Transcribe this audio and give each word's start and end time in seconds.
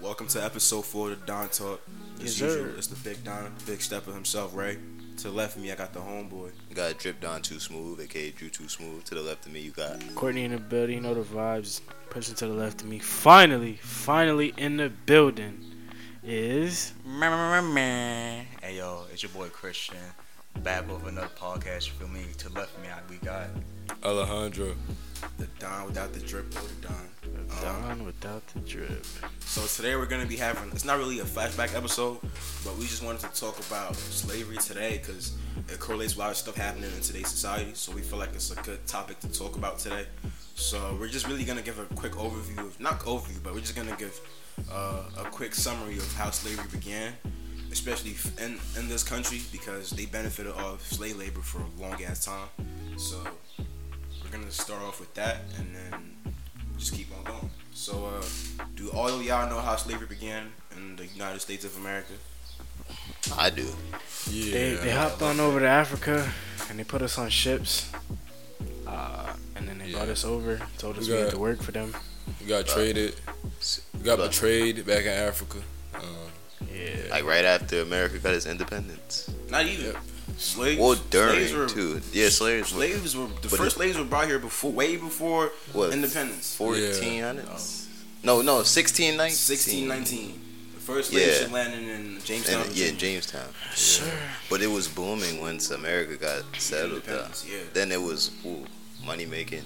welcome 0.00 0.26
to 0.28 0.42
episode 0.42 0.84
four 0.84 1.10
of 1.10 1.20
the 1.20 1.26
Don 1.26 1.48
Talk. 1.48 1.80
As 2.16 2.40
Yes, 2.40 2.40
usual, 2.40 2.64
sir. 2.72 2.74
it's 2.76 2.86
the 2.88 2.96
big 3.08 3.22
Don, 3.24 3.52
big 3.66 3.80
stepper 3.80 4.12
himself, 4.12 4.54
right? 4.54 4.78
To 5.18 5.24
the 5.24 5.30
left 5.34 5.56
of 5.56 5.62
me, 5.62 5.70
I 5.72 5.74
got 5.74 5.92
the 5.92 6.00
homeboy. 6.00 6.50
You 6.68 6.74
got 6.76 6.98
Drip 6.98 7.20
Don 7.20 7.42
Too 7.42 7.58
Smooth, 7.60 8.00
aka 8.00 8.30
Drew 8.30 8.48
Too 8.48 8.68
Smooth. 8.68 9.04
To 9.04 9.14
the 9.14 9.20
left 9.22 9.46
of 9.46 9.52
me, 9.52 9.60
you 9.60 9.70
got 9.70 10.00
Courtney 10.14 10.44
in 10.44 10.52
the 10.52 10.58
building, 10.58 10.96
you 10.96 11.00
know 11.02 11.14
the 11.14 11.22
vibes. 11.22 11.80
Person 12.10 12.34
to 12.36 12.46
the 12.46 12.52
left 12.54 12.80
of 12.82 12.88
me, 12.88 12.98
finally, 12.98 13.74
finally 13.82 14.52
in 14.56 14.76
the 14.78 14.88
building 15.06 15.64
is 16.24 16.92
Hey 18.62 18.76
yo, 18.76 19.04
it's 19.12 19.22
your 19.22 19.30
boy 19.30 19.48
Christian. 19.48 19.96
Back 20.62 20.90
with 20.90 21.06
another 21.06 21.28
podcast. 21.38 21.86
You 21.86 21.92
feel 21.92 22.08
me? 22.08 22.24
To 22.38 22.48
the 22.48 22.54
left 22.58 22.76
of 22.76 22.82
me, 22.82 22.88
I- 22.88 23.00
we 23.08 23.16
got 23.18 23.46
Alejandro. 24.02 24.74
The 25.38 25.46
Don 25.58 25.86
without 25.86 26.12
the 26.12 26.20
drip 26.20 26.46
or 26.56 26.66
the 26.66 26.88
Don. 26.88 27.08
Don 27.60 28.04
without 28.06 28.46
the 28.48 28.60
drip. 28.60 29.04
so 29.40 29.66
today 29.66 29.96
we're 29.96 30.06
gonna 30.06 30.26
be 30.26 30.36
having. 30.36 30.70
It's 30.72 30.84
not 30.84 30.98
really 30.98 31.20
a 31.20 31.24
flashback 31.24 31.76
episode, 31.76 32.18
but 32.64 32.76
we 32.78 32.86
just 32.86 33.02
wanted 33.02 33.20
to 33.20 33.40
talk 33.40 33.58
about 33.66 33.96
slavery 33.96 34.56
today 34.56 34.98
because 34.98 35.34
it 35.68 35.78
correlates 35.78 36.12
with 36.14 36.18
a 36.18 36.20
lot 36.20 36.30
of 36.30 36.36
stuff 36.36 36.56
happening 36.56 36.90
in 36.96 37.00
today's 37.02 37.28
society. 37.28 37.72
So 37.74 37.92
we 37.92 38.00
feel 38.00 38.18
like 38.18 38.30
it's 38.34 38.50
a 38.50 38.62
good 38.62 38.86
topic 38.86 39.18
to 39.20 39.28
talk 39.28 39.56
about 39.56 39.78
today. 39.78 40.06
So 40.54 40.96
we're 40.98 41.08
just 41.08 41.26
really 41.26 41.44
gonna 41.44 41.62
give 41.62 41.78
a 41.78 41.84
quick 41.96 42.12
overview 42.12 42.58
of 42.58 42.78
not 42.80 43.00
overview, 43.00 43.42
but 43.42 43.52
we're 43.52 43.60
just 43.60 43.76
gonna 43.76 43.96
give 43.96 44.18
uh, 44.70 45.02
a 45.18 45.24
quick 45.24 45.54
summary 45.54 45.96
of 45.98 46.12
how 46.14 46.30
slavery 46.30 46.66
began, 46.72 47.12
especially 47.72 48.14
in 48.42 48.58
in 48.78 48.88
this 48.88 49.02
country 49.02 49.40
because 49.52 49.90
they 49.90 50.06
benefited 50.06 50.52
off 50.52 50.86
slave 50.86 51.18
labor 51.18 51.40
for 51.40 51.60
a 51.60 51.82
long 51.82 52.02
ass 52.04 52.24
time. 52.24 52.48
So 52.96 53.16
we're 54.22 54.30
gonna 54.30 54.50
start 54.50 54.82
off 54.82 55.00
with 55.00 55.12
that 55.14 55.42
and 55.58 55.74
then 55.74 56.34
just 56.80 56.94
keep 56.94 57.08
on 57.16 57.22
going. 57.24 57.50
So, 57.74 58.06
uh, 58.06 58.64
do 58.74 58.90
all 58.90 59.08
of 59.08 59.22
y'all 59.22 59.48
know 59.48 59.60
how 59.60 59.76
slavery 59.76 60.06
began 60.06 60.50
in 60.76 60.96
the 60.96 61.06
United 61.06 61.40
States 61.40 61.64
of 61.64 61.76
America? 61.76 62.14
I 63.36 63.50
do. 63.50 63.66
Yeah. 64.30 64.52
They, 64.52 64.74
they 64.74 64.90
hopped 64.90 65.22
on 65.22 65.38
over 65.40 65.60
to 65.60 65.66
Africa 65.68 66.30
and 66.68 66.78
they 66.78 66.84
put 66.84 67.02
us 67.02 67.18
on 67.18 67.28
ships. 67.28 67.90
Uh, 68.86 69.32
and 69.56 69.68
then 69.68 69.78
they 69.78 69.86
Yeah. 69.88 69.96
brought 69.98 70.08
us 70.08 70.24
over, 70.24 70.60
told 70.78 70.98
us 70.98 71.06
We 71.06 71.14
we 71.14 71.20
had 71.20 71.30
to 71.30 71.38
work 71.38 71.62
for 71.62 71.72
them. 71.72 71.94
we 72.40 72.46
got 72.46 72.66
traded. 72.66 73.14
We 73.96 74.00
got 74.04 74.18
But- 74.18 74.30
betrayed 74.30 74.84
back 74.86 75.02
in 75.04 75.12
Africa. 75.12 75.58
Um, 75.94 76.02
Yeah. 76.74 76.96
Like 77.10 77.24
right 77.24 77.44
after 77.44 77.80
America 77.82 78.18
got 78.18 78.34
its 78.34 78.46
independence. 78.46 79.30
Not 79.48 79.66
even 79.66 79.86
Yep. 79.86 79.96
Slaves. 80.38 80.80
Well, 80.80 80.94
slaves 80.94 81.10
during 81.10 81.58
were, 81.58 81.68
too. 81.68 82.00
Yeah, 82.12 82.28
slaves. 82.28 82.72
were 82.72 82.78
Slaves 82.86 83.16
were 83.16 83.28
the 83.42 83.48
first 83.48 83.76
it- 83.76 83.78
slaves 83.78 83.98
were 83.98 84.04
brought 84.04 84.26
here 84.26 84.38
before, 84.38 84.72
way 84.72 84.96
before 84.96 85.52
What? 85.72 85.92
independence. 85.92 86.54
Fourteen 86.56 87.22
hundreds. 87.22 87.88
No, 88.22 88.42
no, 88.42 88.62
sixteen 88.62 89.16
nineteen. 89.16 89.36
1619. 89.36 90.40
The 90.74 90.80
first 90.80 91.10
slaves 91.10 91.40
Yeah. 91.42 91.52
landed 91.54 91.82
in 91.88 92.20
Jamestown. 92.24 92.62
And, 92.66 92.76
yeah. 92.76 92.90
Jamestown. 92.92 93.48
Sure. 93.74 94.06
But 94.48 94.60
it 94.62 94.66
was 94.68 94.88
booming 94.88 95.40
once 95.40 95.70
America 95.70 96.16
got 96.16 96.42
settled 96.58 97.02
yeah. 97.06 97.60
Then 97.72 97.92
it 97.92 98.00
was 98.02 98.30
ooh, 98.44 98.66
money 99.04 99.26
making. 99.26 99.62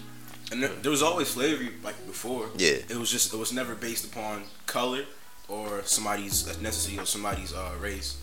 And 0.53 0.63
there, 0.63 0.69
there 0.83 0.91
was 0.91 1.03
always 1.03 1.29
slavery 1.29 1.71
like 1.83 2.07
before. 2.07 2.51
Yeah. 2.57 2.77
It 2.89 2.97
was 2.97 3.11
just 3.11 3.33
it 3.33 3.37
was 3.39 3.53
never 3.53 3.75
based 3.75 4.05
upon 4.05 4.45
color 4.67 5.05
or 5.49 5.83
somebody's 5.85 6.45
ethnicity 6.45 7.01
or 7.01 7.07
somebody's 7.07 7.53
uh, 7.53 7.73
race. 7.81 8.17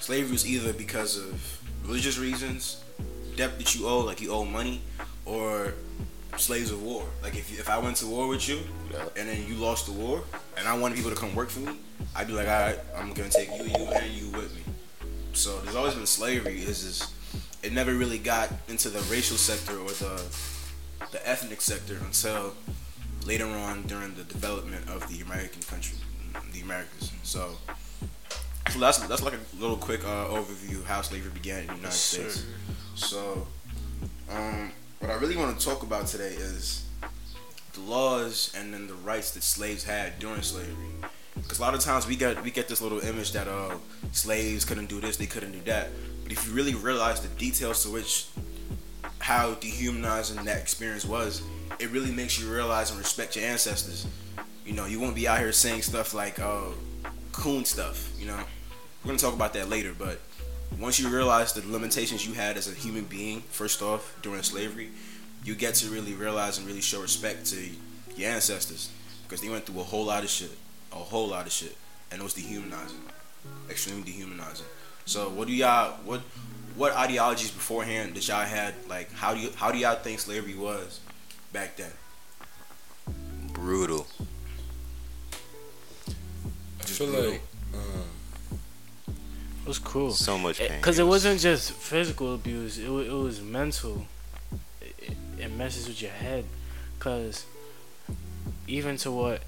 Slavery 0.00 0.30
was 0.32 0.46
either 0.46 0.72
because 0.72 1.16
of 1.16 1.60
religious 1.84 2.18
reasons, 2.18 2.82
debt 3.36 3.58
that 3.58 3.74
you 3.74 3.86
owe, 3.86 4.00
like 4.00 4.20
you 4.20 4.30
owe 4.32 4.44
money, 4.44 4.80
or 5.24 5.74
slaves 6.36 6.70
of 6.70 6.82
war. 6.82 7.04
Like 7.22 7.34
if 7.36 7.50
you, 7.50 7.58
if 7.58 7.68
I 7.68 7.78
went 7.78 7.96
to 7.98 8.06
war 8.06 8.28
with 8.28 8.48
you 8.48 8.60
Yeah. 8.92 9.04
and 9.16 9.28
then 9.28 9.46
you 9.46 9.54
lost 9.54 9.86
the 9.86 9.92
war 9.92 10.22
and 10.56 10.68
I 10.68 10.76
wanted 10.78 10.94
people 10.96 11.10
to 11.10 11.16
come 11.16 11.34
work 11.34 11.48
for 11.50 11.60
me, 11.60 11.78
I'd 12.14 12.26
be 12.26 12.32
like, 12.32 12.46
all 12.48 12.60
right, 12.60 12.78
I'm 12.96 13.12
gonna 13.12 13.28
take 13.28 13.48
you, 13.58 13.64
you, 13.64 13.86
and 13.92 14.12
you 14.12 14.30
with 14.30 14.54
me. 14.54 14.62
So 15.32 15.58
there's 15.60 15.76
always 15.76 15.94
been 15.94 16.06
slavery. 16.06 16.58
Is 16.60 16.82
just 16.82 17.12
it 17.62 17.72
never 17.72 17.94
really 17.94 18.18
got 18.18 18.50
into 18.68 18.88
the 18.88 19.00
racial 19.12 19.36
sector 19.36 19.76
or 19.78 19.90
the 19.90 20.22
the 21.12 21.28
ethnic 21.28 21.60
sector 21.60 21.96
until 22.04 22.54
later 23.26 23.46
on 23.46 23.82
during 23.82 24.14
the 24.14 24.24
development 24.24 24.88
of 24.88 25.08
the 25.08 25.20
American 25.22 25.62
country, 25.62 25.96
the 26.52 26.60
Americas. 26.60 27.12
So, 27.22 27.56
so 28.70 28.78
that's 28.78 28.98
that's 28.98 29.22
like 29.22 29.34
a 29.34 29.60
little 29.60 29.76
quick 29.76 30.04
uh, 30.04 30.26
overview 30.26 30.76
of 30.76 30.86
how 30.86 31.02
slavery 31.02 31.30
began 31.32 31.60
in 31.60 31.66
the 31.66 31.74
United 31.74 31.86
Yes, 31.88 31.96
States. 31.96 32.44
So, 32.94 33.46
um, 34.30 34.72
what 35.00 35.10
I 35.10 35.14
really 35.14 35.36
want 35.36 35.58
to 35.58 35.64
talk 35.64 35.82
about 35.82 36.06
today 36.06 36.34
is 36.34 36.86
the 37.72 37.80
laws 37.80 38.52
and 38.56 38.72
then 38.72 38.86
the 38.86 38.94
rights 38.94 39.32
that 39.32 39.42
slaves 39.42 39.84
had 39.84 40.18
during 40.18 40.42
slavery. 40.42 40.74
Because 41.34 41.58
a 41.58 41.62
lot 41.62 41.74
of 41.74 41.80
times 41.80 42.06
we 42.06 42.16
get 42.16 42.42
we 42.42 42.50
get 42.50 42.68
this 42.68 42.80
little 42.80 43.00
image 43.00 43.32
that 43.32 43.48
uh, 43.48 43.76
slaves 44.12 44.64
couldn't 44.64 44.86
do 44.86 45.00
this, 45.00 45.16
they 45.16 45.26
couldn't 45.26 45.52
do 45.52 45.60
that. 45.62 45.88
But 46.22 46.32
if 46.32 46.46
you 46.46 46.52
really 46.52 46.74
realize 46.74 47.20
the 47.20 47.28
details 47.28 47.82
to 47.84 47.90
which 47.90 48.26
how 49.20 49.54
dehumanizing 49.54 50.44
that 50.44 50.58
experience 50.58 51.04
was, 51.04 51.42
it 51.78 51.90
really 51.90 52.10
makes 52.10 52.38
you 52.40 52.52
realize 52.52 52.90
and 52.90 52.98
respect 52.98 53.36
your 53.36 53.44
ancestors. 53.44 54.06
You 54.66 54.74
know, 54.74 54.86
you 54.86 55.00
won't 55.00 55.14
be 55.14 55.26
out 55.26 55.38
here 55.38 55.52
saying 55.52 55.82
stuff 55.82 56.12
like 56.12 56.38
uh, 56.38 56.66
coon 57.32 57.64
stuff. 57.64 58.10
You 58.18 58.26
know, 58.26 58.40
we're 59.08 59.12
gonna 59.12 59.20
talk 59.20 59.34
about 59.34 59.54
that 59.54 59.70
later. 59.70 59.94
But 59.98 60.20
once 60.78 61.00
you 61.00 61.08
realize 61.08 61.54
the 61.54 61.66
limitations 61.66 62.26
you 62.26 62.34
had 62.34 62.58
as 62.58 62.70
a 62.70 62.74
human 62.74 63.04
being, 63.04 63.40
first 63.40 63.80
off 63.80 64.14
during 64.20 64.42
slavery, 64.42 64.90
you 65.42 65.54
get 65.54 65.76
to 65.76 65.88
really 65.88 66.12
realize 66.12 66.58
and 66.58 66.66
really 66.66 66.82
show 66.82 67.00
respect 67.00 67.46
to 67.46 67.70
your 68.16 68.30
ancestors 68.30 68.90
because 69.22 69.40
they 69.40 69.48
went 69.48 69.64
through 69.64 69.80
a 69.80 69.84
whole 69.84 70.04
lot 70.04 70.24
of 70.24 70.28
shit, 70.28 70.50
a 70.92 70.96
whole 70.96 71.26
lot 71.26 71.46
of 71.46 71.52
shit, 71.52 71.74
and 72.10 72.20
it 72.20 72.22
was 72.22 72.34
dehumanizing, 72.34 73.00
extremely 73.70 74.02
dehumanizing. 74.02 74.66
So, 75.06 75.30
what 75.30 75.48
do 75.48 75.54
y'all 75.54 75.96
what 76.04 76.20
what 76.76 76.92
ideologies 76.94 77.50
beforehand 77.50 78.14
that 78.14 78.28
y'all 78.28 78.44
had? 78.44 78.74
Like, 78.90 79.10
how 79.14 79.32
do 79.32 79.40
you 79.40 79.48
how 79.56 79.72
do 79.72 79.78
y'all 79.78 79.94
think 79.94 80.20
slavery 80.20 80.54
was 80.54 81.00
back 81.54 81.76
then? 81.76 81.92
Brutal. 83.54 84.06
I 86.78 86.84
feel 86.84 87.06
like 87.06 87.40
um, 87.72 87.80
It 87.80 88.17
was 89.68 89.78
cool. 89.78 90.10
So 90.12 90.38
much 90.38 90.58
pain. 90.58 90.72
Because 90.76 90.98
it 90.98 91.06
wasn't 91.06 91.40
just 91.40 91.72
physical 91.72 92.34
abuse, 92.34 92.78
it, 92.78 92.88
it 92.88 93.12
was 93.12 93.40
mental. 93.40 94.06
It, 94.80 94.94
it, 94.98 95.16
it 95.38 95.52
messes 95.52 95.86
with 95.86 96.02
your 96.02 96.10
head. 96.10 96.44
Because 96.98 97.44
even 98.66 98.96
to 98.98 99.12
what. 99.12 99.42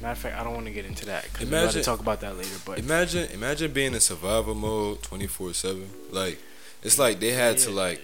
Matter 0.00 0.12
of 0.12 0.18
fact, 0.18 0.38
I 0.38 0.44
don't 0.44 0.54
want 0.54 0.66
to 0.66 0.72
get 0.72 0.84
into 0.84 1.06
that. 1.06 1.24
Because 1.24 1.50
we're 1.50 1.56
about 1.58 1.58
to 1.58 1.78
Imagine- 1.78 1.82
talk 1.82 2.00
about 2.00 2.20
that 2.20 2.36
later. 2.36 2.56
But 2.64 2.78
imagine 2.78 3.30
imagine 3.32 3.72
being 3.72 3.94
in 3.94 4.00
survival 4.00 4.54
mode 4.54 5.02
twenty 5.02 5.26
four 5.26 5.54
seven. 5.54 5.88
Like 6.10 6.38
it's 6.82 6.98
like 6.98 7.18
they 7.18 7.32
had 7.32 7.58
to 7.58 7.70
like 7.70 8.00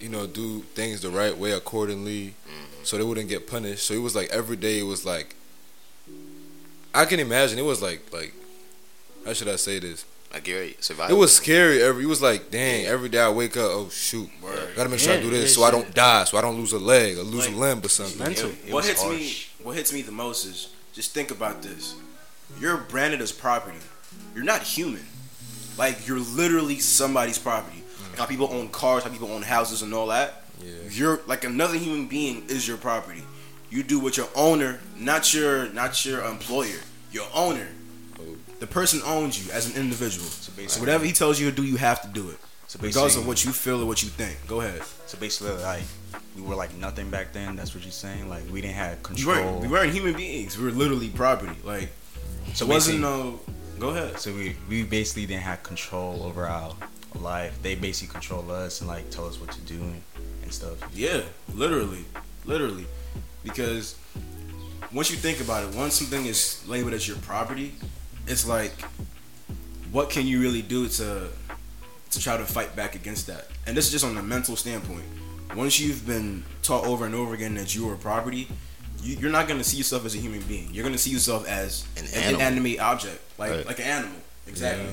you 0.00 0.10
know 0.10 0.26
do 0.26 0.60
things 0.74 1.00
the 1.00 1.10
right 1.10 1.36
way 1.36 1.52
accordingly, 1.52 2.34
mm-hmm. 2.46 2.84
so 2.84 2.98
they 2.98 3.02
wouldn't 3.02 3.30
get 3.30 3.46
punished. 3.46 3.86
So 3.86 3.94
it 3.94 4.02
was 4.02 4.14
like 4.14 4.28
every 4.30 4.56
day 4.56 4.78
it 4.80 4.84
was 4.84 5.06
like 5.06 5.34
I 6.94 7.06
can 7.06 7.18
imagine 7.20 7.58
it 7.58 7.64
was 7.64 7.80
like 7.80 8.12
like 8.12 8.34
how 9.24 9.32
should 9.32 9.48
I 9.48 9.56
say 9.56 9.78
this? 9.78 10.04
Like 10.32 10.48
you're 10.48 10.62
It 10.62 11.16
was 11.16 11.34
scary. 11.36 11.80
Every 11.82 12.02
it 12.04 12.08
was 12.08 12.20
like, 12.20 12.50
dang. 12.50 12.86
Every 12.86 13.08
day 13.08 13.20
I 13.20 13.30
wake 13.30 13.56
up, 13.56 13.70
oh 13.70 13.88
shoot, 13.88 14.28
gotta 14.74 14.88
make 14.88 14.98
sure 14.98 15.12
I 15.14 15.20
do 15.20 15.30
this 15.30 15.56
yeah, 15.56 15.62
so 15.62 15.64
I 15.64 15.70
don't 15.70 15.94
die, 15.94 16.24
so 16.24 16.36
I 16.36 16.40
don't 16.40 16.56
lose 16.56 16.72
a 16.72 16.78
leg 16.78 17.16
or 17.18 17.22
lose 17.22 17.46
Like, 17.46 17.54
a 17.54 17.58
limb 17.58 17.80
or 17.84 17.88
something. 17.88 18.18
mental. 18.18 18.50
It- 18.50 18.56
It 18.66 18.72
what 18.72 18.84
was 18.84 18.86
hits 18.88 19.04
me 19.04 19.64
what 19.64 19.76
hits 19.76 19.92
me 19.92 20.02
the 20.02 20.12
most 20.12 20.44
is 20.44 20.68
just 20.92 21.12
think 21.14 21.30
about 21.30 21.62
this. 21.62 21.94
You're 22.60 22.76
branded 22.76 23.20
as 23.20 23.30
property. 23.32 23.78
You're 24.34 24.44
not 24.44 24.62
human. 24.62 25.04
Like 25.78 26.06
you're 26.08 26.18
literally 26.20 26.78
somebody's 26.80 27.38
property. 27.38 27.82
Like 28.10 28.18
how 28.18 28.26
people 28.26 28.48
own 28.52 28.68
cars, 28.68 29.04
how 29.04 29.10
people 29.10 29.30
own 29.30 29.42
houses 29.42 29.82
and 29.82 29.94
all 29.94 30.08
that. 30.08 30.42
Yeah. 30.62 30.70
You're 30.90 31.20
like 31.26 31.44
another 31.44 31.76
human 31.76 32.06
being 32.08 32.44
is 32.48 32.66
your 32.66 32.76
property. 32.76 33.22
You 33.70 33.82
do 33.84 33.98
what 34.00 34.16
your 34.16 34.28
owner, 34.34 34.80
not 34.98 35.32
your 35.34 35.68
not 35.72 36.04
your 36.04 36.24
employer, 36.24 36.80
your 37.12 37.26
owner. 37.34 37.68
The 38.64 38.72
person 38.72 39.02
owns 39.04 39.44
you 39.44 39.52
as 39.52 39.68
an 39.68 39.76
individual. 39.78 40.26
So 40.26 40.50
basically- 40.56 40.80
whatever 40.80 41.04
he 41.04 41.12
tells 41.12 41.38
you 41.38 41.50
to 41.50 41.54
do, 41.54 41.64
you 41.64 41.76
have 41.76 42.00
to 42.00 42.08
do 42.08 42.30
it. 42.30 42.38
So 42.66 42.78
Regardless 42.80 43.12
basically, 43.12 43.20
of 43.20 43.28
what 43.28 43.44
you 43.44 43.52
feel 43.52 43.82
or 43.82 43.84
what 43.84 44.02
you 44.02 44.08
think. 44.08 44.38
Go 44.46 44.62
ahead. 44.62 44.80
so 45.04 45.18
basically, 45.18 45.62
like 45.62 45.82
we 46.34 46.40
were 46.40 46.54
like 46.54 46.74
nothing 46.76 47.10
back 47.10 47.34
then. 47.34 47.56
That's 47.56 47.74
what 47.74 47.84
you're 47.84 47.92
saying. 47.92 48.30
Like 48.30 48.44
we 48.50 48.62
didn't 48.62 48.76
have 48.76 49.02
control. 49.02 49.36
weren't, 49.36 49.60
we 49.60 49.68
weren't 49.68 49.92
human 49.92 50.14
beings. 50.14 50.56
We 50.56 50.64
were 50.64 50.70
literally 50.70 51.10
property. 51.10 51.58
Like 51.62 51.90
so 52.54 52.64
wasn't 52.64 53.00
no. 53.00 53.38
Go 53.78 53.90
ahead. 53.90 54.18
So 54.18 54.32
we 54.32 54.56
we 54.70 54.82
basically 54.82 55.26
didn't 55.26 55.42
have 55.42 55.62
control 55.62 56.22
over 56.22 56.46
our 56.46 56.74
life. 57.20 57.52
They 57.60 57.74
basically 57.74 58.12
control 58.14 58.50
us 58.50 58.80
and 58.80 58.88
like 58.88 59.10
tell 59.10 59.26
us 59.26 59.38
what 59.38 59.52
to 59.52 59.60
do 59.60 59.74
and, 59.74 60.00
and 60.42 60.50
stuff. 60.50 60.78
Yeah, 60.94 61.20
literally, 61.52 62.06
literally, 62.46 62.86
because 63.42 63.94
once 64.90 65.10
you 65.10 65.18
think 65.18 65.40
about 65.40 65.64
it, 65.64 65.74
once 65.76 65.96
something 65.96 66.24
is 66.24 66.66
labeled 66.66 66.94
as 66.94 67.06
your 67.06 67.18
property, 67.18 67.74
it's 68.26 68.46
like, 68.46 68.72
what 69.92 70.10
can 70.10 70.26
you 70.26 70.40
really 70.40 70.62
do 70.62 70.88
to 70.88 71.28
to 72.10 72.20
try 72.20 72.36
to 72.36 72.44
fight 72.44 72.74
back 72.76 72.94
against 72.94 73.26
that? 73.26 73.48
And 73.66 73.76
this 73.76 73.86
is 73.86 73.92
just 73.92 74.04
on 74.04 74.14
the 74.14 74.22
mental 74.22 74.56
standpoint. 74.56 75.04
Once 75.56 75.78
you've 75.78 76.06
been 76.06 76.44
taught 76.62 76.84
over 76.84 77.06
and 77.06 77.14
over 77.14 77.34
again 77.34 77.54
that 77.54 77.74
you 77.74 77.88
are 77.90 77.96
property, 77.96 78.48
you, 79.02 79.16
you're 79.16 79.30
not 79.30 79.46
gonna 79.48 79.64
see 79.64 79.76
yourself 79.76 80.04
as 80.04 80.14
a 80.14 80.18
human 80.18 80.40
being. 80.42 80.68
You're 80.72 80.84
gonna 80.84 80.98
see 80.98 81.10
yourself 81.10 81.46
as 81.48 81.86
An 81.96 82.06
an, 82.14 82.34
inanimate 82.36 82.80
object, 82.80 83.20
like 83.38 83.50
Right. 83.50 83.66
like 83.66 83.78
an 83.78 83.84
animal. 83.84 84.18
Exactly. 84.46 84.84
Yeah. 84.86 84.92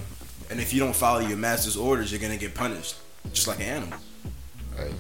And 0.52 0.60
if 0.60 0.74
you 0.74 0.80
don't 0.80 0.96
follow 0.96 1.20
your 1.20 1.38
master's 1.38 1.78
orders, 1.78 2.12
you're 2.12 2.22
gonna 2.22 2.38
get 2.38 2.54
punished, 2.54 2.96
just 3.34 3.48
like 3.48 3.60
an 3.60 3.66
animal. 3.66 4.00
Right. 4.78 4.92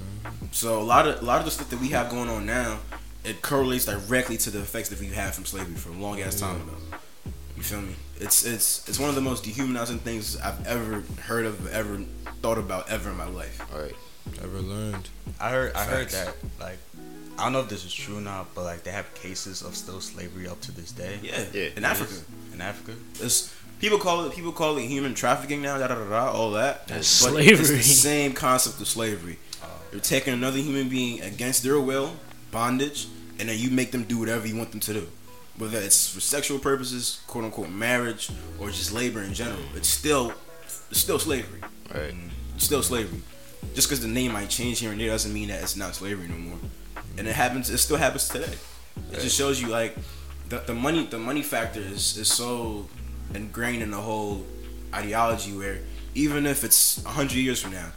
So 0.52 0.80
a 0.80 0.84
lot 0.84 1.08
of 1.08 1.22
a 1.22 1.26
lot 1.26 1.40
of 1.40 1.46
the 1.46 1.52
stuff 1.52 1.70
that 1.70 1.80
we 1.80 1.90
have 1.90 2.10
going 2.10 2.30
on 2.30 2.46
now, 2.46 2.80
it 3.24 3.42
correlates 3.42 3.86
directly 3.86 4.38
to 4.38 4.50
the 4.50 4.60
effects 4.60 4.90
that 4.90 5.00
we've 5.00 5.14
had 5.14 5.34
from 5.36 5.46
slavery 5.46 5.76
for 5.76 5.90
a 5.90 5.94
long 5.94 6.22
ass 6.22 6.40
time 6.40 6.56
ago. 6.62 6.74
You 7.62 7.66
feel 7.68 7.82
me? 7.82 7.94
It's 8.20 8.44
it's 8.44 8.90
it's 8.90 8.98
one 8.98 9.10
of 9.10 9.14
the 9.14 9.22
most 9.22 9.44
dehumanizing 9.44 10.00
things 10.00 10.36
I've 10.36 10.66
ever 10.66 11.04
heard 11.22 11.46
of, 11.46 11.72
ever 11.72 11.98
thought 12.42 12.58
about, 12.58 12.90
ever 12.90 13.12
in 13.12 13.18
my 13.18 13.28
life. 13.28 13.62
All 13.72 13.80
right. 13.80 13.94
Ever 14.44 14.62
learned? 14.62 15.08
I 15.40 15.52
heard 15.52 15.74
I 15.76 15.84
heard 15.84 16.10
that 16.10 16.34
like 16.60 16.80
I 17.38 17.44
don't 17.44 17.54
know 17.54 17.60
if 17.60 17.70
this 17.70 17.86
is 17.86 17.94
true 17.94 18.18
or 18.18 18.22
not, 18.22 18.56
but 18.56 18.64
like 18.64 18.82
they 18.84 18.90
have 18.90 19.14
cases 19.14 19.62
of 19.62 19.76
still 19.76 20.02
slavery 20.02 20.48
up 20.48 20.60
to 20.62 20.72
this 20.72 20.92
day 20.92 21.20
Yeah, 21.22 21.44
Yeah. 21.54 21.70
in 21.78 21.86
Africa. 21.86 22.16
in 22.52 22.62
Africa. 22.62 22.98
It's 23.20 23.54
people 23.80 24.00
call 24.00 24.26
it 24.26 24.34
people 24.34 24.54
call 24.54 24.78
it 24.80 24.88
human 24.88 25.14
trafficking 25.14 25.62
now, 25.62 25.78
da 25.78 25.88
da 25.88 25.94
da, 25.94 26.10
da 26.10 26.32
all 26.32 26.50
that. 26.54 26.88
That's 26.88 27.24
but 27.24 27.36
It's 27.36 27.60
slavery. 27.60 27.78
the 27.78 27.84
same 27.84 28.34
concept 28.34 28.82
of 28.82 28.88
slavery. 28.88 29.38
Oh. 29.62 29.68
You're 29.92 30.02
taking 30.02 30.34
another 30.34 30.58
human 30.58 30.90
being 30.90 31.22
against 31.22 31.62
their 31.62 31.80
will, 31.80 32.14
bondage, 32.50 33.08
and 33.38 33.50
then 33.50 33.60
you 33.60 33.70
make 33.70 33.92
them 33.92 34.06
do 34.06 34.18
whatever 34.18 34.48
you 34.48 34.56
want 34.58 34.72
them 34.72 34.80
to 34.80 34.94
do. 34.94 35.08
Whether 35.58 35.80
it's 35.80 36.14
for 36.14 36.22
sexual 36.22 36.60
purposes, 36.60 37.22
quote 37.28 37.44
unquote 37.46 37.70
marriage, 37.70 38.30
or 38.60 38.70
just 38.70 38.92
labor 38.92 39.22
in 39.22 39.34
general. 39.34 39.60
It's 39.76 39.90
still 39.90 40.34
it's 40.90 41.00
still 41.00 41.20
slavery. 41.20 41.62
Right. 41.94 42.14
It's 42.56 42.66
still 42.66 42.84
slavery. 42.84 43.22
Just 43.76 43.88
because 43.88 44.02
the 44.02 44.08
name 44.08 44.34
might 44.34 44.50
change 44.50 44.80
here 44.80 44.92
and 44.92 45.00
there 45.00 45.08
doesn't 45.08 45.34
mean 45.34 45.50
that 45.50 45.62
it's 45.62 45.76
not 45.76 45.96
slavery 45.96 46.28
no 46.28 46.36
more. 46.36 46.58
And 47.18 47.28
it 47.28 47.36
happens. 47.36 47.70
It 47.70 47.78
still 47.78 47.98
happens 47.98 48.28
today. 48.28 48.54
It 49.12 49.20
just 49.20 49.38
shows 49.38 49.62
you 49.62 49.68
like 49.68 49.96
the, 50.50 50.60
the 50.60 50.74
money. 50.74 51.06
The 51.06 51.20
money 51.20 51.42
factor 51.42 51.80
is 51.80 52.18
is 52.18 52.32
so 52.32 52.88
ingrained 53.34 53.84
in 53.84 53.92
the 53.92 53.98
whole 54.02 54.46
ideology 54.94 55.54
where 55.56 55.80
even 56.16 56.46
if 56.46 56.64
it's 56.64 57.04
hundred 57.04 57.38
years 57.38 57.62
from 57.62 57.74
now, 57.74 57.92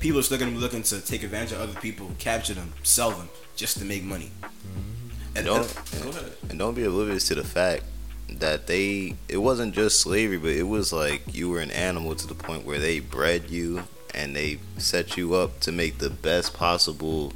people 0.00 0.18
are 0.18 0.22
still 0.22 0.38
gonna 0.38 0.50
be 0.50 0.58
looking 0.58 0.82
to 0.82 1.00
take 1.00 1.22
advantage 1.22 1.52
of 1.52 1.60
other 1.60 1.78
people, 1.80 2.10
capture 2.18 2.54
them, 2.54 2.72
sell 2.82 3.10
them, 3.10 3.28
just 3.54 3.78
to 3.78 3.84
make 3.84 4.02
money. 4.02 4.30
Mm-hmm. 4.42 4.95
And 5.36 5.46
Don't- 5.46 5.74
and- 5.94 6.32
And 6.50 6.58
don't 6.58 6.74
be 6.74 6.84
oblivious 6.84 7.28
to 7.28 7.34
the 7.34 7.44
fact 7.44 7.82
that 8.30 8.66
they 8.66 9.14
it 9.28 9.38
wasn't 9.38 9.74
just 9.74 10.00
slavery, 10.00 10.38
but 10.38 10.50
it 10.50 10.64
was 10.68 10.92
like 10.92 11.22
you 11.32 11.48
were 11.50 11.60
an 11.60 11.70
animal 11.70 12.14
to 12.14 12.26
the 12.26 12.34
point 12.34 12.64
where 12.64 12.78
they 12.78 12.98
bred 13.00 13.50
you 13.50 13.84
and 14.14 14.34
they 14.34 14.58
set 14.78 15.16
you 15.16 15.34
up 15.34 15.60
to 15.60 15.72
make 15.72 15.98
the 15.98 16.10
best 16.10 16.54
possible 16.54 17.32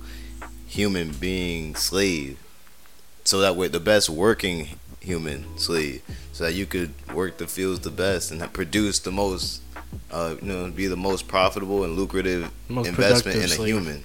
human 0.67 1.11
being 1.11 1.75
slave. 1.75 2.39
So 3.25 3.41
that 3.41 3.57
way 3.57 3.69
the 3.69 3.81
best 3.81 4.09
working 4.09 4.69
human 5.01 5.45
slave. 5.59 6.03
So 6.33 6.45
that 6.45 6.55
you 6.55 6.67
could 6.67 6.93
work 7.15 7.37
the 7.39 7.47
fields 7.47 7.81
the 7.81 7.91
best 7.91 8.31
and 8.31 8.41
produce 8.53 8.99
the 9.01 9.13
most 9.13 9.61
uh, 10.11 10.37
you 10.41 10.47
know, 10.49 10.71
be 10.71 10.87
the 10.87 10.97
most 10.97 11.27
profitable 11.29 11.85
and 11.85 11.97
lucrative 11.97 12.51
Most 12.69 12.87
investment 12.89 13.37
in 13.39 13.45
a 13.45 13.49
slave. 13.49 13.75
human. 13.75 14.05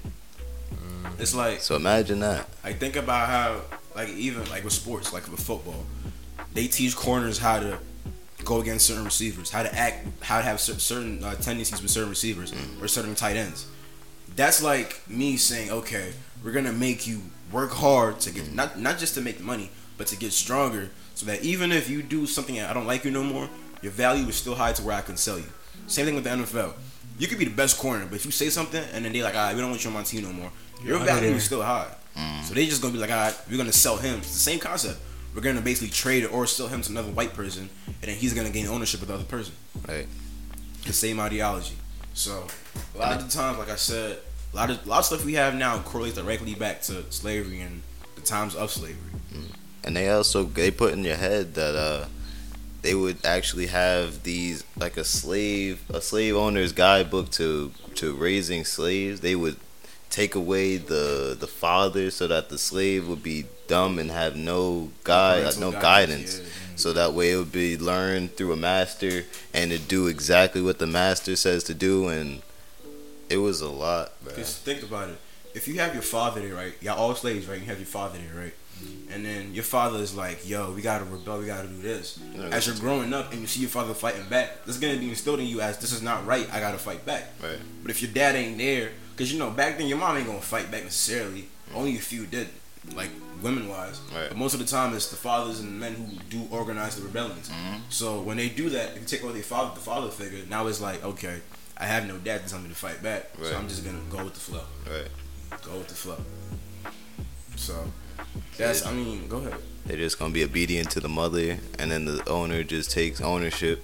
It's 1.20 1.34
like 1.34 1.62
So 1.62 1.76
imagine 1.76 2.20
that. 2.22 2.48
Like 2.64 2.80
think 2.80 2.96
about 2.96 3.30
how 3.30 3.62
like 3.96 4.10
even 4.10 4.48
like 4.50 4.64
with 4.64 4.74
sports, 4.74 5.14
like 5.14 5.30
with 5.32 5.40
football, 5.40 5.86
they 6.54 6.68
teach 6.68 6.96
corners 6.96 7.38
how 7.38 7.60
to 7.60 7.80
go 8.44 8.62
against 8.62 8.86
certain 8.86 9.06
receivers, 9.06 9.50
how 9.50 9.64
to 9.64 9.74
act, 9.74 10.06
how 10.22 10.38
to 10.38 10.44
have 10.44 10.60
certain 10.60 11.24
uh, 11.24 11.34
tendencies 11.36 11.82
with 11.82 11.90
certain 11.90 12.10
receivers 12.10 12.54
or 12.82 12.88
certain 12.88 13.16
tight 13.16 13.36
ends. 13.38 13.66
That's 14.36 14.62
like 14.62 15.02
me 15.10 15.38
saying, 15.38 15.72
okay, 15.72 16.14
we're 16.44 16.52
gonna 16.52 16.74
make 16.74 17.08
you 17.08 17.22
work 17.52 17.72
hard 17.72 18.20
to 18.22 18.32
get 18.32 18.54
not 18.54 18.78
not 18.80 18.98
just 19.00 19.16
to 19.16 19.22
make 19.22 19.40
money, 19.40 19.72
but 19.98 20.08
to 20.08 20.18
get 20.18 20.34
stronger, 20.34 20.90
so 21.16 21.26
that 21.26 21.44
even 21.44 21.72
if 21.72 21.90
you 21.90 22.04
do 22.04 22.28
something 22.28 22.60
I 22.60 22.74
don't 22.74 22.88
like 22.88 23.06
you 23.06 23.12
no 23.12 23.24
more, 23.24 23.50
your 23.82 23.92
value 23.92 24.28
is 24.28 24.36
still 24.36 24.56
high 24.56 24.74
to 24.74 24.84
where 24.84 24.96
I 24.96 25.02
can 25.02 25.18
sell 25.18 25.38
you. 25.38 25.46
Same 25.88 26.06
thing 26.06 26.16
with 26.16 26.24
the 26.26 26.32
NFL. 26.32 26.74
You 27.18 27.28
could 27.28 27.40
be 27.40 27.46
the 27.46 27.56
best 27.56 27.78
corner, 27.78 28.06
but 28.06 28.16
if 28.16 28.26
you 28.26 28.32
say 28.32 28.50
something 28.50 28.84
and 28.94 29.06
then 29.06 29.14
they're 29.14 29.24
like, 29.24 29.36
ah, 29.36 29.52
we 29.54 29.62
don't 29.62 29.70
want 29.70 29.84
you 29.84 29.90
on 29.90 29.94
my 29.94 30.04
team 30.04 30.24
no 30.24 30.34
more, 30.34 30.52
your 30.84 30.88
You're 30.88 30.96
out 30.98 31.08
of 31.08 31.22
value 31.22 31.36
is 31.36 31.46
still 31.46 31.62
high. 31.62 31.88
So 32.44 32.54
they 32.54 32.66
just 32.66 32.82
gonna 32.82 32.94
be 32.94 33.00
like, 33.00 33.12
all 33.12 33.18
right, 33.18 33.36
we're 33.50 33.58
gonna 33.58 33.74
sell 33.74 33.98
him. 33.98 34.20
It's 34.20 34.32
the 34.34 34.40
same 34.40 34.60
concept. 34.60 35.00
We're 35.34 35.42
gonna 35.42 35.62
basically 35.62 35.90
trade 35.90 36.26
or 36.26 36.46
sell 36.48 36.68
him 36.68 36.82
to 36.84 36.92
another 36.92 37.12
white 37.12 37.34
person, 37.34 37.70
and 37.88 37.96
then 38.02 38.16
he's 38.16 38.34
gonna 38.34 38.50
gain 38.52 38.68
ownership 38.68 39.02
of 39.02 39.08
the 39.10 39.16
other 39.16 39.24
person. 39.26 39.54
Right. 39.88 40.08
The 40.86 40.94
same 40.94 41.20
ideology. 41.20 41.76
So 42.14 42.48
a 42.96 42.98
lot 42.98 43.18
of 43.18 43.26
the 43.30 43.36
times, 43.36 43.58
like 43.58 43.70
I 43.70 43.76
said, 43.76 44.20
a 44.54 44.56
lot 44.56 44.70
of 44.70 44.86
a 44.86 44.90
lot 44.90 45.00
of 45.00 45.06
stuff 45.06 45.26
we 45.26 45.34
have 45.34 45.56
now 45.56 45.80
correlates 45.80 46.16
directly 46.16 46.54
back 46.56 46.82
to 46.84 47.04
slavery 47.12 47.60
and 47.62 47.82
the 48.16 48.22
times 48.22 48.56
of 48.56 48.72
slavery. 48.72 48.96
and 49.84 49.96
they 49.96 50.10
also 50.10 50.44
they 50.44 50.72
put 50.72 50.94
in 50.94 51.04
your 51.04 51.18
head 51.18 51.54
that 51.56 51.76
uh 51.76 52.06
they 52.82 52.94
would 52.96 53.18
actually 53.26 53.66
have 53.68 54.24
these 54.24 54.64
like 54.78 54.96
a 54.96 55.04
slave 55.04 55.82
a 55.90 56.00
slave 56.00 56.36
owner's 56.36 56.72
guidebook 56.72 57.30
to 57.32 57.72
to 57.96 58.14
raising 58.16 58.64
slaves 58.64 59.20
they 59.20 59.36
would 59.36 59.58
take 60.16 60.34
away 60.34 60.78
the 60.78 61.36
the 61.38 61.46
father 61.46 62.10
so 62.10 62.26
that 62.26 62.48
the 62.48 62.58
slave 62.58 63.06
would 63.06 63.22
be 63.22 63.44
dumb 63.68 64.00
and 64.00 64.10
have 64.10 64.34
no 64.34 64.90
guide 65.04 65.44
like 65.44 65.60
no 65.60 65.72
guidance 65.74 66.40
yeah. 66.40 66.48
so 66.78 66.94
that 66.94 67.12
way 67.12 67.34
it 67.34 67.36
would 67.36 67.52
be 67.52 67.78
learned 67.78 68.34
through 68.38 68.54
a 68.54 68.56
master 68.56 69.26
and 69.54 69.72
to 69.72 69.78
do 69.78 70.08
exactly 70.08 70.62
what 70.62 70.80
the 70.80 70.88
master 70.88 71.36
says 71.36 71.66
to 71.66 71.74
do 71.74 72.08
and 72.08 72.42
it 73.30 73.38
was 73.38 73.60
a 73.60 73.68
lot 73.68 74.14
bruh. 74.24 74.38
Just 74.38 74.62
think 74.62 74.84
about 74.84 75.10
it. 75.10 75.18
If 75.54 75.68
you 75.68 75.80
have 75.80 75.94
your 75.94 76.04
father 76.04 76.40
there, 76.42 76.56
right? 76.56 76.74
Y'all 76.82 76.98
all 76.98 77.16
slaves, 77.16 77.48
right? 77.48 77.60
You 77.60 77.66
have 77.66 77.80
your 77.80 77.86
father 77.86 78.18
there, 78.18 78.42
right? 78.42 78.54
Mm-hmm. 78.54 79.14
And 79.14 79.26
then 79.26 79.54
your 79.54 79.64
father 79.64 80.00
is 80.00 80.14
like, 80.16 80.48
"Yo, 80.48 80.72
we 80.74 80.82
gotta 80.82 81.06
rebel. 81.06 81.40
We 81.40 81.46
gotta 81.46 81.68
do 81.68 81.82
this." 81.82 82.20
Yeah, 82.36 82.50
As 82.50 82.68
you're 82.68 82.76
growing 82.76 83.14
up 83.14 83.32
and 83.32 83.40
you 83.42 83.48
see 83.48 83.62
your 83.62 83.70
father 83.70 83.94
fighting 83.94 84.28
back, 84.30 84.66
this 84.66 84.76
is 84.76 84.82
gonna 84.82 85.00
be 85.00 85.10
instilled 85.10 85.40
in 85.40 85.48
you 85.48 85.62
as 85.62 85.78
this 85.80 85.94
is 85.94 86.02
not 86.02 86.26
right. 86.26 86.48
I 86.54 86.60
gotta 86.60 86.78
fight 86.78 87.06
back. 87.06 87.24
Right. 87.42 87.60
But 87.82 87.92
if 87.92 88.02
your 88.02 88.12
dad 88.12 88.36
ain't 88.36 88.58
there, 88.58 88.92
because 89.16 89.32
you 89.32 89.40
know 89.40 89.50
back 89.52 89.78
then 89.78 89.88
your 89.88 89.98
mom 89.98 90.18
ain't 90.18 90.28
gonna 90.28 90.42
fight 90.42 90.70
back 90.72 90.84
necessarily. 90.84 91.48
Only 91.74 91.96
a 91.96 92.00
few 92.00 92.26
did, 92.26 92.50
like 92.94 93.10
women 93.42 93.68
wise. 93.68 94.00
Right. 94.14 94.30
But 94.30 94.38
most 94.38 94.54
of 94.54 94.60
the 94.60 94.66
time 94.66 94.94
it's 94.96 95.10
the 95.10 95.16
fathers 95.16 95.60
and 95.60 95.70
the 95.70 95.74
men 95.74 95.94
who 95.96 96.18
do 96.30 96.48
organize 96.52 96.96
the 96.96 97.04
rebellions. 97.04 97.50
Mm-hmm. 97.50 97.78
So 97.90 98.22
when 98.22 98.38
they 98.38 98.50
do 98.50 98.70
that, 98.70 98.92
if 98.96 99.00
you 99.02 99.06
take 99.08 99.24
away 99.24 99.34
their 99.34 99.44
father, 99.44 99.74
the 99.74 99.82
father 99.82 100.10
figure, 100.10 100.40
now 100.50 100.68
it's 100.68 100.80
like, 100.82 101.04
okay, 101.04 101.40
I 101.78 101.86
have 101.86 102.08
no 102.08 102.18
dad 102.18 102.44
to 102.44 102.50
tell 102.50 102.60
me 102.60 102.70
to 102.70 102.76
fight 102.76 103.02
back, 103.02 103.32
Right. 103.38 103.48
so 103.48 103.58
I'm 103.58 103.68
just 103.68 103.84
gonna 103.84 103.98
go 104.10 104.24
with 104.24 104.34
the 104.36 104.40
flow. 104.40 104.64
right 104.90 105.08
Go 105.64 105.78
with 105.78 105.88
the 105.88 105.96
flow. 105.96 106.18
So 107.56 107.92
that's, 108.58 108.86
I 108.86 108.92
mean, 108.94 109.28
go 109.28 109.38
ahead. 109.38 109.56
They're 109.86 109.98
just 109.98 110.20
gonna 110.20 110.34
be 110.34 110.44
obedient 110.44 110.92
to 110.92 111.00
the 111.00 111.10
mother, 111.10 111.58
and 111.80 111.92
then 111.92 112.06
the 112.06 112.28
owner 112.30 112.64
just 112.64 112.92
takes 112.92 113.22
ownership 113.22 113.84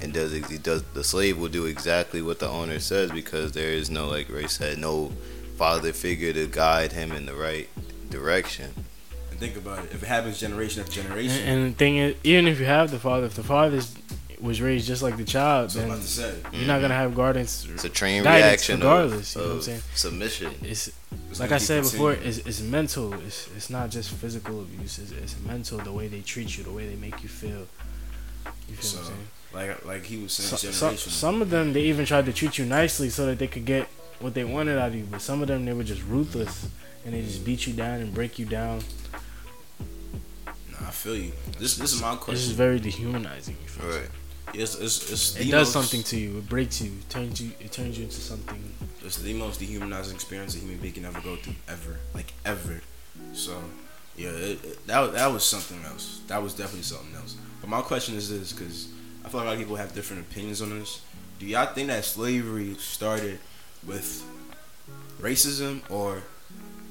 and 0.00 0.12
does 0.12 0.34
ex- 0.34 0.50
he 0.50 0.58
does 0.58 0.82
the 0.94 1.04
slave 1.04 1.38
will 1.38 1.48
do 1.48 1.66
exactly 1.66 2.20
what 2.22 2.38
the 2.38 2.48
owner 2.48 2.78
says 2.78 3.10
because 3.10 3.52
there 3.52 3.70
is 3.70 3.90
no 3.90 4.08
like 4.08 4.28
Ray 4.28 4.46
said 4.46 4.78
no 4.78 5.12
father 5.56 5.92
figure 5.92 6.32
to 6.32 6.46
guide 6.46 6.92
him 6.92 7.12
in 7.12 7.26
the 7.26 7.34
right 7.34 7.68
direction. 8.10 8.70
And 9.30 9.38
think 9.38 9.56
about 9.56 9.84
it. 9.84 9.92
If 9.92 10.02
it 10.02 10.08
happens 10.08 10.40
generation 10.40 10.82
after 10.82 11.00
generation, 11.02 11.40
And, 11.42 11.50
and 11.64 11.74
the 11.74 11.78
thing 11.78 11.96
is, 11.98 12.16
even 12.24 12.46
if 12.48 12.58
you 12.58 12.66
have 12.66 12.90
the 12.90 12.98
father, 12.98 13.26
if 13.26 13.34
the 13.34 13.42
father 13.44 13.80
was 14.40 14.60
raised 14.60 14.86
just 14.86 15.02
like 15.02 15.16
the 15.16 15.24
child, 15.24 15.66
that's 15.66 15.74
then 15.74 15.86
about 15.86 16.00
to 16.02 16.06
say. 16.08 16.34
you're 16.52 16.66
not 16.66 16.80
gonna 16.80 16.94
mm-hmm. 16.94 17.02
have 17.02 17.14
guardians. 17.14 17.66
It's 17.70 17.84
a 17.84 17.88
train 17.88 18.24
reaction 18.24 18.80
regardless, 18.80 19.36
of, 19.36 19.42
you 19.42 19.46
know 19.46 19.48
what 19.48 19.52
I'm 19.52 19.58
of 19.58 19.64
saying? 19.64 19.82
submission. 19.94 20.54
It's 20.62 20.90
It's 21.30 21.40
like 21.40 21.52
I 21.52 21.58
keep 21.58 21.66
said 21.66 21.82
before, 21.84 22.12
it's, 22.12 22.38
it's 22.38 22.60
mental. 22.60 23.14
It's 23.14 23.48
it's 23.56 23.70
not 23.70 23.90
just 23.90 24.10
physical 24.10 24.60
abuse. 24.62 24.98
It's, 24.98 25.12
it's 25.12 25.36
mental. 25.46 25.78
The 25.78 25.92
way 25.92 26.08
they 26.08 26.20
treat 26.22 26.56
you, 26.58 26.64
the 26.64 26.72
way 26.72 26.88
they 26.88 26.96
make 26.96 27.22
you 27.22 27.28
feel. 27.28 27.66
You 28.68 28.74
feel 28.74 28.82
So, 28.82 28.96
what 28.98 29.06
I'm 29.06 29.12
saying? 29.12 29.28
Like 29.54 29.84
like 29.84 30.04
he 30.04 30.16
was 30.16 30.32
saying, 30.32 30.72
So, 30.72 30.94
so, 30.94 31.10
some 31.10 31.42
of 31.42 31.50
them 31.50 31.72
they 31.72 31.82
even 31.82 32.04
tried 32.06 32.26
to 32.26 32.32
treat 32.32 32.58
you 32.58 32.64
nicely 32.64 33.08
so 33.10 33.26
that 33.26 33.38
they 33.38 33.46
could 33.48 33.64
get 33.64 33.86
what 34.20 34.34
they 34.34 34.44
wanted 34.44 34.78
out 34.78 34.88
of 34.88 34.94
you. 34.94 35.06
But 35.10 35.20
some 35.20 35.42
of 35.42 35.48
them 35.48 35.64
they 35.64 35.72
were 35.72 35.84
just 35.84 36.02
ruthless 36.04 36.68
and 37.04 37.14
they 37.14 37.22
just 37.22 37.42
mm. 37.42 37.46
beat 37.46 37.66
you 37.66 37.72
down 37.72 38.00
and 38.00 38.14
break 38.14 38.38
you 38.38 38.46
down. 38.46 38.80
Nah, 40.46 40.88
I 40.88 40.90
feel 40.90 41.16
you. 41.16 41.32
This 41.58 41.76
this 41.76 41.92
is 41.92 42.00
my 42.00 42.16
question. 42.16 42.34
This 42.34 42.44
is 42.44 42.52
very 42.52 42.80
dehumanizing. 42.80 43.56
You? 43.80 43.88
Right. 43.88 44.08
It's, 44.54 44.74
it's, 44.74 45.10
it's 45.10 45.36
It 45.36 45.50
does 45.50 45.52
most- 45.52 45.72
something 45.72 46.02
to 46.04 46.18
you. 46.18 46.38
It 46.38 46.48
breaks 46.48 46.80
you. 46.82 46.90
It 46.92 47.08
turns 47.08 47.40
you. 47.40 47.52
It 47.58 47.72
turns 47.72 47.96
you 47.96 48.04
into 48.04 48.20
something. 48.20 48.74
It's 49.04 49.16
the 49.16 49.34
most 49.34 49.60
dehumanizing 49.60 50.14
experience 50.14 50.54
a 50.54 50.58
human 50.58 50.78
being 50.78 50.94
can 50.94 51.04
ever 51.04 51.20
go 51.20 51.36
through, 51.36 51.54
ever, 51.68 51.96
like 52.14 52.32
ever. 52.44 52.80
So, 53.32 53.60
yeah, 54.16 54.28
it, 54.28 54.64
it, 54.64 54.86
that 54.86 55.12
that 55.14 55.32
was 55.32 55.44
something 55.44 55.82
else. 55.84 56.20
That 56.28 56.42
was 56.42 56.54
definitely 56.54 56.82
something 56.82 57.14
else. 57.16 57.36
But 57.60 57.70
my 57.70 57.80
question 57.80 58.14
is 58.14 58.28
this, 58.28 58.52
because 58.52 58.88
I 59.24 59.28
feel 59.28 59.40
like 59.40 59.46
a 59.46 59.50
lot 59.50 59.52
of 59.54 59.58
people 59.58 59.76
have 59.76 59.94
different 59.94 60.22
opinions 60.30 60.60
on 60.62 60.70
this. 60.78 61.00
Do 61.38 61.46
y'all 61.46 61.66
think 61.66 61.88
that 61.88 62.04
slavery 62.04 62.74
started 62.74 63.38
with 63.86 64.22
racism 65.20 65.82
or 65.90 66.22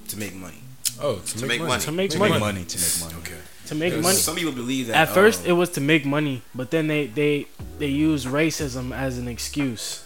to 0.09 0.17
make 0.17 0.33
money? 0.35 0.61
Oh, 1.01 1.19
to, 1.19 1.37
To 1.39 1.45
make 1.45 1.59
make, 1.59 1.67
money. 1.67 1.81
To 1.83 1.91
make 1.91 2.11
To 2.11 2.19
money. 2.19 2.31
make 2.33 2.39
money, 2.41 2.65
to 2.65 2.77
make 2.77 2.99
money. 3.01 3.15
Okay. 3.21 3.37
To 3.67 3.75
make 3.75 3.91
Because 3.91 4.03
money. 4.03 4.17
Some 4.17 4.35
people 4.35 4.51
believe 4.53 4.87
that 4.87 4.95
At 4.95 5.09
uh, 5.09 5.13
first, 5.13 5.43
oh, 5.45 5.49
it 5.49 5.53
was 5.53 5.69
to 5.71 5.81
make 5.81 6.05
money, 6.05 6.41
but 6.53 6.71
then 6.71 6.87
they 6.87 7.07
they 7.07 7.47
they 7.79 7.87
use 7.87 8.25
racism 8.25 8.91
as 8.93 9.17
an 9.17 9.27
excuse. 9.27 10.03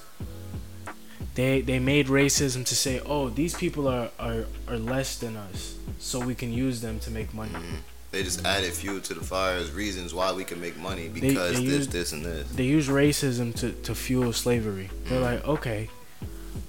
they 1.36 1.62
they 1.62 1.80
made 1.80 2.08
racism 2.08 2.64
to 2.66 2.76
say, 2.76 3.02
oh, 3.06 3.30
these 3.30 3.56
people 3.56 3.88
are 3.88 4.10
are, 4.20 4.46
are 4.68 4.78
less 4.78 5.18
than 5.18 5.36
us, 5.36 5.76
so 6.00 6.20
we 6.20 6.36
can 6.36 6.54
use 6.54 6.82
them 6.82 7.00
to 7.00 7.12
make 7.12 7.34
money. 7.34 7.52
Mm. 7.54 7.80
They 8.16 8.24
just 8.24 8.46
added 8.46 8.72
fuel 8.72 9.02
to 9.02 9.14
the 9.14 9.20
fire 9.26 9.58
as 9.58 9.72
reasons 9.74 10.14
why 10.14 10.32
we 10.32 10.46
can 10.46 10.62
make 10.62 10.78
money 10.78 11.10
because 11.10 11.58
they 11.60 11.66
this, 11.66 11.74
used- 11.80 11.92
this, 11.92 12.14
and 12.14 12.24
this. 12.26 12.48
They 12.52 12.64
use 12.64 12.88
racism 12.88 13.54
to, 13.60 13.74
to 13.74 13.94
fuel 13.94 14.32
slavery. 14.32 14.90
They're 15.10 15.20
Mm. 15.20 15.24
like, 15.32 15.46
okay, 15.46 15.90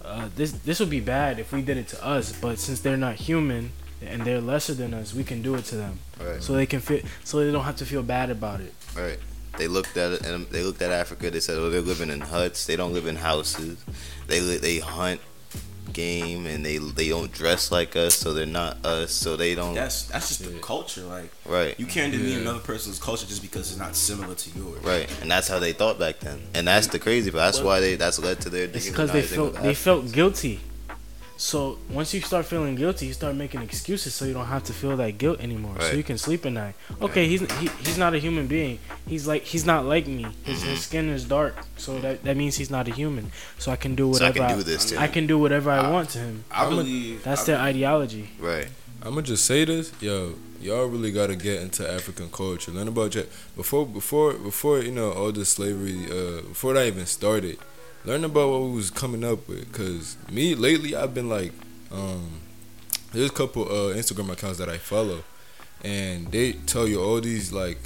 uh, 0.04 0.28
this 0.34 0.50
this 0.50 0.80
would 0.80 0.90
be 0.90 0.98
bad 0.98 1.38
if 1.38 1.52
we 1.52 1.62
did 1.62 1.76
it 1.76 1.86
to 1.94 2.04
us, 2.04 2.32
but 2.32 2.58
since 2.58 2.80
they're 2.80 2.96
not 2.96 3.14
human 3.14 3.70
and 4.02 4.22
they're 4.24 4.40
lesser 4.40 4.74
than 4.74 4.92
us, 4.92 5.14
we 5.14 5.22
can 5.22 5.40
do 5.40 5.54
it 5.54 5.64
to 5.66 5.76
them, 5.76 6.00
Right. 6.20 6.42
so 6.42 6.52
they 6.54 6.66
can 6.66 6.80
feel, 6.80 7.02
so 7.22 7.38
they 7.38 7.52
don't 7.52 7.62
have 7.64 7.76
to 7.76 7.86
feel 7.86 8.02
bad 8.02 8.28
about 8.30 8.60
it. 8.60 8.74
Right. 8.96 9.18
They 9.56 9.68
looked 9.68 9.96
at 9.96 10.10
it 10.14 10.26
and 10.26 10.46
they 10.48 10.64
looked 10.64 10.82
at 10.82 10.90
Africa. 10.90 11.30
They 11.30 11.38
said, 11.38 11.58
"Oh, 11.58 11.70
they're 11.70 11.80
living 11.80 12.10
in 12.10 12.22
huts. 12.22 12.66
They 12.66 12.74
don't 12.74 12.92
live 12.92 13.06
in 13.06 13.14
houses. 13.16 13.78
They 14.26 14.40
they 14.40 14.80
hunt 14.80 15.20
game 15.96 16.46
and 16.46 16.64
they 16.64 16.76
they 17.00 17.08
don't 17.08 17.32
dress 17.32 17.72
like 17.72 17.96
us, 17.96 18.14
so 18.14 18.32
they're 18.34 18.46
not 18.62 18.84
us. 18.84 19.10
So 19.12 19.36
they 19.36 19.54
don't 19.54 19.74
That's 19.74 20.04
that's 20.04 20.28
just 20.28 20.44
the 20.44 20.58
culture. 20.60 21.02
Like 21.02 21.30
right, 21.46 21.74
you 21.80 21.86
can't 21.86 22.12
demean 22.12 22.30
Yeah. 22.30 22.38
another 22.46 22.60
person's 22.72 22.98
culture 22.98 23.26
just 23.26 23.42
because 23.42 23.70
it's 23.70 23.80
not 23.80 23.96
similar 23.96 24.34
to 24.34 24.48
yours. 24.58 24.82
right, 24.84 25.08
and 25.22 25.30
that's 25.30 25.48
how 25.48 25.58
they 25.58 25.72
thought 25.72 25.98
back 25.98 26.20
then. 26.20 26.38
And 26.54 26.68
that's 26.68 26.88
the 26.88 26.98
crazy 26.98 27.30
part. 27.30 27.42
That's 27.44 27.60
why 27.60 27.80
they 27.80 27.96
that's 27.96 28.18
led 28.18 28.40
to 28.42 28.50
their 28.50 28.64
It's 28.64 28.88
because 28.88 29.10
they 29.12 29.22
felt 29.22 29.54
they 29.66 29.74
felt 29.74 30.12
guilty. 30.12 30.60
So 31.38 31.76
once 31.90 32.14
you 32.14 32.20
start 32.22 32.46
feeling 32.46 32.76
guilty, 32.76 33.06
you 33.06 33.12
start 33.12 33.34
making 33.36 33.60
excuses 33.60 34.14
so 34.14 34.24
you 34.24 34.32
don't 34.32 34.46
have 34.46 34.64
to 34.64 34.72
feel 34.72 34.96
that 34.96 35.18
guilt 35.18 35.40
anymore. 35.40 35.76
So 35.80 35.92
you 35.92 36.02
can 36.02 36.16
sleep 36.16 36.46
at 36.46 36.52
night. 36.52 36.74
Okay, 37.02 37.28
he's 37.28 37.40
he, 37.60 37.68
he's 37.84 37.98
not 37.98 38.14
a 38.14 38.18
human 38.18 38.46
being. 38.46 38.78
He's 39.06 39.26
like 39.26 39.42
he's 39.42 39.66
not 39.66 39.84
like 39.84 40.06
me. 40.06 40.26
His, 40.44 40.60
Mm-hmm. 40.60 40.68
his 40.70 40.80
skin 40.82 41.08
is 41.10 41.24
dark, 41.24 41.54
so 41.76 41.98
that 42.00 42.24
that 42.24 42.36
means 42.38 42.56
he's 42.56 42.70
not 42.70 42.88
a 42.88 42.92
human. 42.92 43.30
So 43.58 43.70
I 43.70 43.76
can 43.76 43.94
do 43.94 44.14
So 44.14 44.24
I 44.24 44.28
whatever 44.30 44.48
can 44.48 44.56
do 44.58 44.62
this 44.64 44.84
to 44.86 44.98
I 44.98 45.08
can 45.08 45.26
do 45.26 45.38
whatever 45.38 45.70
I 45.70 45.78
I- 45.78 45.90
want 45.90 46.08
to 46.10 46.18
him. 46.18 46.44
I 46.50 46.64
I'm 46.64 46.72
a- 46.72 46.76
believe 46.76 47.22
That's 47.24 47.42
I, 47.42 47.44
their 47.52 47.58
ideology. 47.60 48.30
Right. 48.40 48.68
I'm 49.02 49.10
gonna 49.10 49.22
just 49.22 49.44
say 49.44 49.64
this, 49.66 49.92
yo, 50.00 50.34
y'all 50.60 50.86
really 50.86 51.12
gotta 51.12 51.36
get 51.36 51.60
into 51.60 51.88
African 51.88 52.30
culture. 52.30 52.72
Learn 52.72 52.88
about 52.88 53.14
your 53.14 53.24
before 53.54 53.84
before 53.86 54.32
before 54.32 54.80
you 54.80 54.90
know 54.90 55.12
all 55.12 55.32
this 55.32 55.50
slavery. 55.50 56.06
Uh, 56.10 56.40
before 56.48 56.72
that 56.74 56.86
even 56.86 57.04
started, 57.04 57.58
learn 58.06 58.24
about 58.24 58.48
what 58.50 58.62
we 58.62 58.76
was 58.76 58.90
coming 58.90 59.24
up 59.24 59.46
with. 59.48 59.72
Cause 59.72 60.16
me 60.30 60.54
lately, 60.54 60.94
I've 60.96 61.12
been 61.14 61.28
like, 61.28 61.52
um, 61.92 62.40
there's 63.12 63.30
a 63.30 63.32
couple 63.32 63.64
uh 63.64 63.94
Instagram 63.94 64.30
accounts 64.32 64.58
that 64.58 64.68
I 64.68 64.78
follow, 64.78 65.22
and 65.84 66.30
they 66.32 66.52
tell 66.52 66.86
you 66.88 67.02
all 67.02 67.20
these 67.20 67.52
like 67.52 67.78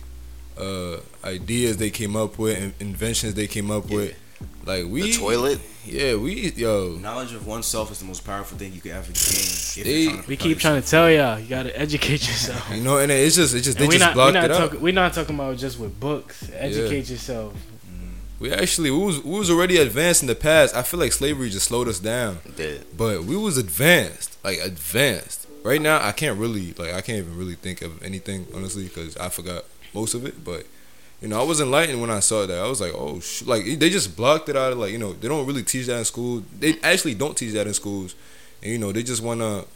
uh 0.58 0.98
ideas 1.24 1.76
they 1.78 1.90
came 1.90 2.16
up 2.16 2.38
with 2.38 2.60
and 2.60 2.72
inventions 2.80 3.34
they 3.34 3.46
came 3.46 3.70
up 3.70 3.88
Yeah. 3.90 3.96
with. 3.96 4.16
Like 4.64 4.86
we 4.86 5.02
The 5.12 5.18
toilet. 5.18 5.60
Yeah, 5.86 6.14
we 6.16 6.50
yo. 6.52 6.96
knowledge 7.00 7.32
of 7.34 7.46
oneself 7.46 7.90
is 7.92 7.98
the 7.98 8.04
most 8.06 8.24
powerful 8.24 8.56
thing 8.58 8.72
you 8.72 8.80
could 8.80 8.92
ever 8.92 9.10
gain. 9.12 9.84
They- 9.84 10.00
you're 10.02 10.10
trying 10.12 10.22
to 10.22 10.28
We 10.28 10.36
keep 10.36 10.58
trying 10.58 10.82
to 10.82 10.86
tell 10.88 11.10
y'all, 11.10 11.38
you 11.38 11.46
gotta 11.48 11.78
educate 11.78 12.26
yourself. 12.26 12.70
You 12.74 12.82
know, 12.82 12.98
and 12.98 13.10
it's 13.12 13.36
just, 13.36 13.54
it's 13.54 13.64
just, 13.64 13.76
they 13.78 13.84
And 13.84 13.88
we 13.92 13.96
just 13.98 14.06
not 14.06 14.14
blocked 14.14 14.34
not 14.34 14.44
it 14.44 14.50
out. 14.52 14.58
talking 14.58 14.80
we 14.80 14.92
not 14.92 15.12
talking 15.14 15.34
about 15.34 15.56
just 15.58 15.78
with 15.78 15.98
books. 16.00 16.48
Educate 16.54 17.08
yourself. 17.10 17.54
We 18.40 18.50
actually 18.50 18.90
we 18.90 19.04
was 19.04 19.22
we 19.22 19.38
was 19.38 19.50
already 19.50 19.76
advanced 19.76 20.22
in 20.22 20.26
the 20.26 20.34
past. 20.34 20.74
I 20.74 20.82
feel 20.82 20.98
like 20.98 21.12
slavery 21.12 21.50
just 21.50 21.66
slowed 21.66 21.88
us 21.88 21.98
down, 21.98 22.38
Did. 22.56 22.96
but 22.96 23.24
we 23.24 23.36
was 23.36 23.58
advanced, 23.58 24.38
like 24.42 24.58
advanced. 24.58 25.46
Right 25.62 25.80
now, 25.80 26.02
I 26.02 26.12
can't 26.12 26.38
really 26.38 26.72
like 26.72 26.94
I 26.94 27.02
can't 27.02 27.18
even 27.18 27.36
really 27.36 27.54
think 27.54 27.82
of 27.82 28.02
anything 28.02 28.46
honestly 28.54 28.84
because 28.84 29.14
I 29.18 29.28
forgot 29.28 29.64
most 29.92 30.14
of 30.14 30.24
it. 30.24 30.42
But 30.42 30.64
you 31.20 31.28
know, 31.28 31.38
I 31.38 31.44
was 31.44 31.60
enlightened 31.60 32.00
when 32.00 32.10
I 32.10 32.20
saw 32.20 32.46
that. 32.46 32.58
I 32.58 32.66
was 32.66 32.80
like, 32.80 32.94
oh, 32.94 33.20
sh-. 33.20 33.42
like 33.42 33.66
they 33.78 33.90
just 33.90 34.16
blocked 34.16 34.48
it 34.48 34.56
out. 34.56 34.74
Like 34.74 34.92
you 34.92 34.98
know, 34.98 35.12
they 35.12 35.28
don't 35.28 35.46
really 35.46 35.62
teach 35.62 35.86
that 35.88 35.98
in 35.98 36.04
school. 36.06 36.42
They 36.58 36.78
actually 36.82 37.16
don't 37.16 37.36
teach 37.36 37.52
that 37.52 37.66
in 37.66 37.74
schools, 37.74 38.14
and 38.62 38.72
you 38.72 38.78
know, 38.78 38.90
they 38.90 39.02
just 39.02 39.22
wanna 39.22 39.66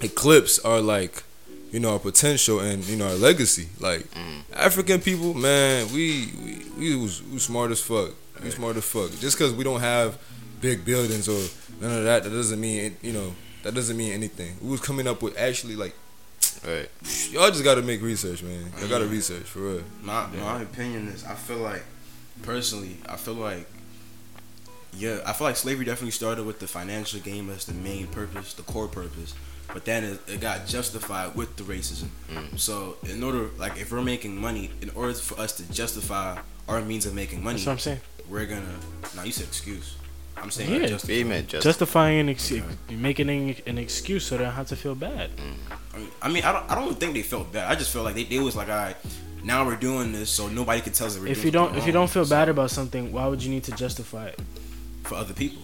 eclipse 0.00 0.58
our 0.60 0.80
like 0.80 1.24
you 1.72 1.80
know 1.80 1.94
our 1.94 1.98
potential 1.98 2.60
and 2.60 2.84
you 2.84 2.96
know 2.96 3.08
our 3.08 3.14
legacy. 3.14 3.68
Like 3.80 4.02
mm. 4.10 4.42
African 4.54 5.00
people, 5.00 5.34
man, 5.34 5.90
we 5.92 6.30
we, 6.44 6.64
we 6.78 6.96
was, 6.96 7.22
we 7.22 7.34
was 7.34 7.42
smart 7.42 7.72
as 7.72 7.80
fuck. 7.80 8.10
We 8.42 8.50
smart 8.50 8.76
as 8.76 8.84
fuck. 8.84 9.10
Just 9.18 9.38
because 9.38 9.52
we 9.52 9.64
don't 9.64 9.80
have 9.80 10.18
big 10.60 10.84
buildings 10.84 11.28
or 11.28 11.40
none 11.80 11.98
of 11.98 12.04
that, 12.04 12.24
that 12.24 12.30
doesn't 12.30 12.60
mean 12.60 12.96
you 13.02 13.12
know 13.12 13.34
that 13.64 13.74
doesn't 13.74 13.96
mean 13.96 14.12
anything. 14.12 14.56
We 14.60 14.70
was 14.70 14.80
coming 14.80 15.08
up 15.08 15.22
with 15.22 15.36
actually 15.38 15.74
like 15.74 15.94
Right. 16.66 16.88
y'all 17.30 17.50
just 17.50 17.64
got 17.64 17.74
to 17.74 17.82
make 17.82 18.02
research, 18.02 18.42
man. 18.42 18.72
Y'all 18.78 18.88
got 18.88 18.98
to 18.98 19.06
mm. 19.06 19.10
research 19.10 19.44
for 19.44 19.60
real. 19.60 19.82
My 20.00 20.26
my 20.26 20.62
opinion 20.62 21.08
is 21.08 21.24
I 21.24 21.34
feel 21.34 21.58
like 21.58 21.82
personally 22.42 22.98
I 23.08 23.16
feel 23.16 23.34
like 23.34 23.66
yeah 24.92 25.20
I 25.26 25.32
feel 25.32 25.46
like 25.46 25.56
slavery 25.56 25.84
definitely 25.84 26.12
started 26.12 26.44
with 26.44 26.60
the 26.60 26.68
financial 26.68 27.18
game 27.20 27.50
as 27.50 27.64
the 27.64 27.74
main 27.74 28.06
purpose, 28.08 28.54
the 28.54 28.62
core 28.62 28.88
purpose. 28.88 29.34
But 29.72 29.84
then 29.84 30.04
it, 30.04 30.20
it 30.28 30.40
got 30.40 30.66
justified 30.66 31.34
with 31.34 31.56
the 31.56 31.62
racism. 31.62 32.08
Mm. 32.30 32.58
So 32.58 32.96
in 33.08 33.22
order 33.22 33.48
like 33.58 33.78
if 33.80 33.90
we're 33.92 34.02
making 34.02 34.36
money, 34.40 34.70
in 34.82 34.90
order 34.90 35.14
for 35.14 35.40
us 35.40 35.52
to 35.56 35.70
justify 35.72 36.38
our 36.68 36.80
means 36.82 37.06
of 37.06 37.14
making 37.14 37.42
money, 37.42 37.56
That's 37.56 37.66
what 37.66 37.72
I'm 37.72 37.78
saying. 37.78 38.00
we're 38.28 38.46
gonna. 38.46 38.62
Now 39.16 39.22
you 39.24 39.32
said 39.32 39.46
excuse. 39.46 39.96
I'm 40.36 40.50
saying 40.50 40.70
Yeah. 40.82 40.86
justify. 40.88 41.12
He 41.14 41.24
meant. 41.24 41.48
Justifying 41.48 42.18
an 42.20 42.28
excuse, 42.28 42.64
making 42.90 43.28
an, 43.30 43.54
an 43.66 43.78
excuse 43.78 44.26
so 44.26 44.36
they 44.36 44.44
don't 44.44 44.52
have 44.52 44.66
to 44.68 44.76
feel 44.76 44.94
bad. 44.94 45.30
I 45.94 45.98
mean, 45.98 46.08
I 46.22 46.28
mean, 46.28 46.44
I 46.44 46.52
don't. 46.52 46.70
I 46.70 46.74
don't 46.74 46.98
think 46.98 47.14
they 47.14 47.22
felt 47.22 47.52
bad. 47.52 47.70
I 47.70 47.74
just 47.74 47.92
felt 47.92 48.04
like 48.04 48.14
they, 48.14 48.24
they 48.24 48.38
was 48.40 48.56
like, 48.56 48.68
all 48.68 48.76
right, 48.76 48.96
now 49.44 49.64
we're 49.64 49.76
doing 49.76 50.12
this, 50.12 50.28
so 50.30 50.48
nobody 50.48 50.80
can 50.80 50.92
tell 50.92 51.06
us 51.06 51.14
that 51.14 51.20
we're 51.22 51.28
If 51.28 51.36
doing 51.36 51.46
you 51.46 51.50
don't, 51.52 51.64
something 51.68 51.80
if 51.82 51.86
you 51.86 51.92
don't 51.92 52.10
feel 52.10 52.24
So, 52.24 52.30
bad 52.30 52.48
about 52.48 52.70
something, 52.70 53.12
why 53.12 53.26
would 53.26 53.42
you 53.42 53.50
need 53.50 53.64
to 53.64 53.72
justify 53.72 54.26
it? 54.26 54.38
for 55.04 55.16
other 55.16 55.34
people, 55.34 55.62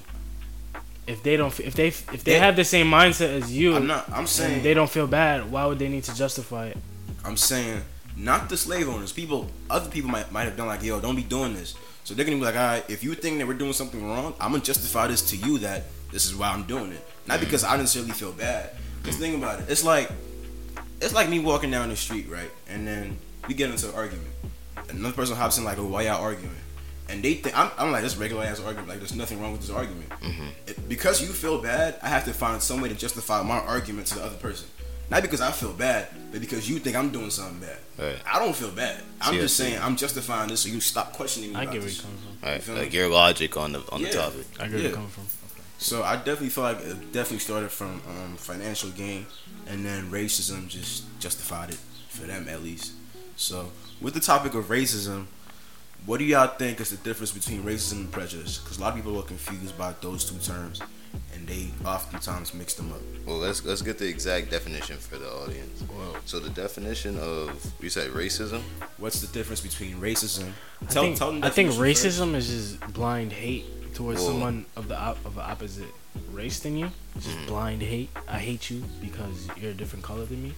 If 1.08 1.22
they 1.22 1.36
don't, 1.38 1.58
if 1.60 1.74
they, 1.74 1.88
if 1.88 2.22
they 2.22 2.32
Yeah. 2.34 2.44
have 2.44 2.54
the 2.56 2.64
same 2.64 2.86
mindset 2.90 3.40
as 3.40 3.50
you, 3.50 3.74
I'm 3.76 3.86
not. 3.86 4.04
I'm 4.12 4.26
saying. 4.26 4.62
they 4.62 4.74
don't 4.74 4.90
feel 4.90 5.06
bad, 5.06 5.50
why 5.50 5.64
would 5.66 5.78
they 5.78 5.88
need 5.88 6.04
to 6.04 6.14
justify 6.14 6.66
it? 6.68 6.76
I'm 7.24 7.36
saying 7.36 7.80
not 8.14 8.48
the 8.48 8.56
slave 8.56 8.88
owners. 8.88 9.12
People, 9.12 9.50
other 9.70 9.88
people 9.90 10.10
might 10.10 10.30
might 10.30 10.44
have 10.44 10.56
done 10.56 10.66
like, 10.66 10.82
yo, 10.82 11.00
don't 11.00 11.16
be 11.16 11.22
doing 11.22 11.54
this. 11.54 11.74
So 12.04 12.14
they're 12.14 12.24
gonna 12.26 12.36
be 12.38 12.44
like, 12.44 12.56
all 12.56 12.66
right, 12.74 12.84
if 12.90 13.02
you 13.02 13.14
think 13.14 13.38
that 13.38 13.46
we're 13.48 13.54
doing 13.64 13.72
something 13.72 14.06
wrong, 14.06 14.34
I'm 14.40 14.52
gonna 14.52 14.62
justify 14.62 15.06
this 15.08 15.22
to 15.30 15.36
you 15.36 15.58
that 15.58 15.84
this 16.12 16.26
is 16.26 16.34
why 16.34 16.48
I'm 16.50 16.64
doing 16.64 16.92
it, 16.92 17.02
not 17.26 17.40
because 17.40 17.64
I 17.64 17.76
necessarily 17.76 18.12
feel 18.12 18.32
bad. 18.32 18.70
Because 19.02 19.16
think 19.16 19.36
about 19.36 19.60
it, 19.60 19.66
it's 19.70 19.84
like 19.84 20.10
it's 21.00 21.14
like 21.14 21.28
me 21.28 21.38
walking 21.38 21.70
down 21.70 21.88
the 21.88 21.96
street, 21.96 22.26
right, 22.28 22.50
and 22.68 22.86
then 22.86 23.16
we 23.46 23.54
get 23.54 23.70
into 23.70 23.88
an 23.88 23.94
argument. 23.94 24.28
Another 24.90 25.14
person 25.14 25.36
hops 25.36 25.56
in 25.58 25.64
like, 25.64 25.78
oh, 25.78 25.86
why 25.86 26.02
y'all 26.02 26.20
arguing? 26.22 26.54
And 27.08 27.22
they 27.22 27.34
think 27.34 27.56
I'm, 27.58 27.70
I'm 27.78 27.90
like 27.90 28.02
this 28.02 28.16
regular 28.16 28.44
ass 28.44 28.60
argument. 28.60 28.88
Like 28.88 28.98
there's 28.98 29.14
nothing 29.14 29.40
wrong 29.40 29.52
with 29.52 29.62
this 29.62 29.70
argument. 29.70 30.12
It- 30.66 30.88
because 30.88 31.20
you 31.22 31.28
feel 31.28 31.60
bad, 31.60 31.96
I 32.02 32.08
have 32.08 32.24
to 32.26 32.32
find 32.34 32.62
some 32.62 32.80
way 32.80 32.88
to 32.88 32.94
justify 32.94 33.42
my 33.42 33.58
argument 33.58 34.06
to 34.08 34.16
the 34.16 34.24
other 34.24 34.36
person. 34.36 34.68
Not 35.10 35.22
because 35.22 35.40
I 35.40 35.50
feel 35.52 35.72
bad, 35.72 36.08
but 36.30 36.40
because 36.42 36.68
you 36.68 36.78
think 36.78 36.94
I'm 36.94 37.08
doing 37.10 37.30
something 37.30 37.60
bad. 37.60 37.78
Right. 37.98 38.18
I 38.30 38.38
don't 38.38 38.54
feel 38.54 38.70
bad. 38.70 39.00
I'm 39.22 39.32
See, 39.34 39.40
just 39.40 39.56
saying 39.56 39.80
I'm 39.80 39.96
justifying 39.96 40.50
this 40.50 40.60
so 40.60 40.68
you 40.68 40.80
stop 40.80 41.14
questioning 41.14 41.50
me. 41.50 41.56
I 41.56 41.62
about 41.62 41.72
get 41.72 41.80
where 41.80 41.88
this. 41.88 41.96
you 41.96 42.02
coming 42.02 42.18
from. 42.18 42.48
Right. 42.48 42.62
feel 42.62 42.74
Like 42.74 42.90
me? 42.92 42.98
your 42.98 43.08
logic 43.08 43.56
on 43.56 43.72
the 43.72 43.82
on 43.90 44.00
Yeah. 44.02 44.08
the 44.08 44.12
topic. 44.14 44.46
I 44.60 44.62
get 44.64 44.72
where 44.72 44.80
Yeah. 44.82 44.88
you 44.90 44.94
coming 44.94 45.08
from. 45.08 45.24
So 45.78 46.02
I 46.02 46.16
definitely 46.16 46.50
feel 46.50 46.64
like 46.64 46.80
it 46.80 47.12
definitely 47.12 47.38
started 47.38 47.70
from 47.70 48.02
um, 48.06 48.36
financial 48.36 48.90
gain, 48.90 49.24
and 49.66 49.84
then 49.86 50.10
racism 50.10 50.68
just 50.68 51.04
justified 51.20 51.70
it 51.70 51.78
for 52.10 52.26
them 52.26 52.46
at 52.48 52.62
least. 52.62 52.92
So 53.36 53.70
with 54.00 54.12
the 54.14 54.20
topic 54.20 54.54
of 54.54 54.66
racism, 54.66 55.26
what 56.06 56.18
do 56.18 56.24
y'all 56.24 56.46
think 56.48 56.80
is 56.80 56.90
the 56.90 56.96
difference 56.98 57.32
between 57.32 57.62
racism 57.62 57.92
and 57.92 58.12
prejudice? 58.12 58.58
Because 58.58 58.78
a 58.78 58.80
lot 58.80 58.90
of 58.90 58.96
people 58.96 59.18
are 59.18 59.22
confused 59.22 59.76
by 59.76 59.94
those 60.00 60.24
two 60.24 60.38
terms, 60.38 60.80
and 61.34 61.46
they 61.46 61.68
oftentimes 61.84 62.54
mix 62.54 62.74
them 62.74 62.92
up. 62.92 63.00
Well, 63.26 63.36
let's 63.38 63.64
let's 63.64 63.82
get 63.82 63.98
the 63.98 64.08
exact 64.08 64.50
definition 64.50 64.96
for 64.96 65.16
the 65.18 65.30
audience. 65.30 65.82
So 66.24 66.38
the 66.40 66.50
definition 66.50 67.18
of 67.18 67.72
you 67.80 67.90
said 67.90 68.10
racism. 68.12 68.60
What's 68.96 69.20
the 69.20 69.26
difference 69.28 69.60
between 69.60 69.96
racism? 69.96 70.52
I 70.82 70.86
Tell- 70.86 71.02
think, 71.02 71.18
tell 71.18 71.32
them 71.32 71.44
I 71.44 71.50
think 71.50 71.70
definition 71.70 72.10
first. 72.10 72.20
racism 72.20 72.34
is 72.34 72.48
just 72.48 72.92
blind 72.92 73.32
hate 73.32 73.94
towards 73.94 74.20
Whoa. 74.20 74.28
someone 74.28 74.66
of 74.76 74.88
the 74.88 74.98
op- 74.98 75.24
of 75.26 75.34
the 75.34 75.42
opposite 75.42 75.92
race 76.32 76.60
than 76.60 76.76
you. 76.76 76.90
Just 77.16 77.36
Mhm. 77.36 77.46
blind 77.46 77.82
hate. 77.82 78.10
I 78.28 78.38
hate 78.38 78.70
you 78.70 78.82
because 79.00 79.48
you're 79.60 79.72
a 79.72 79.74
different 79.74 80.04
color 80.04 80.24
than 80.24 80.42
me. 80.42 80.54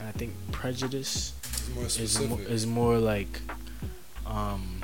And 0.00 0.08
I 0.08 0.12
think 0.12 0.32
prejudice 0.52 1.32
It's 1.42 1.68
more 1.74 1.84
is 1.86 1.92
specific. 1.92 2.30
mo- 2.30 2.36
is 2.38 2.66
more 2.66 2.98
like 2.98 3.40
um 4.26 4.82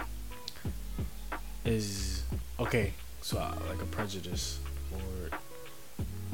is 1.65 2.23
okay 2.59 2.93
so 3.23 3.39
uh, 3.39 3.55
like 3.69 3.81
a 3.83 3.87
prejudice 3.87 4.59
or 4.93 4.99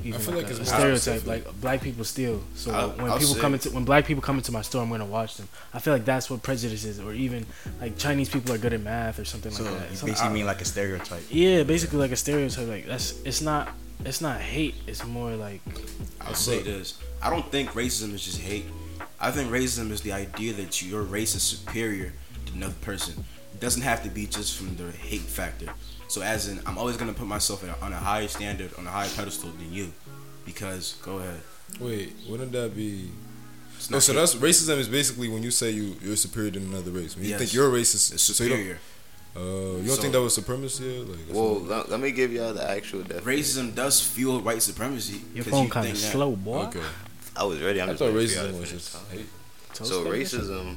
even 0.04 0.20
feel 0.20 0.34
like, 0.34 0.44
like 0.44 0.52
a, 0.52 0.60
it's 0.60 0.70
a 0.70 0.74
stereotype 0.74 1.26
like 1.26 1.60
black 1.60 1.82
people 1.82 2.04
steal 2.04 2.40
so 2.54 2.70
I'll- 2.72 2.90
when 2.90 3.10
I'll 3.10 3.18
people 3.18 3.34
say- 3.34 3.40
come 3.40 3.54
into 3.54 3.70
when 3.70 3.84
black 3.84 4.04
people 4.06 4.22
come 4.22 4.36
into 4.38 4.52
my 4.52 4.62
store 4.62 4.82
i'm 4.82 4.90
gonna 4.90 5.04
watch 5.04 5.36
them 5.36 5.48
i 5.74 5.78
feel 5.80 5.92
like 5.94 6.04
that's 6.04 6.30
what 6.30 6.42
prejudice 6.42 6.84
is 6.84 7.00
or 7.00 7.12
even 7.12 7.44
like 7.80 7.98
chinese 7.98 8.28
people 8.28 8.52
are 8.54 8.58
good 8.58 8.72
at 8.72 8.82
math 8.82 9.18
or 9.18 9.24
something 9.24 9.50
So 9.50 9.64
like 9.64 9.78
that 9.78 9.90
you 9.90 9.96
Some- 9.96 10.08
basically 10.08 10.32
mean 10.34 10.46
like 10.46 10.60
a 10.60 10.64
stereotype. 10.64 11.22
yeah 11.30 11.62
basically 11.64 11.98
like 11.98 12.12
a 12.12 12.16
stereotype 12.16 12.68
like 12.68 12.86
that's 12.86 13.20
it's 13.24 13.40
not 13.40 13.70
it's 14.04 14.20
not 14.20 14.40
hate 14.40 14.74
it's 14.86 15.04
more 15.04 15.32
like 15.34 15.60
I'll 16.20 16.34
say 16.34 16.60
this. 16.62 16.98
I 17.22 17.30
don't 17.30 17.48
think 17.52 17.70
racism 17.70 18.12
is 18.12 18.24
just 18.24 18.40
hate. 18.40 18.64
I 19.20 19.30
think 19.30 19.48
racism 19.50 19.92
is 19.92 20.00
the 20.00 20.12
idea 20.12 20.52
that 20.54 20.82
your 20.82 21.02
race 21.02 21.36
is 21.36 21.42
superior 21.44 22.06
to 22.10 22.12
another 22.56 22.74
person. 22.82 23.24
It 23.54 23.60
doesn't 23.60 23.82
have 23.82 24.02
to 24.02 24.10
be 24.10 24.26
just 24.26 24.56
from 24.56 24.76
the 24.76 24.90
hate 24.90 25.20
factor. 25.22 25.66
So 26.08 26.22
as 26.22 26.48
in, 26.48 26.60
I'm 26.66 26.78
always 26.78 26.96
gonna 26.96 27.12
put 27.12 27.26
myself 27.26 27.62
a, 27.64 27.84
on 27.84 27.92
a 27.92 27.96
higher 27.96 28.28
standard, 28.28 28.70
on 28.78 28.86
a 28.86 28.90
higher 28.90 29.08
pedestal 29.16 29.50
than 29.50 29.72
you, 29.72 29.92
because 30.44 30.94
go 31.02 31.18
ahead. 31.18 31.40
Wait, 31.80 32.12
wouldn't 32.28 32.52
that 32.52 32.74
be? 32.76 33.10
It's 33.76 33.88
Oh, 33.90 33.94
not 33.96 34.02
so 34.02 34.12
hate. 34.12 34.18
that's 34.20 34.34
racism 34.36 34.78
is 34.78 34.88
basically 34.88 35.28
when 35.28 35.42
you 35.42 35.50
say 35.50 35.70
you 35.70 35.96
you're 36.02 36.16
superior 36.16 36.50
than 36.50 36.64
another 36.72 36.90
race. 36.90 37.14
When 37.16 37.24
you 37.24 37.30
Yes. 37.30 37.38
think 37.40 37.54
you're 37.54 37.70
racist, 37.70 38.12
it's 38.14 38.22
so 38.22 38.44
you 38.44 38.50
don't, 38.50 38.60
uh, 38.60 38.66
you 39.80 39.86
don't 39.86 39.96
So- 39.96 40.02
think 40.02 40.12
that 40.12 40.20
was 40.22 40.34
supremacy? 40.34 40.98
Like, 41.00 41.18
Well, 41.30 41.60
not- 41.60 41.68
let, 41.68 41.90
let 41.90 42.00
me 42.00 42.10
give 42.12 42.32
y'all 42.32 42.54
the 42.54 42.68
actual 42.68 43.02
definition. 43.02 43.26
Racism 43.70 43.74
does 43.74 44.00
fuel 44.00 44.40
white 44.40 44.62
supremacy. 44.62 45.20
Your 45.34 45.44
'cause 45.44 45.50
phone 45.52 45.64
you 45.64 45.70
kind 45.70 45.86
of 45.88 45.92
think 45.92 46.04
that- 46.04 46.12
slow, 46.12 46.36
boy. 46.36 46.58
okay. 46.66 46.80
I 47.36 47.44
was 47.44 47.60
ready. 47.60 47.82
I'm 47.82 47.88
I 47.90 47.92
just 47.92 47.98
thought 48.02 48.14
waiting 48.14 48.36
for 48.36 48.42
racism 48.44 48.60
was 48.60 48.70
just 48.70 48.96
hate. 49.12 49.26
So 49.74 50.04
racism 50.06 50.76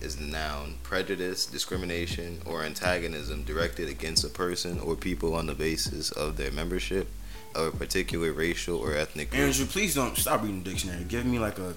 is 0.00 0.16
the 0.16 0.24
noun 0.24 0.74
prejudice, 0.82 1.46
discrimination, 1.46 2.40
or 2.46 2.64
antagonism 2.64 3.42
directed 3.44 3.88
against 3.88 4.24
a 4.24 4.28
person 4.28 4.78
or 4.80 4.94
people 4.96 5.34
on 5.34 5.46
the 5.46 5.54
basis 5.54 6.10
of 6.12 6.36
their 6.36 6.50
membership 6.52 7.08
of 7.54 7.66
a 7.74 7.76
particular 7.76 8.32
racial 8.32 8.78
or 8.78 8.96
ethnic 8.96 9.30
group. 9.30 9.42
Andrew, 9.42 9.66
please 9.66 9.94
don't 9.94 10.16
stop 10.16 10.40
reading 10.42 10.62
the 10.62 10.70
dictionary. 10.70 11.04
Give 11.04 11.26
me 11.26 11.38
like 11.38 11.58
a 11.58 11.74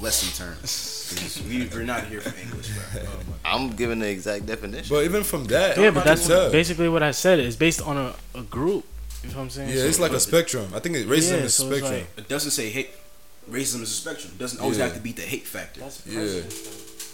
lesson 0.00 0.28
term. 0.36 0.54
'Cause 0.60 1.42
we, 1.48 1.66
we're 1.66 1.82
not 1.82 2.04
here 2.06 2.20
for 2.20 2.38
English, 2.38 2.68
bro. 2.68 3.02
Oh 3.04 3.24
I'm 3.44 3.70
giving 3.70 3.98
the 3.98 4.08
exact 4.08 4.46
definition. 4.46 4.94
But 4.94 5.04
even 5.04 5.24
from 5.24 5.44
that, 5.46 5.76
Yeah, 5.76 5.90
but 5.90 6.04
that's 6.04 6.26
tell. 6.26 6.52
basically 6.52 6.88
what 6.88 7.02
I 7.02 7.10
said. 7.10 7.40
It's 7.40 7.56
based 7.56 7.80
on 7.82 7.96
a, 7.96 8.14
a 8.38 8.42
group. 8.42 8.84
You 9.24 9.30
know 9.30 9.36
what 9.38 9.42
I'm 9.44 9.50
saying? 9.50 9.70
yeah, 9.70 9.76
So- 9.82 9.86
it's 9.88 9.98
like 9.98 10.12
a 10.12 10.20
spectrum. 10.20 10.68
I 10.74 10.78
think 10.78 10.94
it, 10.96 11.08
racism 11.08 11.38
Yeah, 11.38 11.44
is 11.46 11.54
so 11.54 11.66
spectrum. 11.66 11.92
like- 11.92 12.18
It 12.18 12.28
doesn't 12.28 12.52
say 12.52 12.70
hate. 12.70 12.90
Racism 13.50 13.80
is 13.82 13.90
a 13.90 13.94
spectrum. 14.04 14.32
It 14.36 14.38
doesn't 14.38 14.60
always 14.60 14.78
Yeah. 14.78 14.84
have 14.84 14.94
to 14.94 15.00
be 15.00 15.10
the 15.12 15.22
hate 15.22 15.46
factor. 15.48 15.80
That's 15.80 16.06
Yeah. 16.06 16.42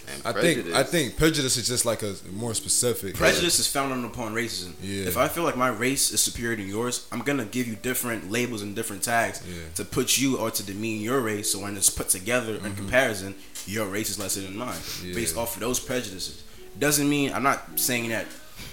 I 0.07 0.11
think 0.11 0.25
I 0.25 0.31
prejudice- 0.33 0.89
think 0.91 1.17
prejudice 1.17 1.57
is 1.57 1.67
just 1.67 1.85
like 1.85 2.01
a 2.03 2.15
more 2.31 2.53
specific. 2.53 3.15
Prejudice 3.15 3.59
is 3.59 3.67
founded 3.67 4.03
upon 4.05 4.33
racism. 4.33 4.73
Yeah. 4.81 5.05
If 5.05 5.17
I 5.17 5.27
feel 5.27 5.43
like 5.43 5.55
my 5.57 5.69
race 5.69 6.11
is 6.11 6.21
superior 6.21 6.55
than 6.55 6.67
yours, 6.67 7.05
I'm 7.11 7.19
gonna 7.21 7.45
give 7.45 7.67
you 7.67 7.75
different 7.75 8.31
labels 8.31 8.61
and 8.61 8.75
different 8.75 9.03
tags 9.03 9.41
Yeah. 9.47 9.55
to 9.75 9.85
put 9.85 10.17
you 10.17 10.37
or 10.37 10.51
to 10.51 10.63
demean 10.63 11.01
your 11.01 11.19
race. 11.21 11.51
So 11.51 11.59
when 11.59 11.75
it's 11.77 11.89
put 11.89 12.09
together 12.09 12.55
in 12.55 12.75
comparison, 12.75 13.35
your 13.67 13.87
race 13.87 14.09
is 14.09 14.19
lesser 14.19 14.41
than 14.41 14.55
mine, 14.57 14.69
Mm-hmm. 14.77 15.07
Yeah. 15.09 15.15
based 15.15 15.37
off 15.37 15.55
of 15.55 15.59
those 15.61 15.79
prejudices. 15.79 16.43
Doesn't 16.77 17.09
mean 17.09 17.31
I'm 17.33 17.43
not 17.43 17.79
saying 17.79 18.09
that 18.09 18.27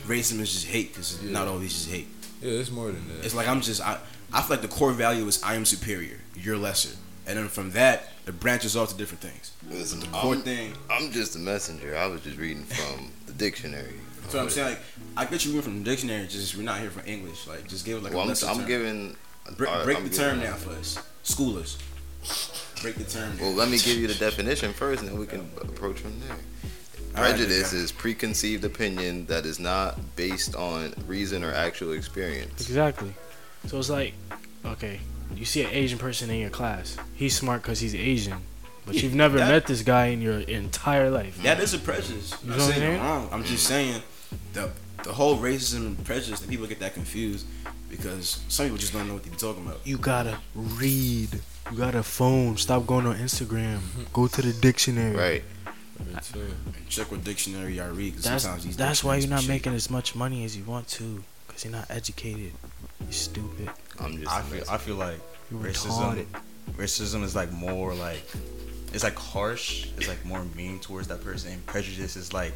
racism 0.07 0.41
is 0.41 0.53
just 0.53 0.67
hate 0.67 0.93
because 0.93 1.21
not 1.23 1.49
always 1.49 1.73
just 1.73 1.89
hate. 1.91 2.09
Yeah, 2.43 2.53
it's 2.61 2.71
more 2.71 2.87
than 2.87 3.07
that. 3.09 3.25
It's 3.25 3.35
like 3.35 3.49
I'm 3.49 3.61
just 3.61 3.81
I 3.81 3.99
I 4.33 4.41
feel 4.43 4.51
like 4.57 4.63
the 4.63 4.69
core 4.69 4.93
value 4.93 5.27
is 5.27 5.43
I 5.43 5.55
am 5.55 5.65
superior, 5.65 6.19
you're 6.37 6.57
lesser, 6.57 6.97
and 7.27 7.39
then 7.39 7.49
from 7.49 7.71
that 7.73 8.12
it 8.27 8.41
branches 8.41 8.77
off 8.77 8.91
to 8.91 8.97
different 8.97 9.21
things. 9.21 9.53
Listen, 9.69 10.01
The 10.01 10.07
core 10.07 10.35
I'm, 10.35 10.43
thing. 10.43 10.75
I'm 10.91 11.11
just 11.11 11.37
a 11.37 11.39
messenger. 11.39 11.97
I 11.97 12.07
was 12.07 12.21
just 12.21 12.39
reading 12.39 12.65
from 12.65 13.11
the 13.27 13.33
dictionary. 13.33 13.95
So 14.29 14.41
I'm 14.41 14.49
saying 14.51 14.71
like 14.71 14.81
I 15.17 15.25
get 15.25 15.45
you 15.45 15.51
reading 15.53 15.63
from 15.63 15.79
the 15.83 15.91
dictionary. 15.91 16.27
Just 16.27 16.57
we're 16.57 16.63
not 16.63 16.81
here 16.81 16.91
for 16.91 17.05
English. 17.09 17.47
Like 17.47 17.67
just 17.69 17.85
give 17.85 17.99
it 17.99 18.05
like 18.05 18.13
well, 18.13 18.23
a 18.23 18.33
I'm, 18.33 18.49
I'm 18.49 18.59
term. 18.59 18.67
giving. 18.67 19.17
Break, 19.57 19.71
alright, 19.71 19.85
break 19.85 19.97
I'm 19.99 20.09
the 20.09 20.15
term 20.15 20.37
giving- 20.37 20.51
down 20.51 20.59
for 20.59 20.71
us, 20.71 20.99
schoolers. 21.25 21.79
Break 22.83 22.95
the 22.95 23.05
term. 23.05 23.37
Well, 23.39 23.51
down. 23.51 23.59
let 23.59 23.69
me 23.69 23.79
give 23.79 23.99
you 23.99 24.07
the 24.07 24.15
definition 24.15 24.73
first, 24.73 25.03
and 25.03 25.11
then 25.11 25.19
we 25.19 25.27
can 25.27 25.49
approach 25.61 25.99
from 25.99 26.19
there. 26.21 26.37
Prejudice 27.15 27.73
yeah. 27.73 27.81
is 27.81 27.93
preconceived 27.93 28.65
opinion 28.65 29.27
that 29.27 29.45
is 29.45 29.59
not 29.59 29.99
based 30.17 30.55
on 30.57 30.95
reason 31.07 31.45
or 31.45 31.53
actual 31.53 31.93
experience. 31.93 32.61
Exactly. 32.63 33.13
So 33.67 33.79
it's 33.79 33.91
like, 33.91 34.15
okay, 34.65 34.99
you 35.37 35.45
see 35.45 35.63
an 35.63 35.71
Asian 35.73 35.99
person 35.99 36.31
in 36.31 36.39
your 36.41 36.51
class. 36.51 36.97
He's 37.15 37.37
smart 37.37 37.63
because 37.63 37.81
he's 37.81 37.95
Asian, 37.95 38.39
but 38.87 38.95
you've 39.03 39.15
never 39.15 39.39
that- 39.39 39.49
met 39.49 39.67
this 39.67 39.83
guy 39.83 40.07
in 40.07 40.21
your 40.23 40.41
entire 40.41 41.11
life. 41.11 41.43
That 41.43 41.61
is 41.61 41.75
a 41.75 41.79
prejudice. 41.79 42.33
You 42.45 42.53
I'm 42.53 42.59
know 42.59 42.65
what 42.65 42.75
I'm 42.75 42.81
saying 42.81 43.01
wrong. 43.01 43.29
I'm 43.33 43.45
just 43.45 43.67
saying 43.67 44.03
the 44.53 44.71
the 45.05 45.13
whole 45.13 45.37
racism 45.39 45.87
and 45.87 46.05
prejudice 46.05 46.41
that 46.41 46.49
people 46.49 46.67
get 46.67 46.79
that 46.79 46.95
confused 46.95 47.45
because 47.91 48.41
some 48.49 48.67
people 48.67 48.79
just 48.79 48.93
don't 48.93 49.09
know 49.09 49.15
what 49.15 49.25
they 49.25 49.31
be 49.31 49.37
talking 49.37 49.67
about. 49.67 49.81
You 49.85 49.99
gotta 49.99 50.39
read. 50.55 51.41
You 51.71 51.77
got 51.79 51.95
a 51.95 52.03
phone. 52.03 52.57
Stop 52.57 52.87
going 52.87 53.07
on 53.07 53.17
Instagram. 53.17 53.79
Mm-hmm. 53.79 54.03
Go 54.13 54.27
to 54.29 54.43
the 54.43 54.53
dictionary. 54.53 55.17
Right. 55.17 55.45
It's, 56.17 56.33
And 56.33 56.89
check 56.89 57.11
what 57.13 57.23
dictionary 57.25 57.81
I 57.81 57.87
read. 57.89 58.15
'cause 58.15 58.25
That's 58.25 58.43
sometimes 58.45 58.65
these 58.65 58.77
that's 58.77 59.03
why 59.05 59.17
you're 59.17 59.29
not 59.29 59.37
dictionaries 59.41 59.47
be 59.47 59.53
making 59.71 59.75
as 59.75 59.89
much 59.91 60.15
money 60.15 60.45
as 60.45 60.57
you 60.57 60.65
want 60.65 60.89
to, 60.89 61.23
cause 61.49 61.65
you're 61.65 61.73
not 61.73 61.87
educated. 61.91 62.53
You're 63.01 63.13
stupid. 63.13 63.71
I'm 64.03 64.19
just. 64.19 64.31
I 64.31 64.41
a 64.41 64.43
feel. 64.43 64.65
I 64.71 64.77
feel 64.79 64.97
like 64.97 65.21
racism 65.53 66.25
racism 66.73 67.23
is 67.23 67.35
like 67.35 67.53
more 67.53 67.95
like 67.95 68.23
it's 68.93 69.05
like 69.05 69.17
harsh. 69.17 69.89
It's 69.97 70.09
like 70.09 70.25
more 70.25 70.45
mean 70.57 70.79
towards 70.81 71.09
that 71.09 71.23
person. 71.23 71.53
And 71.53 71.67
prejudice 71.67 72.17
is 72.17 72.33
like 72.33 72.53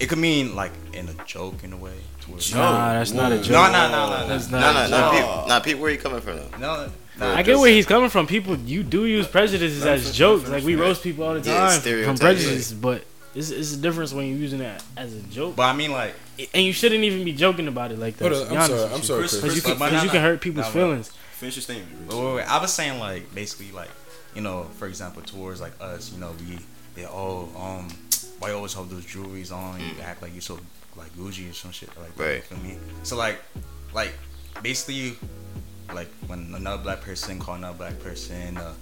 it 0.00 0.08
could 0.08 0.18
mean 0.18 0.54
like 0.54 0.72
in 0.92 1.08
a 1.08 1.14
joke 1.24 1.64
in 1.64 1.72
a 1.72 1.76
way. 1.76 1.94
Towards 2.20 2.50
Joke? 2.50 2.56
Nah, 2.58 2.92
that's 2.94 3.12
not 3.12 3.32
a 3.32 3.38
joke. 3.38 3.50
No, 3.52 3.70
no, 3.70 3.90
no, 3.90 4.10
no, 4.10 4.20
no. 4.22 4.28
That's 4.28 4.50
No, 4.50 4.58
not. 4.60 4.74
no, 4.74 4.80
a 4.80 4.88
no, 4.90 4.98
joke. 4.98 5.12
Pete, 5.12 5.48
nah, 5.48 5.60
Pete, 5.60 5.78
where 5.78 5.90
you 5.90 5.98
coming 5.98 6.20
from? 6.20 6.36
Though? 6.36 6.58
No, 6.58 6.90
no. 7.18 7.32
I 7.34 7.42
get 7.42 7.56
where 7.58 7.70
he's 7.70 7.86
coming 7.86 8.10
from. 8.10 8.26
People, 8.26 8.56
you 8.56 8.82
do 8.82 9.06
use 9.06 9.26
prejudices 9.26 9.86
as 9.86 10.14
jokes. 10.14 10.48
Like 10.48 10.64
we 10.64 10.74
roast 10.76 11.02
people 11.02 11.24
all 11.24 11.34
the 11.34 11.40
Yeah, 11.40 11.56
time 11.58 11.70
from 11.70 11.80
stereotypes, 11.80 12.20
prejudice, 12.20 12.72
but 12.72 13.04
it's, 13.36 13.50
it's 13.50 13.74
a 13.74 13.76
difference 13.76 14.12
when 14.12 14.26
you're 14.26 14.38
using 14.38 14.60
it 14.60 14.82
as 14.96 15.14
a 15.14 15.20
joke. 15.22 15.54
But 15.56 15.64
I 15.64 15.72
mean 15.74 15.92
like 15.92 16.14
and 16.54 16.64
you 16.64 16.72
shouldn't 16.72 17.04
even 17.04 17.24
be 17.24 17.32
joking 17.32 17.68
about 17.68 17.92
it 17.92 17.98
like 17.98 18.16
that. 18.16 18.32
hold 18.32 18.48
on, 18.48 18.56
I'm 18.56 18.66
sorry. 18.68 18.82
I'm 18.92 18.96
you. 18.98 19.02
sorry, 19.04 19.18
Chris- 19.20 19.30
Chris. 19.30 19.42
Because 19.42 19.56
you, 19.56 19.62
can, 19.62 19.78
but 19.78 19.90
'cause 19.90 20.02
you 20.02 20.06
nah, 20.08 20.12
can 20.12 20.22
hurt 20.22 20.40
people's 20.40 20.66
Nah, 20.66 20.72
but- 20.72 20.78
feelings. 20.80 21.08
Finish 21.32 21.56
your 21.56 21.62
statement. 21.62 22.10
Wait, 22.12 22.18
wait, 22.24 22.34
wait. 22.36 22.44
I 22.50 22.58
was 22.60 22.72
saying 22.72 22.98
like 22.98 23.34
basically 23.34 23.70
like 23.72 23.90
you 24.34 24.40
know 24.40 24.64
for 24.78 24.86
example 24.88 25.22
towards 25.22 25.60
like 25.60 25.72
us 25.80 26.10
you 26.12 26.18
know 26.18 26.32
we 26.40 26.58
they 26.94 27.04
all 27.04 27.50
um 27.56 27.88
why 28.38 28.48
you 28.50 28.54
always 28.56 28.72
have 28.74 28.88
those 28.90 29.04
jewelries 29.04 29.52
on 29.52 29.78
you 29.80 29.86
act 30.02 30.22
like 30.22 30.34
you 30.34 30.40
so 30.40 30.58
like 30.96 31.14
Gucci 31.14 31.50
or 31.50 31.52
some 31.54 31.72
shit 31.72 31.90
like 31.98 32.14
that, 32.16 32.22
Right. 32.24 32.34
you 32.36 32.40
feel 32.42 32.58
me 32.58 32.78
so 33.02 33.16
like 33.16 33.38
like 33.94 34.12
basically 34.62 35.16
like 35.94 36.08
when 36.26 36.52
another 36.54 36.82
black 36.82 37.00
person 37.02 37.38
call 37.38 37.54
another 37.56 37.76
black 37.76 37.98
person 38.00 38.56
uh, 38.56 38.72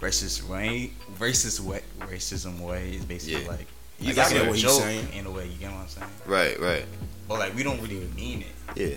racist 0.00 0.48
way 0.48 0.90
racist 1.18 1.60
way 1.60 1.80
racism 2.00 2.60
way 2.60 2.94
is 2.94 3.04
basically 3.04 3.42
Yeah. 3.42 3.48
like 3.50 3.60
You 3.60 3.66
like, 4.00 4.16
got 4.16 4.32
it's 4.32 4.40
a 4.40 4.44
what 4.46 4.52
he's 4.54 4.62
joke 4.62 4.82
saying. 4.82 5.08
in 5.14 5.26
a 5.26 5.30
way 5.30 5.46
you 5.46 5.56
get 5.58 5.70
what 5.72 5.80
I'm 5.82 5.88
saying 5.88 6.06
Right, 6.26 6.58
right. 6.60 6.84
but 7.28 7.38
like 7.38 7.54
we 7.54 7.62
don't 7.62 7.80
really 7.82 8.06
mean 8.16 8.42
it 8.42 8.78
Yeah. 8.78 8.96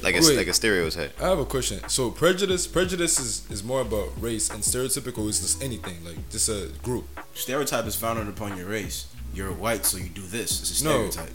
Like 0.00 0.16
a, 0.16 0.20
like 0.20 0.46
a 0.46 0.52
stereotype. 0.52 1.20
I 1.20 1.28
have 1.28 1.40
a 1.40 1.44
question. 1.44 1.80
So 1.88 2.10
prejudice, 2.12 2.68
prejudice 2.68 3.18
is, 3.18 3.50
is 3.50 3.64
more 3.64 3.80
about 3.80 4.10
race, 4.22 4.48
and 4.48 4.62
stereotypical 4.62 5.28
is 5.28 5.40
just 5.40 5.60
anything, 5.60 6.04
like 6.04 6.30
just 6.30 6.48
a 6.48 6.70
group. 6.84 7.04
Stereotype 7.34 7.84
is 7.86 7.96
founded 7.96 8.28
upon 8.28 8.56
your 8.56 8.66
race. 8.68 9.06
You're 9.34 9.50
white, 9.50 9.84
so 9.84 9.96
you 9.98 10.08
do 10.08 10.22
this. 10.22 10.60
It's 10.60 10.80
a 10.82 10.84
No. 10.84 11.10
stereotype. 11.10 11.34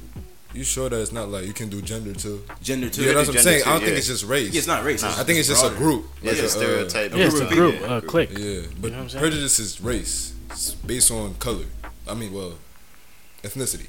You 0.53 0.63
sure 0.63 0.87
that 0.89 1.01
it's 1.01 1.11
not 1.11 1.27
like 1.27 1.45
you 1.45 1.51
can 1.51 1.67
do 1.67 1.81
gender 1.81 2.13
too? 2.13 2.41
Gender 2.61 2.89
too. 2.89 3.03
Yeah, 3.03 3.13
that's 3.15 3.27
what 3.27 3.37
I'm 3.37 3.43
gender 3.43 3.49
saying. 3.59 3.63
I 3.65 3.69
don't 3.71 3.79
too, 3.81 3.85
think 3.87 3.97
it's 3.97 4.07
just 4.07 4.23
race. 4.23 4.51
Yeah, 4.53 4.57
it's 4.59 4.67
not 4.67 4.83
race. 4.85 5.03
I 5.03 5.23
think 5.23 5.39
it's 5.39 5.49
just 5.49 5.65
a 5.65 5.67
broader. 5.69 5.83
group. 5.83 6.05
Yeah, 6.21 6.31
it's 6.31 6.41
a 6.41 6.49
stereotype. 6.49 7.11
Yeah, 7.13 7.25
it's 7.25 7.35
a 7.35 7.37
group 7.39 7.51
of 7.51 7.57
group, 7.57 7.81
a 7.89 8.01
clique. 8.01 8.29
Yeah, 8.31 8.61
but 8.79 8.91
know 8.91 8.97
what 8.97 9.03
I'm 9.03 9.09
saying? 9.09 9.21
prejudice 9.21 9.59
is 9.59 9.81
race. 9.81 10.33
It's 10.51 10.73
based 10.73 11.11
on 11.11 11.33
color. 11.35 11.65
I 12.07 12.13
mean, 12.13 12.31
well, 12.33 12.53
ethnicity. 13.43 13.87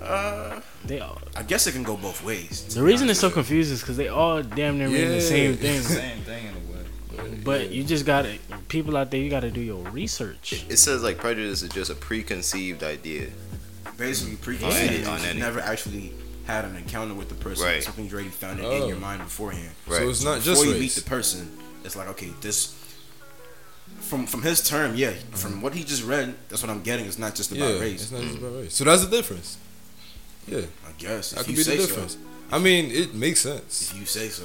Uh, 0.00 0.60
They 0.84 1.00
all, 1.00 1.18
I 1.36 1.42
guess 1.42 1.66
it 1.66 1.72
can 1.72 1.82
go 1.82 1.96
both 1.96 2.22
ways. 2.24 2.74
the 2.74 2.82
reason 2.82 3.06
honest 3.06 3.12
it's 3.12 3.20
so 3.20 3.28
with 3.28 3.36
you. 3.36 3.42
confused 3.42 3.72
is 3.72 3.80
because 3.80 3.96
they 3.96 4.08
all 4.08 4.42
damn 4.42 4.78
near 4.78 4.88
mean 4.88 5.08
the 5.08 5.20
same 5.20 5.56
thing. 5.64 5.80
same 5.80 6.20
thing 6.22 6.46
in 6.46 6.54
a 6.54 7.22
way 7.30 7.36
But 7.42 7.70
you 7.70 7.84
just 7.84 8.04
gotta, 8.04 8.38
people 8.68 8.96
out 8.96 9.10
there, 9.10 9.20
you 9.20 9.30
gotta 9.30 9.50
do 9.50 9.60
your 9.62 9.82
research. 9.90 10.64
It 10.68 10.76
says 10.78 11.02
like 11.02 11.18
prejudice 11.18 11.62
is 11.62 11.70
just 11.70 11.90
a 11.90 11.94
preconceived 11.94 12.82
idea. 12.82 13.28
basically 13.96 14.36
preconceived. 14.36 14.92
any- 14.92 15.04
on 15.06 15.20
you 15.22 15.26
any- 15.28 15.38
never 15.40 15.60
actually 15.60 16.12
had 16.46 16.64
an 16.66 16.76
encounter 16.76 17.14
with 17.14 17.28
the 17.30 17.34
person. 17.36 17.64
Right. 17.64 17.82
Something's 17.82 18.12
already 18.12 18.28
founded 18.28 18.66
Oh. 18.66 18.82
in 18.82 18.88
your 18.88 18.98
mind 18.98 19.22
beforehand. 19.22 19.70
Right. 19.86 20.00
So 20.00 20.08
it's 20.10 20.22
not 20.24 20.36
just 20.42 20.46
Before 20.46 20.54
just 20.54 20.64
you 20.66 20.72
race. 20.72 20.80
meet 20.96 21.04
the 21.04 21.08
person, 21.08 21.50
it's 21.84 21.96
like 21.96 22.08
okay, 22.08 22.30
this. 22.42 22.74
From 24.08 24.26
from 24.26 24.42
his 24.42 24.66
term, 24.66 24.94
yeah. 24.94 25.12
Mm-hmm. 25.12 25.32
From 25.32 25.62
what 25.62 25.74
he 25.74 25.82
just 25.84 26.04
read, 26.04 26.34
that's 26.48 26.62
what 26.62 26.70
I'm 26.70 26.82
getting. 26.82 27.06
It's 27.06 27.18
not 27.18 27.34
just 27.34 27.52
about 27.52 27.68
yeah, 27.68 27.80
race. 27.80 28.02
it's 28.02 28.12
not 28.12 28.22
just 28.22 28.36
mm-hmm. 28.36 28.46
about 28.46 28.60
race. 28.60 28.74
So 28.74 28.84
that's 28.84 29.04
the 29.04 29.10
difference. 29.16 29.58
Yeah, 30.46 30.58
I 30.86 30.92
guess 30.98 31.32
if 31.32 31.38
that 31.38 31.46
could 31.46 31.56
be 31.56 31.62
say 31.62 31.76
the 31.76 31.86
difference. 31.86 32.12
so. 32.12 32.18
I 32.52 32.58
mean, 32.58 32.90
it 32.90 33.14
makes 33.14 33.40
sense. 33.40 33.90
If 33.90 33.98
you 33.98 34.04
say 34.04 34.28
so. 34.28 34.44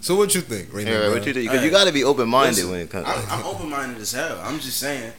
So 0.00 0.14
what 0.14 0.34
you 0.34 0.42
think, 0.42 0.72
Raymond? 0.72 0.88
Yeah, 0.88 1.00
right, 1.00 1.10
what 1.10 1.26
you 1.26 1.32
think? 1.32 1.50
Because 1.50 1.64
you 1.64 1.70
got 1.70 1.86
to 1.86 1.92
be 1.92 2.04
open 2.04 2.28
minded 2.28 2.68
when 2.68 2.80
it 2.80 2.90
comes. 2.90 3.06
I'm, 3.08 3.40
I'm 3.40 3.46
open 3.46 3.70
minded 3.70 3.98
as 3.98 4.12
hell. 4.12 4.38
I'm 4.42 4.60
just 4.60 4.78
saying, 4.78 5.12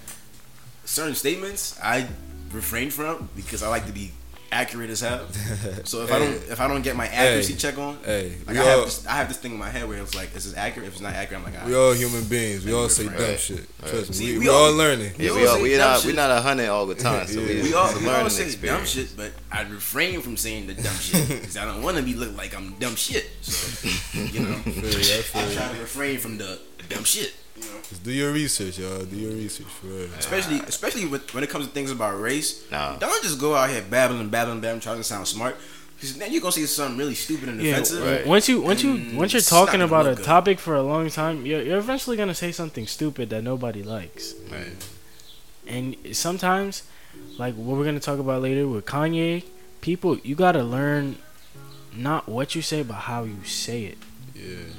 certain 0.85 1.15
statements 1.15 1.77
I 1.83 2.07
refrain 2.51 2.89
from 2.89 3.29
because 3.35 3.63
I 3.63 3.69
like 3.69 3.85
to 3.87 3.91
be 3.91 4.11
accurate 4.51 4.89
as 4.89 5.01
hell. 5.01 5.25
So 5.83 6.03
if 6.03 6.11
I 6.11 6.19
don't 6.19 6.33
if 6.51 6.59
I 6.59 6.67
don't 6.67 6.81
get 6.81 6.95
my 6.95 7.07
accuracy 7.07 7.53
Hey. 7.53 7.59
check 7.59 7.77
on, 7.77 7.97
Hey, 8.03 8.33
like 8.45 8.55
we 8.55 8.59
I 8.61 8.63
have 8.65 8.85
this 8.85 9.05
I 9.07 9.11
have 9.13 9.27
this 9.27 9.37
thing 9.37 9.53
in 9.53 9.57
my 9.59 9.69
head 9.69 9.87
where 9.87 9.97
it's 10.01 10.15
like, 10.15 10.35
is 10.35 10.45
this 10.45 10.55
accurate? 10.57 10.87
If 10.87 10.93
it's 10.93 11.01
not 11.01 11.13
accurate, 11.13 11.45
I'm 11.45 11.53
like, 11.53 11.65
we 11.65 11.75
all 11.75 11.93
human 11.93 12.23
beings. 12.25 12.65
We 12.65 12.73
all 12.73 12.89
say 12.89 13.07
Right. 13.07 13.17
dumb 13.17 13.37
shit. 13.37 13.65
Trust 13.85 14.09
me. 14.09 14.15
See, 14.15 14.25
we, 14.25 14.33
we 14.33 14.39
we 14.39 14.49
all 14.49 14.65
all- 14.65 14.73
learning. 14.73 15.13
yeah, 15.17 15.31
we 15.31 15.41
we 15.41 15.47
all 15.47 15.55
all 15.57 15.61
we 15.61 15.77
not 15.77 15.97
shit. 15.99 16.07
we 16.07 16.13
not 16.13 16.31
a 16.31 16.41
hundred 16.41 16.69
all 16.69 16.85
the 16.85 16.95
time. 17.09 17.27
So 17.27 17.39
Yeah. 17.39 17.47
we, 17.47 17.61
We 17.63 17.73
all, 17.73 17.89
it's 17.89 17.99
we 18.01 18.07
all 18.07 18.13
learning 18.15 18.29
say 18.29 18.67
dumb 18.67 18.85
shit, 18.85 19.15
but 19.15 19.31
I 19.51 19.61
refrain 19.63 20.21
from 20.21 20.35
saying 20.37 20.67
the 20.67 20.73
dumb 20.75 20.95
shit 20.95 21.27
because 21.41 21.57
I 21.57 21.65
don't 21.65 21.81
want 21.81 21.97
to 21.97 22.03
be 22.03 22.13
look 22.13 22.35
like 22.37 22.55
I'm 22.55 22.73
dumb 22.79 22.95
shit. 22.95 23.25
So 23.41 23.87
you 24.15 24.41
know, 24.41 24.55
I 24.55 24.61
feel 24.71 25.41
I 25.41 25.53
try 25.53 25.73
to 25.73 25.79
refrain 25.79 26.17
from 26.19 26.37
the 26.37 26.59
dumb 26.89 27.03
shit. 27.03 27.33
You 27.59 27.63
know, 27.63 27.77
Just 27.89 28.03
do 28.03 28.11
your 28.11 28.31
research, 28.31 28.77
y'all. 28.79 29.03
Do 29.05 29.15
your 29.15 29.31
research 29.31 29.67
for 29.67 29.87
real. 29.87 30.09
especially 30.19 30.59
especially 30.61 31.05
with, 31.07 31.33
when 31.33 31.43
it 31.43 31.49
comes 31.49 31.65
to 31.67 31.71
things 31.71 31.91
about 31.91 32.19
race. 32.19 32.69
Nah. 32.71 32.95
Don't 32.97 33.23
just 33.23 33.39
go 33.39 33.55
out 33.55 33.69
here 33.69 33.81
babbling, 33.81 34.29
babbling, 34.29 34.61
babbling, 34.61 34.81
trying 34.81 34.97
to 34.97 35.03
sound 35.03 35.27
smart. 35.27 35.55
Because 35.95 36.15
then 36.17 36.31
you're 36.31 36.41
gonna 36.41 36.51
say 36.51 36.65
something 36.67 36.95
really 36.97 37.15
stupid 37.15 37.49
and 37.49 37.59
Yeah, 37.59 37.71
offensive. 37.73 38.05
right. 38.05 38.27
once 38.27 38.47
you, 38.47 38.61
once 38.61 38.83
you, 38.83 38.93
mm, 38.93 39.15
once 39.15 39.33
you're 39.33 39.41
talking 39.41 39.81
about 39.81 40.05
a 40.05 40.13
good. 40.13 40.23
topic 40.25 40.59
for 40.59 40.75
a 40.75 40.83
long 40.83 41.09
time, 41.09 41.43
you're, 41.43 41.63
you're 41.63 41.79
eventually 41.79 42.15
gonna 42.15 42.35
say 42.35 42.51
something 42.51 42.85
stupid 42.85 43.31
that 43.31 43.41
nobody 43.43 43.81
likes. 43.81 44.35
Right. 44.51 44.75
And 45.65 45.95
sometimes, 46.13 46.83
like 47.39 47.55
what 47.55 47.77
we're 47.77 47.85
gonna 47.85 47.99
talk 47.99 48.19
about 48.19 48.43
later 48.43 48.67
with 48.67 48.85
Kanye, 48.85 49.43
people 49.81 50.19
you 50.19 50.35
gotta 50.35 50.61
learn 50.63 51.17
not 51.95 52.29
what 52.29 52.53
you 52.53 52.61
say 52.61 52.83
but 52.83 52.93
how 53.09 53.23
you 53.23 53.43
say 53.43 53.85
it. 53.85 53.97
Yeah. 54.35 54.69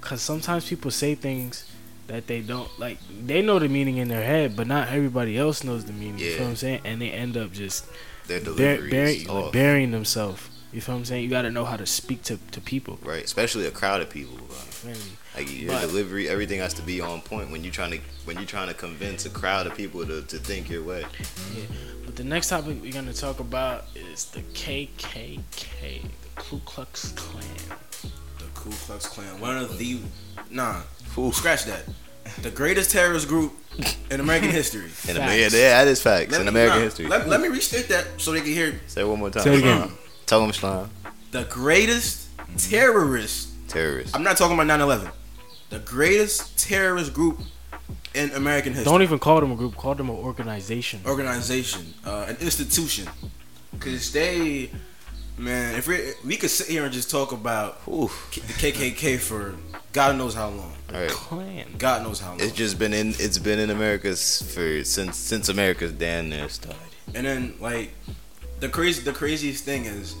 Cause 0.00 0.22
sometimes 0.22 0.66
people 0.66 0.90
say 0.90 1.14
things 1.14 1.70
that 2.08 2.26
they 2.26 2.40
don't 2.40 2.68
like. 2.78 2.98
They 3.26 3.40
know 3.42 3.58
the 3.58 3.68
meaning 3.68 3.96
in 3.98 4.08
their 4.08 4.22
head, 4.24 4.56
but 4.56 4.66
not 4.66 4.88
everybody 4.88 5.38
else 5.38 5.62
knows 5.64 5.84
the 5.84 5.92
meaning. 5.92 6.18
You 6.18 6.26
Yeah. 6.30 6.36
feel 6.36 6.44
what 6.46 6.50
I'm 6.50 6.56
saying? 6.56 6.80
And 6.84 7.00
they 7.00 7.10
end 7.10 7.36
up 7.36 7.52
just 7.52 7.86
Their 8.26 8.40
bur- 8.40 8.44
delivery 8.56 8.90
bury, 8.90 9.24
like 9.24 9.52
burying 9.52 9.90
themselves. 9.92 10.42
You 10.72 10.80
feel 10.82 10.96
what 10.96 10.98
I'm 11.00 11.04
saying? 11.06 11.24
You 11.24 11.30
gotta 11.30 11.50
know 11.50 11.64
how 11.64 11.76
to 11.76 11.86
speak 11.86 12.22
to, 12.24 12.38
to 12.50 12.60
people. 12.60 12.98
Right, 13.02 13.24
especially 13.24 13.66
a 13.66 13.70
crowd 13.70 14.02
of 14.02 14.10
people. 14.10 14.36
bro. 14.36 14.44
You 14.46 14.52
feel 14.52 14.90
me? 14.92 14.98
Like 15.36 15.60
your 15.60 15.72
But- 15.72 15.80
delivery, 15.82 16.28
everything 16.28 16.60
has 16.60 16.74
to 16.74 16.82
be 16.82 17.00
on 17.00 17.20
point 17.22 17.50
when 17.50 17.62
you're 17.64 17.72
trying 17.72 17.92
to 17.92 18.00
when 18.26 18.36
you're 18.36 18.44
trying 18.46 18.68
to 18.68 18.74
convince 18.74 19.24
a 19.24 19.30
crowd 19.30 19.66
of 19.66 19.74
people 19.76 20.04
to, 20.04 20.20
to 20.22 20.36
think 20.38 20.68
your 20.68 20.82
way. 20.82 21.04
Yeah. 21.56 21.62
But 22.04 22.16
the 22.16 22.24
next 22.24 22.48
topic 22.48 22.78
we're 22.82 22.92
gonna 22.92 23.14
talk 23.14 23.38
about 23.40 23.84
is 23.94 24.26
the 24.26 24.40
KKK, 24.52 26.02
the 26.02 26.42
Ku 26.42 26.60
Klux 26.64 27.12
Klan. 27.16 27.44
The 28.02 28.44
Ku 28.54 28.70
Klux 28.70 29.06
Klan, 29.06 29.40
one 29.40 29.56
of 29.56 29.78
the 29.78 29.98
nah, 30.50 30.82
Oof. 31.18 31.34
scratch 31.34 31.64
that. 31.64 31.82
The 32.42 32.50
greatest 32.50 32.90
terrorist 32.90 33.26
group 33.28 33.52
in 34.10 34.20
American 34.20 34.50
history. 34.60 34.84
In 34.84 34.88
Facts. 34.90 35.16
America, 35.18 35.56
yeah, 35.56 35.84
that 35.84 35.88
is 35.88 36.00
facts 36.02 36.30
Let 36.32 36.40
in 36.40 36.44
me- 36.46 36.50
American 36.50 36.78
nah, 36.78 36.84
history. 36.84 37.06
Let, 37.06 37.28
let 37.28 37.40
me 37.40 37.48
restate 37.48 37.88
that 37.88 38.06
so 38.18 38.32
they 38.32 38.40
can 38.40 38.48
hear. 38.52 38.80
Say 38.86 39.00
it 39.02 39.08
one 39.08 39.18
more 39.18 39.30
time. 39.30 39.42
Say 39.42 39.54
it 39.54 39.58
again. 39.60 39.90
Tell 40.26 40.40
them 40.40 40.52
slime. 40.52 40.90
The 41.30 41.44
greatest 41.44 42.28
terrorist. 42.70 43.48
Terrorist. 43.68 44.14
I'm 44.16 44.22
not 44.22 44.36
talking 44.36 44.58
about 44.58 44.66
9/11. 44.80 45.10
The 45.70 45.78
greatest 45.80 46.58
terrorist 46.58 47.12
group 47.12 47.40
in 48.14 48.30
American 48.32 48.72
history. 48.72 48.90
Don't 48.90 49.02
even 49.02 49.18
call 49.18 49.40
them 49.40 49.52
a 49.52 49.56
group. 49.56 49.76
Call 49.76 49.94
them 49.94 50.08
an 50.10 50.16
organization. 50.16 51.00
organization, 51.06 51.92
uh, 52.06 52.26
an 52.28 52.36
institution, 52.40 53.06
because 53.72 54.10
they, 54.12 54.70
man, 55.38 55.74
if 55.76 55.86
we 55.86 56.12
we 56.24 56.36
could 56.36 56.50
sit 56.50 56.66
here 56.68 56.84
and 56.84 56.92
just 56.92 57.10
talk 57.10 57.32
about 57.32 57.80
Oof. 57.88 58.30
The 58.32 58.40
KKK 58.54 59.18
for 59.18 59.54
God 59.92 60.16
knows 60.16 60.34
how 60.34 60.48
long, 60.48 60.74
All 60.92 61.00
right. 61.00 61.10
Klan. 61.10 61.66
God 61.78 62.02
knows 62.02 62.20
how 62.20 62.30
long, 62.30 62.40
It's 62.40 62.52
just 62.52 62.78
been 62.78 62.92
in. 62.92 63.08
It's 63.18 63.38
been 63.38 63.58
in 63.58 63.70
America 63.70 64.14
for 64.14 64.84
since 64.84 65.16
since 65.16 65.48
America's 65.48 65.92
damn 65.92 66.28
near 66.28 66.48
started. 66.48 66.80
and 67.14 67.24
then 67.26 67.54
like 67.60 67.90
the 68.60 68.68
crazy 68.68 69.02
the 69.02 69.12
craziest 69.12 69.64
thing 69.64 69.84
is, 69.86 70.14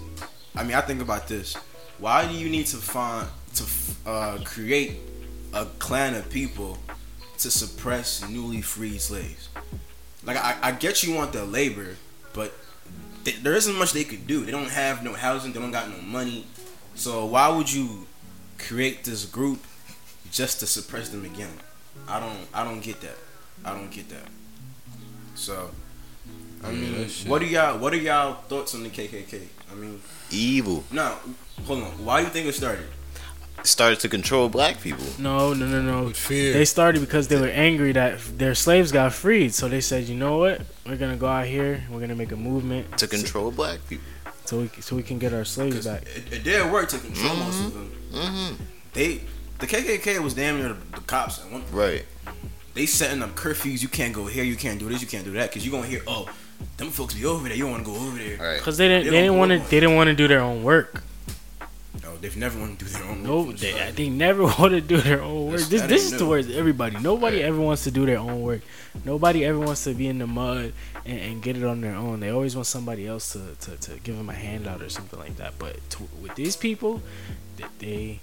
I 0.54 0.64
mean, 0.64 0.74
I 0.74 0.80
think 0.80 1.02
about 1.02 1.28
this. 1.28 1.54
Why 1.98 2.26
do 2.26 2.34
you 2.34 2.48
need 2.48 2.66
to 2.66 2.76
find 2.76 3.28
to 3.56 3.64
uh, 4.06 4.38
create 4.44 4.96
a 5.52 5.66
clan 5.78 6.14
of 6.14 6.30
people 6.30 6.78
to 7.38 7.50
suppress 7.50 8.26
newly 8.28 8.62
freed 8.62 9.00
slaves? 9.00 9.48
Like 10.24 10.36
I, 10.36 10.56
I 10.62 10.72
get 10.72 11.02
you 11.02 11.14
want 11.14 11.32
their 11.32 11.44
labor, 11.44 11.96
but 12.32 12.52
th- 13.28 13.42
there 13.42 13.54
isn't 13.54 13.76
much 13.76 13.92
they 13.92 14.04
could 14.04 14.26
do. 14.26 14.44
They 14.44 14.52
don't 14.52 14.70
have 14.70 15.04
no 15.04 15.12
housing. 15.12 15.52
They 15.52 15.60
don't 15.60 15.70
got 15.70 15.90
no 15.90 16.00
money. 16.02 16.46
So 16.94 17.26
why 17.26 17.48
would 17.48 17.72
you 17.72 18.06
create 18.58 19.04
this 19.04 19.24
group 19.24 19.60
just 20.30 20.60
to 20.60 20.66
suppress 20.66 21.10
them 21.10 21.24
again? 21.24 21.52
I 22.08 22.20
don't. 22.20 22.46
I 22.54 22.64
don't 22.64 22.80
get 22.80 23.00
that. 23.02 23.16
I 23.64 23.72
don't 23.74 23.90
get 23.90 24.08
that. 24.08 24.28
So, 25.34 25.70
I 26.64 26.70
mean, 26.72 26.98
that 26.98 27.10
shit. 27.10 27.28
what 27.28 27.42
are 27.42 27.46
y'all? 27.46 27.78
What 27.78 27.92
are 27.92 27.98
y'all 27.98 28.34
thoughts 28.48 28.74
on 28.74 28.82
the 28.82 28.88
KKK? 28.88 29.46
I 29.70 29.74
mean, 29.74 30.00
Evil 30.30 30.84
no, 30.90 31.16
hold 31.66 31.82
on. 31.82 32.04
Why 32.04 32.20
do 32.20 32.26
you 32.26 32.32
think 32.32 32.46
it 32.46 32.54
started? 32.54 32.86
Started 33.64 34.00
to 34.00 34.08
control 34.08 34.48
black 34.48 34.80
people. 34.80 35.04
No, 35.18 35.52
no, 35.54 35.66
no, 35.66 35.82
no. 35.82 36.04
With 36.04 36.16
fear. 36.16 36.52
They 36.52 36.64
started 36.64 37.00
because 37.00 37.28
they 37.28 37.40
were 37.40 37.48
angry 37.48 37.92
that 37.92 38.20
their 38.38 38.54
slaves 38.54 38.92
got 38.92 39.12
freed. 39.12 39.54
So 39.54 39.68
they 39.68 39.80
said, 39.80 40.04
you 40.08 40.14
know 40.14 40.38
what? 40.38 40.62
We're 40.86 40.96
gonna 40.96 41.16
go 41.16 41.26
out 41.26 41.46
here. 41.46 41.82
We're 41.90 42.00
gonna 42.00 42.14
make 42.14 42.32
a 42.32 42.36
movement 42.36 42.96
To 42.98 43.06
control 43.06 43.50
black 43.50 43.78
people. 43.88 44.04
so 44.44 44.60
we 44.60 44.68
so 44.80 44.96
we 44.96 45.02
can 45.02 45.18
get 45.18 45.32
our 45.34 45.44
slaves 45.44 45.86
back. 45.86 46.02
it, 46.02 46.32
it 46.32 46.44
did 46.44 46.70
work 46.72 46.88
to 46.90 46.98
control 46.98 47.36
most 47.36 47.60
of 47.64 47.74
them. 47.74 47.92
hmm 48.12 48.54
They, 48.94 49.20
the 49.58 49.66
KKK 49.66 50.20
was 50.22 50.34
damn 50.34 50.58
near 50.58 50.68
the, 50.68 50.74
the 50.96 51.00
cops 51.02 51.40
at 51.44 51.50
one 51.50 51.62
point. 51.62 51.74
Right. 51.74 52.04
They 52.74 52.86
setting 52.86 53.22
up 53.22 53.30
curfews. 53.34 53.82
You 53.82 53.88
can't 53.88 54.14
go 54.14 54.26
here. 54.26 54.44
You 54.44 54.54
can't 54.56 54.78
do 54.78 54.88
this. 54.88 55.00
You 55.02 55.08
can't 55.08 55.24
do 55.24 55.32
that. 55.32 55.50
Cause 55.52 55.64
you 55.64 55.72
gonna 55.72 55.86
hear, 55.86 56.02
oh, 56.06 56.30
them 56.76 56.90
folks 56.90 57.14
be 57.14 57.24
over 57.26 57.48
there. 57.48 57.56
You 57.56 57.64
don't 57.64 57.72
want 57.72 57.84
to 57.84 57.90
go 57.90 57.96
over 57.96 58.16
there. 58.16 58.36
Right. 58.38 58.60
Cause 58.60 58.78
they 58.78 58.86
didn't 58.88 59.04
They 59.06 59.10
they 59.10 59.20
didn't 59.22 59.36
want 59.36 59.50
to 59.52 59.58
they 59.58 59.80
didn't 59.80 59.96
want 59.96 60.08
to 60.08 60.14
do 60.14 60.28
their 60.28 60.40
own 60.40 60.62
work. 60.62 61.02
No, 62.18 62.22
they've 62.22 62.36
never 62.36 62.58
want 62.58 62.78
to 62.78 62.84
do 62.84 62.90
their 62.90 63.04
own. 63.04 63.22
No, 63.22 63.36
work 63.38 63.46
from 63.46 63.56
the 63.56 63.72
they 63.72 63.90
they 63.92 64.08
never 64.08 64.42
want 64.58 64.72
to 64.72 64.80
do 64.80 64.96
their 64.98 65.22
own 65.22 65.46
work. 65.50 65.60
That's- 65.60 65.68
This 65.70 65.82
this 65.82 66.04
is 66.06 66.12
new. 66.12 66.18
towards 66.18 66.50
everybody. 66.50 66.98
Nobody 66.98 67.36
Right. 67.36 67.46
ever 67.46 67.60
wants 67.60 67.84
to 67.84 67.90
do 67.90 68.06
their 68.06 68.18
own 68.18 68.42
work. 68.42 68.60
Nobody 69.04 69.44
ever 69.44 69.58
wants 69.58 69.84
to 69.84 69.94
be 69.94 70.08
in 70.08 70.18
the 70.18 70.26
mud 70.26 70.72
and, 71.04 71.18
and 71.20 71.42
get 71.42 71.56
it 71.56 71.64
on 71.64 71.80
their 71.80 71.94
own. 71.94 72.20
They 72.20 72.30
always 72.30 72.54
want 72.56 72.66
somebody 72.66 73.06
else 73.06 73.32
to, 73.34 73.54
to, 73.70 73.76
to 73.76 73.98
give 74.00 74.16
them 74.16 74.28
a 74.28 74.34
handout 74.34 74.82
or 74.82 74.88
something 74.88 75.18
like 75.18 75.36
that. 75.36 75.54
But 75.58 75.78
to, 75.90 76.08
with 76.20 76.34
these 76.34 76.56
people, 76.56 77.00
th- 77.56 77.70
they 77.78 78.20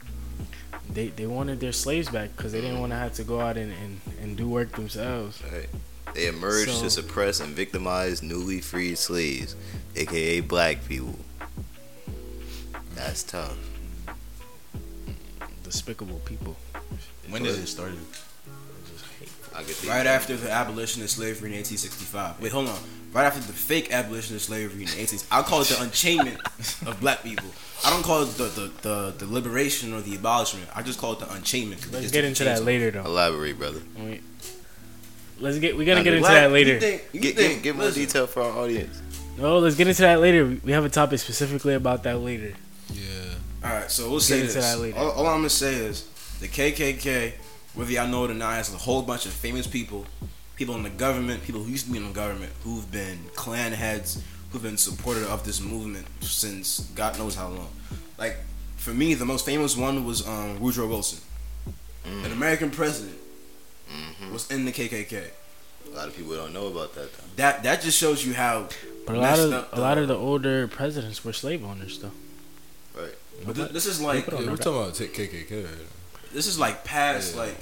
they 0.91 1.07
they 1.09 1.25
wanted 1.27 1.59
their 1.61 1.71
slaves 1.71 2.09
back 2.09 2.35
because 2.35 2.51
they 2.51 2.61
didn't 2.61 2.79
want 2.79 2.91
to 2.91 2.97
have 2.97 3.13
to 3.13 3.23
go 3.23 3.39
out 3.39 3.55
and, 3.57 3.71
and, 3.83 4.01
and 4.21 4.35
do 4.37 4.47
work 4.49 4.71
themselves. 4.73 5.41
Right. 5.51 5.69
They 6.13 6.27
emerged 6.27 6.71
So- 6.71 6.83
to 6.83 6.89
suppress 6.89 7.39
and 7.39 7.55
victimize 7.55 8.21
newly 8.21 8.59
freed 8.61 8.97
slaves, 8.97 9.55
aka 9.95 10.41
black 10.41 10.85
people. 10.85 11.15
That's 12.95 13.23
tough. 13.23 13.57
Despicable 15.65 16.21
people. 16.25 16.55
When 17.29 17.43
did 17.43 17.57
it 17.57 17.67
start? 17.67 17.91
I 19.55 19.59
could 19.63 19.69
see 19.75 19.89
Right 19.89 20.05
after 20.05 20.35
the 20.37 20.51
abolition 20.51 21.01
of 21.01 21.09
slavery 21.09 21.49
in 21.49 21.55
1865. 21.57 22.39
Wait, 22.41 22.51
hold 22.51 22.67
on. 22.69 22.77
Right 23.13 23.25
after 23.25 23.39
the 23.39 23.53
fake 23.53 23.91
abolition 23.93 24.35
of 24.35 24.41
slavery 24.41 24.81
in 24.83 24.89
the 24.89 24.91
1860s. 24.95 25.25
I 25.31 25.41
call 25.41 25.61
it 25.61 25.69
the 25.69 25.75
unchainment 25.75 26.37
of 26.87 26.99
black 26.99 27.23
people. 27.23 27.47
I 27.85 27.89
don't 27.89 28.03
call 28.03 28.23
it 28.23 28.37
the, 28.37 28.43
the, 28.43 28.71
the, 28.81 29.13
the 29.25 29.33
liberation 29.33 29.93
or 29.93 30.01
the 30.01 30.15
abolishment. 30.15 30.67
I 30.75 30.81
just 30.83 30.99
call 30.99 31.13
it 31.13 31.19
the 31.19 31.25
unchainment. 31.25 31.77
'cause 31.81 31.87
we 31.87 31.91
Let's 31.93 32.01
just 32.03 32.13
get 32.13 32.25
into 32.25 32.43
that 32.43 32.59
off. 32.59 32.65
later 32.65 32.91
though. 32.91 33.05
Elaborate, 33.05 33.57
brother. 33.57 33.81
Wait. 33.97 34.21
Let's 35.39 35.57
get 35.59 35.75
we're 35.77 35.85
gonna 35.85 35.99
Now, 35.99 36.03
get 36.03 36.13
into 36.13 36.27
Black- 36.27 36.33
that 36.43 36.51
later. 36.51 36.73
You 36.73 36.79
think, 36.79 37.03
you 37.13 37.19
Get, 37.21 37.35
think, 37.35 37.53
get, 37.55 37.63
get 37.63 37.75
more 37.75 37.85
listen, 37.85 38.01
detail 38.03 38.27
for 38.27 38.41
our 38.43 38.51
audience. 38.59 39.01
No, 39.37 39.57
let's 39.59 39.75
get 39.75 39.87
into 39.87 40.01
that 40.03 40.19
later. 40.21 40.57
We 40.63 40.71
have 40.73 40.85
a 40.85 40.89
topic 40.89 41.19
specifically 41.19 41.73
about 41.73 42.03
that 42.03 42.19
later. 42.19 42.53
Yeah. 43.65 43.71
All 43.73 43.79
right, 43.79 43.91
so 43.91 44.09
we'll 44.09 44.19
say 44.19 44.41
into 44.41 44.53
this. 44.53 44.63
that 44.71 44.79
later. 44.79 44.97
All, 44.97 45.11
all 45.11 45.27
I'm 45.27 45.37
gonna 45.39 45.49
say 45.49 45.73
is 45.75 46.07
the 46.39 46.47
KKK, 46.47 47.33
whether 47.73 47.91
y'all 47.91 48.07
know 48.07 48.25
it 48.25 48.31
or 48.31 48.35
not, 48.35 48.53
has 48.53 48.73
a 48.73 48.77
whole 48.77 49.01
bunch 49.01 49.25
of 49.25 49.33
famous 49.33 49.65
people, 49.65 50.05
people 50.55 50.75
in 50.75 50.83
the 50.83 50.89
government, 50.91 51.43
people 51.43 51.63
who 51.63 51.71
used 51.71 51.85
to 51.87 51.91
be 51.91 51.97
in 51.97 52.05
the 52.07 52.13
government, 52.13 52.51
who've 52.63 52.89
been 52.91 53.19
Klan 53.35 53.71
heads, 53.71 54.21
who've 54.51 54.61
been 54.61 54.77
supportive 54.77 55.27
of 55.29 55.43
this 55.45 55.59
movement 55.61 56.05
since 56.21 56.81
God 56.95 57.17
knows 57.17 57.35
how 57.35 57.47
long. 57.47 57.69
Like 58.19 58.37
for 58.77 58.91
me, 58.91 59.15
the 59.15 59.25
most 59.25 59.45
famous 59.45 59.75
one 59.75 60.05
was 60.05 60.27
um, 60.27 60.59
Woodrow 60.59 60.87
Wilson, 60.87 61.19
an 62.05 62.31
American 62.31 62.69
president, 62.69 63.17
hmm 63.89 64.31
was 64.31 64.49
in 64.51 64.65
the 64.65 64.71
KKK. 64.71 65.29
A 65.91 65.95
lot 65.95 66.07
of 66.07 66.15
people 66.15 66.35
don't 66.35 66.53
know 66.53 66.67
about 66.67 66.93
that 66.95 67.11
though. 67.13 67.23
That 67.37 67.63
that 67.63 67.81
just 67.81 67.97
shows 67.97 68.25
you 68.25 68.33
how. 68.33 68.67
But 69.07 69.15
a 69.15 69.19
lot 69.19 69.39
of 69.39 69.53
up 69.53 69.75
a 69.75 69.79
lot 69.79 69.97
of 69.97 70.07
the 70.07 70.15
older 70.15 70.67
presidents 70.67 71.23
were 71.25 71.33
slave 71.33 71.63
owners 71.63 71.99
though. 71.99 72.11
Right. 73.37 73.45
But 73.47 73.55
thi- 73.55 73.73
this 73.73 73.85
is 73.85 73.99
like 74.01 74.27
Yeah, 74.27 74.35
we're 74.49 74.57
talking 74.57 74.81
about 74.81 74.93
KKK. 74.93 75.67
This 76.33 76.47
is 76.47 76.57
like 76.59 76.83
past 76.83 77.35
Yeah. 77.35 77.41
like 77.41 77.55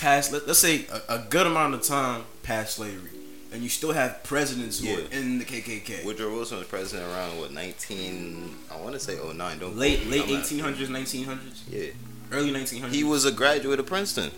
past 0.00 0.32
let, 0.32 0.46
let's 0.46 0.58
say 0.58 0.86
a, 1.08 1.14
a 1.14 1.18
good 1.30 1.46
amount 1.46 1.74
of 1.74 1.82
time 1.82 2.22
past 2.42 2.76
slavery 2.76 3.10
and 3.52 3.62
you 3.62 3.68
still 3.68 3.92
have 3.92 4.22
presidents 4.24 4.80
who 4.80 4.88
Yeah. 4.88 4.96
are 4.96 5.12
in 5.12 5.38
the 5.38 5.44
KKK 5.44 6.04
Woodrow 6.04 6.32
Wilson 6.34 6.58
was 6.58 6.66
president 6.66 7.08
around 7.12 7.38
what 7.38 7.52
19? 7.52 8.56
I 8.72 8.76
want 8.80 8.94
to 8.94 9.00
say 9.00 9.16
09. 9.16 9.58
Don't 9.60 9.76
late 9.76 10.04
me. 10.06 10.18
late 10.20 10.28
1800s 10.28 10.88
1900s 10.88 11.60
Yeah. 11.70 11.86
early 12.32 12.50
1900s 12.52 12.90
He 12.92 13.04
was 13.04 13.24
a 13.24 13.30
graduate 13.32 13.78
of 13.78 13.86
Princeton. 13.86 14.32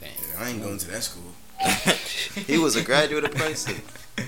Damn, 0.00 0.10
I 0.42 0.48
ain't 0.50 0.62
going 0.62 0.78
to 0.78 0.88
that 0.88 1.02
school 1.04 1.34
he 2.46 2.56
was 2.56 2.76
a 2.76 2.82
graduate 2.82 3.24
of 3.24 3.32
Princeton. 3.34 3.82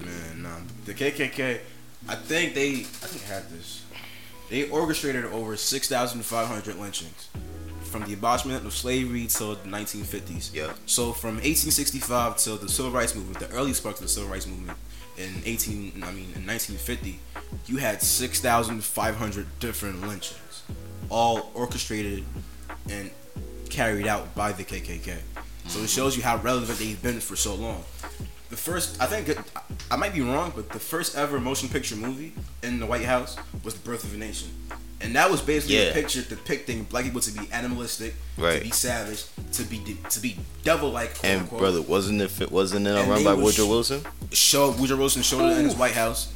man 0.00 0.42
nah 0.42 0.56
the 0.84 0.92
KKK 0.94 1.60
I 2.08 2.14
think 2.14 2.54
they 2.54 2.70
I 2.70 3.08
think 3.08 3.24
I 3.30 3.34
had 3.34 3.50
this 3.50 3.82
they 4.48 4.68
orchestrated 4.68 5.24
over 5.26 5.56
6,500 5.56 6.76
lynchings 6.76 7.28
from 7.82 8.04
the 8.04 8.14
abolishment 8.14 8.64
of 8.64 8.72
slavery 8.72 9.26
till 9.26 9.54
the 9.54 9.68
1950s 9.68 10.54
Yeah. 10.54 10.72
So 10.86 11.12
from 11.12 11.36
1865 11.36 12.36
till 12.36 12.56
the 12.56 12.68
Civil 12.68 12.92
Rights 12.92 13.14
Movement, 13.14 13.38
the 13.40 13.50
early 13.56 13.72
sparks 13.72 14.00
of 14.00 14.06
the 14.06 14.12
Civil 14.12 14.30
Rights 14.30 14.46
Movement 14.46 14.78
in 15.16 15.42
18, 15.44 16.02
I 16.04 16.10
mean 16.12 16.30
in 16.34 16.46
1950, 16.46 17.18
you 17.66 17.78
had 17.78 18.02
6,500 18.02 19.46
different 19.58 20.02
lynchings. 20.02 20.62
all 21.08 21.50
orchestrated 21.54 22.24
and 22.90 23.10
carried 23.70 24.06
out 24.06 24.34
by 24.34 24.52
the 24.52 24.64
KKK. 24.64 25.04
So 25.06 25.12
it 25.12 25.82
mm-hmm. 25.82 25.86
shows 25.86 26.16
you 26.16 26.22
how 26.22 26.36
relevant 26.38 26.78
they've 26.78 27.00
been 27.02 27.20
for 27.20 27.36
so 27.36 27.54
long. 27.54 27.84
The 28.48 28.56
first, 28.56 29.00
I 29.02 29.06
think, 29.06 29.28
it, 29.28 29.38
I 29.90 29.96
might 29.96 30.14
be 30.14 30.20
wrong, 30.20 30.52
but 30.54 30.68
the 30.70 30.78
first 30.78 31.16
ever 31.16 31.40
motion 31.40 31.68
picture 31.68 31.96
movie 31.96 32.32
in 32.62 32.78
the 32.78 32.86
White 32.86 33.04
House 33.04 33.36
was 33.64 33.74
The 33.74 33.80
Birth 33.80 34.04
of 34.04 34.14
a 34.14 34.16
Nation, 34.16 34.50
and 35.00 35.16
that 35.16 35.28
was 35.30 35.40
basically 35.42 35.76
Yeah. 35.78 35.90
a 35.90 35.92
picture 35.92 36.22
depicting 36.22 36.84
black 36.84 37.04
people 37.04 37.20
to 37.22 37.32
be 37.32 37.48
animalistic, 37.50 38.14
Right. 38.38 38.58
to 38.58 38.64
be 38.64 38.70
savage, 38.70 39.24
to 39.54 39.64
be 39.64 39.78
de- 39.78 40.08
to 40.10 40.20
be 40.20 40.36
devil-like. 40.62 41.16
And 41.24 41.42
unquote. 41.42 41.60
brother, 41.60 41.82
wasn't 41.82 42.22
it 42.22 42.50
wasn't 42.52 42.86
it 42.86 42.96
And 42.96 43.10
run 43.10 43.24
by 43.24 43.34
Woodrow 43.34 43.66
Wilson? 43.66 44.04
show 44.30 44.70
Woodrow 44.70 44.96
Wilson 44.98 45.22
showed 45.22 45.50
it 45.50 45.58
in 45.58 45.64
his 45.64 45.74
White 45.74 45.94
House. 45.94 46.28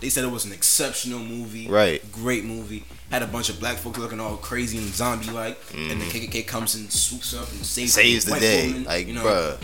They 0.00 0.08
said 0.08 0.24
it 0.24 0.30
was 0.30 0.44
an 0.46 0.52
exceptional 0.52 1.18
movie, 1.18 1.68
Right. 1.68 2.00
Great 2.12 2.44
movie. 2.44 2.84
Had 3.10 3.22
a 3.22 3.26
bunch 3.26 3.48
of 3.50 3.58
black 3.58 3.76
folks 3.78 3.98
looking 3.98 4.20
all 4.20 4.36
crazy 4.36 4.78
and 4.78 4.86
zombie 4.94 5.30
like, 5.30 5.58
and 5.74 6.00
the 6.00 6.04
mm. 6.06 6.10
KKK 6.30 6.46
comes 6.46 6.74
and 6.76 6.90
swoops 6.90 7.34
up 7.34 7.50
and 7.50 7.64
saves. 7.64 7.92
Saves 7.94 8.24
the 8.24 8.30
white 8.32 8.40
day, 8.40 8.66
woman, 8.68 8.84
like 8.84 9.06
you 9.06 9.14
know. 9.14 9.24
bruh. 9.24 9.56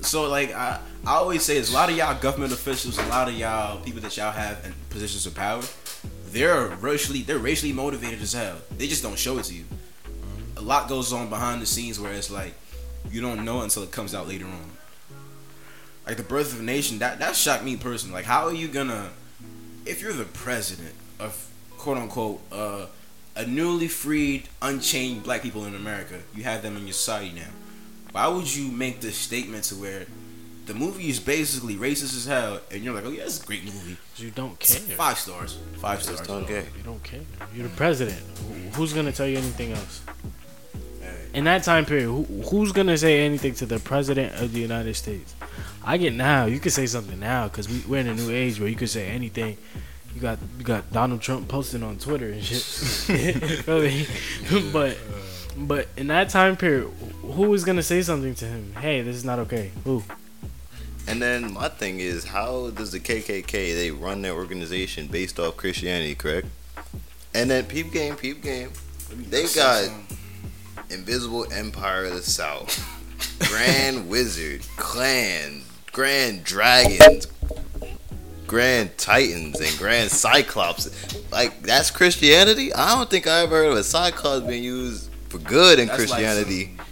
So 0.00 0.28
like 0.28 0.54
I, 0.54 0.80
I 1.06 1.14
always 1.14 1.42
say, 1.42 1.54
there's 1.54 1.70
a 1.70 1.74
lot 1.74 1.90
of 1.90 1.96
y'all 1.96 2.18
government 2.20 2.52
officials, 2.52 2.98
a 2.98 3.06
lot 3.06 3.28
of 3.28 3.34
y'all 3.34 3.80
people 3.80 4.00
that 4.00 4.16
y'all 4.16 4.32
have 4.32 4.64
in 4.64 4.74
positions 4.88 5.26
of 5.26 5.34
power. 5.34 5.62
They're 6.26 6.68
racially, 6.76 7.22
they're 7.22 7.38
racially 7.38 7.72
motivated 7.72 8.22
as 8.22 8.32
hell. 8.32 8.56
They 8.76 8.86
just 8.86 9.02
don't 9.02 9.18
show 9.18 9.38
it 9.38 9.44
to 9.44 9.54
you. 9.54 9.64
A 10.56 10.60
lot 10.60 10.88
goes 10.88 11.12
on 11.12 11.28
behind 11.28 11.60
the 11.60 11.66
scenes 11.66 11.98
where 11.98 12.12
it's 12.12 12.30
like 12.30 12.54
you 13.10 13.20
don't 13.20 13.44
know 13.44 13.62
until 13.62 13.82
it 13.82 13.90
comes 13.90 14.14
out 14.14 14.28
later 14.28 14.46
on. 14.46 14.70
Like 16.06 16.16
the 16.16 16.22
birth 16.22 16.52
of 16.52 16.60
a 16.60 16.62
nation, 16.62 16.98
that 16.98 17.18
that 17.18 17.36
shocked 17.36 17.64
me 17.64 17.76
personally. 17.76 18.14
Like, 18.14 18.24
how 18.24 18.46
are 18.46 18.54
you 18.54 18.68
gonna, 18.68 19.10
if 19.86 20.00
you're 20.00 20.12
the 20.12 20.24
president 20.24 20.94
of 21.18 21.48
quote 21.76 21.98
unquote 21.98 22.40
uh, 22.52 22.86
a 23.36 23.46
newly 23.46 23.88
freed, 23.88 24.48
unchained 24.60 25.22
black 25.22 25.42
people 25.42 25.64
in 25.64 25.74
America, 25.74 26.20
you 26.34 26.42
have 26.42 26.62
them 26.62 26.76
in 26.76 26.84
your 26.86 26.92
society 26.92 27.32
now. 27.34 27.48
Why 28.12 28.28
would 28.28 28.54
you 28.54 28.70
make 28.70 29.00
this 29.00 29.16
statement 29.16 29.64
to 29.64 29.76
where 29.76 30.06
the 30.66 30.74
movie 30.74 31.08
is 31.08 31.18
basically 31.20 31.74
racist 31.76 32.14
as 32.16 32.26
hell, 32.26 32.60
and 32.70 32.82
you're 32.82 32.94
like, 32.94 33.04
oh 33.04 33.10
yeah, 33.10 33.22
it's 33.24 33.42
a 33.42 33.46
great 33.46 33.64
movie, 33.64 33.96
You 34.16 34.30
don't 34.30 34.58
care. 34.58 34.78
five 34.96 35.18
stars, 35.18 35.58
five 35.78 36.02
stars. 36.02 36.20
don't 36.20 36.46
care. 36.46 36.64
You 36.76 36.82
don't 36.84 37.02
care. 37.02 37.20
You're 37.54 37.68
the 37.68 37.76
president. 37.76 38.20
Who's 38.74 38.92
gonna 38.92 39.12
tell 39.12 39.26
you 39.26 39.38
anything 39.38 39.72
else? 39.72 40.02
In 41.32 41.44
that 41.44 41.62
time 41.62 41.84
period, 41.86 42.06
who, 42.06 42.24
who's 42.50 42.72
gonna 42.72 42.98
say 42.98 43.20
anything 43.24 43.54
to 43.54 43.66
the 43.66 43.78
president 43.78 44.40
of 44.42 44.52
the 44.52 44.60
United 44.60 44.94
States? 44.94 45.34
I 45.84 45.96
get 45.96 46.12
now. 46.12 46.46
You 46.46 46.58
could 46.60 46.72
say 46.72 46.86
something 46.86 47.18
now 47.20 47.46
because 47.48 47.68
we, 47.68 47.82
we're 47.88 48.00
in 48.00 48.08
a 48.08 48.14
new 48.14 48.30
age 48.30 48.58
where 48.60 48.68
you 48.68 48.76
could 48.76 48.90
say 48.90 49.06
anything. 49.08 49.56
You 50.14 50.20
got 50.20 50.38
you 50.58 50.64
got 50.64 50.92
Donald 50.92 51.20
Trump 51.20 51.46
posting 51.48 51.82
on 51.84 51.98
Twitter 51.98 52.30
and 52.30 52.42
shit. 52.42 53.66
But 54.72 54.98
but 55.56 55.88
in 55.96 56.08
that 56.08 56.28
time 56.30 56.56
period, 56.56 56.90
who 57.44 57.54
is 57.54 57.64
gonna 57.64 57.82
say 57.82 58.02
something 58.02 58.34
to 58.36 58.44
him? 58.46 58.74
Hey, 58.80 59.02
this 59.02 59.16
is 59.16 59.24
not 59.24 59.38
okay. 59.40 59.70
Who? 59.84 60.02
And 61.06 61.20
then 61.20 61.52
my 61.52 61.68
thing 61.68 61.98
is, 62.00 62.24
how 62.24 62.70
does 62.70 62.92
the 62.92 63.00
KKK 63.00 63.74
they 63.74 63.90
run 63.90 64.22
their 64.22 64.34
organization 64.34 65.06
based 65.08 65.40
off 65.40 65.56
Christianity, 65.56 66.14
correct? 66.14 66.46
And 67.34 67.50
then 67.50 67.64
peep 67.64 67.92
game, 67.92 68.16
peep 68.16 68.42
game, 68.42 68.70
They 69.28 69.46
got- 69.54 69.88
Invisible 70.90 71.46
Empire 71.52 72.06
of 72.06 72.14
the 72.14 72.22
South, 72.22 72.78
Grand 73.48 74.08
Wizard, 74.10 74.62
Clan, 74.76 75.62
Grand 75.92 76.42
Dragons, 76.44 77.26
Grand 78.46 78.96
Titans, 78.98 79.60
and 79.60 79.78
Grand 79.78 80.10
Cyclops. 80.10 80.90
Like 81.30 81.62
that's 81.62 81.90
Christianity? 81.92 82.72
I 82.74 82.96
don't 82.96 83.08
think 83.08 83.26
I 83.28 83.42
ever 83.42 83.56
heard 83.62 83.70
of 83.72 83.78
a 83.78 83.84
Cyclops 83.84 84.46
being 84.46 84.64
used 84.64 85.10
for 85.28 85.38
good 85.38 85.78
in 85.78 85.86
That's 85.86 86.00
like 86.00 86.08
Christianity. 86.08 86.76
some 86.76 86.86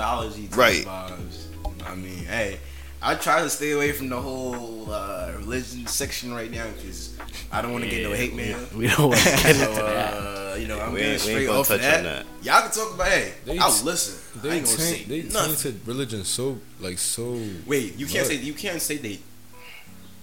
Greek 0.00 0.46
mythology, 0.46 0.48
type 0.48 0.56
Right. 0.58 0.84
Vibes. 0.84 1.86
I 1.86 1.94
mean, 1.94 2.24
hey, 2.24 2.58
I 3.02 3.14
try 3.14 3.42
to 3.42 3.48
stay 3.50 3.72
away 3.72 3.92
from 3.92 4.08
the 4.10 4.20
whole 4.20 4.90
uh, 4.92 5.32
religion 5.38 5.86
section 5.86 6.34
right 6.34 6.50
now 6.50 6.66
because 6.76 7.16
I 7.50 7.62
don't 7.62 7.72
want 7.72 7.84
to 7.84 7.90
get 7.90 8.02
no 8.02 8.12
hate 8.12 8.34
mail. 8.34 8.58
We 8.76 8.86
don't 8.88 9.08
want 9.08 9.20
to 9.20 9.24
get 9.42 9.56
so, 9.56 9.70
into 9.70 9.82
that. 9.82 10.14
uh, 10.14 10.56
you 10.58 10.68
know, 10.68 10.78
I'm 10.80 10.92
We 10.92 10.98
getting 11.00 11.12
ain't- 11.12 11.20
straight 11.22 11.46
gonna 11.46 11.58
off 11.60 11.68
touch 11.68 11.76
of 11.76 11.82
that. 11.82 11.98
on 11.98 12.04
that. 12.04 12.26
Y'all 12.42 12.62
can 12.62 12.70
talk 12.70 12.94
about, 12.94 13.08
hey, 13.08 13.32
They 13.44 13.58
I'll 13.58 13.72
t- 13.72 13.84
listen. 13.84 14.18
I 14.38 14.42
They 14.42 14.56
ain't 14.56 14.64
gonna 14.66 14.76
taint, 14.76 14.96
say 14.98 15.04
they 15.04 15.22
nothing. 15.22 15.54
tainted 15.56 15.86
religion 15.86 16.24
so 16.24 16.58
like 16.80 16.98
so. 16.98 17.40
Wait, 17.66 17.96
you 17.96 18.06
can't 18.06 18.20
What? 18.20 18.26
say 18.26 18.34
you 18.36 18.54
can't 18.54 18.80
say 18.82 18.96
they. 18.98 19.18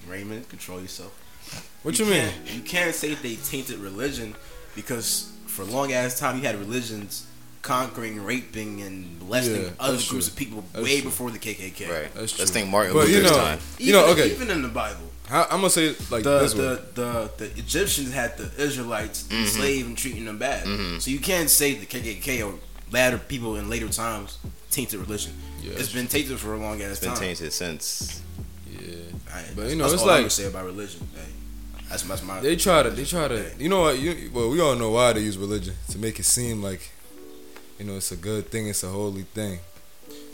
Raymond, 0.08 0.48
control 0.48 0.80
yourself. 0.80 1.12
What 1.84 2.00
you, 2.00 2.06
mean? 2.06 2.30
You 2.54 2.62
can't 2.62 2.96
say 2.96 3.14
they 3.16 3.36
tainted 3.36 3.80
religion 3.80 4.36
because 4.76 5.32
for 5.48 5.64
a 5.64 5.66
long 5.66 5.92
ass 5.92 6.18
time 6.20 6.38
you 6.38 6.44
had 6.44 6.56
religions 6.56 7.27
conquering, 7.68 8.24
raping, 8.24 8.82
and 8.82 9.20
molesting 9.22 9.64
Yeah, 9.64 9.70
other 9.86 9.98
groups 9.98 10.08
true. 10.08 10.20
of 10.20 10.36
people 10.36 10.64
That's 10.74 10.86
way 10.86 10.96
true. 11.02 11.10
before 11.10 11.30
the 11.32 11.40
KKK. 11.40 11.82
Right. 11.90 12.14
That's 12.16 12.40
Let's 12.40 12.52
think 12.52 12.70
Martin 12.70 12.94
But 12.94 13.08
you 13.10 13.16
Luther's 13.18 13.32
know, 13.32 13.38
time. 13.38 13.60
you 13.78 13.92
know, 13.94 14.04
Even- 14.10 14.24
okay. 14.24 14.32
Even 14.36 14.50
in 14.56 14.62
the 14.62 14.74
Bible, 14.84 15.08
How, 15.28 15.44
I'm 15.52 15.60
gonna 15.64 15.70
say 15.70 15.88
like 16.10 16.24
the 16.24 16.40
this 16.40 16.56
way. 16.56 16.62
the, 16.62 16.74
the 17.00 17.12
the 17.42 17.46
Egyptians 17.64 18.12
had 18.14 18.38
the 18.38 18.48
Israelites 18.68 19.24
Mm-hmm. 19.24 19.42
enslaved 19.44 19.88
and 19.90 19.98
treating 19.98 20.26
them 20.26 20.38
bad. 20.40 20.64
So 21.02 21.08
you 21.16 21.20
can't 21.20 21.50
say 21.50 21.70
the 21.84 21.86
KKK 21.94 22.30
or 22.48 22.54
later 22.92 23.18
people 23.34 23.52
in 23.60 23.70
later 23.70 23.90
times 23.90 24.38
tainted 24.72 25.00
religion. 25.06 25.34
Yeah, 25.62 25.74
it's 25.80 25.92
been 25.92 26.08
tainted 26.08 26.40
for 26.40 26.54
a 26.54 26.60
long 26.66 26.82
ass 26.82 26.92
It's 26.92 27.00
been 27.08 27.16
tainted 27.16 27.52
since. 27.52 28.22
yeah. 28.72 28.80
I- 29.34 29.44
But, 29.56 29.70
you 29.70 29.76
know, 29.76 29.84
that's 29.84 29.94
it's 29.96 30.04
all 30.04 30.10
I'm 30.10 30.16
like- 30.16 30.22
gonna 30.22 30.30
say 30.42 30.46
about 30.54 30.66
religion. 30.66 31.02
Hey, 31.16 31.32
that's, 31.90 32.04
that's 32.04 32.24
my. 32.24 32.40
They 32.40 32.56
try 32.56 32.84
to. 32.84 32.90
They 32.90 33.04
try 33.06 33.28
to. 33.28 33.40
You 33.60 33.70
know 33.70 33.82
what? 33.82 34.00
You 34.00 34.30
well, 34.34 34.50
we 34.54 34.60
all 34.62 34.76
know 34.76 34.92
why 34.92 35.12
they 35.14 35.22
use 35.30 35.38
religion 35.38 35.74
to 35.92 35.98
make 36.06 36.20
it 36.20 36.26
seem 36.26 36.62
like, 36.70 36.84
you 37.80 37.86
know, 37.86 37.96
it's 37.98 38.12
a 38.12 38.16
good 38.18 38.50
thing. 38.50 38.68
It's 38.68 38.84
a 38.84 38.90
holy 38.90 39.24
thing. 39.24 39.60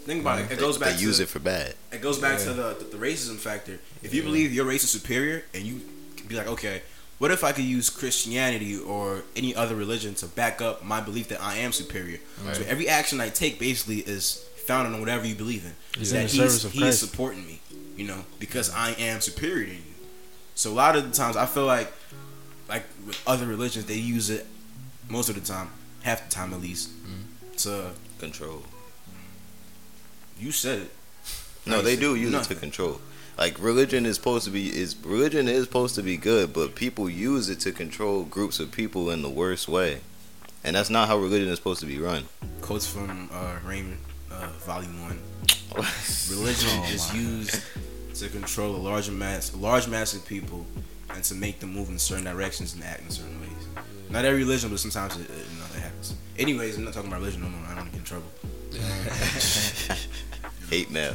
Think 0.05 0.21
about 0.21 0.39
it. 0.39 0.51
It 0.51 0.59
goes 0.59 0.77
back 0.77 0.91
they 0.93 0.97
to 0.97 1.03
use 1.03 1.19
it 1.19 1.29
for 1.29 1.39
bad. 1.39 1.75
It 1.91 2.01
goes 2.01 2.19
back 2.19 2.39
Yeah. 2.39 2.45
to 2.45 2.53
the, 2.53 2.73
the 2.73 2.97
the 2.97 2.97
racism 2.97 3.37
factor. 3.37 3.79
If 4.01 4.13
you 4.13 4.21
believe 4.23 4.53
your 4.53 4.65
race 4.65 4.83
is 4.83 4.91
superior, 4.91 5.43
and 5.53 5.63
you 5.63 5.81
can 6.17 6.27
be 6.27 6.35
like, 6.35 6.47
okay, 6.47 6.81
what 7.19 7.31
if 7.31 7.43
I 7.43 7.53
could 7.53 7.63
use 7.63 7.89
Christianity 7.89 8.77
or 8.77 9.23
any 9.35 9.55
other 9.55 9.75
religion 9.75 10.13
to 10.15 10.27
back 10.27 10.61
up 10.61 10.83
my 10.83 10.99
belief 10.99 11.29
that 11.29 11.41
I 11.41 11.55
am 11.57 11.71
superior? 11.71 12.19
So 12.53 12.63
every 12.67 12.89
action 12.89 13.21
I 13.21 13.29
take 13.29 13.59
basically 13.59 13.99
is 13.99 14.45
founded 14.65 14.93
on 14.93 14.99
whatever 14.99 15.25
you 15.25 15.35
believe 15.35 15.63
in. 15.65 15.73
It's 16.01 16.11
in 16.11 16.17
that 16.23 16.29
he's, 16.31 16.65
of 16.65 16.71
he's 16.73 16.99
supporting 16.99 17.45
me, 17.45 17.61
you 17.95 18.05
know, 18.05 18.25
because 18.39 18.69
I 18.73 18.91
am 18.91 19.21
superior 19.21 19.67
to 19.67 19.71
you. 19.73 19.81
So 20.55 20.71
a 20.71 20.73
lot 20.73 20.95
of 20.97 21.09
the 21.09 21.15
times, 21.15 21.37
I 21.37 21.45
feel 21.45 21.65
like, 21.65 21.91
like 22.67 22.83
with 23.07 23.21
other 23.25 23.45
religions, 23.45 23.85
they 23.85 23.95
use 23.95 24.29
it 24.29 24.45
most 25.09 25.29
of 25.29 25.35
the 25.35 25.41
time, 25.41 25.69
half 26.03 26.25
the 26.27 26.29
time 26.33 26.53
at 26.53 26.59
least, 26.61 26.89
Mm-hmm. 26.89 27.21
To 27.57 27.91
Control. 28.19 28.63
you 30.39 30.51
said 30.51 30.83
it. 30.83 30.91
No, 31.65 31.81
they 31.81 31.95
do 31.95 32.15
use 32.15 32.33
it 32.33 32.43
to 32.53 32.55
control. 32.55 33.01
Like 33.37 33.59
religion 33.59 34.05
is 34.05 34.15
supposed 34.15 34.45
to 34.45 34.51
be 34.51 34.67
is 34.67 34.95
religion 35.03 35.47
is 35.47 35.65
supposed 35.65 35.95
to 35.95 36.03
be 36.03 36.15
good, 36.17 36.53
but 36.53 36.75
people 36.75 37.09
use 37.09 37.49
it 37.49 37.59
to 37.61 37.71
control 37.71 38.23
groups 38.23 38.59
of 38.59 38.71
people 38.71 39.09
in 39.09 39.21
the 39.23 39.29
worst 39.29 39.67
way, 39.67 40.01
and 40.63 40.75
that's 40.75 40.89
not 40.89 41.07
how 41.07 41.17
religion 41.17 41.49
is 41.49 41.57
supposed 41.57 41.79
to 41.81 41.85
be 41.85 41.99
run. 41.99 42.25
Quotes 42.61 42.87
from 42.87 43.29
uh, 43.33 43.57
Raymond, 43.65 43.97
uh, 44.31 44.47
Volume 44.59 45.01
One. 45.01 45.19
Religion 46.29 46.69
Oh 46.71 46.89
is 46.93 47.13
used 47.13 47.61
to 48.15 48.29
control 48.29 48.75
a 48.75 48.77
large 48.77 49.09
mass, 49.09 49.51
a 49.53 49.57
large 49.57 49.87
mass 49.87 50.13
of 50.13 50.25
people, 50.25 50.65
and 51.09 51.23
to 51.23 51.35
make 51.35 51.59
them 51.59 51.73
move 51.73 51.89
in 51.89 51.97
certain 51.99 52.25
directions 52.25 52.73
and 52.75 52.83
act 52.83 53.01
in 53.01 53.09
certain 53.09 53.41
ways. 53.41 53.67
Not 54.09 54.23
every 54.23 54.39
religion, 54.43 54.69
but 54.69 54.79
sometimes 54.79 55.15
it, 55.17 55.21
it, 55.21 55.29
you 55.29 55.59
know, 55.59 55.65
it 55.75 55.81
happens. 55.81 56.15
Anyways, 56.37 56.77
I'm 56.77 56.85
not 56.85 56.93
talking 56.93 57.09
about 57.09 57.19
religion 57.19 57.41
no 57.41 57.49
more. 57.49 57.61
I 57.65 57.75
don't 57.75 57.77
want 57.77 57.93
to 57.93 57.99
get 57.99 57.99
in 57.99 58.05
trouble. 58.05 58.29
Hate 60.69 60.89
mail. 60.89 61.13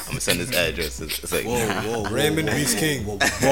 I'm 0.00 0.06
gonna 0.06 0.20
send 0.20 0.40
this 0.40 0.52
address. 0.52 1.00
It's, 1.00 1.18
it's 1.24 1.32
like 1.32 1.44
Whoa, 1.44 1.66
whoa, 1.66 2.02
whoa, 2.02 2.10
Raymond 2.14 2.48
whoa, 2.48 2.54
Beast 2.54 2.74
whoa, 2.74 2.80
King. 2.80 3.04
Whoa, 3.04 3.16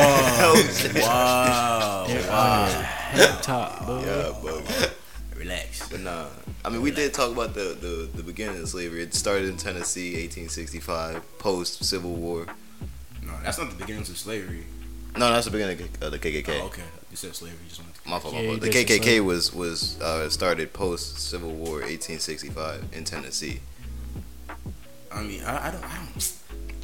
wow, 1.00 2.06
wow, 2.06 2.06
wow. 2.28 2.88
out 3.14 3.42
top, 3.42 3.86
bro. 3.86 4.00
yeah, 4.00 4.32
but 4.42 4.94
Relax. 5.36 5.88
But 5.88 6.00
nah, 6.00 6.26
I 6.64 6.68
mean, 6.68 6.82
we 6.82 6.92
did 6.92 7.12
talk 7.12 7.32
about 7.32 7.54
the, 7.54 7.76
the, 7.80 8.08
the 8.14 8.22
beginning 8.22 8.62
of 8.62 8.68
slavery. 8.68 9.02
It 9.02 9.14
started 9.14 9.48
in 9.48 9.56
Tennessee, 9.56 10.12
1865, 10.12 11.38
post 11.38 11.84
Civil 11.84 12.14
War. 12.14 12.46
No, 13.24 13.32
that's 13.42 13.58
not 13.58 13.70
the 13.70 13.76
beginnings 13.76 14.08
of 14.08 14.18
slavery. 14.18 14.64
No, 15.16 15.30
that's 15.30 15.46
the 15.46 15.50
beginning 15.50 15.88
of 16.00 16.12
the 16.12 16.18
KKK. 16.18 16.60
Oh, 16.60 16.66
okay. 16.66 16.82
You 17.12 17.16
said 17.16 17.36
slavery. 17.36 17.58
Just 17.68 17.80
wanted 17.80 17.94
to 17.94 18.08
My 18.08 18.18
fault, 18.18 18.34
my 18.34 18.40
Yeah, 18.40 18.48
fault. 18.48 18.60
The 18.62 18.70
KKK 18.70 18.96
slavery. 19.04 19.20
was 19.20 19.54
was 19.54 20.00
uh, 20.00 20.28
started 20.30 20.72
post 20.72 21.18
Civil 21.20 21.50
War, 21.52 21.80
1865, 21.84 22.84
in 22.92 23.04
Tennessee. 23.04 23.60
I 25.12 25.22
mean, 25.22 25.44
I, 25.44 25.68
I 25.68 25.70
don't, 25.70 25.84
I 25.84 25.96
don't. 25.96 26.32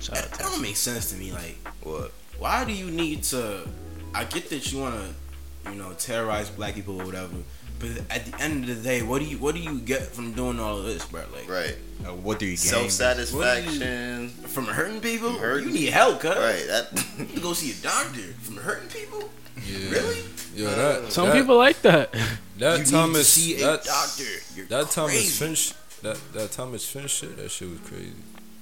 Shout 0.00 0.14
That 0.16 0.38
don't 0.38 0.60
make 0.62 0.76
sense 0.76 1.10
to 1.12 1.16
me. 1.16 1.32
Like, 1.32 1.56
What? 1.82 2.12
why 2.38 2.64
do 2.64 2.72
you 2.72 2.90
need 2.90 3.22
to? 3.24 3.66
I 4.14 4.24
get 4.24 4.48
that 4.50 4.70
you 4.70 4.78
want 4.80 4.94
to, 4.96 5.70
you 5.72 5.76
know, 5.76 5.92
terrorize 5.94 6.50
black 6.50 6.74
people 6.74 7.00
or 7.00 7.04
whatever. 7.06 7.34
But 7.80 7.90
at 8.10 8.26
the 8.26 8.40
end 8.42 8.68
of 8.68 8.76
the 8.76 8.82
day, 8.82 9.02
what 9.02 9.20
do 9.20 9.24
you 9.24 9.38
what 9.38 9.54
do 9.54 9.60
you 9.60 9.78
get 9.80 10.02
from 10.02 10.32
doing 10.34 10.60
all 10.60 10.78
of 10.78 10.84
this, 10.84 11.06
bro? 11.06 11.22
Like, 11.32 11.48
Right. 11.48 11.76
Uh, 12.04 12.12
what 12.14 12.38
do 12.38 12.44
you 12.44 12.50
gain? 12.52 12.58
Self 12.58 12.90
satisfaction. 12.90 14.28
from 14.28 14.66
hurting 14.66 15.00
people? 15.00 15.32
From 15.32 15.40
hurting 15.40 15.68
you 15.68 15.74
need 15.74 15.88
help, 15.92 16.20
cuz. 16.20 16.36
Right. 16.36 16.64
That. 16.66 17.04
You 17.18 17.24
need 17.24 17.34
to 17.36 17.40
go 17.40 17.52
see 17.54 17.70
a 17.72 17.82
doctor 17.82 18.20
from 18.42 18.56
hurting 18.58 18.88
people. 18.90 19.28
Yeah. 19.66 19.90
Really? 19.90 20.16
Yo, 20.54 20.64
that 20.74 21.12
Some 21.12 21.28
that, 21.28 21.36
people 21.36 21.56
like 21.56 21.80
that. 21.82 22.12
that 22.58 22.78
you 22.78 22.84
need 22.84 22.90
Thomas 22.90 23.34
to 23.34 23.40
see 23.40 23.62
a 23.62 23.66
that 23.66 23.84
doctor. 23.84 24.24
You're 24.56 24.66
that 24.66 24.90
Thomas. 24.90 25.38
Finch 25.38 25.72
that 26.02 26.18
that 26.32 26.50
Thomas 26.52 26.88
Finch 26.88 27.10
shit 27.10 27.36
that 27.36 27.50
shit 27.50 27.70
was 27.70 27.80
crazy. 27.80 28.12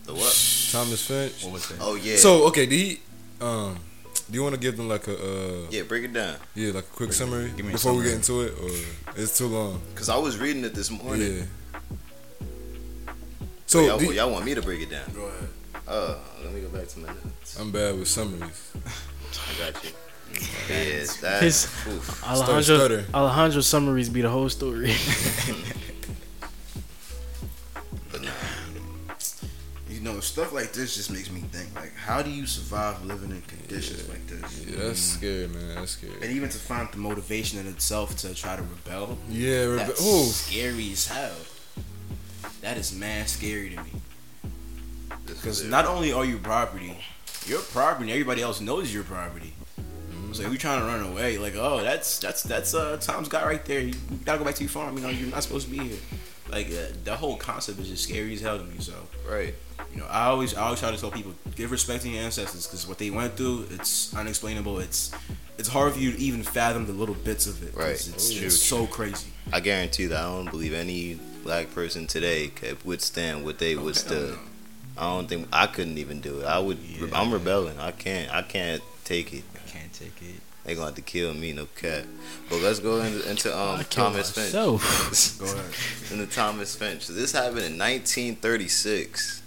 The 0.05 0.13
what? 0.15 0.69
Thomas 0.73 1.07
Finch. 1.07 1.45
What 1.45 1.53
was 1.55 1.69
that? 1.69 1.79
Oh 1.81 1.95
yeah. 1.95 2.17
So 2.17 2.47
okay, 2.49 2.67
do 2.67 2.77
he 2.77 3.01
um 3.41 3.79
do 4.31 4.35
you 4.37 4.43
want 4.43 4.55
to 4.55 4.61
give 4.61 4.77
them 4.77 4.89
like 4.89 5.07
a 5.09 5.15
uh 5.15 5.67
yeah, 5.71 5.83
break 5.83 6.05
it 6.05 6.13
down. 6.13 6.37
yeah 6.55 6.73
like 6.73 6.85
a 6.85 6.97
quick 6.97 7.13
summary 7.13 7.51
give 7.57 7.65
me 7.65 7.73
a 7.73 7.73
before 7.73 7.95
we 7.95 8.05
get 8.05 8.15
into 8.15 8.43
it 8.43 8.53
or 8.61 8.71
it's 9.21 9.39
too 9.39 9.47
long? 9.47 9.81
Cause 9.95 10.09
I 10.09 10.17
was 10.19 10.39
reading 10.39 10.65
it 10.65 10.75
this 10.75 10.91
morning. 10.91 11.39
Yeah. 11.39 11.43
So 13.67 13.81
So 13.81 13.87
y'all, 13.87 13.99
do- 13.99 14.13
y'all 14.13 14.31
want 14.31 14.45
me 14.45 14.55
to 14.55 14.63
break 14.63 14.81
it 14.83 14.91
down? 14.91 15.11
Go 15.15 15.27
ahead. 15.27 15.49
Uh, 15.89 16.17
let 16.43 16.53
me 16.53 16.61
go 16.61 16.69
back 16.69 16.89
to 16.89 16.99
my 16.99 17.09
notes. 17.09 17.59
I'm 17.59 17.71
bad 17.71 17.99
with 17.99 18.09
summaries. 18.09 18.73
I 18.85 19.71
got 19.73 19.85
you. 19.85 19.91
Yeah, 20.69 21.05
that. 21.23 21.43
His- 21.43 21.67
oof. 21.87 22.25
Alejandro, 22.25 22.61
stutter. 22.63 23.05
Alejandro 23.15 23.61
summaries 23.61 24.09
be 24.09 24.23
the 24.23 24.31
whole 24.31 24.49
story. 24.49 24.95
But 28.13 28.23
nah, 28.23 28.31
You 29.89 30.01
know, 30.01 30.21
stuff 30.21 30.53
like 30.53 30.73
this 30.73 30.97
just 30.97 31.11
makes 31.11 31.31
me 31.31 31.41
think. 31.41 31.75
Like, 31.75 31.95
how 31.95 32.23
do 32.23 32.31
you 32.31 32.47
survive 32.47 33.05
living 33.05 33.31
in 33.31 33.43
conditions 33.43 34.09
like 34.09 34.27
this? 34.27 34.65
Yeah, 34.67 34.87
that's 34.87 35.01
mm. 35.01 35.17
scary, 35.19 35.49
man. 35.49 35.75
That's 35.75 35.93
scary. 35.93 36.15
And 36.23 36.33
even 36.33 36.49
to 36.49 36.59
find 36.59 36.89
the 36.91 36.99
motivation 36.99 37.59
in 37.59 37.67
itself 37.67 38.17
to 38.19 38.35
try 38.35 38.57
to 38.57 38.63
rebel, 38.63 39.19
Yeah, 39.29 39.67
Rebe- 39.67 39.77
that's 39.79 40.01
oh, 40.03 40.25
scary 40.25 40.93
as 40.93 41.07
hell. 41.07 41.37
That 42.63 42.77
is 42.77 42.95
man 42.95 43.27
scary 43.27 43.71
to 43.71 43.83
me. 43.83 43.91
Because 45.27 45.65
not 45.65 45.87
only 45.87 46.13
are 46.13 46.25
you 46.25 46.39
property, 46.39 46.97
your 47.47 47.61
property, 47.61 48.11
everybody 48.13 48.43
else 48.43 48.61
knows 48.61 48.93
your 48.93 49.05
property. 49.05 49.53
So 50.37 50.43
if 50.43 50.51
you're 50.51 50.59
trying 50.59 50.81
to 50.81 50.87
run 50.87 51.03
away, 51.03 51.39
like, 51.39 51.55
oh, 51.57 51.83
that's 51.83 52.19
that's 52.19 52.43
that's 52.43 52.75
uh 52.75 52.99
Tom's 53.01 53.29
guy 53.29 53.45
right 53.45 53.65
there. 53.65 53.81
You 53.81 53.95
gotta 54.25 54.39
go 54.39 54.45
back 54.45 54.55
to 54.57 54.63
your 54.63 54.71
farm. 54.71 54.97
You 54.97 55.03
know, 55.03 55.09
you're 55.09 55.31
not 55.31 55.43
supposed 55.43 55.67
to 55.69 55.73
be 55.73 55.79
here. 55.89 55.99
Like 56.51 56.69
uh, 56.69 56.93
the 57.05 57.17
whole 57.17 57.37
concept 57.37 57.81
is 57.81 57.89
just 57.89 58.05
scary 58.05 58.35
as 58.35 58.41
hell 58.41 58.59
to 58.59 58.65
me. 58.65 58.77
So 58.79 58.93
right. 59.29 59.55
you 59.93 60.01
know, 60.01 60.07
I 60.07 60.27
always 60.27 60.55
I 60.55 60.63
always 60.63 60.81
try 60.81 60.91
to 60.91 60.97
tell 60.97 61.11
people 61.11 61.33
give 61.57 61.71
respect 61.71 62.03
to 62.03 62.09
your 62.09 62.23
ancestors 62.23 62.67
because 62.67 62.87
what 62.87 62.99
they 62.99 63.11
went 63.11 63.37
through, 63.37 63.67
it's 63.71 64.15
unexplainable. 64.15 64.79
It's 64.79 65.11
it's 65.59 65.69
hard 65.69 65.95
for 65.95 65.99
you 65.99 66.13
to 66.13 66.19
even 66.19 66.43
fathom 66.43 66.87
the 66.87 66.93
little 66.93 67.15
bits 67.15 67.47
of 67.47 67.63
it. 67.67 67.75
Right. 67.75 67.93
It's, 67.93 68.33
True, 68.35 68.47
it's 68.47 68.61
so 68.63 68.87
crazy. 68.87 69.29
I 69.53 69.61
guarantee 69.61 70.07
that 70.07 70.19
I 70.19 70.23
don't 70.23 70.51
believe 70.51 70.75
any 70.75 71.19
black 71.43 71.75
person 71.75 72.07
today 72.07 72.49
could 72.49 72.85
withstand 72.85 73.45
what 73.45 73.59
they 73.59 73.75
Oh, 73.75 73.85
withstood. 73.85 74.35
hell. 74.35 74.45
I 74.99 75.15
don't 75.15 75.29
think 75.29 75.49
I 75.53 75.67
couldn't 75.67 75.99
even 75.99 76.21
do 76.21 76.41
it. 76.41 76.45
I 76.45 76.59
would. 76.59 76.79
Yeah. 76.79 77.09
I'm 77.13 77.33
rebelling. 77.33 77.79
I 77.79 77.91
can't. 77.91 78.33
I 78.33 78.43
can't 78.43 78.83
take 79.05 79.33
it. 79.33 79.45
Can't 79.67 79.93
take 79.93 80.21
it. 80.23 80.41
They 80.65 80.75
gonna 80.75 80.87
have 80.87 80.95
to 80.97 81.03
kill 81.03 81.33
me, 81.33 81.53
no 81.53 81.67
cap. 81.77 82.05
But 82.49 82.61
let's 82.61 82.81
go 82.81 83.01
into, 83.01 83.29
into 83.31 83.57
um 83.57 83.85
Thomas 83.89 84.33
Finch. 84.33 84.53
Go 84.53 84.75
ahead. 84.75 85.75
into 86.11 86.27
Thomas 86.27 86.75
Finch. 86.75 87.07
This 87.07 87.33
happened 87.33 87.59
in 87.59 87.79
1936. 87.79 89.43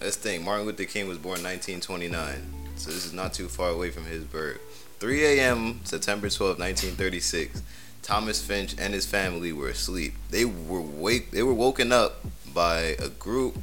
Let's 0.00 0.16
think. 0.16 0.44
Martin 0.44 0.66
Luther 0.66 0.84
King 0.84 1.08
was 1.08 1.16
born 1.16 1.42
1929, 1.42 2.74
so 2.76 2.90
this 2.90 3.06
is 3.06 3.12
not 3.12 3.32
too 3.32 3.48
far 3.48 3.70
away 3.70 3.90
from 3.90 4.04
his 4.04 4.22
birth. 4.24 4.60
3 5.00 5.24
a.m. 5.38 5.80
September 5.84 6.28
12, 6.28 6.58
1936. 6.58 7.62
Thomas 8.02 8.42
Finch 8.42 8.74
and 8.78 8.92
his 8.92 9.06
family 9.06 9.52
were 9.52 9.68
asleep. 9.68 10.14
They 10.30 10.44
were 10.44 10.80
wake. 10.80 11.30
They 11.30 11.42
were 11.42 11.54
woken 11.54 11.90
up 11.92 12.20
by 12.52 12.96
a 12.98 13.08
group 13.08 13.58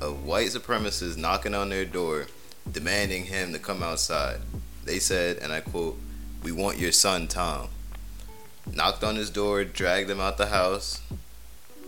of 0.00 0.24
white 0.24 0.48
supremacists 0.48 1.16
knocking 1.16 1.54
on 1.54 1.70
their 1.70 1.84
door, 1.84 2.26
demanding 2.70 3.24
him 3.24 3.52
to 3.52 3.58
come 3.58 3.82
outside. 3.82 4.38
They 4.84 4.98
said, 4.98 5.38
and 5.38 5.52
I 5.52 5.60
quote, 5.60 5.98
"We 6.42 6.52
want 6.52 6.78
your 6.78 6.92
son, 6.92 7.28
Tom." 7.28 7.68
Knocked 8.66 9.02
on 9.04 9.16
his 9.16 9.30
door, 9.30 9.64
dragged 9.64 10.10
him 10.10 10.20
out 10.20 10.38
the 10.38 10.46
house. 10.46 11.00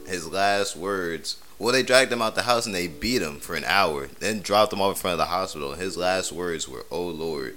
His 0.07 0.27
last 0.27 0.77
words. 0.77 1.37
Well, 1.59 1.73
they 1.73 1.83
dragged 1.83 2.13
him 2.13 2.21
out 2.21 2.35
the 2.35 2.43
house 2.43 2.67
and 2.67 2.75
they 2.75 2.89
beat 2.89 3.23
him 3.23 3.39
for 3.39 3.55
an 3.55 3.65
hour. 3.65 4.09
Then 4.19 4.41
dropped 4.41 4.73
him 4.73 4.81
off 4.81 4.97
in 4.97 5.01
front 5.01 5.13
of 5.13 5.19
the 5.19 5.27
hospital. 5.27 5.75
His 5.75 5.97
last 5.97 6.33
words 6.33 6.69
were, 6.69 6.85
"Oh 6.91 7.07
Lord," 7.07 7.55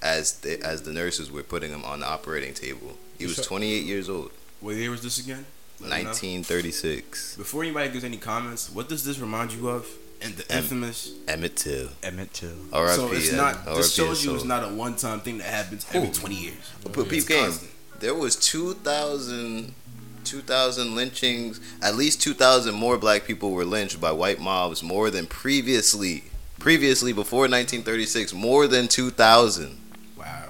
as 0.00 0.32
the 0.32 0.62
as 0.62 0.82
the 0.82 0.92
nurses 0.92 1.30
were 1.30 1.42
putting 1.42 1.70
him 1.70 1.84
on 1.84 2.00
the 2.00 2.06
operating 2.06 2.54
table. 2.54 2.96
He 3.18 3.26
was 3.26 3.36
28 3.36 3.84
years 3.84 4.08
old. 4.08 4.30
What 4.60 4.76
year 4.76 4.90
was 4.90 5.02
this 5.02 5.18
again? 5.18 5.46
Let 5.80 5.90
1936. 6.04 7.36
Before 7.36 7.62
anybody 7.62 7.90
gives 7.90 8.04
any 8.04 8.16
comments, 8.16 8.70
what 8.70 8.88
does 8.88 9.04
this 9.04 9.18
remind 9.18 9.52
you 9.52 9.68
of? 9.68 9.86
And 10.22 10.34
the 10.36 10.50
Em- 10.52 10.58
infamous. 10.58 11.12
Emmett 11.28 11.56
Till. 11.56 11.88
Emmett 12.02 12.32
Till. 12.32 12.54
R.I.P. 12.72 12.96
so 12.96 13.12
it's 13.12 13.32
not. 13.32 13.56
R.I.P. 13.66 13.76
This 13.76 13.94
shows 13.94 14.24
you 14.24 14.34
it's 14.34 14.44
not 14.44 14.64
a 14.64 14.68
one-time 14.74 15.20
thing 15.20 15.38
that 15.38 15.46
happens 15.46 15.86
every 15.92 16.08
Ooh. 16.08 16.12
20 16.12 16.34
years. 16.34 16.54
But 16.82 16.96
It's 16.98 17.08
peep 17.10 17.26
game. 17.28 17.44
constant. 17.44 17.70
There 18.00 18.14
was 18.14 18.36
2,000, 18.36 19.74
2,000 20.24 20.94
lynchings. 20.94 21.60
At 21.82 21.94
least 21.96 22.20
2,000 22.22 22.74
more 22.74 22.96
black 22.98 23.24
people 23.24 23.52
were 23.52 23.64
lynched 23.64 24.00
by 24.00 24.12
white 24.12 24.40
mobs 24.40 24.82
more 24.82 25.10
than 25.10 25.26
previously. 25.26 26.24
Previously, 26.58 27.12
before 27.12 27.40
1936, 27.42 28.32
more 28.32 28.66
than 28.66 28.88
2,000. 28.88 29.78
Wow. 30.18 30.48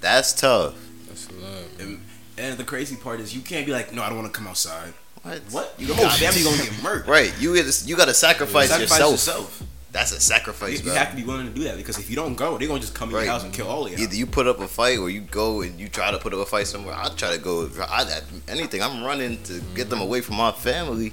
That's 0.00 0.32
tough. 0.34 0.74
that's 1.08 1.28
a 1.30 1.32
lot. 1.32 1.62
And, 1.80 2.00
and 2.36 2.58
the 2.58 2.64
crazy 2.64 2.96
part 2.96 3.20
is 3.20 3.34
you 3.34 3.40
can't 3.42 3.64
be 3.66 3.72
like, 3.72 3.92
no, 3.92 4.02
I 4.02 4.08
don't 4.10 4.18
want 4.18 4.32
to 4.32 4.38
come 4.38 4.46
outside. 4.46 4.92
What? 5.24 5.38
What? 5.50 5.74
Your 5.78 5.96
whole 5.96 6.04
oh, 6.04 6.10
family 6.10 6.42
gonna 6.42 6.62
get 6.62 6.82
murdered. 6.82 7.08
Right, 7.08 7.32
you 7.40 7.56
gotta, 7.56 7.86
you 7.86 7.96
gotta 7.96 8.12
sacrifice, 8.12 8.68
Sacrifice 8.68 8.98
yourself. 8.98 9.12
yourself. 9.12 9.62
That's 9.90 10.10
a 10.10 10.20
sacrifice, 10.20 10.80
you 10.80 10.86
bro. 10.86 10.94
have 10.94 11.10
to 11.10 11.16
be 11.16 11.22
willing 11.22 11.46
to 11.46 11.52
do 11.52 11.62
that 11.64 11.76
because 11.76 11.98
if 11.98 12.10
you 12.10 12.16
don't 12.16 12.34
go, 12.34 12.58
they're 12.58 12.66
gonna 12.66 12.80
just 12.80 12.94
come 12.94 13.10
in 13.10 13.14
your 13.14 13.24
house 13.24 13.44
and 13.44 13.54
kill 13.54 13.68
all 13.68 13.86
of 13.86 13.92
you. 13.92 13.98
Either 13.98 14.16
you 14.16 14.26
put 14.26 14.46
up 14.46 14.58
a 14.58 14.66
fight 14.66 14.98
or 14.98 15.08
you 15.08 15.20
go 15.20 15.62
and 15.62 15.78
you 15.78 15.88
try 15.88 16.10
to 16.10 16.18
put 16.18 16.34
up 16.34 16.40
a 16.40 16.44
fight 16.44 16.66
somewhere. 16.66 16.94
I 16.94 17.08
try 17.10 17.30
to 17.34 17.38
go. 17.40 17.70
I, 17.80 18.20
anything. 18.48 18.82
I'm 18.82 19.04
running 19.04 19.42
to 19.44 19.60
get 19.74 19.90
them 19.90 20.00
away 20.00 20.20
from 20.20 20.34
my 20.36 20.50
family. 20.50 21.12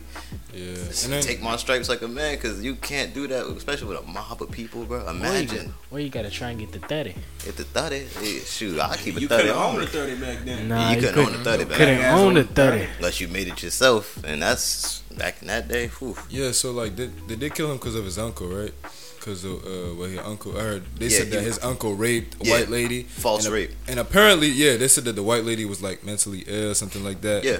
Yeah, 0.53 0.67
and 0.67 1.13
then 1.13 1.21
take 1.23 1.41
my 1.41 1.55
stripes 1.55 1.87
like 1.87 2.01
a 2.01 2.07
man, 2.07 2.37
cause 2.37 2.61
you 2.61 2.75
can't 2.75 3.13
do 3.13 3.25
that, 3.27 3.45
especially 3.47 3.87
with 3.87 3.99
a 4.03 4.07
mob 4.07 4.41
of 4.41 4.51
people, 4.51 4.83
bro. 4.85 5.07
Imagine 5.09 5.73
Well, 5.89 6.01
you 6.01 6.09
gotta 6.09 6.29
try 6.29 6.49
and 6.51 6.59
get 6.59 6.71
the 6.71 6.79
30. 6.79 7.15
if 7.45 7.55
the 7.55 7.63
thirty. 7.63 7.99
Hey, 8.19 8.39
shoot, 8.39 8.79
I 8.79 8.97
keep 8.97 9.15
a 9.17 9.21
you 9.21 9.27
thirty 9.27 9.47
couldn't 9.49 9.61
own 9.61 9.79
me. 9.79 9.85
the 9.85 9.91
30 9.91 10.15
back 10.15 10.37
then. 10.45 10.67
Nah, 10.67 10.89
you 10.91 10.95
you 10.95 11.01
couldn't 11.01 11.17
own 11.19 11.25
couldn't, 11.27 11.43
the 11.43 11.49
30 11.51 11.63
back 11.65 11.77
then. 11.77 11.87
You 11.87 11.95
couldn't 11.95 12.01
then. 12.01 12.19
own 12.27 12.33
the 12.33 12.43
30. 12.43 12.87
unless 12.97 13.21
you 13.21 13.27
made 13.29 13.47
it 13.47 13.63
yourself, 13.63 14.23
and 14.25 14.41
that's 14.41 14.99
back 15.17 15.41
in 15.41 15.47
that 15.47 15.67
day. 15.67 15.87
Whew. 15.87 16.17
yeah, 16.29 16.51
so 16.51 16.71
like 16.71 16.95
did, 16.95 17.27
did 17.27 17.39
they 17.39 17.49
kill 17.49 17.71
him 17.71 17.77
because 17.77 17.95
of 17.95 18.05
his 18.05 18.17
uncle, 18.17 18.47
right? 18.47 18.73
Because 19.17 19.43
of 19.45 19.63
uh, 19.63 19.93
well, 19.95 20.09
his 20.09 20.19
uncle. 20.19 20.57
I 20.57 20.61
heard 20.61 20.83
they 20.97 21.05
Yeah, 21.07 21.17
said 21.19 21.31
that 21.31 21.43
his 21.43 21.59
uncle 21.63 21.93
raped 21.95 22.41
a 22.41 22.45
Yeah, 22.47 22.53
white 22.53 22.69
lady. 22.69 23.03
false 23.03 23.45
and 23.45 23.53
a- 23.53 23.55
rape. 23.55 23.71
And 23.87 23.99
apparently, 23.99 24.47
yeah, 24.49 24.77
they 24.77 24.87
said 24.87 25.03
that 25.05 25.13
the 25.15 25.21
white 25.23 25.45
lady 25.45 25.63
was 25.63 25.81
like 25.81 26.03
mentally 26.03 26.43
ill, 26.47 26.71
or 26.71 26.73
something 26.73 27.03
like 27.03 27.21
that. 27.21 27.43
Yeah, 27.43 27.57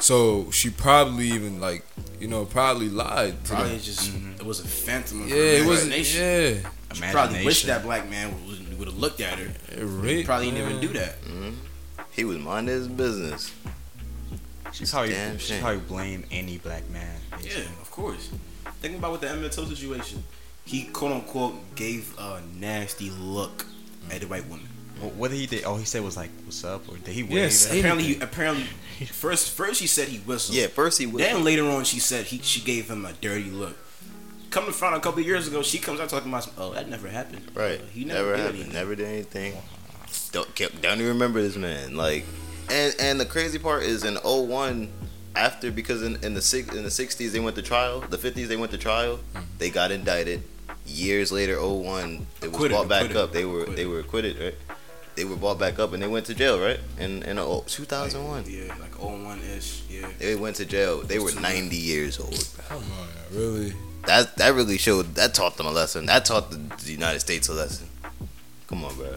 So 0.00 0.50
she 0.50 0.70
probably 0.70 1.26
even 1.28 1.60
like, 1.60 1.84
you 2.18 2.28
know, 2.28 2.44
probably 2.44 2.88
lied. 2.88 3.44
To 3.44 3.50
Probably 3.52 3.70
them. 3.72 3.80
just 3.80 4.12
it 4.38 4.44
was 4.44 4.60
a 4.60 4.66
phantom. 4.68 5.22
Of 5.22 5.28
Yeah, 5.28 5.36
it 5.36 5.66
was. 5.66 5.82
imagination. 5.84 6.20
Yeah, 6.62 6.70
She 6.94 7.02
probably 7.12 7.44
wished 7.44 7.66
that 7.66 7.82
black 7.82 8.08
man 8.08 8.34
would 8.78 8.88
have 8.88 8.96
looked 8.98 9.20
at 9.20 9.38
her. 9.38 9.44
it 9.72 9.84
raped, 9.84 10.26
Probably 10.26 10.50
didn't 10.50 10.68
even 10.70 10.80
do 10.80 10.88
that. 10.98 11.20
Mm-hmm. 11.22 11.50
he 12.12 12.24
was 12.24 12.38
minding 12.38 12.74
his 12.74 12.88
business. 12.88 13.52
She 14.72 14.84
probably, 14.86 15.10
Damn 15.10 15.38
she 15.38 15.48
shame. 15.54 15.60
probably 15.62 15.80
blame 15.80 16.24
any 16.30 16.58
black 16.58 16.88
man. 16.90 17.16
Yeah, 17.42 17.60
of 17.82 17.90
course. 17.90 18.30
Think 18.80 18.96
about 18.98 19.12
with 19.12 19.20
the 19.20 19.30
Emmett 19.30 19.52
Till 19.52 19.66
situation. 19.66 20.22
He 20.64 20.84
quote 20.84 21.12
unquote 21.12 21.74
gave 21.74 22.14
a 22.18 22.40
nasty 22.58 23.10
look 23.10 23.66
at 24.10 24.20
the 24.20 24.26
white 24.28 24.46
woman. 24.48 24.68
What, 25.00 25.14
what 25.14 25.30
did 25.30 25.38
he 25.38 25.46
did? 25.46 25.64
Oh, 25.64 25.76
he 25.76 25.84
said 25.84 26.02
was 26.02 26.16
like, 26.16 26.30
"What's 26.44 26.62
up?" 26.64 26.88
Or 26.88 26.96
did 26.96 27.14
he 27.14 27.22
wave? 27.22 27.32
Yes. 27.32 27.66
Apparently, 27.66 28.04
he 28.04 28.20
apparently 28.20 28.64
first 29.06 29.50
first 29.50 29.80
he 29.80 29.86
said 29.86 30.08
he 30.08 30.18
whistled. 30.18 30.56
Yeah, 30.56 30.66
first 30.68 30.98
he 30.98 31.06
was. 31.06 31.22
Then 31.22 31.42
later 31.44 31.64
on, 31.64 31.84
she 31.84 31.98
said 32.00 32.26
he 32.26 32.38
she 32.38 32.60
gave 32.60 32.90
him 32.90 33.04
a 33.04 33.12
dirty 33.14 33.50
look. 33.50 33.76
Come 34.50 34.66
to 34.66 34.72
find 34.72 34.94
out 34.94 34.98
a 34.98 35.02
couple 35.02 35.20
of 35.20 35.26
years 35.26 35.46
ago, 35.46 35.62
she 35.62 35.78
comes 35.78 36.00
out 36.00 36.08
talking 36.08 36.28
about, 36.28 36.50
oh, 36.58 36.72
that 36.74 36.88
never 36.88 37.06
happened. 37.08 37.42
Right. 37.54 37.80
Uh, 37.80 37.84
he 37.92 38.04
never 38.04 38.18
never, 38.20 38.30
did 38.32 38.40
happened. 38.40 38.56
anything. 38.56 38.72
Never 38.74 38.94
did 38.96 39.06
anything. 39.06 39.54
Don't 40.32 40.54
kept, 40.56 40.82
don't 40.82 40.94
even 40.98 41.06
remember 41.06 41.40
this 41.40 41.56
man. 41.56 41.96
Like, 41.96 42.24
and 42.68 42.94
and 43.00 43.20
the 43.20 43.26
crazy 43.26 43.58
part 43.60 43.84
is 43.84 44.02
in 44.04 44.16
01, 44.16 44.90
after 45.36 45.70
because 45.70 46.02
in, 46.02 46.22
in 46.24 46.34
the 46.34 46.42
six 46.42 46.74
in 46.74 46.82
the 46.82 46.90
sixties 46.90 47.32
they 47.32 47.38
went 47.40 47.54
to 47.56 47.62
trial, 47.62 48.00
the 48.00 48.18
fifties 48.18 48.48
they 48.48 48.56
went 48.56 48.72
to 48.72 48.78
trial, 48.78 49.20
Mm-hmm. 49.34 49.44
they 49.58 49.70
got 49.70 49.92
indicted. 49.92 50.42
Years 50.86 51.30
later, 51.30 51.54
01, 51.60 52.26
it 52.42 52.46
was 52.46 52.48
Acquitted, 52.54 52.74
brought 52.74 52.88
back 52.88 53.02
acquitted, 53.02 53.16
up. 53.22 53.32
They 53.32 53.44
were 53.44 53.66
they 53.66 53.86
were 53.86 54.00
acquitted, 54.00 54.38
right? 54.40 54.54
They 55.20 55.26
were 55.26 55.36
brought 55.36 55.58
back 55.58 55.78
up 55.78 55.92
and 55.92 56.02
they 56.02 56.08
went 56.08 56.24
to 56.26 56.34
jail, 56.34 56.58
right? 56.58 56.80
In 56.98 57.22
in 57.24 57.36
uh, 57.38 57.42
oh, 57.44 57.62
2001, 57.66 58.44
Yeah, 58.48 58.74
like 58.80 58.94
01 58.98 59.40
ish. 59.54 59.82
Yeah. 59.90 60.08
they 60.18 60.34
went 60.34 60.56
to 60.56 60.64
jail. 60.64 61.02
They 61.02 61.18
were 61.18 61.32
90 61.32 61.76
years 61.76 62.18
old. 62.18 62.30
bro. 62.56 62.64
Come 62.68 62.84
on, 62.98 63.08
really? 63.30 63.74
That 64.06 64.36
that 64.38 64.54
really 64.54 64.78
showed. 64.78 65.14
That 65.16 65.34
taught 65.34 65.58
them 65.58 65.66
a 65.66 65.72
lesson. 65.72 66.06
That 66.06 66.24
taught 66.24 66.50
the, 66.50 66.56
the 66.86 66.92
United 66.92 67.20
States 67.20 67.48
a 67.50 67.52
lesson. 67.52 67.86
Come 68.66 68.82
on, 68.86 68.94
bro. 68.94 69.12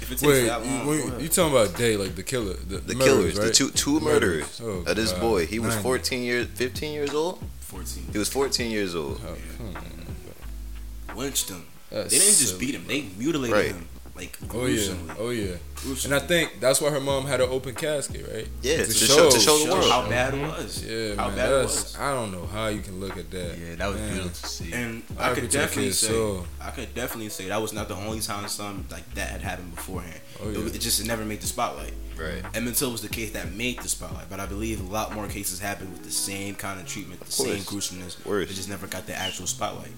If 0.00 0.10
it 0.10 0.18
takes 0.18 0.22
Wait, 0.22 0.48
long, 0.48 0.64
you, 0.66 0.88
wait, 0.90 1.22
you 1.22 1.28
talking 1.28 1.52
about 1.56 1.76
Day, 1.78 1.96
like 1.96 2.16
the 2.16 2.24
killer, 2.24 2.54
the, 2.54 2.78
The 2.78 2.94
murderers, 2.96 3.06
killers, 3.06 3.34
the 3.36 3.42
right? 3.42 3.54
two 3.54 3.70
two 3.70 4.00
murderers 4.00 4.60
Oh, 4.60 4.82
of 4.90 4.96
this 4.96 5.12
God. 5.12 5.20
boy. 5.20 5.46
He 5.46 5.60
was 5.60 5.74
90. 5.76 5.82
14 5.84 6.22
years, 6.24 6.46
15 6.48 6.92
years 6.98 7.14
old. 7.14 7.38
14. 7.60 8.08
He 8.12 8.18
was 8.18 8.28
14 8.28 8.70
years 8.72 8.96
old. 8.96 9.20
Oh, 9.22 9.36
come 9.56 9.76
on. 9.76 11.16
Lynched 11.16 11.48
him. 11.50 11.62
That's 11.90 12.10
They 12.10 12.18
didn't 12.18 12.38
just 12.42 12.54
silly. 12.58 12.66
beat 12.66 12.74
him. 12.74 12.84
They 12.90 13.00
mutilated 13.18 13.54
Right. 13.56 13.72
him. 13.76 13.86
Like 14.20 14.38
Oh 14.54 14.66
yeah, 14.66 14.94
oh 15.18 15.30
yeah. 15.30 15.56
And. 16.04 16.14
I 16.14 16.18
think 16.18 16.60
that's 16.60 16.80
why 16.80 16.90
her 16.90 17.00
mom 17.00 17.24
had 17.24 17.40
an 17.40 17.48
open 17.50 17.74
casket, 17.74 18.26
right? 18.32 18.46
Yeah, 18.62 18.78
To 18.78 18.84
to, 18.84 18.92
show- 18.92 19.06
show, 19.16 19.30
to 19.30 19.38
show 19.40 19.58
the 19.64 19.72
world. 19.72 19.90
how 19.90 20.08
bad 20.08 20.34
it 20.34 20.40
was. 20.40 20.84
Yeah, 20.84 21.14
how 21.16 21.28
man. 21.28 21.36
bad 21.36 21.52
it 21.52 21.62
was. 21.64 21.96
I 21.98 22.12
don't 22.12 22.30
know 22.32 22.46
how 22.46 22.66
you 22.68 22.80
can 22.82 23.00
look 23.00 23.16
at 23.16 23.30
that. 23.30 23.56
Yeah, 23.58 23.74
that 23.76 23.86
was 23.88 23.96
Man. 23.96 24.10
beautiful 24.12 24.30
to 24.42 24.46
see. 24.46 24.72
And 24.72 25.02
I 25.18 25.30
I 25.30 25.34
could 25.34 25.42
could 25.44 25.50
definitely 25.50 25.92
say, 25.92 26.08
soul. 26.08 26.46
I 26.60 26.70
could 26.70 26.94
definitely 26.94 27.30
say 27.30 27.48
that 27.48 27.60
was 27.62 27.72
not 27.72 27.88
the 27.88 27.96
only 27.96 28.20
time 28.20 28.46
something 28.48 28.84
like 28.90 29.12
that 29.14 29.30
had 29.30 29.40
happened 29.40 29.74
beforehand. 29.74 30.20
Oh, 30.42 30.50
it, 30.50 30.58
yeah. 30.58 30.66
it 30.66 30.80
just 30.80 31.06
never 31.06 31.24
made 31.24 31.40
the 31.40 31.46
spotlight. 31.46 31.94
Right. 32.18 32.42
Emmett 32.54 32.74
Till 32.74 32.90
was 32.92 33.00
the 33.00 33.08
case 33.08 33.30
that 33.32 33.50
made 33.54 33.78
the 33.80 33.88
spotlight, 33.88 34.28
but 34.28 34.38
I 34.40 34.44
believe 34.44 34.80
a 34.80 34.92
lot 34.92 35.14
more 35.14 35.26
cases 35.28 35.58
happened 35.60 35.92
with 35.92 36.02
the 36.02 36.10
same 36.10 36.54
kind 36.54 36.78
of 36.78 36.86
treatment, 36.86 37.20
the 37.20 37.32
same 37.32 37.64
course. 37.64 37.88
gruesomeness. 37.88 38.22
Worse. 38.26 38.50
It 38.50 38.54
just 38.54 38.68
never 38.68 38.86
got 38.86 39.06
the 39.06 39.14
actual 39.16 39.46
spotlight. 39.46 39.92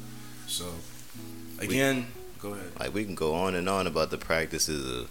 So, 0.47 0.67
again, 1.59 2.07
go 2.43 2.53
ahead. 2.55 2.73
Like 2.79 2.95
we 2.95 3.05
can 3.05 3.15
go 3.15 3.35
on 3.35 3.55
and 3.55 3.69
on 3.69 3.87
about 3.87 4.11
the 4.11 4.19
practices 4.19 4.85
of 5.03 5.09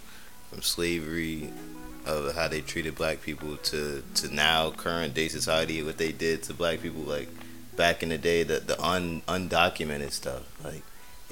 from 0.50 0.62
slavery 0.62 1.50
of 2.04 2.34
how 2.34 2.46
they 2.46 2.60
treated 2.60 2.94
black 2.94 3.22
people 3.22 3.56
to 3.56 4.02
to 4.14 4.34
now 4.34 4.70
current 4.70 5.14
day 5.14 5.28
society 5.28 5.82
what 5.82 5.96
they 5.96 6.12
did 6.12 6.42
to 6.42 6.52
black 6.52 6.80
people 6.82 7.00
like 7.02 7.28
back 7.76 8.02
in 8.02 8.10
the 8.10 8.18
day 8.18 8.42
the 8.42 8.60
the 8.60 8.80
un, 8.82 9.22
undocumented 9.28 10.10
stuff 10.10 10.42
like 10.62 10.82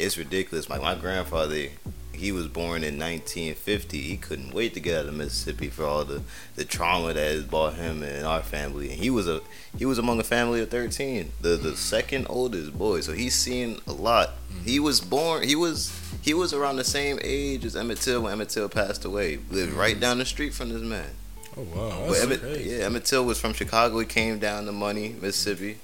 it's 0.01 0.18
ridiculous 0.18 0.68
like 0.68 0.82
my 0.82 0.94
grandfather 0.94 1.68
he 2.12 2.32
was 2.32 2.48
born 2.48 2.84
in 2.84 2.98
1950 2.98 4.01
he 4.01 4.16
couldn't 4.16 4.53
wait 4.53 4.74
to 4.74 4.80
get 4.80 5.01
out 5.01 5.07
of 5.07 5.14
Mississippi 5.14 5.68
for 5.68 5.84
all 5.84 6.05
the 6.05 6.22
the 6.55 6.64
trauma 6.64 7.14
that 7.14 7.32
has 7.32 7.44
brought 7.44 7.74
him 7.74 8.03
and 8.03 8.26
our 8.26 8.42
family 8.42 8.90
and 8.90 8.98
he 8.98 9.09
was 9.09 9.26
a 9.26 9.40
he 9.78 9.86
was 9.86 9.98
among 9.98 10.20
a 10.20 10.24
family 10.24 10.61
of 10.61 10.68
13 10.68 11.32
the 11.40 11.51
the 11.51 11.76
second 11.76 12.26
oldest 12.28 12.76
boy 12.76 13.01
so 13.01 13.12
he's 13.12 13.34
seen 13.34 13.80
a 13.86 13.92
lot 13.92 14.28
mm-hmm. 14.28 14.64
he 14.64 14.78
was 14.78 15.01
born 15.01 15.46
he 15.46 15.57
was 15.57 15.98
he 16.22 16.34
was 16.34 16.53
around 16.53 16.76
the 16.76 16.84
same 16.84 17.18
age 17.22 17.64
as 17.64 17.74
Emmett 17.74 17.98
Till 17.98 18.22
when 18.22 18.32
Emmett 18.32 18.51
Till 18.51 18.68
passed 18.68 19.05
away. 19.05 19.38
Lived 19.51 19.72
right 19.72 19.92
mm-hmm. 19.92 20.01
down 20.01 20.18
the 20.18 20.24
street 20.24 20.53
from 20.53 20.68
this 20.70 20.82
man. 20.82 21.09
Oh 21.57 21.62
wow, 21.74 22.12
Emmett, 22.12 22.40
crazy. 22.40 22.70
yeah, 22.70 22.84
Emmett 22.84 23.05
Till 23.05 23.24
was 23.24 23.40
from 23.40 23.55
Chicago. 23.55 23.98
He 23.98 24.07
came 24.07 24.38
down 24.38 24.66
to 24.66 24.72
Money, 24.72 25.16
Mississippi. 25.20 25.78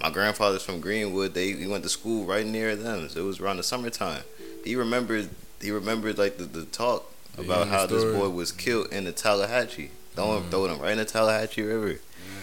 My 0.00 0.10
grandfather's 0.10 0.62
from 0.62 0.80
Greenwood. 0.80 1.34
They 1.34 1.52
he 1.52 1.66
went 1.66 1.84
to 1.84 1.90
school 1.90 2.24
right 2.26 2.46
near 2.46 2.74
them. 2.76 3.08
So 3.08 3.20
it 3.20 3.24
was 3.24 3.40
around 3.40 3.58
the 3.58 3.62
summertime. 3.62 4.22
He 4.64 4.74
remembered 4.76 5.28
he 5.60 5.70
remembered 5.70 6.16
like 6.18 6.38
the, 6.38 6.44
the 6.44 6.64
talk 6.64 7.12
Yeah, 7.36 7.44
about 7.44 7.66
the 7.66 7.70
how 7.72 7.86
this 7.86 8.04
boy 8.04 8.28
was 8.30 8.52
killed 8.52 8.92
in 8.92 9.04
the 9.04 9.12
Tallahatchie. 9.12 9.90
Throwing 10.14 10.44
Mhm. 10.44 10.50
throwing 10.50 10.74
him 10.74 10.80
right 10.80 10.92
in 10.92 10.98
the 10.98 11.04
Tallahatchie 11.04 11.62
River. 11.62 12.00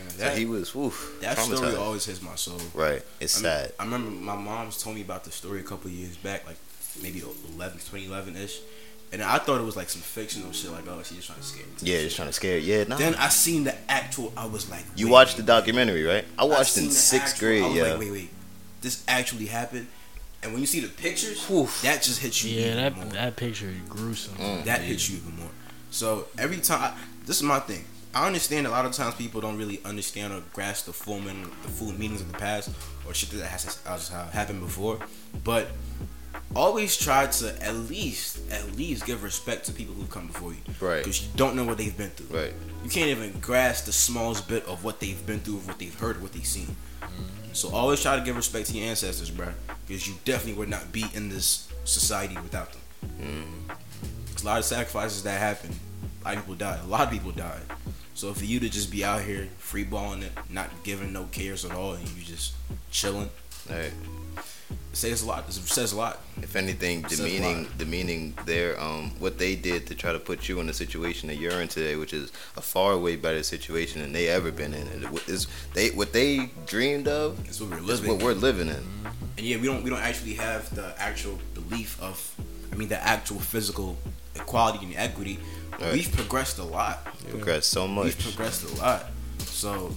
So 0.10 0.24
that, 0.24 0.38
he 0.38 0.46
was 0.46 0.74
that 1.22 1.38
story 1.38 1.76
always 1.76 2.06
hits 2.06 2.24
my 2.24 2.36
soul. 2.36 2.60
Right. 2.74 3.04
It's 3.20 3.38
I 3.38 3.40
mean, 3.40 3.44
sad. 3.44 3.74
I 3.80 3.84
remember 3.84 4.10
my 4.10 4.36
mom's 4.36 4.82
told 4.82 4.96
me 4.96 5.02
about 5.02 5.24
the 5.26 5.32
story 5.32 5.60
a 5.60 5.64
couple 5.64 5.92
of 5.92 5.94
years 5.94 6.18
back, 6.18 6.46
like 6.48 6.58
maybe 7.04 7.22
11, 7.56 7.78
2011 7.78 8.36
ish. 8.36 8.60
And 9.12 9.24
I 9.24 9.38
thought 9.38 9.62
it 9.62 9.64
was 9.64 9.78
like 9.78 9.90
some 9.90 10.02
fictional 10.02 10.52
shit, 10.52 10.70
like, 10.72 10.86
oh, 10.88 11.00
she's 11.02 11.16
just 11.18 11.28
trying 11.28 11.40
to 11.40 11.46
scare 11.46 11.66
me. 11.66 11.72
Yeah, 11.80 12.02
just 12.02 12.16
trying 12.18 12.28
to 12.28 12.34
scare. 12.34 12.58
Yeah, 12.58 12.84
no. 12.84 12.98
Then 12.98 13.16
I 13.16 13.30
seen 13.30 13.64
the 13.64 13.74
actual, 13.90 14.34
I 14.36 14.46
was 14.48 14.70
like, 14.70 14.84
you 14.98 15.06
wait, 15.06 15.12
watched 15.14 15.38
the 15.38 15.44
documentary, 15.44 16.04
right? 16.04 16.26
I 16.38 16.42
I 16.44 16.46
watched 16.46 16.72
seen 16.74 16.86
in 16.86 16.92
sixth 16.92 17.36
actual- 17.36 17.48
grade. 17.48 17.64
I 17.64 17.68
was 17.68 17.76
Yeah. 17.78 17.84
like, 17.84 18.00
wait, 18.00 18.12
wait, 18.12 18.30
this 18.82 19.04
actually 19.08 19.46
happened. 19.46 19.88
And 20.44 20.52
when 20.52 20.60
you 20.62 20.68
see 20.68 20.82
the 20.82 20.90
pictures, 20.90 21.50
Oof. 21.50 21.82
that 21.84 22.04
just 22.04 22.20
hits 22.22 22.44
you. 22.44 22.60
Yeah, 22.60 22.66
even 22.68 22.78
that 22.78 22.96
more. 22.96 23.06
that 23.06 23.36
picture 23.38 23.70
is 23.70 23.78
gruesome. 23.90 24.36
Mm. 24.36 24.66
that 24.66 24.82
hits 24.82 25.10
you 25.10 25.18
even 25.18 25.38
more. 25.38 25.50
So 25.90 26.28
every 26.38 26.58
time, 26.58 26.94
this 27.26 27.38
is 27.38 27.44
my 27.44 27.60
thing. 27.60 27.86
I 28.14 28.28
understand 28.28 28.68
a 28.68 28.72
lot 28.72 28.86
of 28.86 28.92
times 28.92 29.16
people 29.16 29.40
don't 29.42 29.58
really 29.58 29.80
understand 29.86 30.34
or 30.34 30.42
grasp 30.54 30.86
the 30.86 30.94
full 30.94 31.20
meaning, 31.20 31.50
the 31.64 31.70
full 31.70 31.92
meanings 31.94 32.20
of 32.22 32.32
the 32.32 32.38
past 32.38 32.70
or 33.08 33.14
shit 33.14 33.30
that 33.32 33.46
has, 33.48 33.82
has 33.86 34.10
happened 34.10 34.60
before. 34.60 35.00
But 35.44 35.68
always 36.56 36.98
try 36.98 37.28
to 37.28 37.64
at 37.64 37.76
least, 37.76 38.40
at 38.52 38.76
least 38.76 39.06
give 39.06 39.24
respect 39.24 39.66
to 39.66 39.74
people 39.74 39.94
who've 39.96 40.10
come 40.10 40.28
before 40.28 40.52
you, 40.52 40.60
Right. 40.80 40.98
Because 41.00 41.22
you 41.22 41.28
don't 41.36 41.56
know 41.56 41.64
what 41.64 41.78
they've 41.78 41.96
been 41.96 42.10
through. 42.10 42.38
Right. 42.38 42.54
You 42.84 42.90
can't 42.90 43.10
even 43.10 43.40
grasp 43.40 43.86
the 43.86 43.92
smallest 43.92 44.48
bit 44.48 44.66
of 44.66 44.84
what 44.84 45.00
they've 45.00 45.26
been 45.26 45.40
through, 45.40 45.58
of 45.58 45.68
what 45.68 45.80
they've 45.80 45.98
heard, 46.00 46.22
what 46.22 46.34
they've 46.34 46.46
seen. 46.46 46.76
Mm-hmm. 47.02 47.54
So 47.54 47.70
always 47.74 48.02
try 48.02 48.18
to 48.18 48.24
give 48.24 48.36
respect 48.36 48.68
to 48.68 48.78
your 48.78 48.88
ancestors, 48.88 49.30
bro, 49.30 49.48
because 49.88 50.08
you 50.08 50.16
definitely 50.26 50.60
would 50.60 50.70
not 50.70 50.92
be 50.92 51.06
in 51.14 51.30
this 51.30 51.68
society 51.84 52.36
without 52.36 52.72
them. 52.72 52.82
Mm-hmm. 53.22 53.74
There's 54.28 54.44
a 54.44 54.46
lot 54.46 54.60
of 54.60 54.66
sacrifices 54.66 55.24
that 55.24 55.40
happen. 55.40 55.72
A 56.24 56.30
lot 56.30 56.38
of 56.38 56.44
people 56.44 56.56
died. 56.56 56.80
A 56.84 56.88
lot 56.88 57.02
of 57.08 57.12
people 57.12 57.32
died. 57.32 57.62
So 58.14 58.34
for 58.34 58.46
you 58.46 58.60
to 58.60 58.70
just 58.70 58.92
be 58.92 59.04
out 59.04 59.22
here 59.22 59.48
free 59.58 59.84
balling 59.84 60.24
it, 60.24 60.32
not 60.50 60.70
giving 60.84 61.14
no 61.14 61.26
cares 61.26 61.66
at 61.66 61.72
all, 61.72 61.94
and 61.94 62.08
you 62.10 62.24
just 62.24 62.54
chilling, 62.92 63.30
Right. 63.70 63.92
Says 64.94 65.22
a 65.22 65.28
lot. 65.28 65.48
It 65.48 65.54
says 65.54 65.94
a 65.94 65.98
lot. 65.98 66.20
If 66.42 66.56
anything, 66.56 67.04
demeaning 67.04 67.68
demeaning 67.78 68.34
their 68.46 68.80
um 68.82 69.12
what 69.20 69.38
they 69.38 69.56
did 69.56 69.86
to 69.88 69.96
try 69.96 70.12
to 70.12 70.20
put 70.20 70.50
you 70.50 70.60
in 70.60 70.68
the 70.68 70.74
situation 70.74 71.28
that 71.30 71.36
you're 71.36 71.62
in 71.62 71.68
today, 71.68 71.96
which 71.96 72.14
is 72.14 72.32
a 72.56 72.62
far 72.62 72.98
way 72.98 73.16
better 73.16 73.44
situation 73.44 74.02
than 74.02 74.12
they 74.14 74.28
ever 74.28 74.52
been 74.52 74.74
in. 74.74 74.88
And 74.88 75.04
it 75.04 75.30
is 75.30 75.48
they 75.74 75.90
what 75.92 76.14
they 76.14 76.50
dreamed 76.66 77.08
of 77.08 77.40
It's 77.48 77.62
what 77.62 77.70
we're 77.70 77.78
is 77.78 77.84
living. 77.86 78.12
what 78.12 78.24
we're 78.24 78.34
living 78.34 78.70
in. 78.70 78.84
and 79.38 79.46
yeah, 79.46 79.58
we 79.58 79.68
don't 79.68 79.84
we 79.84 79.90
don't 79.90 80.02
actually 80.02 80.34
have 80.34 80.74
the 80.76 80.94
actual 81.00 81.38
belief 81.54 82.02
of, 82.02 82.16
I 82.72 82.76
mean, 82.76 82.88
the 82.90 83.02
actual 83.06 83.40
physical 83.40 83.98
equality 84.36 84.86
and 84.86 84.96
equity. 84.96 85.40
Right. 85.80 85.94
We've 85.94 86.12
progressed 86.12 86.58
a 86.58 86.64
lot. 86.64 87.06
Progressed 87.30 87.70
so 87.70 87.88
much. 87.88 88.06
We've 88.06 88.20
progressed 88.20 88.64
a 88.64 88.76
lot. 88.82 89.06
So 89.40 89.96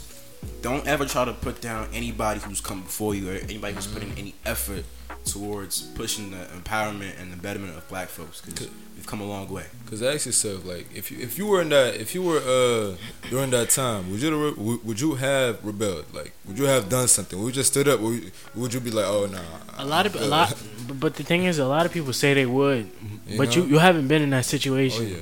don't 0.63 0.87
ever 0.87 1.05
try 1.07 1.25
to 1.25 1.33
put 1.33 1.61
down 1.61 1.89
anybody 1.93 2.41
who's 2.41 2.61
come 2.61 2.83
before 2.83 3.15
you 3.15 3.31
or 3.31 3.35
anybody 3.35 3.75
who's 3.75 3.87
putting 3.87 4.13
any 4.19 4.35
effort 4.45 4.85
towards 5.25 5.83
pushing 5.83 6.31
the 6.31 6.39
empowerment 6.59 7.21
and 7.21 7.33
the 7.33 7.37
betterment 7.37 7.77
of 7.77 7.87
black 7.89 8.09
folks 8.09 8.41
because 8.41 8.69
we've 8.97 9.07
come 9.07 9.21
a 9.21 9.25
long 9.25 9.49
way. 9.49 9.65
Cause 9.89 10.03
ask 10.03 10.25
yourself, 10.27 10.65
like, 10.65 10.87
if 10.95 11.11
you 11.11 11.19
if 11.19 11.37
you 11.39 11.47
were 11.47 11.61
in 11.61 11.69
that 11.71 11.97
if 11.97 12.15
you 12.15 12.23
were 12.23 12.39
uh 12.39 12.97
during 13.29 13.51
that 13.51 13.71
time, 13.71 14.11
would 14.11 14.23
you 14.23 14.55
would, 14.57 14.85
would 14.85 15.01
you 15.01 15.15
have 15.17 15.63
rebelled? 15.65 16.07
Like, 16.15 16.33
would 16.47 16.59
you 16.59 16.65
have 16.65 16.89
done 16.89 17.07
something? 17.09 17.39
Would 17.39 17.49
you 17.49 17.53
just 17.61 17.73
stood 17.73 17.87
up? 17.89 18.01
Would 18.01 18.23
you, 18.23 18.31
would 18.55 18.73
you 18.75 18.81
be 18.81 18.91
like, 18.91 19.07
oh 19.07 19.27
nah? 19.27 19.41
A 19.79 19.85
lot 19.85 20.07
of 20.07 20.15
a 20.17 20.27
lot, 20.27 20.55
but- 20.87 20.99
but 21.01 21.15
the 21.17 21.23
thing 21.23 21.45
is, 21.45 21.59
a 21.59 21.67
lot 21.67 21.87
of 21.87 21.93
people 21.93 22.13
say 22.13 22.35
they 22.35 22.47
would, 22.47 22.91
You 23.29 23.37
but 23.39 23.49
know? 23.57 23.63
you 23.63 23.69
you 23.73 23.79
haven't 23.79 24.09
been 24.09 24.23
in 24.23 24.31
that 24.31 24.39
Oh 24.39 24.43
situation 24.57 25.09
yeah. 25.09 25.17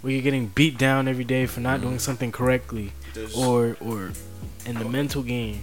where 0.00 0.12
you're 0.12 0.22
getting 0.22 0.46
beat 0.46 0.78
down 0.78 1.08
every 1.08 1.24
day 1.24 1.46
for 1.46 1.60
not 1.60 1.80
doing 1.80 1.98
something 1.98 2.30
correctly, 2.32 2.92
There's, 3.14 3.34
or 3.36 3.76
or 3.80 4.12
in 4.70 4.78
the 4.78 4.88
mental 4.88 5.22
game, 5.22 5.60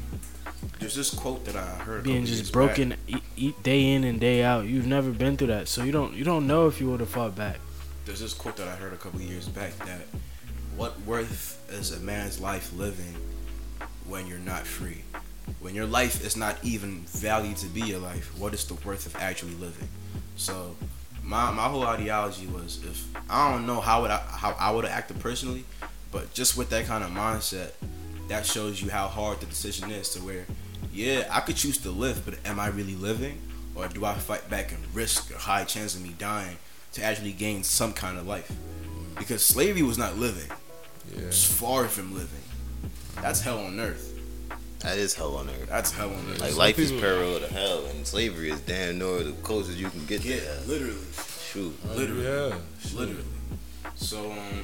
there's 0.79 0.95
this 0.95 1.13
quote 1.13 1.45
that 1.45 1.55
I 1.55 1.65
heard 1.83 2.03
being 2.03 2.25
just 2.25 2.51
broken 2.51 2.95
e- 3.07 3.15
e- 3.37 3.53
day 3.63 3.93
in 3.93 4.03
and 4.03 4.19
day 4.19 4.43
out. 4.43 4.65
You've 4.65 4.85
never 4.85 5.11
been 5.11 5.37
through 5.37 5.47
that, 5.47 5.67
so 5.67 5.83
you 5.83 5.91
don't 5.91 6.13
you 6.13 6.23
don't 6.23 6.45
know 6.45 6.67
if 6.67 6.79
you 6.81 6.89
would 6.91 6.99
have 6.99 7.09
fought 7.09 7.35
back. 7.35 7.59
There's 8.05 8.19
this 8.19 8.33
quote 8.33 8.57
that 8.57 8.67
I 8.67 8.75
heard 8.75 8.93
a 8.93 8.97
couple 8.97 9.21
years 9.21 9.47
back 9.47 9.75
that 9.79 10.01
what 10.75 10.99
worth 11.01 11.65
is 11.69 11.91
a 11.91 11.99
man's 12.01 12.39
life 12.39 12.71
living 12.73 13.15
when 14.07 14.27
you're 14.27 14.39
not 14.39 14.67
free? 14.67 15.03
When 15.59 15.73
your 15.73 15.85
life 15.85 16.23
is 16.23 16.35
not 16.35 16.57
even 16.63 17.01
valued 17.07 17.57
to 17.57 17.67
be 17.67 17.81
your 17.81 17.99
life, 17.99 18.37
what 18.37 18.53
is 18.53 18.65
the 18.65 18.75
worth 18.85 19.05
of 19.05 19.15
actually 19.15 19.55
living? 19.55 19.87
So 20.35 20.75
my 21.23 21.49
my 21.51 21.63
whole 21.69 21.83
ideology 21.83 22.45
was 22.47 22.83
if 22.83 23.07
I 23.29 23.51
don't 23.51 23.65
know 23.65 23.79
how 23.79 24.01
would 24.01 24.11
I 24.11 24.17
how 24.17 24.55
I 24.59 24.71
would 24.71 24.83
have 24.83 24.93
acted 24.93 25.19
personally, 25.21 25.63
but 26.11 26.33
just 26.33 26.57
with 26.57 26.69
that 26.71 26.85
kind 26.85 27.03
of 27.03 27.09
mindset, 27.11 27.71
that 28.27 28.45
shows 28.45 28.81
you 28.81 28.89
how 28.89 29.07
hard 29.07 29.39
the 29.39 29.45
decision 29.45 29.91
is 29.91 30.09
to 30.09 30.19
where 30.19 30.45
yeah, 30.93 31.27
I 31.31 31.41
could 31.41 31.55
choose 31.55 31.77
to 31.79 31.91
live, 31.91 32.23
but 32.25 32.35
am 32.45 32.59
I 32.59 32.67
really 32.67 32.95
living? 32.95 33.39
Or 33.75 33.87
do 33.87 34.05
I 34.05 34.15
fight 34.15 34.49
back 34.49 34.71
and 34.71 34.79
risk 34.95 35.31
a 35.33 35.37
high 35.37 35.63
chance 35.63 35.95
of 35.95 36.01
me 36.01 36.15
dying 36.17 36.57
to 36.93 37.03
actually 37.03 37.33
gain 37.33 37.63
some 37.63 37.93
kind 37.93 38.17
of 38.17 38.25
life? 38.25 38.51
Because 39.17 39.43
slavery 39.43 39.83
was 39.83 39.97
not 39.97 40.17
living. 40.17 40.49
Yeah. 41.13 41.25
It's 41.25 41.43
far 41.45 41.87
from 41.87 42.13
living. 42.13 42.41
That's 43.21 43.41
hell 43.41 43.59
on 43.59 43.79
earth. 43.79 44.13
That 44.79 44.97
is 44.97 45.13
hell 45.13 45.35
on 45.37 45.49
earth. 45.49 45.67
That's 45.69 45.91
hell 45.91 46.09
on 46.09 46.25
earth. 46.31 46.39
Like 46.41 46.49
Some 46.51 46.59
life 46.59 46.79
is 46.79 46.91
people- 46.91 47.07
parallel 47.07 47.39
to 47.41 47.47
hell, 47.47 47.85
and 47.87 48.05
slavery 48.05 48.49
is 48.51 48.59
damn 48.61 48.99
near 48.99 49.23
the 49.23 49.31
closest 49.43 49.77
you 49.77 49.89
can 49.89 50.05
get 50.05 50.23
yeah, 50.23 50.37
to 50.39 50.45
hell. 50.45 50.63
literally. 50.67 50.97
Shoot. 51.51 51.95
Literally. 51.95 52.23
Yeah. 52.23 52.55
Literally. 52.95 53.23
So, 53.95 54.31
um, 54.31 54.63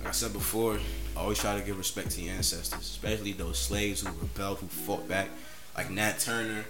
like 0.00 0.08
I 0.08 0.10
said 0.12 0.32
before, 0.32 0.78
always 1.16 1.38
try 1.38 1.58
to 1.58 1.64
give 1.64 1.78
respect 1.78 2.10
to 2.12 2.20
your 2.20 2.34
ancestors, 2.34 2.80
especially 2.80 3.32
those 3.32 3.58
slaves 3.58 4.02
who 4.02 4.08
rebelled, 4.20 4.58
who 4.58 4.66
fought 4.66 5.08
back, 5.08 5.28
like 5.76 5.90
Nat 5.90 6.18
Turner, 6.18 6.64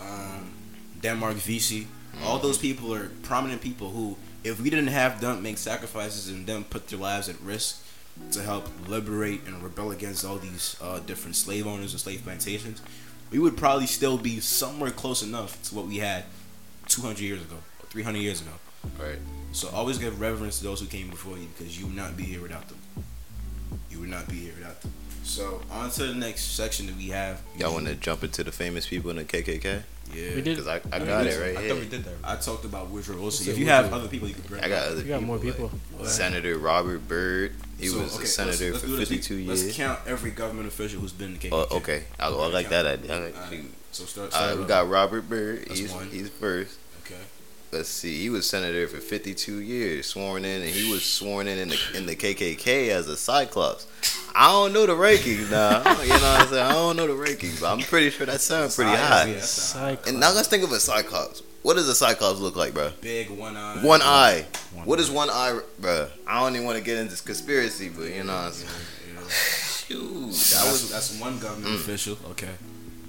um, 0.00 0.52
Denmark 1.00 1.34
Vesey. 1.34 1.86
All 2.24 2.38
those 2.38 2.58
people 2.58 2.94
are 2.94 3.08
prominent 3.22 3.60
people 3.60 3.90
who, 3.90 4.16
if 4.42 4.60
we 4.60 4.70
didn't 4.70 4.88
have 4.88 5.20
them 5.20 5.42
make 5.42 5.58
sacrifices 5.58 6.28
and 6.28 6.46
them 6.46 6.64
put 6.64 6.88
their 6.88 6.98
lives 6.98 7.28
at 7.28 7.40
risk 7.40 7.84
to 8.32 8.42
help 8.42 8.68
liberate 8.88 9.46
and 9.46 9.62
rebel 9.62 9.92
against 9.92 10.24
all 10.24 10.36
these 10.36 10.76
uh, 10.82 10.98
different 11.00 11.36
slave 11.36 11.66
owners 11.66 11.92
and 11.92 12.00
slave 12.00 12.22
plantations, 12.24 12.82
we 13.30 13.38
would 13.38 13.56
probably 13.56 13.86
still 13.86 14.18
be 14.18 14.40
somewhere 14.40 14.90
close 14.90 15.22
enough 15.22 15.62
to 15.62 15.74
what 15.74 15.86
we 15.86 15.98
had 15.98 16.24
200 16.88 17.20
years 17.20 17.40
ago 17.40 17.56
or 17.80 17.86
300 17.86 18.18
years 18.18 18.40
ago. 18.40 18.50
Right. 18.98 19.18
So 19.52 19.68
always 19.68 19.98
give 19.98 20.20
reverence 20.20 20.58
to 20.58 20.64
those 20.64 20.80
who 20.80 20.86
came 20.86 21.10
before 21.10 21.36
you 21.38 21.46
because 21.56 21.78
you 21.78 21.86
would 21.86 21.96
not 21.96 22.16
be 22.16 22.24
here 22.24 22.40
without 22.40 22.68
them. 22.68 22.78
You 23.90 24.00
would 24.00 24.08
not 24.10 24.28
be 24.28 24.36
here 24.36 24.52
without 24.58 24.80
them. 24.80 24.92
So 25.24 25.60
on 25.70 25.90
to 25.90 26.04
the 26.06 26.14
next 26.14 26.42
section 26.56 26.86
that 26.86 26.96
we 26.96 27.08
have. 27.08 27.40
Y'all 27.56 27.72
want 27.72 27.86
to 27.86 27.94
jump 27.94 28.24
into 28.24 28.42
the 28.42 28.52
famous 28.52 28.86
people 28.86 29.10
in 29.10 29.16
the 29.16 29.24
KKK? 29.24 29.82
Yeah. 30.12 30.34
We 30.34 30.42
did. 30.42 30.56
Because 30.56 30.66
I, 30.66 30.80
I 30.92 30.98
mean, 30.98 31.06
got 31.06 31.24
we- 31.24 31.30
it 31.30 31.40
right 31.40 31.56
I 31.56 31.60
here. 31.62 31.70
thought 31.74 31.78
we 31.80 31.88
did 31.88 32.04
that. 32.04 32.14
I 32.24 32.34
talked 32.36 32.64
about 32.64 32.88
Woodrow 32.90 33.16
Wilson. 33.20 33.44
said 33.46 33.52
If 33.52 33.58
you 33.58 33.66
have 33.66 33.92
other 33.92 34.08
people, 34.08 34.26
you 34.26 34.34
can 34.34 34.42
bring. 34.44 34.64
I 34.64 34.68
got 34.68 34.88
other 34.88 35.02
You 35.02 35.08
got 35.08 35.22
more 35.22 35.36
like 35.36 35.44
people. 35.44 35.70
Senator 36.02 36.58
Robert 36.58 37.06
Byrd. 37.06 37.54
He 37.78 37.86
So, 37.86 38.00
was 38.00 38.14
okay, 38.16 38.24
a 38.24 38.26
senator 38.26 38.72
let's- 38.72 38.72
let's 38.72 38.80
for 38.82 38.86
do 38.88 38.96
this. 38.96 39.08
52 39.08 39.44
Let's 39.48 39.62
years. 39.62 39.76
count 39.76 40.00
every 40.06 40.32
government 40.32 40.66
official 40.66 41.00
who's 41.00 41.12
been 41.12 41.28
in 41.28 41.32
the 41.34 41.48
KKK. 41.48 41.52
Oh, 41.70 41.76
okay, 41.76 42.04
I, 42.18 42.26
I 42.26 42.28
like 42.48 42.68
that 42.70 42.86
idea. 42.86 43.14
I 43.16 43.18
like, 43.26 43.34
All 43.36 43.40
right. 43.42 43.50
shoot. 43.50 43.74
So 43.92 44.04
start. 44.04 44.34
All 44.34 44.40
right, 44.40 44.46
start 44.46 44.58
we 44.58 44.64
uh, 44.64 44.66
got 44.66 44.88
Robert 44.88 45.28
Byrd. 45.28 45.66
That's 45.68 45.78
He's 45.78 45.92
one. 45.92 46.08
he's 46.10 46.28
first. 46.28 46.76
Okay. 47.06 47.14
Let's 47.72 47.88
see. 47.88 48.18
He 48.20 48.30
was 48.30 48.48
senator 48.48 48.88
for 48.88 48.96
52 48.98 49.60
years, 49.60 50.06
sworn 50.06 50.44
in, 50.44 50.60
and 50.62 50.70
he 50.70 50.90
was 50.90 51.04
sworn 51.04 51.46
in 51.46 51.58
in 51.58 51.68
the, 51.68 51.78
in 51.94 52.06
the 52.06 52.16
KKK 52.16 52.88
as 52.88 53.06
a 53.06 53.16
Cyclops. 53.16 53.86
I 54.34 54.50
don't 54.50 54.72
know 54.72 54.86
the 54.86 54.94
rankings 54.94 55.50
now. 55.50 55.78
You 56.02 56.08
know 56.08 56.14
what 56.14 56.22
I'm 56.40 56.48
saying? 56.48 56.66
I 56.66 56.72
don't 56.72 56.96
know 56.96 57.06
the 57.06 57.12
rankings, 57.12 57.60
but 57.60 57.72
I'm 57.72 57.78
pretty 57.80 58.10
sure 58.10 58.26
that 58.26 58.40
sounds 58.40 58.74
pretty 58.74 58.90
high. 58.90 59.26
yeah. 59.26 59.34
That's 59.34 59.56
a 59.56 59.60
Cyclops. 59.60 60.08
And 60.10 60.18
now 60.18 60.32
let's 60.34 60.48
think 60.48 60.64
of 60.64 60.72
a 60.72 60.80
Cyclops. 60.80 61.42
What 61.62 61.74
does 61.74 61.88
a 61.88 61.94
Cyclops 61.94 62.40
look 62.40 62.56
like, 62.56 62.74
bro? 62.74 62.90
Big 63.02 63.30
one 63.30 63.56
eye. 63.56 63.78
One 63.84 64.00
eye. 64.02 64.46
One 64.74 64.86
What 64.86 64.98
is 64.98 65.10
one 65.10 65.30
eye, 65.30 65.60
bro? 65.78 66.08
I 66.26 66.40
don't 66.40 66.54
even 66.54 66.66
want 66.66 66.78
to 66.78 66.82
get 66.84 66.96
into 66.98 67.10
this 67.10 67.20
conspiracy, 67.20 67.88
but 67.88 68.04
you 68.10 68.24
know 68.24 68.34
what 68.34 68.46
I'm 68.46 68.52
saying? 68.52 69.28
Shoot, 69.28 69.98
That 70.00 70.64
that 70.64 70.72
was 70.72 70.82
was. 70.82 70.90
that's 70.90 71.20
one 71.20 71.38
government 71.38 71.74
mm. 71.74 71.80
official. 71.80 72.16
Okay. 72.30 72.48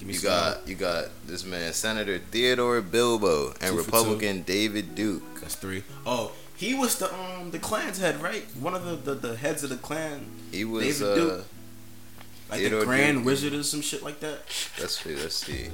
You 0.10 0.14
some 0.16 0.32
got 0.32 0.68
you 0.68 0.76
got 0.76 1.06
this 1.28 1.46
man, 1.46 1.74
Senator 1.74 2.20
Theodore 2.20 2.82
Bilbo, 2.82 3.50
and 3.62 3.72
Two 3.72 3.78
Republican 3.78 4.44
David 4.44 4.96
Duke. 4.96 5.42
That's 5.42 5.56
three. 5.56 5.84
Oh, 6.06 6.32
he 6.56 6.74
was 6.74 6.98
the 6.98 7.14
um 7.14 7.52
the 7.52 7.60
Klan's 7.60 8.00
head, 8.00 8.22
right? 8.22 8.44
One 8.60 8.74
of 8.74 8.86
the, 8.86 9.14
the, 9.14 9.28
the 9.28 9.36
heads 9.36 9.64
of 9.64 9.70
the 9.70 9.78
Klan, 9.78 10.26
He 10.52 10.66
was 10.66 11.00
David 11.00 11.12
uh, 11.12 11.16
Duke. 11.16 11.46
Like 12.52 12.60
Theodore 12.60 12.82
the 12.82 12.86
Grand 12.86 13.18
Duke. 13.20 13.26
Wizard 13.26 13.54
or 13.54 13.64
some 13.64 13.82
shit 13.82 14.04
like 14.04 14.20
that. 14.20 14.40
let's 14.80 15.00
see, 15.00 15.16
let's 15.16 15.36
see. 15.36 15.70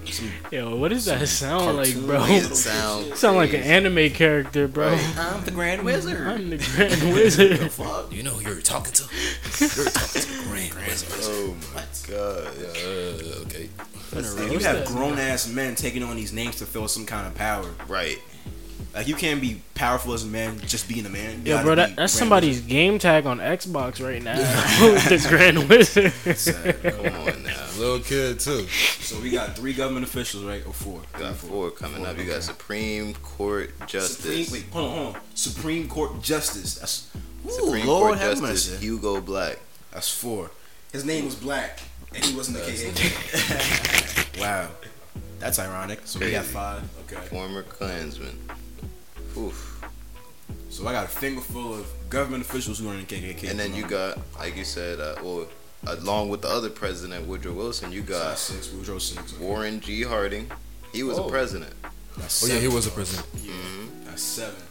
Yo, 0.52 0.76
what 0.76 0.90
does 0.90 1.06
that 1.06 1.28
sound 1.28 1.76
like, 1.78 1.96
bro? 1.96 2.24
It 2.26 2.44
sound 2.56 3.16
Sound 3.18 3.36
like 3.38 3.54
an 3.54 3.64
anime 3.64 4.12
character, 4.12 4.68
bro. 4.68 4.92
Right. 4.92 5.18
I'm 5.18 5.44
the 5.44 5.52
Grand 5.52 5.84
Wizard. 5.84 6.28
I'm 6.28 6.52
the 6.52 6.58
Grand 6.58 7.14
Wizard. 7.14 7.72
Fuck. 7.72 8.14
You 8.14 8.22
know 8.24 8.32
who 8.32 8.48
you're 8.50 8.62
talking 8.62 8.94
to? 8.94 9.04
You're 9.60 9.86
talking 9.90 10.22
to 10.22 10.28
the 10.28 10.44
Grand 10.50 10.74
Wizard. 10.76 11.10
Oh 11.24 11.56
my 11.74 11.84
god. 12.08 12.48
Uh, 12.58 13.42
okay. 13.46 13.70
And 14.16 14.52
you 14.52 14.60
have 14.60 14.86
grown 14.86 15.18
ass 15.20 15.48
men 15.48 15.76
taking 15.76 16.04
on 16.04 16.16
these 16.16 16.32
names 16.32 16.58
to 16.58 16.66
fill 16.66 16.88
some 16.88 17.06
kind 17.06 17.28
of 17.28 17.36
power. 17.36 17.70
Right. 17.88 18.20
Like 18.98 19.08
you 19.08 19.14
can't 19.14 19.40
be 19.40 19.62
powerful 19.76 20.14
as 20.14 20.24
a 20.24 20.28
man 20.28 20.60
just 20.62 20.90
being 20.90 21.06
a 21.06 21.10
man. 21.10 21.46
You 21.46 21.52
Yo, 21.52 21.56
gotta 21.58 21.66
bro, 21.66 21.76
that, 21.76 21.90
that's 21.90 21.96
Grand 21.96 22.10
somebody's 22.10 22.62
game 22.62 22.98
tag 22.98 23.28
on 23.28 23.38
Xbox 23.38 24.04
right 24.04 24.24
now. 24.24 24.38
this 25.08 25.28
Grand 25.28 25.70
Wizard. 25.70 26.12
Wizard. 26.26 26.82
Come 26.82 27.06
on 27.06 27.44
now. 27.44 27.68
Little 27.78 28.00
kid 28.00 28.40
too. 28.40 28.66
so 28.68 29.20
we 29.20 29.30
got 29.30 29.56
three 29.56 29.74
government 29.74 30.04
officials, 30.04 30.46
right? 30.46 30.66
Or 30.66 30.74
four? 30.74 31.02
We 31.14 31.20
got 31.20 31.36
four 31.36 31.70
coming 31.70 32.08
up. 32.08 32.18
You 32.18 32.24
got 32.26 32.42
Supreme 32.42 33.14
Court 33.14 33.70
Supreme, 33.70 33.88
Justice. 33.88 34.52
wait, 34.52 34.66
hold 34.72 34.90
on, 34.90 34.98
hold 34.98 35.16
on. 35.16 35.22
Supreme 35.36 35.88
Court 35.88 36.20
Justice. 36.24 36.80
That's 36.80 37.08
ooh, 37.46 37.52
Supreme 37.52 37.86
Lord 37.86 38.08
Court 38.08 38.18
have 38.18 38.40
Justice 38.40 38.72
mercy. 38.72 38.84
Hugo 38.84 39.22
Black. 39.22 39.60
That's 39.92 40.10
four. 40.10 40.50
His 40.92 41.06
name 41.06 41.26
was 41.26 41.36
Black, 41.36 41.82
and 42.16 42.26
he 42.26 42.36
wasn't 42.36 42.58
the 42.58 42.64
KKK. 42.64 44.40
wow, 44.42 44.70
that's 45.38 45.60
ironic. 45.60 46.00
So 46.06 46.20
we 46.20 46.32
got 46.32 46.46
five. 46.46 46.82
Okay. 47.06 47.24
Former 47.28 47.62
Klansman. 47.62 48.40
Oof. 49.38 49.74
So 50.70 50.88
I 50.88 50.92
got 50.92 51.06
a 51.06 51.10
finger 51.10 51.42
full 51.42 51.74
of 51.74 51.86
government 52.10 52.44
officials 52.44 52.80
who 52.80 52.90
are 52.90 52.94
in 52.94 53.00
the 53.00 53.06
KKK. 53.06 53.50
And 53.52 53.60
then 53.60 53.74
you 53.74 53.86
got, 53.88 54.18
like 54.38 54.56
you 54.56 54.64
said, 54.64 55.00
uh, 55.00 55.16
well, 55.24 55.48
along 55.86 56.30
with 56.30 56.42
the 56.42 56.50
other 56.50 56.70
president, 56.70 57.28
Woodrow 57.28 57.54
Wilson, 57.54 57.92
you 57.92 58.02
got 58.02 58.24
got 58.30 58.38
six. 58.38 58.72
Woodrow 58.72 59.00
six. 59.00 59.34
Okay. 59.34 59.44
Warren 59.44 59.80
G. 59.80 60.04
Harding. 60.04 60.50
He 60.94 61.04
was 61.04 61.18
Oh. 61.20 61.26
a 61.28 61.30
president. 61.30 61.74
That's 62.18 62.44
Oh 62.44 62.48
yeah, 62.54 62.60
he 62.60 62.68
was 62.68 62.88
a 62.88 62.92
president. 62.92 63.28
hmm 63.36 64.06
That's 64.06 64.22
seven. 64.24 64.62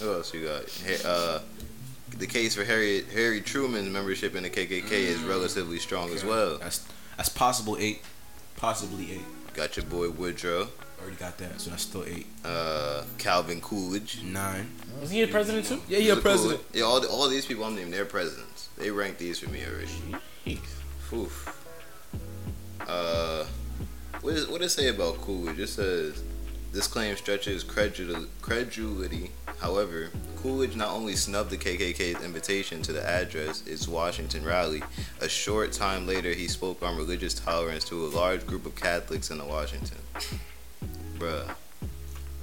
Who 0.00 0.12
else 0.12 0.34
you 0.34 0.44
got? 0.44 1.04
Uh, 1.04 1.38
the 2.18 2.26
case 2.26 2.54
for 2.54 2.64
Harry 2.64 3.04
Harry 3.14 3.40
Truman's 3.40 3.90
membership 3.90 4.34
in 4.34 4.42
the 4.42 4.50
KKK 4.50 4.90
is 4.92 5.20
relatively 5.22 5.78
strong 5.78 6.10
as 6.12 6.24
well. 6.24 6.58
That's 6.58 6.86
that's 7.16 7.28
possible 7.28 7.76
eight. 7.78 8.02
Possibly 8.56 9.12
eight. 9.12 9.54
Got 9.54 9.76
your 9.76 9.86
boy 9.86 10.10
Woodrow, 10.10 10.68
Already 11.04 11.16
got 11.18 11.36
that, 11.36 11.60
so 11.60 11.68
that's 11.68 11.82
still 11.82 12.04
eight. 12.06 12.26
uh, 12.46 13.04
Calvin 13.18 13.60
Coolidge. 13.60 14.22
Nine. 14.22 14.70
Was 15.02 15.10
he 15.10 15.20
a 15.22 15.28
president 15.28 15.66
too? 15.66 15.80
Yeah, 15.86 15.98
He's 15.98 16.06
yeah, 16.06 16.12
a 16.14 16.16
president. 16.16 16.60
Coolidge. 16.60 16.76
Yeah, 16.80 16.84
all, 16.84 17.00
the, 17.00 17.08
all 17.08 17.28
these 17.28 17.44
people 17.44 17.62
I'm 17.64 17.74
naming, 17.74 17.90
they're 17.90 18.06
presidents. 18.06 18.70
They 18.78 18.90
ranked 18.90 19.18
these 19.18 19.38
for 19.38 19.50
me 19.50 19.60
already. 19.66 20.58
Oof. 21.12 21.60
Uh, 22.88 23.44
what, 24.22 24.32
is, 24.34 24.48
what 24.48 24.62
does 24.62 24.72
it 24.72 24.80
say 24.80 24.88
about 24.88 25.20
Coolidge? 25.20 25.58
It 25.58 25.68
says 25.68 26.22
this 26.72 26.86
claim 26.86 27.14
stretches 27.16 27.64
credul- 27.64 28.28
credulity. 28.40 29.30
However, 29.60 30.08
Coolidge 30.38 30.74
not 30.74 30.88
only 30.88 31.16
snubbed 31.16 31.50
the 31.50 31.58
KKK's 31.58 32.24
invitation 32.24 32.80
to 32.82 32.92
the 32.94 33.06
address 33.06 33.66
its 33.66 33.86
Washington 33.86 34.42
rally, 34.42 34.82
a 35.20 35.28
short 35.28 35.72
time 35.72 36.06
later 36.06 36.32
he 36.32 36.48
spoke 36.48 36.82
on 36.82 36.96
religious 36.96 37.34
tolerance 37.34 37.84
to 37.84 38.06
a 38.06 38.08
large 38.08 38.46
group 38.46 38.64
of 38.64 38.74
Catholics 38.74 39.30
in 39.30 39.46
Washington. 39.46 39.98
Bruh, 41.24 41.54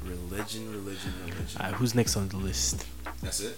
Religion, 0.04 0.72
religion, 0.72 1.14
religion. 1.26 1.46
Alright, 1.60 1.76
who's 1.76 1.94
next 1.94 2.18
on 2.18 2.28
the 2.30 2.38
list? 2.38 2.86
That's 3.22 3.40
it. 3.42 3.58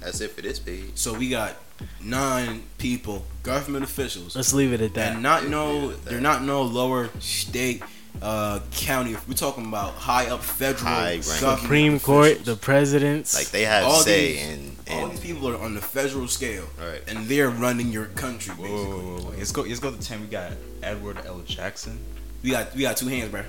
that's 0.00 0.20
it 0.20 0.30
for 0.30 0.40
this 0.42 0.60
page. 0.60 0.92
So 0.94 1.14
we 1.14 1.28
got 1.30 1.56
nine 2.00 2.62
people, 2.78 3.24
government 3.42 3.84
officials, 3.84 4.36
Let's 4.36 4.52
leave 4.52 4.72
it 4.72 4.80
at 4.80 4.94
that. 4.94 5.14
and 5.14 5.22
not 5.22 5.42
Yeah, 5.44 5.48
no, 5.48 5.72
leave 5.72 5.90
it 5.90 5.94
at 5.94 6.04
they're 6.04 6.20
not 6.20 6.44
no 6.44 6.62
lower 6.62 7.10
state, 7.18 7.82
uh, 8.20 8.60
county. 8.70 9.16
We're 9.26 9.34
talking 9.34 9.66
about 9.66 9.94
high 9.94 10.26
up 10.28 10.42
federal 10.44 10.84
High 10.92 11.14
rank. 11.14 11.24
government 11.40 11.60
Supreme 11.62 11.98
Court, 12.00 12.44
the 12.44 12.54
presidents. 12.54 13.34
Like 13.34 13.48
they 13.50 13.64
have 13.64 13.84
All 13.84 14.00
say 14.02 14.34
these- 14.34 14.42
in, 14.42 14.76
All 14.92 15.08
these 15.08 15.18
people 15.20 15.48
are 15.48 15.58
on 15.58 15.74
the 15.74 15.80
federal 15.80 16.28
scale, 16.28 16.66
Right. 16.80 17.02
and 17.08 17.26
they're 17.26 17.50
running 17.50 17.90
your 17.90 18.06
country. 18.06 18.54
Whoa, 18.54 18.68
whoa, 18.68 18.84
whoa, 18.84 19.20
whoa. 19.22 19.34
Let's 19.36 19.50
go. 19.50 19.62
Let's 19.62 19.80
go 19.80 19.90
to 19.90 19.98
ten. 20.00 20.20
We 20.20 20.26
got 20.28 20.52
Edward 20.84 21.18
L. 21.26 21.40
Jackson. 21.44 21.98
We 22.42 22.50
got 22.50 22.74
we 22.74 22.82
got 22.82 22.96
two 22.96 23.08
hands, 23.08 23.30
bro. 23.30 23.42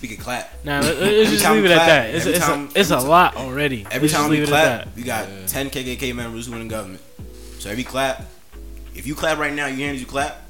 We 0.00 0.08
can 0.08 0.16
clap. 0.16 0.64
Nah, 0.64 0.80
let, 0.80 0.96
us 0.96 1.30
just 1.30 1.44
time 1.44 1.54
leave 1.54 1.64
we 1.64 1.70
it 1.70 1.72
at 1.72 1.86
that. 1.86 2.14
It's, 2.14 2.26
it's, 2.26 2.38
time- 2.38 2.68
a, 2.74 2.78
it's 2.78 2.90
a 2.90 2.98
lot 2.98 3.36
already. 3.36 3.86
Every 3.90 4.00
Let's 4.08 4.12
just 4.12 4.14
time 4.14 4.30
we 4.30 4.36
leave 4.36 4.44
it 4.44 4.48
clap, 4.50 4.64
at 4.80 4.84
that. 4.86 4.96
we 4.96 5.02
got 5.02 5.28
Yeah. 5.28 5.46
ten 5.46 5.70
KKK 5.70 6.14
members 6.14 6.46
who 6.46 6.54
in 6.54 6.60
the 6.60 6.68
government. 6.74 7.02
So 7.58 7.70
every 7.70 7.84
clap, 7.84 8.22
if 8.94 9.06
you 9.06 9.14
clap 9.14 9.38
right 9.38 9.52
now, 9.52 9.66
your 9.66 9.86
hands 9.86 10.00
you 10.00 10.06
clap, 10.06 10.40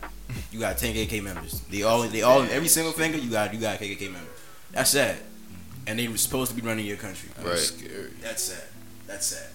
you 0.53 0.61
got 0.61 0.79
ten 0.79 0.95
KKK 0.95 1.23
members. 1.23 1.61
They 1.71 1.83
all, 1.83 2.03
they 2.03 2.23
all, 2.23 2.43
every 2.43 2.69
single 2.69 2.93
finger, 2.93 3.19
you 3.19 3.31
got, 3.31 3.53
you 3.55 3.61
got 3.61 3.81
a 3.81 3.85
KKK 3.85 4.13
member. 4.13 4.31
That's 4.73 4.91
sad, 4.91 5.17
and 5.87 5.99
they 5.99 6.09
were 6.09 6.17
supposed 6.17 6.51
to 6.55 6.61
be 6.61 6.67
running 6.67 6.87
your 6.87 6.97
country. 6.97 7.31
Right. 7.43 7.57
Scary. 7.59 8.11
That's 8.21 8.43
sad. 8.43 8.65
That's 9.07 9.27
sad. 9.27 9.51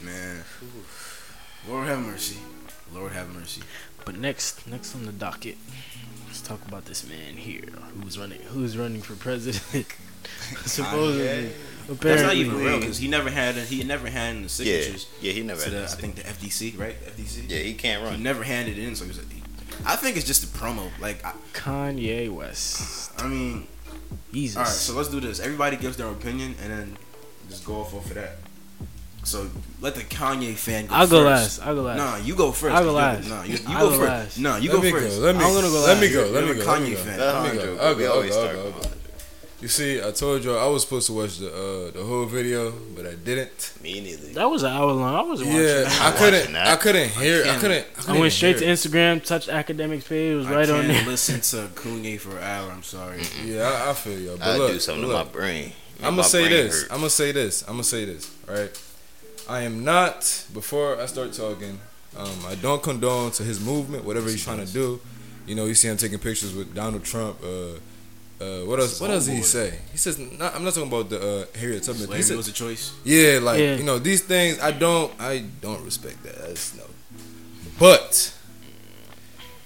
Man, 0.00 0.42
Lord 1.68 1.86
have 1.86 2.00
mercy. 2.00 2.38
Lord 2.92 3.12
have 3.12 3.28
mercy. 3.32 3.62
But 4.04 4.16
next, 4.16 4.66
next 4.66 4.96
on 4.96 5.06
the 5.06 5.12
docket, 5.12 5.56
let's 5.68 5.91
talk 6.52 6.68
about 6.68 6.84
this 6.84 7.08
man 7.08 7.36
here 7.36 7.64
who's 8.02 8.18
running, 8.18 8.40
who's 8.42 8.76
running 8.76 9.02
for 9.02 9.14
president. 9.16 9.86
Ah, 10.54 10.62
Supposedly, 10.66 11.50
That's 11.86 11.90
apparently, 11.90 12.26
not 12.26 12.34
even 12.36 12.56
real 12.56 12.78
because 12.78 12.98
he 12.98 13.08
never 13.08 13.28
had, 13.28 13.56
he 13.56 13.82
never 13.82 14.08
had 14.08 14.36
the 14.36 14.40
yeah, 14.42 14.46
signatures 14.48 15.08
yeah, 15.20 15.28
yeah 15.28 15.32
he 15.32 15.42
never 15.42 15.60
to 15.60 15.70
had 15.70 15.78
the, 15.80 15.84
I 15.84 15.96
think 15.96 16.14
the 16.16 16.22
FDC, 16.22 16.78
right? 16.78 16.94
FDC. 17.06 17.50
Yeah, 17.50 17.58
he 17.58 17.74
can't 17.74 18.04
run. 18.04 18.14
He 18.14 18.22
never 18.22 18.44
handed 18.44 18.78
it 18.78 18.86
in, 18.86 18.94
so 18.94 19.04
he 19.04 19.08
was, 19.08 19.20
I 19.84 19.96
think 19.96 20.16
it's 20.16 20.26
just 20.26 20.44
a 20.44 20.46
promo. 20.46 20.90
Like, 21.00 21.24
I, 21.24 21.32
Kanye 21.54 22.30
West. 22.32 23.10
I 23.20 23.26
mean, 23.26 23.66
Jesus. 24.32 24.56
all 24.56 24.62
right. 24.62 24.72
So 24.72 24.94
let's 24.94 25.08
do 25.08 25.20
this. 25.20 25.40
Everybody 25.40 25.76
gives 25.76 25.96
their 25.96 26.08
opinion, 26.08 26.54
and 26.62 26.72
then 26.72 26.96
just 27.48 27.64
go 27.64 27.76
off 27.76 27.92
of 27.92 28.14
that. 28.14 28.38
So 29.24 29.48
let 29.80 29.94
the 29.94 30.00
Kanye 30.02 30.54
fan 30.56 30.86
go 30.86 30.94
I'll 30.94 31.06
go 31.06 31.22
first. 31.24 31.58
last. 31.60 31.66
I'll 31.68 31.74
go 31.76 31.82
last. 31.82 31.98
Nah, 31.98 32.16
you 32.26 32.34
go 32.34 32.50
first. 32.50 32.74
I'll 32.74 32.84
go 32.84 32.92
last. 32.92 33.28
No, 33.28 33.42
you, 33.44 33.52
you 33.54 33.60
I'll 33.68 33.78
go 33.86 33.90
go 33.90 33.98
first. 33.98 34.08
last. 34.08 34.38
No, 34.38 34.56
you 34.56 34.68
let 34.70 34.76
go 34.76 34.82
me 34.82 34.90
first. 34.90 35.16
go. 35.18 35.22
Let 35.26 35.36
me. 35.36 35.44
I'm 35.44 35.54
gonna 35.54 35.68
go 35.68 35.74
last. 35.74 35.86
Let 35.88 36.00
me 36.00 36.06
last. 36.06 36.14
go. 36.14 36.24
You're 36.24 36.32
Let 36.32 36.44
me 36.44 36.50
a 36.50 36.54
go. 36.64 36.70
Let 36.72 36.82
me 36.82 36.88
Kanye 36.88 36.96
go. 36.96 37.02
fan. 37.02 37.18
Let 37.20 37.42
me 37.54 37.58
go. 37.58 37.64
joke. 37.66 37.80
I'll 37.80 37.94
We 37.94 38.02
go. 38.02 38.06
I'll 38.08 38.12
always 38.16 38.30
go. 38.30 38.36
I'll 38.40 38.42
start 38.48 38.56
go. 38.56 38.62
I'll 38.64 38.70
going. 38.72 38.82
go. 38.82 38.88
You 39.60 39.68
see, 39.68 40.02
I 40.02 40.10
told 40.10 40.42
you 40.42 40.56
I 40.56 40.66
was 40.66 40.82
supposed 40.82 41.06
to 41.06 41.12
watch 41.12 41.38
the 41.38 41.46
uh, 41.46 41.90
the 41.92 42.04
whole 42.04 42.24
video, 42.26 42.72
but 42.96 43.06
I 43.06 43.14
didn't. 43.14 43.72
Me 43.80 44.00
neither. 44.00 44.32
That 44.34 44.50
was 44.50 44.64
an 44.64 44.72
hour 44.72 44.90
long. 44.90 45.14
I 45.14 45.22
wasn't 45.22 45.50
Yeah, 45.50 45.84
watching. 45.84 46.02
I 46.02 46.10
couldn't. 46.18 46.56
I 46.56 46.76
couldn't 46.76 47.08
hear. 47.10 47.42
I 47.42 47.44
can't- 47.46 47.60
couldn't. 47.60 47.76
I, 47.84 47.90
I 48.00 48.02
couldn't 48.02 48.20
went 48.22 48.32
straight 48.32 48.58
to. 48.58 48.64
Instagram, 48.64 49.24
touched 49.24 49.48
academics 49.48 50.08
page, 50.08 50.32
it 50.32 50.34
was 50.34 50.48
right 50.48 50.68
on 50.68 50.82
can't 50.82 50.88
there. 50.88 51.06
listen 51.06 51.40
to 51.42 51.68
Kanye 51.80 52.18
for 52.18 52.36
an 52.38 52.42
hour. 52.42 52.72
I'm 52.72 52.82
sorry. 52.82 53.22
Yeah, 53.44 53.62
I, 53.86 53.90
I 53.90 53.94
feel 53.94 54.18
you. 54.18 54.34
But 54.36 54.48
I 54.48 54.56
look, 54.58 54.72
do 54.72 54.80
something 54.80 55.06
look, 55.06 55.16
to 55.16 55.24
my 55.26 55.30
brain. 55.30 55.72
I'm 56.02 56.16
gonna 56.16 56.24
say 56.24 56.48
this. 56.48 56.82
I'm 56.90 56.96
gonna 56.98 57.10
say 57.10 57.30
this. 57.30 57.62
I'm 57.62 57.74
gonna 57.74 57.84
say 57.84 58.04
this. 58.04 58.34
Right. 58.48 58.82
I 59.52 59.62
am 59.62 59.84
not. 59.84 60.46
Before 60.54 60.98
I 60.98 61.04
start 61.06 61.34
talking, 61.34 61.78
um, 62.16 62.38
I 62.46 62.54
don't 62.54 62.82
condone 62.82 63.30
to 63.32 63.42
his 63.42 63.60
movement, 63.60 64.04
whatever 64.04 64.30
he's 64.30 64.42
trying 64.42 64.64
to 64.64 64.72
do. 64.72 64.98
You 65.46 65.54
know, 65.54 65.66
you 65.66 65.74
see 65.74 65.88
him 65.88 65.98
taking 65.98 66.18
pictures 66.18 66.54
with 66.54 66.74
Donald 66.74 67.04
Trump. 67.04 67.36
Uh, 67.44 67.74
uh, 68.42 68.64
what 68.64 68.80
else? 68.80 68.98
What 68.98 69.10
else 69.10 69.26
did 69.26 69.36
he 69.36 69.42
say? 69.42 69.78
He 69.92 69.98
says, 69.98 70.18
not, 70.18 70.54
"I'm 70.54 70.64
not 70.64 70.72
talking 70.72 70.88
about 70.88 71.10
the 71.10 71.20
uh, 71.20 71.58
Harriet 71.58 71.82
Tubman." 71.82 72.10
He 72.12 72.22
said, 72.22 72.36
was 72.36 72.48
a 72.48 72.52
choice. 72.52 72.94
Yeah, 73.04 73.40
like 73.42 73.60
Yeah. 73.60 73.76
you 73.76 73.84
know 73.84 73.98
these 73.98 74.22
things. 74.22 74.58
I 74.58 74.72
don't. 74.72 75.12
I 75.20 75.44
don't 75.60 75.84
respect 75.84 76.22
that. 76.22 76.38
That's 76.38 76.74
no. 76.76 76.84
but 77.78 78.34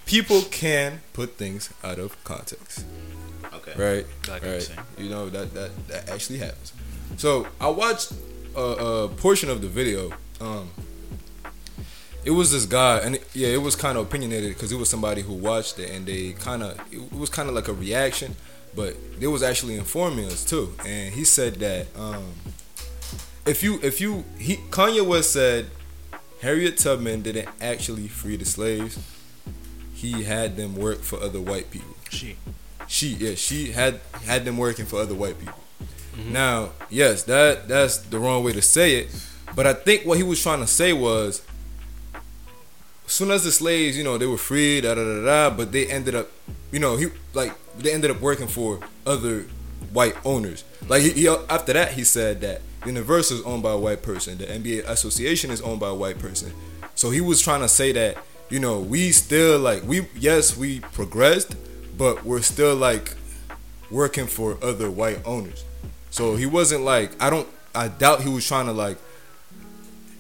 people 0.05 0.43
can 0.51 1.01
put 1.13 1.37
things 1.37 1.73
out 1.85 1.99
of 1.99 2.23
context. 2.25 2.85
Okay. 3.55 3.75
Right. 3.77 4.07
Like 4.29 4.43
right. 4.43 4.71
You 4.99 5.11
know 5.11 5.31
that 5.31 5.55
that 5.55 5.71
that 5.89 6.09
actually 6.11 6.41
happens. 6.41 6.73
So 7.17 7.47
I 7.61 7.69
watched 7.69 8.13
a, 8.57 9.05
a 9.05 9.09
portion 9.09 9.51
of 9.51 9.61
the 9.61 9.69
video. 9.69 10.13
Um, 10.41 10.71
it 12.25 12.31
was 12.31 12.51
this 12.51 12.67
guy, 12.67 12.99
and 12.99 13.17
it- 13.17 13.27
yeah, 13.35 13.49
it 13.49 13.63
was 13.63 13.77
kind 13.77 13.97
of 13.97 14.07
opinionated 14.07 14.55
because 14.55 14.73
it 14.73 14.77
was 14.79 14.89
somebody 14.89 15.23
who 15.23 15.35
watched 15.35 15.79
it, 15.79 15.91
and 15.91 16.07
they 16.07 16.33
kind 16.33 16.63
of 16.63 16.79
it 16.93 17.13
was 17.13 17.31
kind 17.31 17.49
of 17.49 17.55
like 17.55 17.69
a 17.69 17.73
reaction, 17.73 18.35
but 18.75 18.95
they 19.21 19.27
was 19.27 19.43
actually 19.43 19.77
informing 19.77 20.27
us 20.27 20.45
too. 20.45 20.73
And 20.85 21.15
he 21.15 21.25
said 21.25 21.55
that 21.57 21.87
um, 21.97 22.25
if 23.47 23.63
you 23.63 23.79
if 23.83 24.01
you 24.01 24.25
he 24.39 24.57
Kanye 24.71 25.07
West 25.07 25.33
said 25.33 25.67
Harriet 26.43 26.79
Tubman 26.79 27.23
didn't 27.23 27.49
actually 27.61 28.09
free 28.09 28.37
the 28.37 28.45
slaves, 28.45 28.99
he 29.95 30.25
had 30.25 30.57
them 30.57 30.75
work 30.75 31.01
for 31.03 31.21
other 31.21 31.41
white 31.41 31.71
people 31.71 31.95
She. 32.11 32.37
she 32.89 33.09
yeah 33.15 33.35
she 33.35 33.71
had 33.73 34.01
had 34.25 34.45
them 34.45 34.59
working 34.59 34.85
for 34.85 35.01
other 35.01 35.15
white 35.15 35.39
people 35.39 35.59
Mm-hmm. 36.17 36.33
now 36.33 36.71
yes 36.89 37.25
that 37.25 37.69
that's 37.69 37.99
the 37.99 38.19
wrong 38.19 38.43
way 38.43 38.53
to 38.53 38.63
say 38.63 38.97
it 39.01 39.27
but 39.55 39.67
i 39.67 39.75
think 39.75 40.07
what 40.07 40.17
he 40.17 40.23
was 40.23 40.43
trying 40.43 40.61
to 40.61 40.67
say 40.67 40.93
was 40.95 41.43
as 43.05 43.13
soon 43.13 43.31
as 43.31 43.45
the 43.45 43.53
slaves 43.53 43.99
you 43.99 44.05
know 44.05 44.17
they 44.17 44.27
were 44.27 44.39
freed 44.39 44.85
da 44.85 44.95
da 44.95 45.05
da 45.05 45.25
da 45.25 45.57
but 45.57 45.73
they 45.73 45.87
ended 45.87 46.15
up 46.15 46.29
you 46.73 46.79
know 46.79 46.97
he 46.97 47.07
like 47.35 47.53
they 47.79 47.93
ended 47.93 48.11
up 48.11 48.21
working 48.21 48.47
for 48.47 48.81
other 49.07 49.45
white 49.93 50.17
owners. 50.25 50.65
Like 50.89 51.03
he, 51.03 51.11
he 51.11 51.29
after 51.29 51.73
that 51.73 51.93
he 51.93 52.05
said 52.05 52.41
that 52.41 52.61
the 52.83 52.89
universal 52.89 53.39
is 53.39 53.45
owned 53.45 53.63
by 53.63 53.73
a 53.73 53.79
white 53.79 54.03
person 54.03 54.39
the 54.39 54.45
nba 54.47 54.89
association 54.89 55.51
is 55.51 55.61
owned 55.61 55.81
by 55.81 55.89
a 55.89 55.95
white 55.95 56.19
person. 56.19 56.53
So 56.95 57.11
he 57.11 57.21
was 57.21 57.41
trying 57.43 57.61
to 57.61 57.69
say 57.69 57.93
that 57.93 58.19
you 58.51 58.61
know 58.61 58.81
we 58.81 59.13
still 59.13 59.59
like 59.59 59.83
we 59.85 60.07
yes 60.17 60.57
we 60.57 60.81
progressed 60.81 61.57
but 61.97 62.25
we're 62.25 62.43
still 62.43 62.75
like 62.77 63.15
working 63.91 64.27
for 64.27 64.59
other 64.63 64.91
white 64.91 65.21
owners 65.25 65.65
so 66.17 66.35
he 66.37 66.47
wasn't 66.59 66.83
like 66.93 67.11
i 67.23 67.29
don't 67.33 67.49
i 67.75 67.89
doubt 67.89 68.23
he 68.23 68.31
was 68.37 68.45
trying 68.47 68.67
to 68.67 68.73
like 68.73 68.99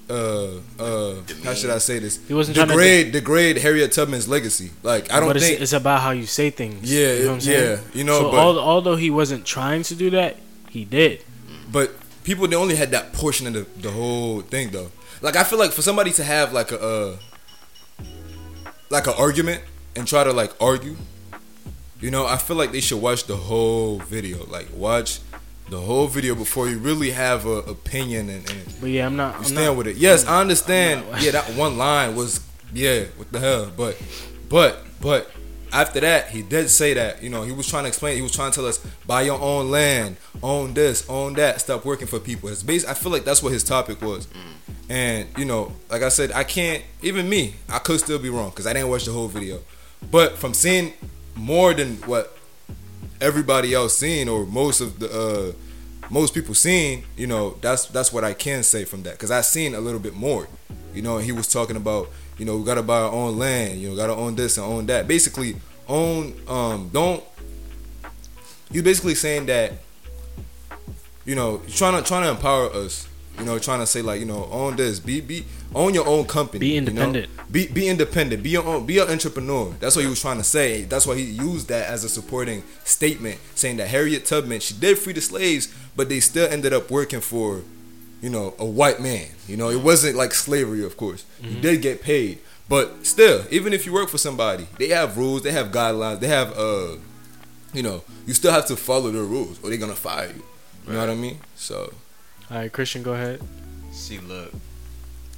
uh 0.09 0.49
uh 0.78 1.14
how 1.44 1.53
should 1.55 1.70
i 1.70 1.78
say 1.78 1.99
this 1.99 2.14
He 2.28 2.34
wasn't 2.34 2.55
trying 2.57 2.68
to 2.68 2.72
degrade 2.74 3.12
degrade 3.12 3.57
harriet 3.59 3.90
tubman's 3.92 4.28
legacy 4.28 4.70
like 4.82 5.11
i 5.12 5.18
don't 5.18 5.28
but 5.32 5.40
think 5.40 5.55
it's, 5.55 5.62
it's 5.62 5.72
about 5.72 6.01
how 6.01 6.11
you 6.12 6.26
say 6.26 6.51
things. 6.51 6.82
Yeah, 6.92 7.12
you 7.14 7.18
know 7.22 7.26
what 7.28 7.34
I'm 7.34 7.40
saying? 7.40 7.78
yeah, 7.78 7.99
you 7.99 8.05
know, 8.05 8.20
So 8.20 8.30
but- 8.30 8.38
al- 8.38 8.59
although 8.72 8.97
he 8.97 9.11
wasn't 9.11 9.44
trying 9.44 9.82
to 9.90 9.94
do 9.97 10.11
that, 10.11 10.36
he 10.70 10.84
did. 10.84 11.24
But 11.72 11.88
people 12.22 12.47
they 12.47 12.55
only 12.57 12.76
had 12.76 12.90
that 12.92 13.12
portion 13.12 13.47
of 13.49 13.55
the, 13.59 13.64
the 13.80 13.90
whole 13.90 14.42
thing 14.42 14.70
though. 14.70 14.90
Like 15.22 15.34
I 15.34 15.42
feel 15.49 15.59
like 15.59 15.72
for 15.72 15.82
somebody 15.82 16.12
to 16.12 16.22
have 16.24 16.53
like 16.53 16.70
a 16.70 16.78
uh, 16.80 17.16
like 18.90 19.07
an 19.09 19.14
argument 19.18 19.62
and 19.97 20.07
try 20.07 20.22
to 20.22 20.32
like 20.32 20.53
argue, 20.61 20.97
you 22.01 22.11
know, 22.12 22.26
I 22.26 22.36
feel 22.36 22.57
like 22.57 22.70
they 22.70 22.80
should 22.80 23.01
watch 23.03 23.24
the 23.24 23.36
whole 23.36 23.99
video. 23.99 24.47
Like 24.47 24.68
watch 24.74 25.18
the 25.68 25.80
whole 25.80 26.06
video 26.06 26.34
before 26.34 26.68
you 26.68 26.78
really 26.78 27.10
have 27.10 27.46
a 27.46 27.58
opinion 27.58 28.28
and, 28.30 28.48
and 28.50 28.74
But 28.80 28.90
yeah, 28.90 29.06
I'm 29.06 29.16
not. 29.16 29.32
you 29.34 29.38
I'm 29.38 29.44
stand 29.44 29.66
not 29.66 29.76
with 29.76 29.86
it. 29.88 29.96
Yes, 29.96 30.26
I 30.26 30.40
understand. 30.40 31.04
I'm 31.04 31.10
not- 31.12 31.22
yeah, 31.22 31.30
that 31.32 31.44
one 31.56 31.76
line 31.78 32.14
was 32.14 32.40
yeah, 32.72 33.04
what 33.16 33.30
the 33.32 33.40
hell? 33.40 33.72
But 33.76 34.00
but 34.48 34.84
but 35.00 35.30
after 35.72 36.00
that, 36.00 36.30
he 36.30 36.42
did 36.42 36.70
say 36.70 36.94
that, 36.94 37.22
you 37.22 37.28
know, 37.28 37.42
he 37.42 37.52
was 37.52 37.66
trying 37.68 37.82
to 37.84 37.88
explain, 37.88 38.16
he 38.16 38.22
was 38.22 38.32
trying 38.32 38.50
to 38.52 38.54
tell 38.54 38.66
us 38.66 38.78
buy 39.06 39.22
your 39.22 39.40
own 39.40 39.70
land, 39.70 40.16
own 40.42 40.72
this, 40.74 41.08
own 41.08 41.34
that, 41.34 41.60
stop 41.60 41.84
working 41.84 42.06
for 42.06 42.18
people. 42.20 42.48
It's 42.48 42.62
base 42.62 42.84
I 42.86 42.94
feel 42.94 43.10
like 43.12 43.24
that's 43.24 43.42
what 43.42 43.52
his 43.52 43.64
topic 43.64 44.00
was. 44.00 44.26
Mm. 44.26 44.40
And, 44.88 45.28
you 45.36 45.44
know, 45.44 45.72
like 45.90 46.02
I 46.02 46.08
said, 46.08 46.30
I 46.32 46.44
can't 46.44 46.84
even 47.02 47.28
me, 47.28 47.56
I 47.68 47.78
could 47.80 47.98
still 48.00 48.18
be 48.20 48.30
wrong 48.30 48.52
cuz 48.52 48.66
I 48.66 48.72
didn't 48.72 48.88
watch 48.88 49.04
the 49.04 49.12
whole 49.12 49.28
video. 49.28 49.60
But 50.10 50.38
from 50.38 50.54
seeing 50.54 50.92
more 51.34 51.74
than 51.74 51.96
what 52.06 52.36
everybody 53.20 53.74
else 53.74 53.96
seen 53.98 54.28
or 54.28 54.44
most 54.46 54.80
of 54.80 54.98
the 54.98 55.10
uh 55.10 55.52
most 56.10 56.34
people 56.34 56.54
seen, 56.54 57.04
you 57.16 57.26
know, 57.26 57.56
that's 57.60 57.86
that's 57.86 58.12
what 58.12 58.24
I 58.24 58.32
can 58.32 58.62
say 58.62 58.84
from 58.84 59.02
that 59.04 59.12
because 59.14 59.30
I 59.30 59.40
seen 59.40 59.74
a 59.74 59.80
little 59.80 60.00
bit 60.00 60.14
more. 60.14 60.48
You 60.94 61.02
know, 61.02 61.18
he 61.18 61.32
was 61.32 61.48
talking 61.48 61.76
about, 61.76 62.08
you 62.38 62.44
know, 62.44 62.56
we 62.56 62.64
gotta 62.64 62.82
buy 62.82 63.00
our 63.00 63.12
own 63.12 63.38
land, 63.38 63.80
you 63.80 63.90
know, 63.90 63.96
gotta 63.96 64.14
own 64.14 64.34
this 64.36 64.56
and 64.56 64.66
own 64.66 64.86
that. 64.86 65.08
Basically, 65.08 65.56
own 65.88 66.34
um 66.48 66.90
don't. 66.92 67.22
You 68.70 68.82
basically 68.82 69.14
saying 69.14 69.46
that, 69.46 69.72
you 71.24 71.34
know, 71.34 71.60
trying 71.68 72.00
to 72.00 72.06
trying 72.06 72.24
to 72.24 72.30
empower 72.30 72.70
us. 72.72 73.08
You 73.39 73.45
know, 73.45 73.59
trying 73.59 73.80
to 73.80 73.87
say 73.87 74.01
like, 74.01 74.18
you 74.20 74.26
know, 74.26 74.49
own 74.51 74.76
this, 74.76 74.99
be 74.99 75.20
be 75.20 75.45
own 75.74 75.93
your 75.93 76.07
own 76.07 76.24
company, 76.24 76.59
Be 76.61 76.66
you 76.68 76.80
know? 76.80 76.89
independent. 76.89 77.53
Be 77.53 77.66
be 77.66 77.89
independent. 77.89 78.43
Be 78.43 78.51
your 78.51 78.64
own. 78.64 78.87
Be 78.87 78.99
an 78.99 79.09
entrepreneur. 79.09 79.74
That's 79.78 79.95
what 79.95 80.03
he 80.05 80.09
was 80.09 80.20
trying 80.20 80.39
to 80.39 80.45
say. 80.45 80.82
That's 80.84 81.07
why 81.07 81.16
he 81.16 81.22
used 81.22 81.68
that 81.68 81.89
as 81.89 82.03
a 82.03 82.09
supporting 82.09 82.62
statement, 82.84 83.39
saying 83.55 83.76
that 83.76 83.89
Harriet 83.89 84.24
Tubman 84.24 84.61
she 84.61 84.72
did 84.74 84.99
free 84.99 85.12
the 85.12 85.20
slaves, 85.20 85.72
but 85.95 86.09
they 86.09 86.20
still 86.20 86.51
ended 86.51 86.72
up 86.72 86.91
working 86.91 87.20
for, 87.20 87.62
you 88.22 88.30
know, 88.30 88.55
a 88.59 88.64
white 88.64 89.01
man. 89.01 89.28
You 89.47 89.59
know, 89.59 89.68
it 89.68 89.82
wasn't 89.82 90.16
like 90.16 90.32
slavery, 90.32 90.82
of 90.84 90.97
course. 90.97 91.24
You 91.43 91.61
did 91.61 91.82
get 91.82 92.01
paid, 92.03 92.39
but 92.70 93.05
still, 93.07 93.45
even 93.51 93.74
if 93.74 93.84
you 93.84 93.93
work 93.93 94.09
for 94.09 94.18
somebody, 94.18 94.66
they 94.78 94.89
have 94.89 95.18
rules. 95.18 95.43
They 95.43 95.53
have 95.53 95.68
guidelines. 95.72 96.20
They 96.20 96.28
have 96.28 96.57
uh, 96.59 96.97
you 97.74 97.82
know, 97.82 98.03
you 98.26 98.32
still 98.32 98.53
have 98.53 98.64
to 98.66 98.76
follow 98.76 99.11
their 99.11 99.24
rules, 99.24 99.62
or 99.62 99.68
they're 99.68 99.78
gonna 99.78 99.95
fire 99.95 100.28
you. 100.34 100.43
You 100.87 100.93
know 100.95 101.01
what 101.01 101.11
I 101.11 101.14
mean? 101.14 101.39
So 101.57 101.93
All 102.51 102.59
right, 102.59 102.72
Christian, 102.72 103.03
go 103.03 103.14
ahead. 103.14 103.40
See, 103.90 104.18
look, 104.18 104.53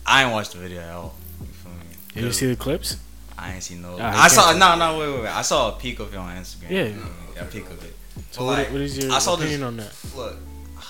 I 0.06 0.24
ain't 0.24 0.32
watched 0.32 0.52
the 0.52 0.58
video 0.58 0.80
at 0.82 0.90
all. 0.94 1.14
You 1.40 1.46
feel 1.46 1.72
me? 1.72 1.78
Did 2.14 2.24
you 2.24 2.32
see 2.32 2.46
the 2.46 2.56
clips? 2.56 2.96
I 3.38 3.54
ain't 3.54 3.62
seen 3.62 3.82
no. 3.82 3.96
Ah, 4.00 4.24
I 4.24 4.28
saw 4.28 4.52
no, 4.52 4.76
no, 4.76 4.98
wait, 4.98 5.12
wait, 5.12 5.22
wait. 5.22 5.28
I 5.36 5.42
saw 5.42 5.74
a 5.74 5.78
peek 5.78 6.00
of 6.00 6.12
it 6.12 6.16
on 6.16 6.36
Instagram. 6.36 6.70
Yeah. 6.70 6.84
You 6.84 6.92
feel 6.94 7.04
me? 7.04 7.40
a 7.40 7.44
peek 7.44 7.66
of 7.70 7.84
it. 7.84 7.94
So 8.32 8.44
what, 8.44 8.58
like, 8.58 8.72
what 8.72 8.80
is 8.80 8.98
your 8.98 9.12
I 9.12 9.20
saw 9.20 9.36
this- 9.36 9.46
opinion 9.46 9.62
on 9.68 9.76
that? 9.78 9.94
Look, 10.16 10.36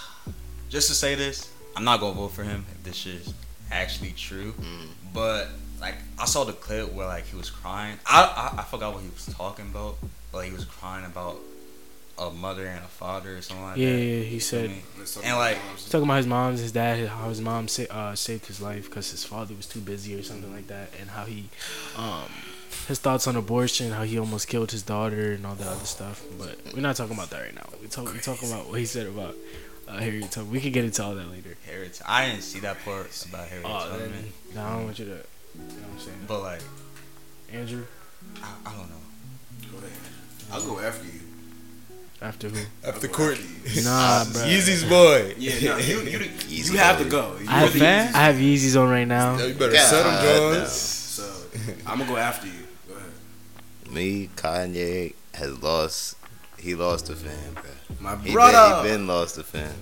just 0.70 0.88
to 0.88 0.94
say 0.94 1.14
this, 1.14 1.52
I'm 1.76 1.84
not 1.84 2.00
gonna 2.00 2.14
vote 2.14 2.28
for 2.32 2.42
him 2.42 2.64
if 2.72 2.82
this 2.84 2.96
shit 2.96 3.14
is 3.16 3.34
actually 3.70 4.12
true. 4.12 4.54
But 5.12 5.48
like, 5.80 5.94
I 6.18 6.24
saw 6.24 6.44
the 6.44 6.52
clip 6.54 6.92
where 6.94 7.06
like 7.06 7.26
he 7.26 7.36
was 7.36 7.50
crying. 7.50 7.98
I, 8.06 8.52
I 8.56 8.60
I 8.60 8.64
forgot 8.64 8.94
what 8.94 9.02
he 9.02 9.10
was 9.10 9.26
talking 9.36 9.66
about, 9.66 9.96
but 10.32 10.40
he 10.46 10.52
was 10.52 10.64
crying 10.64 11.04
about 11.04 11.36
a 12.18 12.30
mother 12.30 12.66
and 12.66 12.84
a 12.84 12.88
father 12.88 13.36
or 13.36 13.42
something 13.42 13.64
like 13.64 13.76
Yeah, 13.78 13.92
that. 13.92 13.98
yeah, 14.02 14.22
he 14.22 14.38
said. 14.38 14.70
feel 14.70 15.22
me? 15.22 15.28
And 15.28 15.36
like, 15.38 15.58
He's 15.74 15.88
talking 15.88 16.04
about 16.04 16.16
his 16.18 16.26
mom's, 16.26 16.60
his 16.60 16.72
dad, 16.72 17.08
how 17.08 17.28
his 17.28 17.40
mom 17.40 17.68
sa- 17.68 17.84
uh, 17.90 18.14
saved 18.14 18.46
his 18.46 18.60
life 18.60 18.84
because 18.88 19.10
his 19.10 19.24
father 19.24 19.54
was 19.54 19.66
too 19.66 19.80
busy 19.80 20.18
or 20.18 20.22
something 20.22 20.52
like 20.52 20.66
that, 20.68 20.90
and 21.00 21.10
how 21.10 21.24
he, 21.24 21.48
um, 21.96 22.24
his 22.86 22.98
thoughts 22.98 23.26
on 23.26 23.36
abortion, 23.36 23.92
how 23.92 24.02
he 24.02 24.18
almost 24.18 24.48
killed 24.48 24.70
his 24.70 24.82
daughter 24.82 25.32
and 25.32 25.46
all 25.46 25.54
that 25.54 25.66
other 25.68 25.84
stuff. 25.84 26.22
But 26.38 26.58
we're 26.74 26.80
not 26.80 26.96
talking 26.96 27.14
about 27.14 27.30
that 27.30 27.40
right 27.42 27.54
now. 27.54 27.68
We 27.80 27.88
talk, 27.88 28.06
we're 28.06 28.18
talking 28.20 28.50
about 28.50 28.68
what 28.68 28.78
he 28.78 28.84
said 28.86 29.06
about 29.06 29.34
uh, 29.86 29.98
Harriet 29.98 30.30
Tubman. 30.30 30.52
We 30.52 30.60
can 30.60 30.72
get 30.72 30.84
into 30.84 31.02
all 31.04 31.14
that 31.14 31.30
later. 31.30 31.56
Harriet, 31.66 32.00
I 32.06 32.26
didn't 32.26 32.42
see 32.42 32.60
that 32.60 32.82
part 32.84 33.24
about 33.28 33.48
Harriet 33.48 33.66
Oh, 33.68 33.88
Tubman, 33.90 34.12
then, 34.12 34.32
no, 34.54 34.62
I 34.62 34.72
don't 34.74 34.84
want 34.84 34.98
you 34.98 35.04
to. 35.06 35.10
You 35.10 35.16
know 35.16 35.24
what 35.64 35.92
I'm 35.94 35.98
saying? 36.00 36.18
but 36.26 36.42
like, 36.42 36.60
Andrew, 37.52 37.84
I, 38.42 38.48
I 38.66 38.70
don't 38.72 38.88
know. 38.90 39.70
Go 39.72 39.78
ahead. 39.78 39.90
I'll 40.52 40.62
go 40.64 40.78
after 40.80 41.04
you. 41.06 41.20
After 42.20 42.48
who? 42.48 42.58
after 42.86 43.06
I'll 43.06 43.12
court. 43.12 43.38
Nah, 43.82 44.24
bro. 44.32 44.42
Yeezy's 44.42 44.84
boy. 44.84 45.34
Yeah, 45.38 45.70
no, 45.72 45.78
you 45.78 46.00
you, 46.00 46.18
you, 46.18 46.30
you 46.72 46.78
have 46.78 46.98
to 46.98 47.04
go. 47.08 47.36
You 47.40 47.46
I 47.48 47.60
have, 47.60 47.74
really- 47.74 47.86
I 47.86 48.24
have 48.26 48.36
Yeezys 48.36 48.80
on 48.80 48.88
right 48.90 49.06
now. 49.06 49.38
You 49.38 49.54
better 49.54 49.72
God 49.72 49.88
set 49.88 50.06
him, 50.06 50.12
damn. 50.12 50.54
Jones. 50.54 50.72
So 50.72 51.24
I'm 51.86 51.98
gonna 51.98 52.10
go 52.10 52.16
after 52.16 52.46
you. 52.46 52.52
Go 52.88 52.94
ahead. 52.96 53.92
Me, 53.92 54.30
Kanye 54.36 55.14
has 55.34 55.62
lost. 55.62 56.16
He 56.58 56.74
lost 56.74 57.08
a 57.08 57.14
fan, 57.14 57.54
bro. 57.54 57.62
My 58.00 58.16
He 58.16 58.34
been, 58.34 58.82
he 58.84 58.88
been 58.88 59.06
lost 59.06 59.38
a 59.38 59.44
fan. 59.44 59.72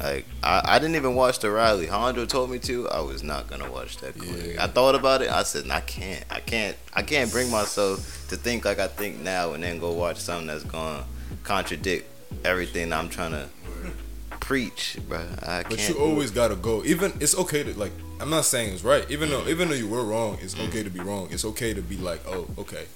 Like 0.00 0.26
I, 0.44 0.62
I 0.64 0.78
didn't 0.78 0.94
even 0.94 1.16
watch 1.16 1.40
the 1.40 1.50
rally. 1.50 1.86
Hondo 1.86 2.24
told 2.24 2.50
me 2.50 2.60
to. 2.60 2.88
I 2.88 3.00
was 3.00 3.24
not 3.24 3.48
gonna 3.48 3.70
watch 3.70 3.96
that. 3.98 4.16
Quick. 4.16 4.54
Yeah. 4.54 4.64
I 4.64 4.68
thought 4.68 4.94
about 4.94 5.22
it. 5.22 5.30
I 5.30 5.42
said 5.42 5.68
I 5.70 5.80
can't. 5.80 6.24
I 6.30 6.38
can't. 6.38 6.76
I 6.94 7.02
can't 7.02 7.32
bring 7.32 7.50
myself 7.50 8.26
to 8.28 8.36
think 8.36 8.64
like 8.64 8.78
I 8.78 8.86
think 8.86 9.18
now 9.18 9.54
and 9.54 9.62
then 9.62 9.80
go 9.80 9.90
watch 9.92 10.18
something 10.18 10.46
that's 10.46 10.62
gonna 10.62 11.04
contradict 11.44 12.06
everything 12.44 12.92
I'm 12.92 13.08
trying 13.08 13.32
to 13.32 13.48
preach, 14.40 14.98
bro. 15.08 15.18
I 15.42 15.62
can't. 15.62 15.68
But 15.70 15.88
you 15.88 15.94
always 15.98 16.30
it. 16.30 16.34
gotta 16.34 16.56
go. 16.56 16.84
Even 16.84 17.12
it's 17.20 17.36
okay 17.38 17.62
to 17.62 17.78
like. 17.78 17.92
I'm 18.20 18.30
not 18.30 18.44
saying 18.44 18.74
it's 18.74 18.82
right. 18.84 19.08
Even 19.10 19.30
though 19.30 19.46
even 19.46 19.68
though 19.68 19.74
you 19.74 19.88
were 19.88 20.04
wrong, 20.04 20.38
it's 20.42 20.54
Mm. 20.54 20.68
okay 20.68 20.82
to 20.82 20.90
be 20.90 21.00
wrong. 21.00 21.28
It's 21.30 21.44
okay 21.44 21.72
to 21.74 21.82
be 21.82 21.96
like, 21.96 22.20
oh, 22.26 22.48
okay. 22.58 22.86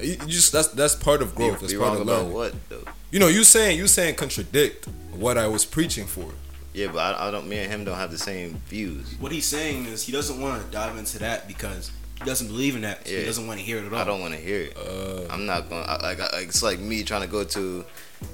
You, 0.00 0.12
you 0.12 0.26
just 0.26 0.52
that's 0.52 0.68
that's 0.68 0.94
part 0.94 1.22
of 1.22 1.32
be, 1.36 1.44
growth. 1.44 1.60
That's 1.60 1.72
be 1.72 1.78
part 1.78 1.90
wrong 1.92 1.96
of 2.00 2.08
about 2.08 2.18
learning. 2.22 2.32
what 2.34 2.54
though. 2.68 2.84
You 3.10 3.18
know, 3.18 3.28
you 3.28 3.44
saying 3.44 3.78
you 3.78 3.86
saying 3.86 4.14
contradict 4.14 4.86
what 5.14 5.36
I 5.36 5.46
was 5.46 5.64
preaching 5.64 6.06
for. 6.06 6.30
Yeah, 6.72 6.86
but 6.90 7.00
I, 7.00 7.28
I 7.28 7.30
don't. 7.30 7.46
Me 7.48 7.58
and 7.58 7.70
him 7.70 7.84
don't 7.84 7.98
have 7.98 8.10
the 8.10 8.16
same 8.18 8.54
views. 8.66 9.14
What 9.20 9.30
he's 9.30 9.46
saying 9.46 9.84
is 9.84 10.04
he 10.04 10.12
doesn't 10.12 10.40
want 10.40 10.64
to 10.64 10.70
dive 10.72 10.96
into 10.96 11.18
that 11.18 11.46
because 11.46 11.90
he 11.90 11.94
doesn't 12.26 12.48
believe 12.48 12.74
in 12.76 12.82
that. 12.82 13.06
So 13.06 13.12
Yeah. 13.12 13.20
He 13.20 13.24
doesn't 13.26 13.46
want 13.46 13.58
to 13.60 13.64
hear 13.64 13.78
it 13.78 13.84
at 13.86 13.92
all. 13.92 13.98
I 13.98 14.04
don't 14.04 14.20
want 14.20 14.34
to 14.34 14.40
hear 14.40 14.60
it. 14.62 14.76
Uh, 14.76 15.26
I'm 15.32 15.46
not 15.46 15.68
going. 15.68 15.84
to 15.84 15.98
Like, 16.02 16.20
I, 16.20 16.28
it's 16.40 16.62
like 16.62 16.78
me 16.78 17.02
trying 17.02 17.22
to 17.22 17.28
go 17.28 17.44
to 17.44 17.84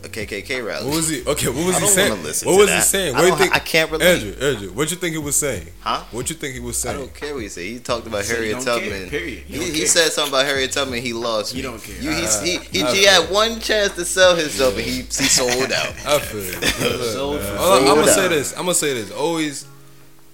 a 0.05 0.09
KKK 0.09 0.66
rally. 0.66 0.84
What 0.86 0.97
was 0.97 1.09
he? 1.09 1.24
Okay, 1.26 1.49
what 1.49 1.66
was 1.66 1.76
I 1.76 1.80
he 1.80 1.86
saying? 1.86 2.11
What 2.11 2.34
to 2.34 2.45
was 2.59 2.70
he 2.70 2.80
saying? 2.80 3.14
I 3.14 3.18
What 3.20 3.24
do 3.24 3.28
you 3.28 3.36
think? 3.36 3.57
I 3.57 3.59
can't 3.59 3.91
relate. 3.91 4.07
Andrew, 4.22 4.47
Andrew, 4.49 4.72
what 4.74 4.91
you 4.91 4.99
think 4.99 5.12
he 5.14 5.18
was 5.18 5.34
saying? 5.36 5.66
Huh? 5.80 6.05
What 6.11 6.28
you 6.28 6.36
think 6.36 6.53
he 6.55 6.61
was 6.61 6.76
saying? 6.76 6.97
I 6.97 6.99
don't 7.01 7.14
care 7.14 7.32
what 7.32 7.43
he 7.43 7.49
said. 7.49 7.64
He 7.64 7.78
talked 7.78 8.07
about 8.07 8.24
Said 8.24 8.36
Harriet 8.36 8.57
don't 8.57 8.64
care, 8.80 8.91
Tubman. 8.91 9.09
period. 9.11 9.39
He 9.47 9.53
He, 9.55 9.59
don't 9.59 9.70
he 9.72 9.78
care. 9.78 9.86
said 9.86 10.12
something 10.12 10.34
about 10.34 10.45
Harriet 10.45 10.72
Tubman. 10.72 11.01
He 11.01 11.14
lost. 11.14 11.55
You 11.55 11.62
me. 11.62 11.62
don't 11.62 11.82
care. 11.82 12.03
You, 12.03 12.11
he, 12.11 12.22
Uh, 12.26 12.43
he, 12.43 12.57
he, 12.70 12.84
he 12.99 13.05
had 13.07 13.30
one 13.30 13.61
chance 13.61 13.95
to 13.95 14.05
sell 14.05 14.36
himself, 14.36 14.74
and 14.76 14.82
he 14.84 15.01
he 15.01 15.05
sold 15.07 15.72
out. 15.72 15.95
I 16.05 16.18
feel 16.18 16.41
it. 16.41 16.55
Look, 16.99 17.12
Sold 17.12 17.41
man. 17.41 17.57
for 17.57 17.62
All 17.62 17.72
I- 17.72 17.78
I'm 17.91 17.95
gonna 17.97 18.12
say 18.12 18.28
this. 18.28 18.53
I'm 18.53 18.59
gonna 18.66 18.74
say 18.74 18.93
this. 18.93 19.11
Always, 19.11 19.64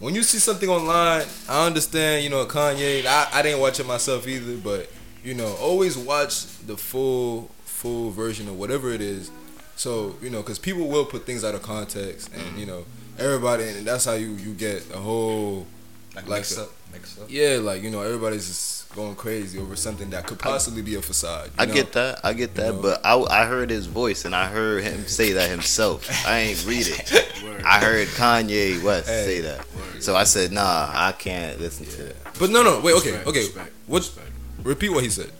when 0.04 0.14
you 0.14 0.22
see 0.22 0.38
something 0.38 0.68
online, 0.68 1.26
I 1.48 1.66
understand. 1.66 2.24
You 2.24 2.30
know, 2.30 2.44
Kanye. 2.44 3.06
I, 3.06 3.28
I 3.32 3.42
didn't 3.42 3.60
watch 3.60 3.80
it 3.80 3.86
myself 3.86 4.28
either, 4.28 4.56
but 4.58 4.90
you 5.24 5.32
know, 5.32 5.56
always 5.58 5.96
watch 5.96 6.44
the 6.66 6.76
full 6.76 7.50
full 7.64 8.10
version 8.10 8.46
of 8.46 8.58
whatever 8.58 8.90
it 8.92 9.00
is. 9.00 9.30
So 9.76 10.16
you 10.20 10.28
know, 10.28 10.42
because 10.42 10.58
people 10.58 10.88
will 10.88 11.06
put 11.06 11.24
things 11.24 11.42
out 11.42 11.54
of 11.54 11.62
context, 11.62 12.30
and 12.34 12.42
mm-hmm. 12.42 12.58
you 12.58 12.66
know, 12.66 12.84
everybody, 13.18 13.64
and 13.64 13.86
that's 13.86 14.04
how 14.04 14.12
you 14.12 14.32
you 14.32 14.52
get 14.52 14.84
a 14.94 14.98
whole 14.98 15.66
Like, 16.14 16.28
Like 16.28 16.40
mix 16.40 16.58
a- 16.58 16.64
up, 16.64 16.70
mix 16.92 17.18
up. 17.18 17.26
yeah, 17.30 17.58
like 17.62 17.82
you 17.82 17.90
know, 17.90 18.02
everybody's 18.02 18.46
just 18.46 18.83
going 18.94 19.14
crazy 19.16 19.58
over 19.58 19.74
something 19.76 20.08
that 20.10 20.26
could 20.26 20.38
possibly 20.38 20.80
be 20.82 20.94
a 20.94 21.02
facade. 21.02 21.46
you 21.46 21.52
I 21.58 21.64
know? 21.66 21.74
get 21.74 21.92
that. 21.92 22.20
I 22.24 22.32
get 22.32 22.54
that. 22.54 22.74
know. 22.76 22.82
But 22.82 23.00
I, 23.04 23.16
I 23.42 23.46
heard 23.46 23.70
his 23.70 23.86
voice, 23.86 24.24
and 24.24 24.34
I 24.34 24.46
heard 24.46 24.84
him 24.84 25.06
say 25.06 25.32
that 25.32 25.50
himself. 25.50 26.08
I 26.26 26.38
ain't 26.38 26.64
read 26.66 26.86
it. 26.88 27.42
Word. 27.44 27.62
I 27.64 27.80
heard 27.80 28.08
Kanye 28.08 28.82
West 28.82 29.08
Hey. 29.08 29.24
say 29.24 29.40
that. 29.42 29.66
So 30.00 30.14
I 30.14 30.24
said, 30.24 30.52
nah, 30.52 30.90
I 30.92 31.12
can't 31.12 31.60
listen 31.60 31.86
to 31.86 32.02
that. 32.04 32.16
But 32.38 32.50
no, 32.50 32.62
no, 32.62 32.80
wait, 32.80 32.94
okay, 32.96 33.10
Respect, 33.12 33.26
okay. 33.28 33.40
respect, 33.40 33.72
What? 33.86 33.98
respect. 34.00 34.30
Repeat 34.62 34.88
what 34.90 35.02
he 35.04 35.10
said. 35.10 35.30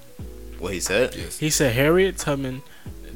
What 0.59 0.73
he 0.73 0.81
said? 0.81 1.15
Yes. 1.15 1.39
He 1.39 1.51
said 1.51 1.75
Harriet 1.75 2.19
Tubman 2.19 2.63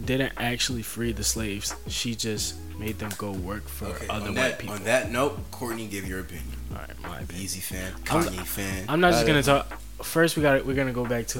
didn't 0.04 0.32
actually 0.36 0.82
free 0.82 1.12
the 1.12 1.24
slaves. 1.24 1.74
She 1.88 2.14
just 2.14 2.54
made 2.78 2.98
them 2.98 3.10
go 3.18 3.32
work 3.32 3.66
for 3.68 3.86
Okay, 3.86 4.06
other 4.08 4.26
white 4.26 4.34
that, 4.34 4.58
people. 4.58 4.74
on 4.76 4.84
that 4.84 5.10
note, 5.10 5.38
Courtney, 5.50 5.86
give 5.86 6.06
your 6.06 6.20
opinion. 6.20 6.46
All 6.72 6.78
right, 6.78 6.90
my 7.02 7.20
opinion. 7.20 7.46
Yeezy 7.46 7.60
fan, 7.62 7.92
I'm- 8.10 8.24
Kanye 8.24 8.46
fan. 8.46 8.84
I'm 8.88 9.00
not 9.00 9.12
just 9.12 9.26
gonna 9.26 9.42
talk. 9.42 9.66
First, 10.02 10.36
we 10.36 10.42
got 10.42 10.64
we're 10.64 10.74
gonna 10.74 10.92
go 10.92 11.04
back 11.06 11.26
to 11.28 11.38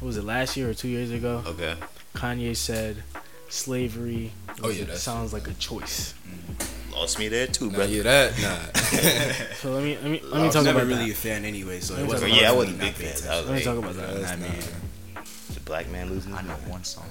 what 0.00 0.06
was 0.06 0.16
it 0.16 0.24
last 0.24 0.56
year 0.56 0.70
or 0.70 0.74
two 0.74 0.88
years 0.88 1.10
ago? 1.10 1.42
Okay. 1.46 1.74
Kanye 2.14 2.56
said 2.56 3.02
slavery. 3.48 4.32
Oh, 4.62 4.70
yeah, 4.70 4.84
that's 4.84 5.02
sounds 5.02 5.32
like 5.32 5.46
a 5.48 5.54
choice. 5.54 6.14
Mm-hmm. 6.26 6.92
Lost 6.94 7.18
me 7.18 7.28
there 7.28 7.46
too, 7.46 7.70
Nah, 7.70 7.76
bro. 7.76 7.84
yeah, 7.84 8.02
that 8.02 8.38
nah. 8.40 9.54
So 9.56 9.72
let 9.72 9.84
me 9.84 9.96
let 9.96 10.04
me 10.10 10.20
let 10.24 10.34
I 10.34 10.38
me 10.38 10.44
was 10.46 10.54
talk 10.54 10.64
never 10.64 10.78
about 10.80 10.88
really 10.88 11.10
that. 11.10 11.18
a 11.18 11.20
fan 11.20 11.44
anyway, 11.44 11.80
so 11.80 11.94
it 11.96 12.06
wasn't. 12.06 12.32
yeah, 12.32 12.50
I 12.50 12.52
wasn't 12.52 12.76
a 12.76 12.80
big 12.80 12.94
pay 12.96 13.04
fan. 13.12 13.30
I 13.30 13.36
was 13.40 13.44
Let 13.46 13.46
me 13.46 13.54
like, 13.54 13.64
talk 13.64 13.78
about 13.78 13.94
that. 13.96 14.20
That's 14.20 14.32
I 14.32 14.36
mean, 14.36 15.24
the 15.54 15.60
black 15.60 15.88
man 15.90 16.10
losing 16.10 16.34
I 16.34 16.42
know 16.42 16.54
one 16.66 16.82
song. 16.84 17.06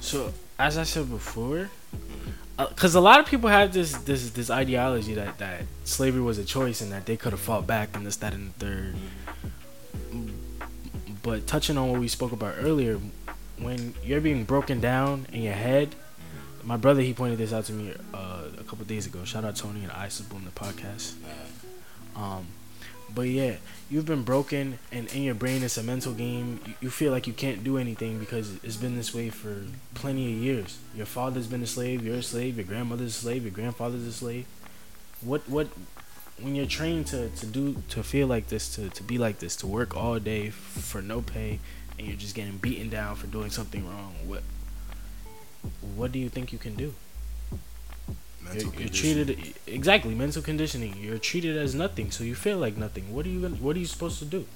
So 0.00 0.32
as 0.58 0.76
I 0.76 0.82
said 0.82 1.08
before, 1.08 1.70
mm-hmm. 1.96 2.30
uh, 2.58 2.66
because 2.68 2.94
a 2.96 3.00
lot 3.00 3.20
of 3.20 3.26
people 3.26 3.48
have 3.48 3.72
this 3.72 3.92
this 3.98 4.30
this 4.30 4.50
ideology 4.50 5.14
that 5.14 5.38
that 5.38 5.62
slavery 5.84 6.20
was 6.20 6.36
a 6.38 6.44
choice 6.44 6.80
and 6.82 6.92
that 6.92 7.06
they 7.06 7.16
could 7.16 7.32
have 7.32 7.40
fought 7.40 7.66
back 7.66 7.96
and 7.96 8.04
this 8.04 8.16
that 8.16 8.34
and 8.34 8.52
the 8.54 8.66
third. 8.66 8.94
Mm-hmm. 8.94 9.06
But 11.22 11.46
touching 11.46 11.76
on 11.76 11.90
what 11.90 12.00
we 12.00 12.08
spoke 12.08 12.32
about 12.32 12.54
earlier, 12.58 12.98
when 13.58 13.94
you're 14.04 14.20
being 14.20 14.44
broken 14.44 14.80
down 14.80 15.26
in 15.32 15.42
your 15.42 15.54
head, 15.54 15.94
my 16.62 16.76
brother 16.76 17.00
he 17.00 17.14
pointed 17.14 17.38
this 17.38 17.52
out 17.52 17.64
to 17.66 17.72
me 17.72 17.94
uh, 18.14 18.42
a 18.58 18.64
couple 18.64 18.84
days 18.84 19.06
ago. 19.06 19.24
Shout 19.24 19.44
out 19.44 19.56
Tony 19.56 19.82
and 19.82 19.92
Ice 19.92 20.20
Boom 20.20 20.44
the 20.44 20.50
podcast. 20.50 21.14
Um, 22.14 22.46
but 23.14 23.22
yeah, 23.22 23.56
you've 23.88 24.04
been 24.04 24.22
broken, 24.22 24.78
and 24.92 25.10
in 25.14 25.22
your 25.22 25.34
brain 25.34 25.62
it's 25.62 25.78
a 25.78 25.82
mental 25.82 26.12
game. 26.12 26.60
You 26.80 26.90
feel 26.90 27.10
like 27.10 27.26
you 27.26 27.32
can't 27.32 27.64
do 27.64 27.78
anything 27.78 28.18
because 28.18 28.62
it's 28.62 28.76
been 28.76 28.96
this 28.96 29.14
way 29.14 29.30
for 29.30 29.62
plenty 29.94 30.32
of 30.32 30.38
years. 30.38 30.78
Your 30.94 31.06
father's 31.06 31.46
been 31.46 31.62
a 31.62 31.66
slave, 31.66 32.04
you're 32.04 32.16
a 32.16 32.22
slave, 32.22 32.56
your 32.56 32.66
grandmother's 32.66 33.16
a 33.16 33.20
slave, 33.20 33.44
your 33.44 33.52
grandfather's 33.52 34.06
a 34.06 34.12
slave. 34.12 34.46
What 35.22 35.48
what 35.48 35.68
when 36.40 36.54
you're 36.54 36.66
trained 36.66 37.06
to, 37.08 37.28
to 37.28 37.46
do 37.46 37.82
to 37.90 38.02
feel 38.02 38.26
like 38.26 38.48
this, 38.48 38.74
to, 38.76 38.88
to 38.90 39.02
be 39.02 39.18
like 39.18 39.38
this, 39.38 39.56
to 39.56 39.66
work 39.66 39.96
all 39.96 40.18
day 40.18 40.50
for 40.50 41.02
no 41.02 41.20
pay, 41.20 41.58
and 41.98 42.06
you're 42.06 42.16
just 42.16 42.34
getting 42.34 42.58
beaten 42.58 42.88
down 42.88 43.16
for 43.16 43.26
doing 43.26 43.50
something 43.50 43.86
wrong. 43.86 44.14
What 44.24 44.42
what 45.96 46.12
do 46.12 46.18
you 46.18 46.28
think 46.28 46.52
you 46.52 46.58
can 46.58 46.74
do? 46.74 46.94
Mental 48.42 48.72
You're, 48.72 48.82
you're 48.82 48.88
treated 48.88 49.54
exactly 49.66 50.14
mental 50.14 50.42
conditioning. 50.42 50.96
You're 51.00 51.18
treated 51.18 51.56
as 51.56 51.74
nothing, 51.74 52.10
so 52.10 52.24
you 52.24 52.34
feel 52.34 52.58
like 52.58 52.76
nothing. 52.76 53.14
What 53.14 53.26
are 53.26 53.30
you 53.30 53.40
gonna, 53.40 53.56
What 53.56 53.76
are 53.76 53.80
you 53.80 53.86
supposed 53.86 54.18
to 54.20 54.24
do? 54.24 54.46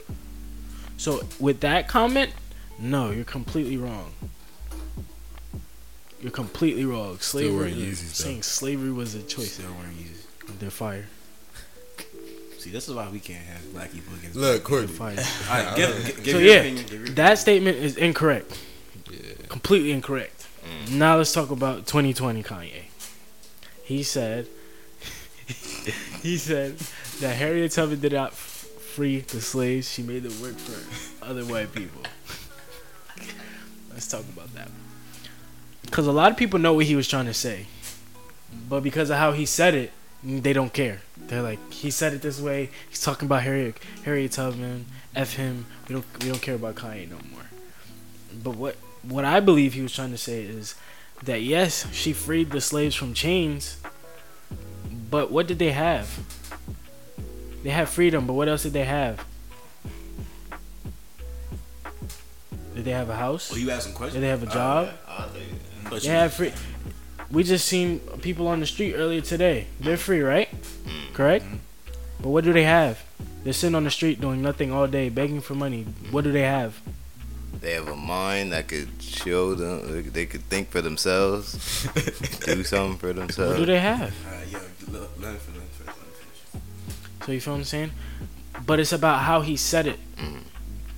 So 0.97 1.23
with 1.41 1.61
that 1.61 1.89
comment, 1.89 2.33
no, 2.79 3.11
you're 3.11 3.25
completely 3.25 3.77
wrong. 3.77 4.13
You're 6.21 6.31
completely 6.31 6.85
wrong. 6.85 7.19
Slavery, 7.19 7.95
saying 7.95 8.45
slavery 8.45 8.93
was 8.93 9.17
a 9.17 9.23
choice. 9.23 9.55
Still 9.55 9.73
wearing 9.73 9.97
Yeezys. 9.97 10.59
They're 10.61 10.71
fire. 10.71 11.09
See, 12.63 12.71
this 12.71 12.89
is 12.89 12.95
why 12.95 13.11
we 13.11 13.19
can't 13.19 13.45
have 13.45 13.73
black 13.73 13.91
people 13.91 14.15
against. 14.15 14.37
Look, 14.37 14.63
Courtney. 14.63 14.97
All 15.01 15.07
right, 15.09 15.75
give, 15.75 16.07
give, 16.07 16.23
give 16.23 16.33
So, 16.35 16.39
your 16.39 16.41
yeah, 16.43 16.61
opinion. 16.61 16.87
Give 16.87 17.07
your 17.07 17.09
That 17.17 17.39
statement 17.39 17.77
is 17.79 17.97
incorrect. 17.97 18.57
Yeah. 19.11 19.19
Completely 19.49 19.91
incorrect. 19.91 20.47
Mm. 20.87 20.93
Now 20.93 21.17
let's 21.17 21.33
talk 21.33 21.51
about 21.51 21.89
2020 21.89 22.41
Kanye. 22.45 22.83
He 23.83 24.05
said 24.05 24.47
he 26.23 26.37
said 26.37 26.79
that 27.19 27.35
Harriet 27.35 27.73
Tubman 27.73 27.99
did 27.99 28.13
not 28.13 28.33
free 28.33 29.23
the 29.23 29.41
slaves. 29.41 29.91
She 29.91 30.05
made 30.05 30.23
them 30.23 30.41
work 30.41 30.57
for 30.57 31.25
other 31.25 31.45
white 31.45 31.73
people. 31.73 32.03
let's 33.91 34.07
talk 34.07 34.23
about 34.33 34.55
that. 34.55 34.69
Because 35.83 36.07
a 36.07 36.13
lot 36.13 36.31
of 36.31 36.39
people 36.39 36.61
know 36.61 36.75
what 36.75 36.87
he 36.87 36.95
was 36.95 37.09
trying 37.09 37.27
to 37.27 37.35
say, 37.35 37.67
but 38.69 38.85
because 38.85 39.11
of 39.11 39.17
how 39.17 39.33
he 39.33 39.47
said 39.47 39.75
it, 39.75 39.93
they 40.23 40.53
don't 40.53 40.73
care. 40.73 41.01
They're 41.17 41.43
like, 41.43 41.73
he 41.73 41.91
said 41.91 42.13
it 42.13 42.23
this 42.23 42.41
way. 42.41 42.71
He's 42.89 43.03
talking 43.03 43.27
about 43.27 43.43
Harriet 43.43 43.79
Harriet 44.05 44.33
Tubman. 44.33 44.87
F 45.15 45.35
him. 45.35 45.67
We 45.89 45.95
don't 45.95 46.05
we 46.23 46.29
don't 46.29 46.41
care 46.41 46.55
about 46.55 46.77
Kanye 46.77 47.11
no 47.11 47.19
more. 47.31 47.47
But 48.43 48.57
what 48.57 48.77
what 49.03 49.25
I 49.25 49.41
believe 49.41 49.75
he 49.75 49.83
was 49.83 49.93
trying 49.93 50.13
to 50.13 50.19
say 50.19 50.43
is 50.43 50.75
that 51.25 51.43
yes, 51.43 51.87
she 51.93 52.13
freed 52.13 52.51
the 52.51 52.61
slaves 52.61 52.95
from 52.95 53.15
chains, 53.15 53.79
but 55.11 55.31
what 55.31 55.47
did 55.47 55.59
they 55.59 55.73
have? 55.73 56.19
They 57.63 57.71
had 57.71 57.89
freedom, 57.89 58.27
but 58.27 58.33
what 58.33 58.49
else 58.49 58.63
did 58.65 58.73
they 58.73 58.85
have? 58.85 59.25
Did 62.75 62.85
they 62.85 62.91
have 62.91 63.11
a 63.11 63.17
house? 63.17 63.53
Oh, 63.53 63.57
you 63.57 63.71
asking 63.71 63.95
questions? 63.95 64.15
Did 64.15 64.23
they 64.23 64.31
have 64.31 64.43
a 64.43 64.47
job? 64.47 64.89
I 65.07 65.29
thought 65.89 66.03
They 66.03 66.09
have 66.09 66.33
free. 66.33 66.53
We 67.33 67.43
just 67.45 67.67
seen 67.67 68.01
people 68.21 68.47
on 68.47 68.61
the 68.61 68.67
street 68.67 68.95
earlier 68.95 69.23
today. 69.23 69.67
They're 69.81 69.97
free, 69.97 70.21
right? 70.21 70.51
Correct. 71.15 71.47
But 72.21 72.29
what 72.29 72.45
do 72.45 72.53
they 72.53 72.65
have? 72.65 73.03
They're 73.43 73.55
sitting 73.55 73.75
on 73.75 73.85
the 73.85 73.91
street 73.91 74.21
doing 74.21 74.43
nothing 74.43 74.71
all 74.71 74.87
day, 74.87 75.09
begging 75.09 75.41
for 75.41 75.55
money. 75.55 75.85
What 76.11 76.25
do 76.25 76.33
they 76.33 76.43
have? 76.43 76.81
They 77.61 77.73
have 77.73 77.89
a 77.89 77.97
mind 77.97 78.53
that 78.53 78.69
could 78.69 78.89
show 79.01 79.55
them. 79.55 80.11
They 80.13 80.27
could 80.27 80.43
think 80.43 80.69
for 80.69 80.83
themselves, 80.83 81.89
do 82.45 82.63
something 82.65 82.99
for 82.99 83.13
themselves. 83.15 83.59
What 83.59 83.61
do 83.61 83.67
they 83.67 83.81
have? 83.81 84.15
So 87.25 87.33
you 87.33 87.41
feel 87.41 87.55
what 87.55 87.61
I'm 87.61 87.65
saying? 87.65 87.93
But 88.67 88.79
it's 88.81 88.93
about 88.93 89.21
how 89.21 89.41
he 89.41 89.57
said 89.57 89.87
it. 89.87 89.99
Mm. 90.17 90.41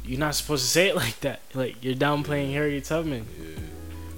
You're 0.04 0.18
not 0.18 0.34
supposed 0.34 0.64
to 0.64 0.70
say 0.70 0.88
it 0.88 0.96
like 1.04 1.20
that. 1.20 1.42
Like 1.54 1.82
you're 1.84 1.94
downplaying 1.94 2.52
Harriet 2.52 2.84
Tubman. 2.84 3.26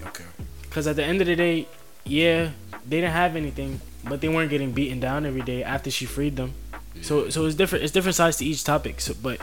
Okay. 0.06 0.24
Because 0.62 0.86
at 0.86 0.96
the 0.96 1.04
end 1.04 1.20
of 1.20 1.26
the 1.26 1.36
day, 1.36 1.66
yeah, 2.06 2.50
they 2.86 3.00
didn't 3.00 3.12
have 3.12 3.36
anything, 3.36 3.80
but 4.04 4.20
they 4.20 4.28
weren't 4.28 4.50
getting 4.50 4.72
beaten 4.72 5.00
down 5.00 5.26
every 5.26 5.42
day 5.42 5.62
after 5.62 5.90
she 5.90 6.06
freed 6.06 6.36
them. 6.36 6.54
So 7.02 7.28
so 7.30 7.44
it's 7.44 7.54
different. 7.56 7.84
It's 7.84 7.92
different 7.92 8.14
sides 8.16 8.38
to 8.38 8.44
each 8.44 8.64
topic. 8.64 9.00
So 9.00 9.14
but 9.20 9.40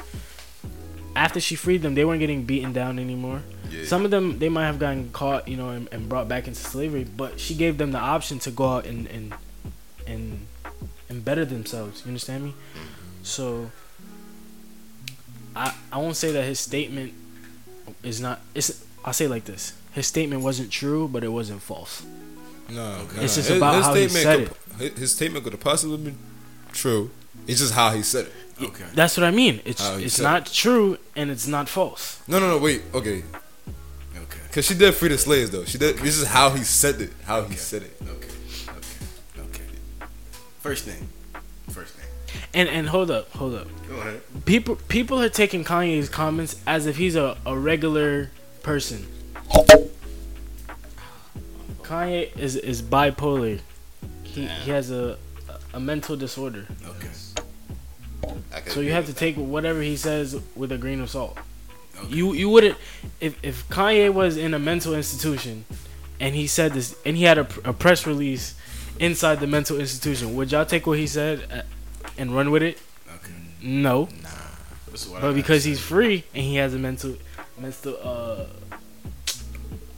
after 1.15 1.39
she 1.39 1.55
freed 1.55 1.81
them, 1.81 1.95
they 1.95 2.05
weren't 2.05 2.19
getting 2.19 2.43
beaten 2.43 2.73
down 2.73 2.99
anymore. 2.99 3.43
Yeah. 3.69 3.85
Some 3.85 4.05
of 4.05 4.11
them 4.11 4.39
they 4.39 4.49
might 4.49 4.65
have 4.65 4.79
gotten 4.79 5.11
caught, 5.11 5.47
you 5.47 5.57
know, 5.57 5.69
and, 5.69 5.87
and 5.91 6.09
brought 6.09 6.27
back 6.27 6.47
into 6.47 6.59
slavery. 6.59 7.03
But 7.03 7.39
she 7.39 7.53
gave 7.53 7.77
them 7.77 7.91
the 7.91 7.99
option 7.99 8.39
to 8.39 8.51
go 8.51 8.67
out 8.67 8.85
and 8.85 9.07
and 9.07 9.33
and 10.07 10.47
and 11.09 11.23
better 11.23 11.45
themselves. 11.45 12.01
You 12.01 12.09
understand 12.09 12.43
me? 12.43 12.53
So 13.21 13.71
I 15.55 15.75
I 15.91 15.97
won't 15.97 16.15
say 16.15 16.31
that 16.31 16.43
his 16.43 16.59
statement 16.59 17.13
is 18.03 18.19
not. 18.19 18.41
It's 18.55 18.85
I'll 19.05 19.13
say 19.13 19.25
it 19.25 19.29
like 19.29 19.45
this: 19.45 19.73
his 19.91 20.07
statement 20.07 20.41
wasn't 20.41 20.71
true, 20.71 21.07
but 21.07 21.23
it 21.23 21.29
wasn't 21.29 21.61
false. 21.61 22.03
No, 22.69 22.81
Okay. 22.81 23.17
no. 23.17 23.23
It's 23.23 23.35
just 23.35 23.49
his, 23.49 23.57
about 23.57 23.75
his 23.75 23.85
how 23.85 23.93
he 23.93 24.07
statement 24.09 24.23
said 24.23 24.47
could, 24.77 24.81
His, 24.91 24.99
his 24.99 25.11
statement 25.15 25.43
could 25.43 25.53
have 25.53 25.61
possibly 25.61 25.97
been 25.97 26.17
true. 26.71 27.11
It's 27.47 27.59
just 27.59 27.73
how 27.73 27.89
he 27.91 28.01
said 28.03 28.25
it. 28.27 28.33
Okay. 28.63 28.85
That's 28.93 29.17
what 29.17 29.25
I 29.25 29.31
mean. 29.31 29.61
It's 29.65 29.85
it's 29.97 30.15
said 30.15 30.23
not 30.23 30.45
true 30.45 30.97
and 31.15 31.29
it's 31.31 31.47
not 31.47 31.67
false. 31.67 32.21
No, 32.27 32.39
no, 32.39 32.47
no. 32.47 32.57
Wait. 32.57 32.81
Okay. 32.93 33.23
Okay. 34.15 34.39
Cause 34.51 34.65
she 34.65 34.75
did 34.75 34.93
free 34.93 35.09
the 35.09 35.17
slaves 35.17 35.49
though. 35.49 35.65
She 35.65 35.77
did. 35.77 35.97
This 35.97 36.17
is 36.17 36.27
how 36.27 36.51
he 36.51 36.63
said 36.63 37.01
it. 37.01 37.11
How 37.25 37.37
Okay. 37.39 37.53
he 37.53 37.57
said 37.57 37.81
it. 37.81 37.97
Okay. 38.01 38.27
Okay. 38.69 39.39
Okay. 39.39 39.63
First 40.61 40.85
thing. 40.85 41.09
First 41.71 41.95
thing. 41.95 42.07
And 42.53 42.69
and 42.69 42.87
hold 42.87 43.09
up, 43.11 43.31
hold 43.31 43.55
up. 43.55 43.67
Go 43.89 43.95
ahead. 43.97 44.21
People 44.45 44.75
people 44.87 45.19
are 45.21 45.29
taking 45.29 45.63
Kanye's 45.65 46.07
comments 46.09 46.55
as 46.67 46.85
if 46.85 46.95
he's 46.97 47.15
a, 47.15 47.35
a 47.45 47.57
regular 47.57 48.29
person. 48.61 49.05
Kanye 51.93 52.35
is 52.37 52.55
is 52.55 52.81
bipolar. 52.81 53.59
He 54.23 54.47
he 54.47 54.71
has 54.71 54.89
a 54.89 55.17
a 55.73 55.79
mental 55.79 56.15
disorder. 56.15 56.65
Okay. 56.85 57.09
So 58.67 58.79
you 58.79 58.93
have 58.93 59.05
to 59.07 59.13
with 59.13 59.19
take 59.19 59.35
whatever 59.35 59.81
he 59.81 59.95
says 59.95 60.39
with 60.55 60.71
a 60.71 60.77
grain 60.77 61.01
of 61.01 61.09
salt. 61.09 61.37
Okay. 61.97 62.15
You 62.15 62.33
you 62.33 62.49
wouldn't 62.49 62.77
if 63.21 63.37
if 63.43 63.67
Kanye 63.69 64.11
was 64.11 64.37
in 64.37 64.53
a 64.53 64.59
mental 64.59 64.95
institution 64.95 65.65
and 66.19 66.33
he 66.35 66.47
said 66.47 66.73
this 66.73 66.95
and 67.05 67.15
he 67.15 67.23
had 67.25 67.37
a, 67.37 67.47
a 67.63 67.73
press 67.73 68.07
release 68.07 68.55
inside 68.99 69.39
the 69.39 69.47
mental 69.47 69.79
institution, 69.79 70.35
would 70.35 70.51
y'all 70.51 70.65
take 70.65 70.87
what 70.87 70.97
he 70.97 71.07
said 71.07 71.45
uh, 71.51 71.61
and 72.17 72.35
run 72.35 72.49
with 72.49 72.63
it? 72.63 72.79
Okay. 73.17 73.33
No, 73.61 74.07
This 74.91 75.05
is 75.05 75.09
what 75.09 75.19
I 75.19 75.27
but 75.27 75.35
because 75.35 75.63
he's 75.63 75.79
free 75.79 76.23
and 76.33 76.43
he 76.43 76.55
has 76.55 76.73
a 76.73 76.79
mental 76.79 77.17
mental 77.59 77.97
uh 78.01 78.45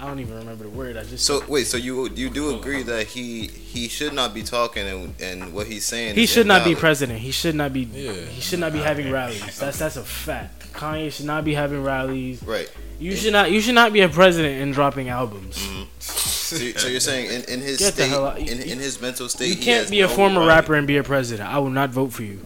I 0.05 0.09
don't 0.09 0.19
even 0.19 0.37
remember 0.37 0.63
the 0.65 0.69
word. 0.69 0.97
I 0.97 1.03
just 1.03 1.25
So 1.25 1.43
wait, 1.47 1.65
so 1.67 1.77
you 1.77 2.07
you 2.15 2.29
do 2.29 2.55
agree 2.55 2.83
that 2.83 3.07
he 3.07 3.47
he 3.47 3.87
should 3.87 4.13
not 4.13 4.33
be 4.33 4.43
talking 4.43 4.85
and 4.87 5.19
and 5.19 5.53
what 5.53 5.67
he's 5.67 5.85
saying? 5.85 6.15
he 6.15 6.23
is 6.23 6.29
should 6.31 6.45
not 6.47 6.63
be 6.63 6.75
president. 6.75 7.19
He 7.19 7.31
should 7.31 7.55
not 7.55 7.73
be. 7.73 7.81
Yeah. 7.81 8.11
He 8.13 8.41
should 8.41 8.59
not 8.59 8.71
be 8.73 8.79
having 8.79 9.11
rallies. 9.11 9.57
That's 9.59 9.79
that's 9.79 9.97
a 9.97 10.03
fact. 10.03 10.73
Kanye 10.73 11.11
should 11.11 11.25
not 11.25 11.43
be 11.43 11.53
having 11.53 11.83
rallies. 11.83 12.43
Right. 12.43 12.69
You 12.99 13.15
should 13.15 13.33
not. 13.33 13.51
You 13.51 13.59
should 13.61 13.75
not 13.75 13.91
be 13.93 14.01
a 14.01 14.09
president 14.09 14.61
and 14.61 14.73
dropping 14.73 15.09
albums. 15.09 15.57
Mm-hmm. 15.57 15.83
So, 15.99 16.55
you- 16.57 16.73
so 16.77 16.87
you're 16.87 16.99
saying 16.99 17.25
in, 17.31 17.43
in 17.53 17.61
his 17.61 17.79
Get 17.79 17.93
state, 17.95 18.11
in, 18.47 18.61
in 18.61 18.77
his 18.79 19.01
mental 19.01 19.27
state, 19.27 19.47
You 19.49 19.55
he 19.55 19.63
can't 19.63 19.81
has 19.81 19.89
be 19.89 20.01
a 20.01 20.07
no 20.07 20.13
former 20.13 20.41
right- 20.41 20.47
rapper 20.47 20.75
and 20.75 20.85
be 20.85 20.97
a 20.97 21.03
president. 21.03 21.49
I 21.49 21.57
will 21.57 21.71
not 21.71 21.89
vote 21.89 22.13
for 22.13 22.21
you. 22.23 22.39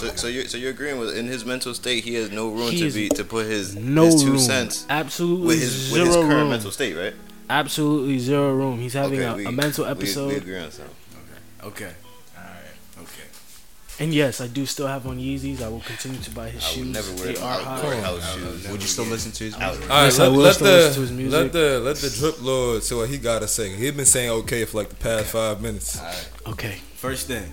So, 0.00 0.16
so 0.16 0.26
you're 0.28 0.44
so 0.46 0.56
you're 0.58 0.70
agreeing 0.70 0.98
with 0.98 1.16
in 1.16 1.26
his 1.26 1.44
mental 1.44 1.74
state, 1.74 2.04
he 2.04 2.14
has 2.14 2.30
no 2.30 2.48
room 2.50 2.70
He 2.70 2.80
to 2.80 2.90
be 2.90 3.08
to 3.10 3.24
put 3.24 3.46
his 3.46 3.74
No 3.76 4.04
his 4.06 4.22
two 4.22 4.30
room. 4.32 4.38
cents 4.38 4.86
Absolutely 4.88 5.46
with 5.46 5.60
his 5.60 5.70
zero 5.72 5.98
with 6.00 6.06
his 6.08 6.16
current 6.16 6.30
room. 6.34 6.48
mental 6.50 6.70
state, 6.70 6.94
right? 6.96 7.14
Absolutely 7.48 8.18
zero 8.18 8.54
room. 8.54 8.78
He's 8.80 8.92
having 8.94 9.22
a, 9.22 9.34
we- 9.36 9.46
a 9.46 9.52
mental 9.52 9.84
we- 9.84 9.90
episode. 9.90 10.28
We, 10.28 10.36
agree 10.36 10.58
on 10.58 10.70
something. 10.70 10.94
Okay. 11.64 11.92
All 12.36 12.42
right. 12.44 13.02
Okay. 13.02 13.24
And 13.98 14.14
yes, 14.14 14.40
I 14.40 14.46
do 14.46 14.64
still 14.64 14.86
have 14.86 15.06
on 15.06 15.18
Yeezys. 15.18 15.60
I 15.60 15.68
will 15.68 15.80
continue 15.80 16.18
to 16.20 16.30
buy 16.30 16.48
his 16.48 16.64
I 16.64 16.66
shoes. 16.68 16.84
would 16.86 16.94
never 16.94 17.12
wear 17.16 17.32
they 17.34 17.40
are 17.40 17.52
I 17.52 17.56
would 17.58 17.64
hot. 17.66 17.84
wear 17.84 18.00
house 18.02 18.24
I 18.24 18.34
would 18.36 18.44
shoes. 18.60 18.68
Would 18.70 18.80
you 18.82 18.88
still 18.88 19.04
get- 19.04 19.10
listen 19.12 19.32
to 19.32 19.44
his 19.44 19.58
music? 19.58 19.82
All 19.82 19.88
right, 19.88 20.04
Yes, 20.04 20.18
I 20.18 20.22
let, 20.22 20.32
will 20.32 20.38
let 20.38 20.54
still 20.54 20.66
the 20.66 20.72
listen 20.72 20.94
to 20.94 21.00
his 21.00 21.10
music. 21.12 21.32
let 21.42 21.52
the 21.52 21.80
let 21.80 21.96
the 21.96 22.10
drip 22.10 22.42
lord 22.42 22.82
see 22.82 22.94
what 22.94 23.08
he 23.10 23.18
gotta 23.18 23.48
say. 23.48 23.68
he's 23.74 23.92
been 23.92 24.06
saying 24.06 24.30
okay 24.30 24.64
for 24.64 24.78
like 24.78 24.88
the 24.88 24.94
past 24.94 25.26
five 25.32 25.60
minutes. 25.60 26.00
Okay. 26.46 26.78
First 26.96 27.26
thing, 27.26 27.52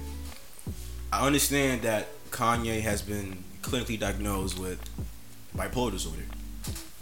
I 1.11 1.25
understand 1.25 1.81
that 1.81 2.07
Kanye 2.31 2.81
has 2.81 3.01
been 3.01 3.43
clinically 3.61 3.99
diagnosed 3.99 4.57
with 4.59 4.79
bipolar 5.55 5.91
disorder. 5.91 6.23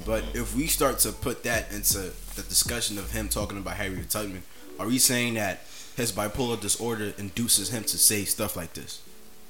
But 0.05 0.23
if 0.34 0.55
we 0.55 0.67
start 0.67 0.99
to 0.99 1.11
put 1.11 1.43
that 1.43 1.71
into 1.71 1.97
the 2.36 2.41
discussion 2.43 2.97
of 2.97 3.11
him 3.11 3.30
talking 3.30 3.57
about 3.57 3.76
Harriet 3.78 4.09
Tubman, 4.09 4.43
are 4.80 4.88
we 4.88 4.97
saying 4.97 5.36
that 5.36 5.61
his 5.95 6.11
bipolar 6.11 6.59
disorder 6.59 7.13
induces 7.17 7.69
him 7.69 7.84
to 7.84 7.97
say 7.97 8.26
stuff 8.26 8.55
like 8.55 8.73
this? 8.73 9.01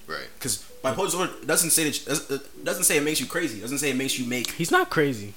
Right. 0.08 0.28
Because 0.38 0.64
bipolar 0.84 1.06
disorder 1.06 1.34
doesn't 1.46 1.72
say 1.72 1.86
that 1.90 2.06
doesn't- 2.06 2.32
uh, 2.40 2.44
doesn't 2.64 2.84
say 2.84 2.98
it 2.98 3.04
makes 3.04 3.20
you 3.20 3.26
crazy. 3.26 3.60
Doesn't 3.60 3.80
say 3.80 3.90
it 3.90 3.96
makes 3.96 4.20
you 4.20 4.26
make. 4.28 4.52
He's 4.52 4.72
not 4.72 4.90
crazy, 4.92 5.34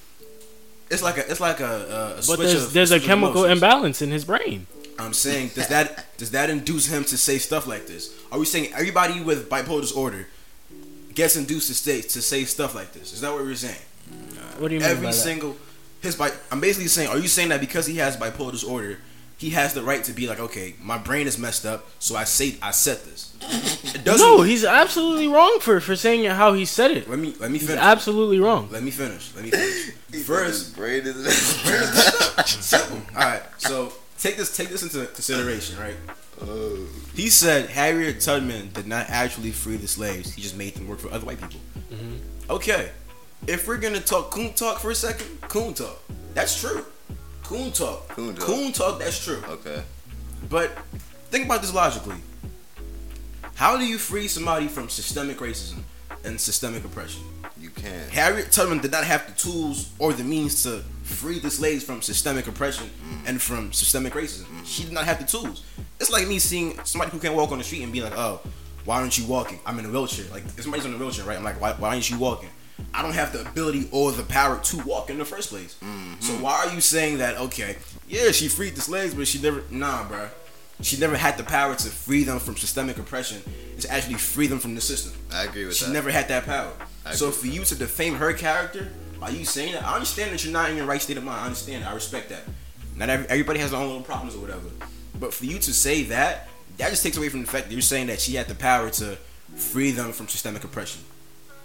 It's 0.91 1.01
like 1.01 1.17
a 1.17 1.29
it's 1.29 1.39
like 1.39 1.59
a, 1.59 1.65
a, 1.65 2.19
a 2.19 2.23
but 2.27 2.39
there's 2.39 2.63
of, 2.65 2.73
there's 2.73 2.91
a 2.91 2.95
switch 2.95 3.01
of 3.03 3.07
chemical 3.07 3.43
emotions. 3.45 3.51
imbalance 3.63 4.01
in 4.01 4.11
his 4.11 4.25
brain. 4.25 4.67
I'm 4.99 5.13
saying, 5.13 5.51
does 5.55 5.67
that 5.67 6.17
does 6.17 6.31
that 6.31 6.49
induce 6.49 6.87
him 6.87 7.03
to 7.05 7.17
say 7.17 7.37
stuff 7.37 7.67
like 7.67 7.87
this? 7.87 8.13
Are 8.31 8.39
we 8.39 8.45
saying 8.45 8.73
everybody 8.73 9.21
with 9.21 9.49
bipolar 9.49 9.81
disorder 9.81 10.27
gets 11.15 11.35
induced 11.35 11.67
to 11.69 11.73
say 11.75 12.01
to 12.01 12.21
say 12.21 12.43
stuff 12.45 12.75
like 12.75 12.93
this? 12.93 13.13
Is 13.13 13.21
that 13.21 13.31
what 13.33 13.43
we're 13.43 13.55
saying? 13.55 13.75
What 14.57 14.69
do 14.69 14.73
you 14.75 14.79
mean 14.81 14.89
by 14.89 14.91
Every 14.91 15.07
that? 15.07 15.13
single 15.13 15.55
his 16.01 16.15
bi- 16.15 16.31
I'm 16.51 16.61
basically 16.61 16.87
saying, 16.87 17.09
are 17.09 17.17
you 17.17 17.27
saying 17.27 17.49
that 17.49 17.59
because 17.59 17.85
he 17.85 17.97
has 17.97 18.15
bipolar 18.15 18.51
disorder, 18.51 18.99
he 19.37 19.49
has 19.51 19.73
the 19.73 19.83
right 19.83 20.01
to 20.05 20.13
be 20.13 20.27
like, 20.27 20.39
okay, 20.39 20.75
my 20.81 20.97
brain 20.97 21.27
is 21.27 21.37
messed 21.37 21.65
up, 21.65 21.85
so 21.99 22.15
I 22.15 22.23
say 22.23 22.55
I 22.61 22.71
said 22.71 22.97
this. 23.05 23.33
It 23.95 24.03
doesn't. 24.03 24.25
No, 24.25 24.41
he's 24.41 24.63
absolutely 24.65 25.27
wrong 25.27 25.59
for 25.61 25.79
for 25.79 25.95
saying 25.95 26.23
it 26.25 26.31
how 26.33 26.53
he 26.53 26.65
said 26.65 26.91
it. 26.91 27.09
let 27.09 27.19
me 27.19 27.33
let 27.39 27.51
me 27.51 27.57
He's 27.59 27.67
finish. 27.67 27.81
absolutely 27.83 28.39
wrong. 28.39 28.69
let 28.71 28.83
me 28.83 28.91
finish. 28.91 29.33
Let 29.35 29.43
me 29.45 29.51
finish. 29.51 30.25
First, 30.25 30.75
brain 30.75 31.03
is 31.05 31.15
Simple. 32.45 33.01
All 33.15 33.21
right. 33.23 33.43
So 33.57 33.93
take 34.19 34.37
this 34.37 34.55
take 34.55 34.69
this 34.69 34.83
into 34.83 35.05
consideration, 35.07 35.79
right? 35.79 35.95
He 37.15 37.29
said 37.29 37.69
Harriet 37.69 38.21
Tubman 38.21 38.69
did 38.73 38.87
not 38.87 39.09
actually 39.09 39.51
free 39.51 39.75
the 39.77 39.87
slaves. 39.87 40.33
He 40.33 40.41
just 40.41 40.55
made 40.55 40.75
them 40.75 40.87
work 40.87 40.99
for 40.99 41.11
other 41.11 41.25
white 41.25 41.41
people. 41.41 41.59
Mm-hmm. 41.91 42.51
Okay. 42.51 42.91
If 43.47 43.67
we're 43.67 43.77
gonna 43.77 43.99
talk 43.99 44.31
coon 44.31 44.53
talk 44.53 44.79
for 44.79 44.91
a 44.91 44.95
second, 44.95 45.41
coon 45.41 45.73
talk. 45.73 46.01
That's 46.33 46.59
true. 46.59 46.85
Coon 47.43 47.71
talk. 47.71 48.07
Coon 48.09 48.35
talk. 48.35 48.45
Coon 48.45 48.71
talk. 48.71 48.99
That's 48.99 49.23
true. 49.23 49.41
okay. 49.47 49.83
But 50.49 50.71
think 51.31 51.45
about 51.45 51.61
this 51.61 51.73
logically. 51.73 52.17
How 53.55 53.77
do 53.77 53.85
you 53.85 53.97
free 53.97 54.27
somebody 54.27 54.67
from 54.67 54.87
systemic 54.87 55.37
racism 55.37 55.83
and 56.23 56.39
systemic 56.39 56.83
oppression? 56.85 57.23
You 57.59 57.69
can. 57.69 58.09
Harriet 58.09 58.51
Tubman 58.51 58.79
did 58.79 58.91
not 58.91 59.03
have 59.03 59.27
the 59.27 59.33
tools 59.33 59.91
or 59.99 60.13
the 60.13 60.23
means 60.23 60.63
to 60.63 60.83
free 61.03 61.39
the 61.39 61.51
slaves 61.51 61.83
from 61.83 62.01
systemic 62.01 62.47
oppression 62.47 62.87
mm. 62.87 63.27
and 63.27 63.41
from 63.41 63.73
systemic 63.73 64.13
racism. 64.13 64.45
Mm. 64.45 64.65
She 64.65 64.83
did 64.83 64.93
not 64.93 65.05
have 65.05 65.19
the 65.19 65.25
tools. 65.25 65.63
It's 65.99 66.09
like 66.09 66.27
me 66.27 66.39
seeing 66.39 66.79
somebody 66.85 67.11
who 67.11 67.19
can't 67.19 67.35
walk 67.35 67.51
on 67.51 67.57
the 67.57 67.63
street 67.63 67.83
and 67.83 67.91
being 67.91 68.05
like, 68.05 68.17
"Oh, 68.17 68.39
why 68.85 69.01
aren't 69.01 69.17
you 69.17 69.25
walking? 69.25 69.59
I'm 69.65 69.77
in 69.79 69.85
a 69.85 69.89
wheelchair." 69.89 70.25
Like 70.31 70.45
if 70.45 70.61
somebody's 70.61 70.85
in 70.85 70.93
a 70.93 70.97
wheelchair, 70.97 71.25
right? 71.25 71.37
I'm 71.37 71.43
like, 71.43 71.59
"Why, 71.59 71.73
why 71.73 71.89
aren't 71.89 72.09
you 72.09 72.17
walking?" 72.17 72.49
I 72.93 73.01
don't 73.01 73.13
have 73.13 73.33
the 73.33 73.41
ability 73.41 73.89
or 73.91 74.11
the 74.11 74.23
power 74.23 74.57
to 74.57 74.77
walk 74.83 75.09
in 75.09 75.17
the 75.17 75.25
first 75.25 75.49
place. 75.49 75.75
Mm-hmm. 75.83 76.21
So 76.21 76.33
why 76.33 76.65
are 76.65 76.73
you 76.73 76.81
saying 76.81 77.17
that? 77.19 77.37
Okay, 77.37 77.77
yeah, 78.07 78.31
she 78.31 78.47
freed 78.47 78.75
the 78.75 78.81
slaves, 78.81 79.13
but 79.13 79.27
she 79.27 79.41
never. 79.41 79.63
Nah, 79.69 80.05
bruh. 80.05 80.29
She 80.81 80.97
never 80.97 81.17
had 81.17 81.37
the 81.37 81.43
power 81.43 81.75
to 81.75 81.89
free 81.89 82.23
them 82.23 82.39
from 82.39 82.55
systemic 82.55 82.97
oppression. 82.97 83.41
It's 83.75 83.85
actually 83.85 84.15
free 84.15 84.47
them 84.47 84.59
from 84.59 84.75
the 84.75 84.81
system. 84.81 85.13
I 85.31 85.43
agree 85.43 85.65
with 85.65 85.75
She 85.75 85.85
that. 85.85 85.89
She 85.89 85.93
never 85.93 86.09
had 86.09 86.27
that 86.29 86.45
power. 86.45 86.71
I 87.05 87.13
So 87.13 87.31
for 87.31 87.47
you 87.47 87.63
to 87.65 87.75
defame 87.75 88.15
her 88.15 88.33
character 88.33 88.87
by 89.19 89.29
you 89.29 89.43
saying 89.43 89.73
that, 89.73 89.83
I 89.83 89.95
understand 89.95 90.31
that 90.31 90.43
you're 90.43 90.53
not 90.53 90.69
in 90.69 90.77
your 90.77 90.85
right 90.85 91.01
state 91.01 91.17
of 91.17 91.23
mind. 91.23 91.41
I 91.41 91.45
understand. 91.45 91.83
I 91.83 91.93
respect 91.93 92.29
that. 92.29 92.43
Not 92.95 93.09
every, 93.09 93.27
everybody 93.27 93.59
has 93.59 93.71
their 93.71 93.79
own 93.79 93.87
little 93.87 94.03
problems 94.03 94.35
or 94.35 94.39
whatever. 94.39 94.69
But 95.19 95.33
for 95.33 95.45
you 95.45 95.59
to 95.59 95.73
say 95.73 96.03
that, 96.03 96.47
that 96.77 96.89
just 96.89 97.03
takes 97.03 97.17
away 97.17 97.29
from 97.29 97.41
the 97.41 97.47
fact 97.47 97.67
that 97.67 97.73
you're 97.73 97.81
saying 97.81 98.07
that 98.07 98.21
she 98.21 98.35
had 98.35 98.47
the 98.47 98.55
power 98.55 98.89
to 98.91 99.17
free 99.55 99.91
them 99.91 100.13
from 100.13 100.27
systemic 100.29 100.63
oppression. 100.63 101.01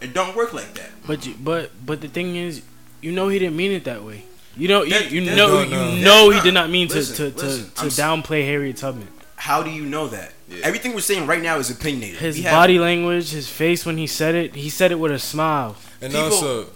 It 0.01 0.13
don't 0.13 0.37
work 0.37 0.53
like 0.53 0.75
that. 0.75 0.91
But 1.07 1.25
you, 1.25 1.35
but 1.39 1.71
but 1.87 2.01
the 2.01 2.09
thing 2.09 2.37
is, 2.37 2.63
you 3.01 3.13
know 3.13 3.29
he 3.29 3.39
didn't 3.39 3.57
mean 3.57 3.71
it 3.73 3.85
that 3.85 4.03
way. 4.03 4.25
You 4.57 4.69
know 4.69 4.83
you, 4.83 4.91
That- 4.91 5.11
you 5.11 5.25
that- 5.25 5.37
know 5.37 5.65
No, 5.65 5.77
you 5.97 6.05
know 6.05 6.31
he 6.31 6.41
did 6.41 6.55
not 6.55 6.71
mean 6.71 6.89
listen, 6.89 7.17
to 7.17 7.31
to 7.31 7.37
to, 7.39 7.47
listen, 7.47 7.71
to 7.75 7.81
I'm 7.83 7.89
downplay 7.89 8.45
Harriet 8.45 8.77
Tubman. 8.77 9.09
How 9.37 9.63
do 9.63 9.71
you 9.71 9.85
know 9.85 10.07
that? 10.09 10.33
Yeah. 10.49 10.59
Everything 10.63 10.95
we're 10.95 11.01
saying 11.01 11.27
right 11.27 11.43
now 11.43 11.59
is 11.59 11.71
opinionated. 11.71 12.19
His 12.21 12.37
We 12.37 12.43
have- 12.43 12.53
body 12.53 12.79
language, 12.79 13.31
his 13.31 13.49
face 13.49 13.85
when 13.85 13.99
he 13.99 14.07
said 14.07 14.35
it, 14.35 14.55
he 14.55 14.71
said 14.71 14.91
it 14.93 14.99
with 14.99 15.13
a 15.13 15.19
smile. 15.19 15.77
And 16.01 16.13
People- 16.13 16.27
also, 16.33 16.67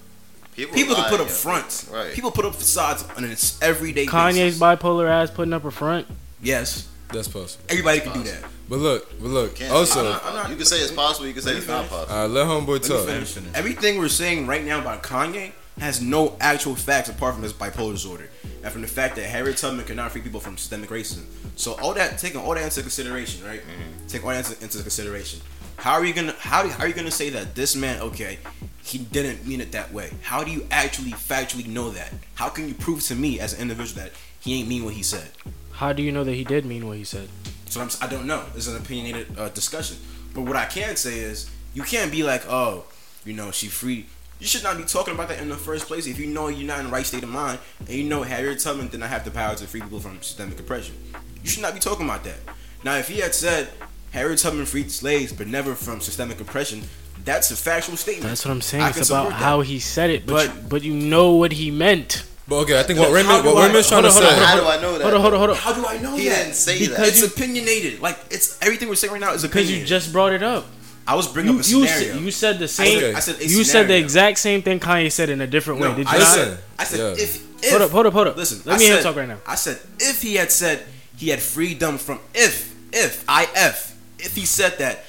People 0.57 0.75
can 0.77 0.89
lie, 0.93 1.09
put 1.09 1.21
up 1.21 1.29
yeah. 1.29 1.33
fronts. 1.33 1.87
Right. 1.91 2.13
People 2.13 2.33
put 2.33 2.45
up 2.45 2.55
facades 2.57 3.05
on 3.17 3.23
an 3.25 3.37
everyday 3.63 4.07
Kanye's 4.07 4.59
basis. 4.59 4.61
bipolar 4.61 5.09
ass 5.09 5.31
putting 5.31 5.53
up 5.55 5.65
a 5.65 5.71
front. 5.71 6.07
Yes, 6.43 6.87
that's 7.13 7.29
possible. 7.29 7.63
everybody 7.69 8.01
can 8.01 8.13
do 8.13 8.23
that. 8.25 8.43
But 8.69 8.81
look, 8.81 9.09
but 9.21 9.29
look. 9.29 9.55
Can't- 9.55 9.73
Also, 9.73 10.01
I'm 10.01 10.05
not- 10.07 10.25
I'm 10.27 10.35
not- 10.35 10.51
you 10.51 10.57
can 10.57 10.67
say 10.67 10.79
it's 10.81 10.91
possible. 10.93 11.27
You 11.29 11.33
can 11.33 11.43
say 11.43 11.53
it's 11.53 11.69
not 11.69 11.89
possible. 11.89 12.15
right, 12.15 12.27
let 12.29 12.47
homeboy 12.47 12.81
Let 12.81 12.83
talk. 12.83 13.07
finish. 13.07 13.29
finish. 13.31 13.51
Everything 13.55 13.99
we're 13.99 14.09
saying 14.09 14.47
right 14.49 14.65
now 14.65 14.81
about 14.81 15.03
Kanye 15.05 15.53
has 15.81 16.01
no 16.01 16.37
actual 16.41 16.75
facts 16.75 17.09
apart 17.09 17.35
from 17.35 17.43
his 17.43 17.53
bipolar 17.53 17.93
disorder 17.93 18.29
and 18.63 18.73
from 18.73 18.83
the 18.83 18.89
fact 18.89 19.17
that 19.17 19.25
Harriet 19.25 19.57
Tubman 19.57 19.85
cannot 19.85 20.13
free 20.13 20.21
people 20.21 20.41
from 20.41 20.57
systemic 20.57 20.91
racism. 20.91 21.25
So 21.57 21.75
all 21.75 21.95
that, 21.95 22.19
taking 22.19 22.41
all 22.41 22.55
that 22.55 22.65
into 22.65 22.81
consideration, 22.81 23.45
right? 23.47 23.63
Take 24.09 24.25
all 24.25 24.31
that 24.31 24.49
into, 24.51 24.63
into 24.63 24.79
consideration. 24.83 25.41
How 25.77 25.95
are 25.95 26.05
you 26.05 26.13
gonna 26.13 26.35
how, 26.39 26.69
how 26.69 26.85
are 26.85 26.89
you 26.89 26.95
gonna 26.95 27.11
say 27.11 27.31
that 27.31 27.55
this 27.55 27.77
man, 27.77 28.01
okay, 28.03 28.39
he 28.83 28.99
didn't 28.99 29.47
mean 29.47 29.61
it 29.61 29.73
that 29.73 29.93
way? 29.93 30.11
How 30.23 30.43
do 30.43 30.51
you 30.51 30.67
actually 30.71 31.13
factually 31.13 31.69
know 31.69 31.91
that? 31.91 32.13
How 32.35 32.49
can 32.49 32.67
you 32.67 32.75
prove 32.75 33.03
to 33.05 33.15
me 33.15 33.39
as 33.39 33.55
an 33.55 33.61
individual 33.61 34.03
that 34.03 34.13
he 34.41 34.59
ain't 34.59 34.69
mean 34.69 34.85
what 34.85 34.95
he 34.95 35.03
said? 35.03 35.29
How 35.73 35.93
do 35.93 36.03
you 36.03 36.11
know 36.11 36.25
that 36.25 36.35
he 36.35 36.43
did 36.43 36.65
mean 36.65 36.87
what 36.89 36.97
he 36.97 37.05
said? 37.05 37.29
So 37.67 37.81
I'm, 37.81 37.91
I 38.01 38.09
don't 38.09 38.27
know. 38.27 38.45
It's 38.57 38.67
an 38.67 38.77
opinionated 38.77 39.39
uh, 39.39 39.51
discussion. 39.51 39.99
But 40.35 40.43
what 40.43 40.57
I 40.57 40.65
can 40.65 40.97
say 40.97 41.21
is, 41.21 41.51
you 41.75 41.83
can't 41.83 42.11
be 42.11 42.23
like, 42.23 42.43
oh, 42.49 42.85
you 43.25 43.35
know, 43.35 43.51
she 43.51 43.69
free. 43.69 44.07
You 44.39 44.47
should 44.47 44.63
not 44.63 44.77
be 44.77 44.85
talking 44.85 45.15
about 45.15 45.29
that 45.29 45.41
in 45.41 45.49
the 45.49 45.57
first 45.57 45.87
place 45.87 46.07
if 46.07 46.19
you 46.19 46.27
know 46.27 46.47
you're 46.49 46.67
not 46.67 46.79
in 46.81 46.87
the 46.87 46.93
right 46.93 47.05
state 47.05 47.23
of 47.25 47.29
mind 47.29 47.59
and 47.81 47.89
you 47.91 48.05
know 48.05 48.23
Harriet 48.23 48.61
Tubman 48.61 48.87
did 48.89 49.01
not 49.01 49.09
have 49.09 49.25
the 49.25 49.33
power 49.33 49.55
to 49.57 49.67
free 49.67 49.81
people 49.81 49.99
from 49.99 50.23
systemic 50.23 50.61
oppression. 50.61 50.95
You 51.43 51.51
should 51.51 51.63
not 51.63 51.75
be 51.75 51.81
talking 51.81 52.05
about 52.05 52.23
that. 52.25 52.37
Now, 52.85 52.97
if 52.97 53.09
he 53.09 53.19
had 53.19 53.35
said 53.35 53.69
Harriet 54.13 54.39
Tubman 54.39 54.65
freed 54.67 54.93
slaves 54.93 55.33
but 55.33 55.49
never 55.49 55.75
from 55.75 56.01
systemic 56.01 56.41
oppression, 56.41 56.83
that's 57.25 57.51
a 57.51 57.57
factual 57.57 57.97
statement. 57.97 58.29
That's 58.29 58.45
what 58.45 58.53
I'm 58.53 58.61
saying. 58.61 58.85
I 58.85 58.89
It's 58.91 58.99
can 58.99 59.07
about 59.07 59.25
support 59.25 59.41
that. 59.41 59.45
how 59.45 59.61
he 59.63 59.81
said 59.81 60.11
it, 60.11 60.25
but 60.25 60.33
But- 60.49 60.55
you, 60.55 60.63
but 60.69 60.83
you 60.85 60.95
know 60.95 61.33
what 61.33 61.51
he 61.53 61.71
meant. 61.73 62.23
But 62.47 62.57
okay, 62.61 62.79
I 62.81 62.83
think 62.85 62.99
what 63.01 63.09
How 63.09 63.15
Raymond, 63.15 63.43
do 63.43 63.49
what 63.55 63.63
I- 63.63 63.67
Raymond's 63.67 63.89
trying 63.89 64.05
to 64.05 64.11
hold 64.11 64.23
on, 64.25 64.31
hold 64.33 64.39
say. 64.41 64.47
How 64.47 64.57
do 64.61 64.67
I 64.67 64.81
know 64.81 64.97
that? 64.99 65.03
Hold 65.03 65.15
on, 65.15 65.21
hold 65.21 65.35
on, 65.35 65.39
hold 65.41 65.51
on. 65.51 65.57
How 65.57 65.73
do 65.75 65.85
I 65.87 65.99
know 65.99 66.17
He 66.17 66.29
that? 66.29 66.37
didn't 66.45 66.55
say 66.55 66.79
Because 66.79 66.97
that. 66.97 67.09
It's 67.09 67.23
opinionated. 67.23 68.01
Like 68.01 68.19
it's 68.31 68.57
everything 68.63 68.89
we're 68.89 68.95
saying 68.95 69.13
right 69.13 69.21
now 69.21 69.33
is 69.35 69.45
opinionated. 69.45 69.81
Because 69.83 69.91
you 69.91 69.99
just 70.01 70.13
brought 70.13 70.33
it 70.33 70.43
up. 70.43 70.65
I 71.09 71.15
was 71.15 71.27
bringing 71.27 71.55
You 71.55 71.59
up 71.61 71.65
a 71.65 71.69
you 71.69 71.87
scenario. 71.87 72.13
said, 72.13 72.21
you 72.23 72.31
said 72.31 72.59
the 72.59 72.69
same. 72.69 72.97
Okay. 72.99 73.15
I 73.15 73.21
said 73.21 73.41
a 73.41 73.47
you 73.47 73.65
said 73.65 73.89
the 73.89 73.97
exact 73.97 74.39
same 74.39 74.61
thing 74.63 74.79
Kanye 74.79 75.11
said 75.11 75.31
in 75.31 75.41
a 75.41 75.47
different 75.47 75.81
way. 75.81 75.89
Did 75.95 76.07
you 76.07 76.13
I 76.15 76.19
not? 76.19 76.27
said, 76.29 76.59
I 76.79 76.85
said 76.85 76.99
yeah. 77.01 77.25
if, 77.25 77.65
if 77.65 77.71
Hold 77.71 77.83
up, 77.83 77.91
hold 77.91 78.07
up, 78.07 78.13
hold 78.13 78.27
up. 78.29 78.37
Listen, 78.37 78.61
Let 78.67 78.75
I 78.75 78.79
me 78.79 78.85
hear 78.85 78.93
him 78.95 79.03
said- 79.03 79.09
talk 79.09 79.17
right 79.17 79.29
now. 79.29 79.39
I 79.47 79.55
said 79.55 79.79
if 79.99 80.21
he 80.23 80.35
had 80.37 80.53
said 80.53 80.85
he 81.17 81.31
had 81.31 81.41
freedom 81.41 81.97
from 81.99 82.21
if 82.35 82.75
if 82.93 83.25
if 83.29 83.97
if 84.19 84.35
he 84.37 84.45
said 84.45 84.79
that 84.79 85.05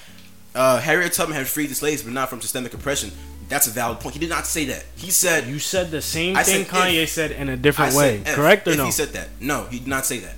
uh, 0.56 0.80
Harriet 0.80 1.14
Tubman 1.14 1.36
had 1.38 1.48
freed 1.48 1.70
the 1.70 1.76
slaves, 1.76 2.02
but 2.02 2.14
not 2.14 2.30
from 2.30 2.40
systemic 2.42 2.74
oppression. 2.74 3.12
That's 3.50 3.68
a 3.68 3.72
valid 3.72 4.00
point. 4.00 4.14
He 4.14 4.20
did 4.20 4.30
not 4.30 4.46
say 4.46 4.66
that. 4.66 4.86
He 4.96 5.10
said 5.12 5.48
You 5.48 5.60
said 5.60 5.90
the 5.92 6.02
same 6.02 6.38
I 6.38 6.44
thing 6.44 6.66
Kanye 6.66 7.04
if. 7.04 7.10
said 7.10 7.32
in 7.32 7.50
a 7.50 7.58
different 7.58 7.94
said 7.94 7.98
way, 8.00 8.16
if. 8.30 8.36
correct 8.36 8.68
or 8.68 8.72
if 8.72 8.78
no? 8.78 8.86
He 8.86 8.92
said 8.92 9.10
that. 9.10 9.28
No, 9.42 9.66
he 9.66 9.80
did 9.80 9.88
not 9.88 10.06
say 10.06 10.20
that. 10.20 10.36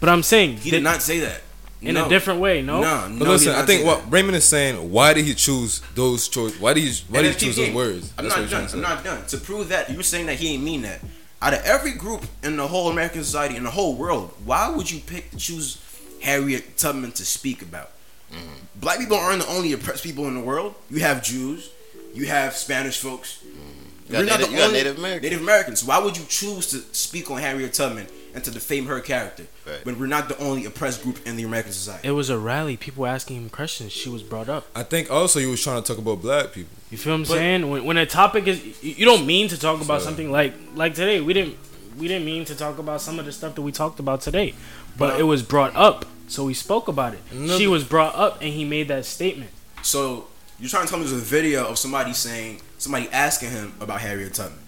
but 0.00 0.08
I'm 0.08 0.22
saying 0.22 0.56
He 0.58 0.70
did- 0.70 0.76
did 0.78 0.82
not 0.84 1.02
say 1.02 1.20
that. 1.20 1.40
In 1.82 1.94
No. 1.94 2.06
a 2.06 2.08
different 2.08 2.40
way. 2.40 2.62
No, 2.62 2.80
No, 2.80 3.08
no. 3.08 3.18
But 3.18 3.28
listen, 3.28 3.54
I 3.54 3.66
think 3.66 3.84
what 3.84 4.02
that. 4.04 4.10
Raymond 4.12 4.36
is 4.36 4.44
saying, 4.44 4.90
why 4.90 5.12
did 5.14 5.24
he 5.24 5.34
choose 5.34 5.80
those 5.94 6.28
choice? 6.28 6.58
Why 6.60 6.72
did 6.74 6.84
he 6.84 6.90
why 7.08 7.18
And 7.18 7.26
did 7.28 7.34
he 7.34 7.46
choose 7.46 7.56
keep 7.56 7.66
those 7.66 7.74
words? 7.74 8.12
I'm 8.16 8.24
That's 8.28 8.36
not 8.40 8.50
done. 8.50 8.66
to 8.68 8.76
I'm 8.76 8.80
not 8.82 9.04
done. 9.04 9.26
To 9.26 9.36
prove 9.38 9.68
that 9.68 9.90
you're 9.90 10.02
saying 10.02 10.26
that 10.26 10.36
he 10.36 10.54
ain't 10.54 10.62
mean 10.62 10.82
that. 10.82 11.00
Out 11.40 11.54
of 11.54 11.62
every 11.64 11.92
group 11.92 12.24
in 12.44 12.56
the 12.56 12.68
whole 12.68 12.88
American 12.88 13.24
society, 13.24 13.56
in 13.56 13.64
the 13.64 13.70
whole 13.70 13.96
world, 13.96 14.32
why 14.44 14.70
would 14.70 14.88
you 14.90 15.00
pick 15.00 15.36
choose 15.36 15.78
Harriet 16.22 16.76
Tubman 16.78 17.10
to 17.12 17.24
speak 17.24 17.62
about? 17.62 17.90
Mm-hmm. 18.32 18.80
Black 18.80 18.98
people 19.00 19.16
aren't 19.16 19.42
the 19.42 19.48
only 19.48 19.72
oppressed 19.72 20.04
people 20.04 20.26
in 20.28 20.34
the 20.34 20.40
world. 20.40 20.74
You 20.88 21.00
have 21.00 21.22
Jews, 21.22 21.70
you 22.14 22.26
have 22.26 22.54
Spanish 22.54 22.98
folks. 23.00 23.38
Mm-hmm. 23.44 23.58
You 24.06 24.12
got 24.12 24.18
You're 24.18 24.26
not 24.26 24.38
Native- 24.38 24.46
the 24.46 24.52
you 24.52 24.58
got 24.58 24.66
only- 24.68 24.78
Native 24.78 24.98
Americans. 24.98 25.22
Native 25.24 25.40
Americans. 25.42 25.84
Why 25.84 25.98
would 25.98 26.16
you 26.16 26.24
choose 26.28 26.66
to 26.68 26.78
speak 26.94 27.30
on 27.30 27.38
Harriet 27.38 27.74
Tubman 27.74 28.06
and 28.34 28.42
to 28.44 28.50
defame 28.50 28.86
her 28.86 29.00
character 29.00 29.44
Right. 29.66 29.84
when 29.84 29.98
we're 29.98 30.06
not 30.06 30.28
the 30.28 30.38
only 30.38 30.64
oppressed 30.64 31.02
group 31.02 31.18
in 31.26 31.36
the 31.36 31.42
American 31.44 31.72
society? 31.72 32.08
it 32.08 32.12
was 32.12 32.30
a 32.30 32.38
rally. 32.38 32.76
People 32.76 33.02
were 33.02 33.08
asking 33.08 33.36
him 33.36 33.50
questions. 33.50 33.92
She 33.92 34.08
was 34.08 34.22
brought 34.22 34.48
up. 34.48 34.66
I 34.74 34.82
think 34.82 35.10
also 35.10 35.38
he 35.40 35.46
was 35.46 35.62
trying 35.62 35.82
to 35.82 35.86
talk 35.86 35.98
about 35.98 36.20
black 36.22 36.52
people. 36.52 36.70
You 36.90 36.98
feel 36.98 37.12
what 37.12 37.16
I'm 37.16 37.22
But- 37.22 37.28
saying? 37.28 37.70
When 37.70 37.84
when 37.84 37.96
a 37.96 38.06
topic 38.06 38.46
is, 38.46 38.60
you 38.82 38.94
you 38.98 39.04
don't 39.04 39.26
mean 39.26 39.48
to 39.48 39.58
talk 39.58 39.80
about 39.80 40.00
So- 40.00 40.06
something 40.06 40.30
like 40.30 40.54
like 40.74 40.94
today. 40.94 41.20
We 41.20 41.32
didn't 41.32 41.56
we 41.98 42.08
didn't 42.08 42.24
mean 42.24 42.44
to 42.46 42.54
talk 42.54 42.78
about 42.78 43.00
some 43.02 43.18
of 43.18 43.24
the 43.26 43.32
stuff 43.32 43.54
that 43.54 43.62
we 43.62 43.70
talked 43.72 44.00
about 44.00 44.20
today, 44.22 44.54
but 44.96 45.10
But- 45.10 45.20
it 45.20 45.24
was 45.24 45.42
brought 45.42 45.74
up, 45.76 46.06
so 46.28 46.44
we 46.44 46.54
spoke 46.54 46.88
about 46.88 47.12
it. 47.14 47.20
Another- 47.30 47.58
She 47.58 47.66
was 47.66 47.84
brought 47.84 48.14
up, 48.14 48.40
and 48.40 48.52
he 48.54 48.64
made 48.64 48.88
that 48.88 49.04
statement. 49.04 49.50
So 49.82 50.28
you're 50.58 50.70
trying 50.70 50.84
to 50.86 50.90
tell 50.90 50.98
me 50.98 51.04
there's 51.06 51.20
a 51.20 51.24
video 51.24 51.66
of 51.66 51.78
somebody 51.78 52.12
saying 52.14 52.60
somebody 52.78 53.08
asking 53.12 53.50
him 53.50 53.74
about 53.80 54.00
Harriet 54.00 54.32
Tubman. 54.34 54.58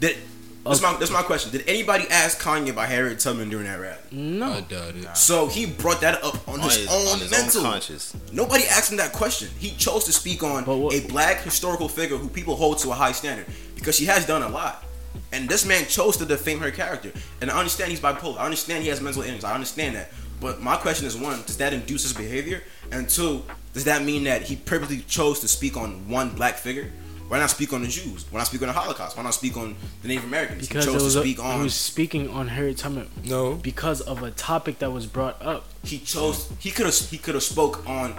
Did 0.00 0.16
that's 0.64 0.80
my 0.82 0.96
that's 0.98 1.10
my 1.10 1.22
question. 1.22 1.52
Did 1.52 1.68
anybody 1.68 2.04
ask 2.10 2.40
Kanye 2.40 2.70
about 2.70 2.88
Harriet 2.88 3.18
Tubman 3.20 3.50
during 3.50 3.66
that 3.66 3.78
rap? 3.80 4.00
No, 4.12 4.52
I 4.52 4.60
doubt 4.62 4.96
it. 4.96 5.16
So 5.16 5.46
he 5.46 5.66
brought 5.66 6.00
that 6.00 6.22
up 6.24 6.46
on, 6.48 6.54
On 6.60 6.60
his, 6.68 6.76
his, 6.76 6.88
own 6.90 7.06
on 7.12 7.18
his 7.18 7.30
mental. 7.30 7.66
own 7.66 7.72
conscious. 7.72 8.16
Nobody 8.32 8.64
asked 8.64 8.90
him 8.90 8.98
that 8.98 9.12
question. 9.12 9.48
He 9.58 9.70
chose 9.70 10.04
to 10.04 10.12
speak 10.12 10.42
on 10.42 10.64
what- 10.64 10.94
a 10.94 11.06
black 11.08 11.42
historical 11.42 11.88
figure 11.88 12.16
who 12.16 12.28
people 12.28 12.56
hold 12.56 12.78
to 12.78 12.90
a 12.90 12.94
high 12.94 13.12
standard 13.12 13.46
because 13.74 13.94
she 13.96 14.06
has 14.06 14.26
done 14.26 14.42
a 14.42 14.48
lot. 14.48 14.84
And 15.32 15.48
this 15.48 15.64
man 15.66 15.84
chose 15.86 16.16
to 16.18 16.24
defame 16.24 16.60
her 16.60 16.70
character. 16.70 17.10
And 17.40 17.50
I 17.50 17.58
understand 17.58 17.90
he's 17.90 18.00
bipolar. 18.00 18.38
I 18.38 18.44
understand 18.44 18.82
he 18.84 18.88
has 18.88 19.00
mental 19.00 19.22
illness. 19.22 19.44
I 19.44 19.52
understand 19.54 19.96
that. 19.96 20.12
But 20.40 20.60
my 20.60 20.76
question 20.76 21.06
is 21.06 21.16
one, 21.16 21.42
does 21.46 21.56
that 21.58 21.72
induce 21.72 22.02
his 22.04 22.12
behavior? 22.12 22.62
And 22.92 23.08
two, 23.08 23.42
does 23.72 23.84
that 23.84 24.02
mean 24.02 24.24
that 24.24 24.42
he 24.42 24.56
purposely 24.56 25.00
chose 25.08 25.40
to 25.40 25.48
speak 25.48 25.76
on 25.76 26.08
one 26.08 26.30
black 26.30 26.56
figure? 26.56 26.90
Why 27.34 27.40
not 27.40 27.50
speak 27.50 27.72
on 27.72 27.82
the 27.82 27.88
Jews? 27.88 28.26
Why 28.30 28.38
not 28.38 28.46
speak 28.46 28.62
on 28.62 28.68
the 28.68 28.72
Holocaust? 28.74 29.16
Why 29.16 29.24
not 29.24 29.34
speak 29.34 29.56
on 29.56 29.74
the 30.02 30.06
Native 30.06 30.22
Americans? 30.22 30.68
because 30.68 30.84
he 30.84 30.92
chose 30.92 31.02
was 31.02 31.14
to 31.14 31.18
a, 31.18 31.22
speak 31.24 31.40
he 31.40 31.62
was 31.64 31.74
speaking 31.74 32.28
on 32.30 32.46
Harriet 32.46 32.78
Tubman 32.78 33.08
No. 33.24 33.54
because 33.56 34.00
of 34.02 34.22
a 34.22 34.30
topic 34.30 34.78
that 34.78 34.92
was 34.92 35.06
brought 35.06 35.42
up. 35.42 35.64
he 35.82 35.98
chose. 35.98 36.48
He 36.60 36.70
could 36.70 36.86
have. 36.86 36.94
He 36.94 37.18
could 37.18 37.34
have 37.34 37.42
spoke 37.42 37.84
on 37.88 38.14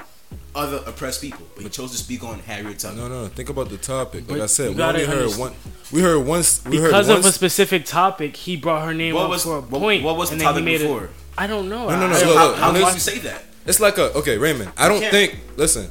other 0.54 0.82
oppressed 0.86 1.22
people, 1.22 1.46
but 1.56 1.64
he 1.64 1.70
chose 1.70 1.92
to 1.92 1.98
speak 1.98 2.26
on 2.26 2.40
Harriet 2.40 2.78
Tubman. 2.80 3.08
No, 3.10 3.22
no. 3.24 3.28
Think 3.30 3.48
about 3.48 3.70
the 3.70 3.78
topic. 3.78 4.28
Like 4.28 4.40
But 4.40 4.42
I 4.44 4.46
said, 4.48 4.76
we 4.76 4.82
only 4.84 5.06
heard 5.06 5.20
understand- 5.20 5.40
one. 5.40 5.54
We 5.94 6.02
heard 6.02 6.20
once. 6.20 6.62
We 6.66 6.72
Because 6.72 7.08
heard 7.08 7.20
of 7.20 7.26
a 7.26 7.32
specific 7.32 7.86
topic, 7.86 8.36
he 8.36 8.58
brought 8.58 8.84
her 8.86 8.94
name 8.94 9.16
What 9.16 9.24
up 9.24 9.30
was- 9.30 9.44
for 9.44 9.60
a 9.60 9.62
what- 9.62 9.80
point. 9.80 10.04
what 10.04 10.18
was 10.18 10.28
the 10.32 10.34
and 10.34 10.42
then 10.42 10.56
he 10.68 10.74
topic 10.74 10.82
before? 10.82 11.10
I 11.38 11.48
don't 11.48 11.70
know. 11.70 11.88
No, 11.88 11.98
no, 12.02 12.08
no, 12.10 12.16
I- 12.16 12.20
So 12.20 12.26
look, 12.28 12.36
how, 12.36 12.54
how 12.56 12.74
when 12.74 12.84
did 12.84 12.94
you 12.96 13.00
say 13.00 13.20
that? 13.20 13.46
It's 13.66 13.80
like 13.80 13.98
a 13.98 14.12
okay, 14.18 14.38
Raymond. 14.38 14.74
I 14.78 14.90
don't 14.90 15.00
can't- 15.00 15.12
think. 15.14 15.40
Listen, 15.56 15.90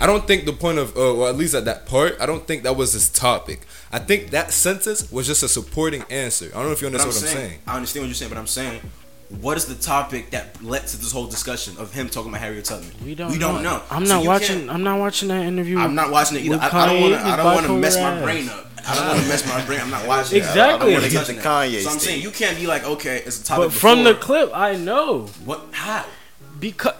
I 0.00 0.06
don't 0.06 0.26
think 0.26 0.44
the 0.44 0.52
point 0.52 0.78
of, 0.78 0.90
uh, 0.96 1.14
well, 1.14 1.26
at 1.28 1.36
least 1.36 1.54
at 1.54 1.64
that 1.64 1.86
part, 1.86 2.16
I 2.20 2.26
don't 2.26 2.46
think 2.46 2.62
that 2.62 2.76
was 2.76 2.92
his 2.92 3.08
topic. 3.08 3.62
I 3.90 3.98
think 3.98 4.30
that 4.30 4.52
sentence 4.52 5.10
was 5.10 5.26
just 5.26 5.42
a 5.42 5.48
supporting 5.48 6.02
answer. 6.10 6.46
I 6.46 6.58
don't 6.58 6.66
know 6.66 6.72
if 6.72 6.80
you 6.82 6.88
But 6.90 7.00
I'm 7.00 7.06
understand 7.08 7.28
saying, 7.30 7.36
what 7.36 7.42
I'm 7.42 7.48
saying. 7.50 7.62
I 7.66 7.76
understand 7.76 8.02
what 8.02 8.06
you're 8.08 8.14
saying, 8.14 8.28
but 8.28 8.38
I'm 8.38 8.46
saying, 8.46 8.80
what 9.40 9.56
is 9.56 9.66
the 9.66 9.74
topic 9.74 10.30
that 10.30 10.62
led 10.62 10.86
to 10.86 10.96
this 10.96 11.12
whole 11.12 11.26
discussion 11.26 11.76
of 11.78 11.92
him 11.92 12.08
talking 12.08 12.30
about 12.30 12.40
Harriet 12.40 12.64
Tubman? 12.64 12.90
We 13.04 13.14
don't. 13.14 13.30
We 13.32 13.38
don't 13.38 13.62
know. 13.62 13.82
I'm 13.90 14.06
So 14.06 14.14
not 14.18 14.24
watching. 14.26 14.70
I'm 14.70 14.82
not 14.84 14.98
watching 15.00 15.28
that 15.28 15.44
interview. 15.44 15.78
I'm 15.78 15.94
not 15.94 16.10
watching 16.10 16.38
it 16.38 16.44
either. 16.44 16.58
I, 16.62 16.68
I 16.68 16.86
don't 16.86 17.00
want 17.02 17.14
to. 17.14 17.20
I 17.28 17.36
don't 17.36 17.44
want 17.54 17.66
to 17.66 17.78
mess 17.78 17.96
my 17.96 18.22
brain 18.22 18.48
up. 18.48 18.66
I 18.88 18.94
don't 18.94 19.06
want 19.08 19.20
to 19.20 19.28
mess 19.28 19.46
my 19.46 19.66
brain. 19.66 19.80
I'm 19.80 19.90
not 19.90 20.06
watching. 20.06 20.38
it. 20.38 20.44
I 20.44 20.46
Exactly. 20.46 20.60
I 20.62 20.66
don't 20.68 20.80
wanna 20.80 20.94
Wanna 20.94 21.08
get 21.10 21.26
the. 21.26 21.34
Kanye 21.34 21.80
So 21.82 21.90
I'm 21.90 21.98
state. 21.98 22.08
saying 22.08 22.22
you 22.22 22.30
can't 22.30 22.56
be 22.56 22.66
like, 22.66 22.84
okay, 22.84 23.18
it's 23.26 23.42
a 23.42 23.44
topic. 23.44 23.64
But 23.66 23.72
from 23.74 24.04
the 24.04 24.14
clip, 24.14 24.50
I 24.54 24.76
know 24.76 25.26
what? 25.44 25.66
How? 25.72 26.06
because 26.58 26.94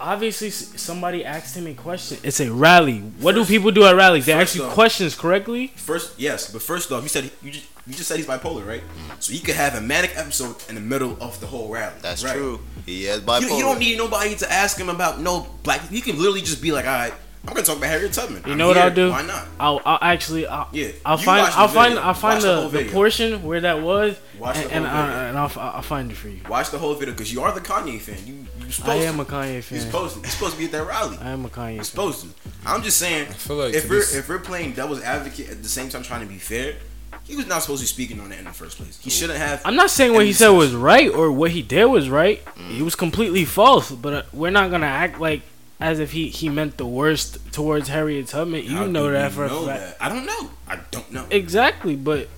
obviously 0.00 0.50
somebody 0.50 1.24
asked 1.24 1.56
him 1.56 1.66
a 1.66 1.74
question. 1.74 2.18
It's 2.22 2.40
a 2.40 2.52
rally. 2.52 3.00
What 3.20 3.34
do 3.34 3.44
people 3.44 3.70
do 3.70 3.84
at 3.84 3.94
rallies? 3.96 4.26
They 4.26 4.32
ask 4.32 4.54
you 4.54 4.64
off- 4.64 4.72
questions 4.74 5.14
correctly. 5.14 5.68
First, 5.76 6.18
yes, 6.18 6.52
but 6.52 6.62
first 6.62 6.90
off, 6.92 7.02
you 7.02 7.08
said 7.08 7.30
you 7.42 7.50
just 7.50 7.66
you 7.86 7.94
just 7.94 8.08
said 8.08 8.18
he's 8.18 8.26
bipolar, 8.26 8.66
right? 8.66 8.82
So 9.18 9.32
he 9.32 9.38
could 9.40 9.54
have 9.56 9.74
a 9.74 9.80
manic 9.80 10.12
episode 10.16 10.56
in 10.68 10.74
the 10.74 10.80
middle 10.80 11.16
of 11.22 11.40
the 11.40 11.46
whole 11.46 11.68
rally. 11.70 11.94
That's 12.02 12.22
right? 12.24 12.34
true. 12.34 12.60
He 12.84 13.04
has 13.04 13.20
You, 13.20 13.26
bipolar. 13.26 13.56
you 13.56 13.62
don't 13.64 13.78
need 13.78 13.96
nobody 13.98 14.34
to 14.36 14.52
ask 14.52 14.78
him 14.78 14.88
about 14.90 15.20
no 15.20 15.46
black. 15.62 15.88
He 15.88 16.00
can 16.02 16.16
literally 16.18 16.40
just 16.42 16.60
be 16.60 16.70
like, 16.70 16.84
all 16.86 16.92
right, 16.92 17.14
I'm 17.46 17.54
gonna 17.54 17.64
talk 17.64 17.78
about 17.78 17.88
Harriet 17.88 18.12
Tubman. 18.12 18.42
You 18.44 18.52
I'm 18.52 18.58
know 18.58 18.66
what 18.68 18.76
here. 18.76 18.84
I'll 18.84 18.94
do? 18.94 19.10
Why 19.10 19.22
not? 19.22 19.46
I'll, 19.58 19.80
I'll 19.86 19.98
actually, 20.02 20.46
I'll, 20.46 20.68
Yeah, 20.72 20.88
I'll 21.06 21.16
find, 21.16 21.46
the 21.46 21.56
I'll 21.58 21.68
find. 21.68 21.98
I'll 21.98 22.12
find 22.14 22.42
the 22.42 22.68
the, 22.68 22.84
the, 22.84 22.90
portion 22.90 23.42
where 23.42 23.60
that 23.62 23.80
was, 23.80 24.18
Watch 24.38 24.56
the 24.56 24.62
and, 24.64 24.70
whole 24.70 24.76
and, 24.76 24.86
I, 24.86 25.06
video. 25.06 25.28
and 25.30 25.38
I'll, 25.38 25.52
I'll 25.76 25.82
find 25.82 26.10
it 26.10 26.14
for 26.16 26.28
you. 26.28 26.40
Watch 26.48 26.70
the 26.70 26.78
whole 26.78 26.94
video 26.94 27.14
because 27.14 27.32
you 27.32 27.40
are 27.42 27.52
the 27.52 27.60
Kanye 27.62 27.98
fan. 28.00 28.18
You 28.26 28.44
you 28.68 28.72
supposed 28.74 29.02
I 29.02 29.04
am 29.06 29.18
a 29.18 29.24
to. 29.24 29.30
Kanye 29.30 29.70
You're 29.70 29.80
supposed 29.80 30.14
to. 30.16 30.20
You're 30.20 30.30
supposed 30.30 30.52
to 30.52 30.58
be 30.58 30.66
at 30.66 30.72
that 30.72 30.86
rally. 30.86 31.16
I 31.20 31.30
am 31.30 31.44
a 31.44 31.48
Kanye 31.48 31.76
You're 31.76 31.84
fan. 31.84 31.84
supposed 31.84 32.20
to. 32.22 32.28
I'm 32.66 32.82
just 32.82 32.98
saying. 32.98 33.26
feel 33.32 33.56
like 33.56 33.74
if 33.74 33.88
we're 33.88 34.00
if 34.02 34.28
we're 34.28 34.38
playing 34.38 34.74
devil's 34.74 35.02
advocate 35.02 35.48
at 35.48 35.62
the 35.62 35.68
same 35.68 35.88
time 35.88 36.02
trying 36.02 36.20
to 36.20 36.26
be 36.26 36.38
fair, 36.38 36.76
he 37.24 37.34
was 37.34 37.46
not 37.46 37.62
supposed 37.62 37.80
to 37.80 37.84
be 37.84 37.88
speaking 37.88 38.20
on 38.20 38.28
that 38.28 38.38
in 38.38 38.44
the 38.44 38.52
first 38.52 38.76
place. 38.76 39.00
He 39.02 39.08
shouldn't 39.08 39.38
have. 39.38 39.62
I'm 39.64 39.74
not 39.74 39.90
saying 39.90 40.12
what 40.12 40.20
any 40.20 40.28
he 40.28 40.32
said 40.34 40.50
was 40.50 40.74
right 40.74 41.10
or 41.10 41.32
what 41.32 41.50
he 41.50 41.62
did 41.62 41.86
was 41.86 42.10
right. 42.10 42.44
Mm. 42.44 42.68
He 42.68 42.82
was 42.82 42.94
completely 42.94 43.46
false. 43.46 43.90
But 43.90 44.12
uh, 44.12 44.22
we're 44.34 44.50
not 44.50 44.70
gonna 44.70 44.86
act 44.86 45.18
like 45.18 45.40
as 45.80 45.98
if 46.00 46.12
he, 46.12 46.28
he 46.28 46.48
meant 46.48 46.76
the 46.76 46.86
worst 46.86 47.52
towards 47.52 47.88
Harriet 47.88 48.26
Tubman. 48.26 48.64
You 48.64 48.70
How 48.76 48.86
know 48.86 49.10
that 49.10 49.30
you 49.30 49.36
for 49.36 49.44
a 49.44 49.48
fact. 49.48 49.66
that? 49.66 49.96
I 50.00 50.08
don't 50.08 50.26
know. 50.26 50.50
I 50.66 50.80
don't 50.90 51.10
know. 51.10 51.24
Exactly, 51.30 51.96
but 51.96 52.28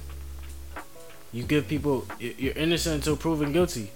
you 1.33 1.43
give 1.43 1.67
people 1.67 2.07
you're 2.19 2.53
innocent 2.55 2.97
until 2.97 3.17
proven 3.17 3.53
guilty. 3.53 3.91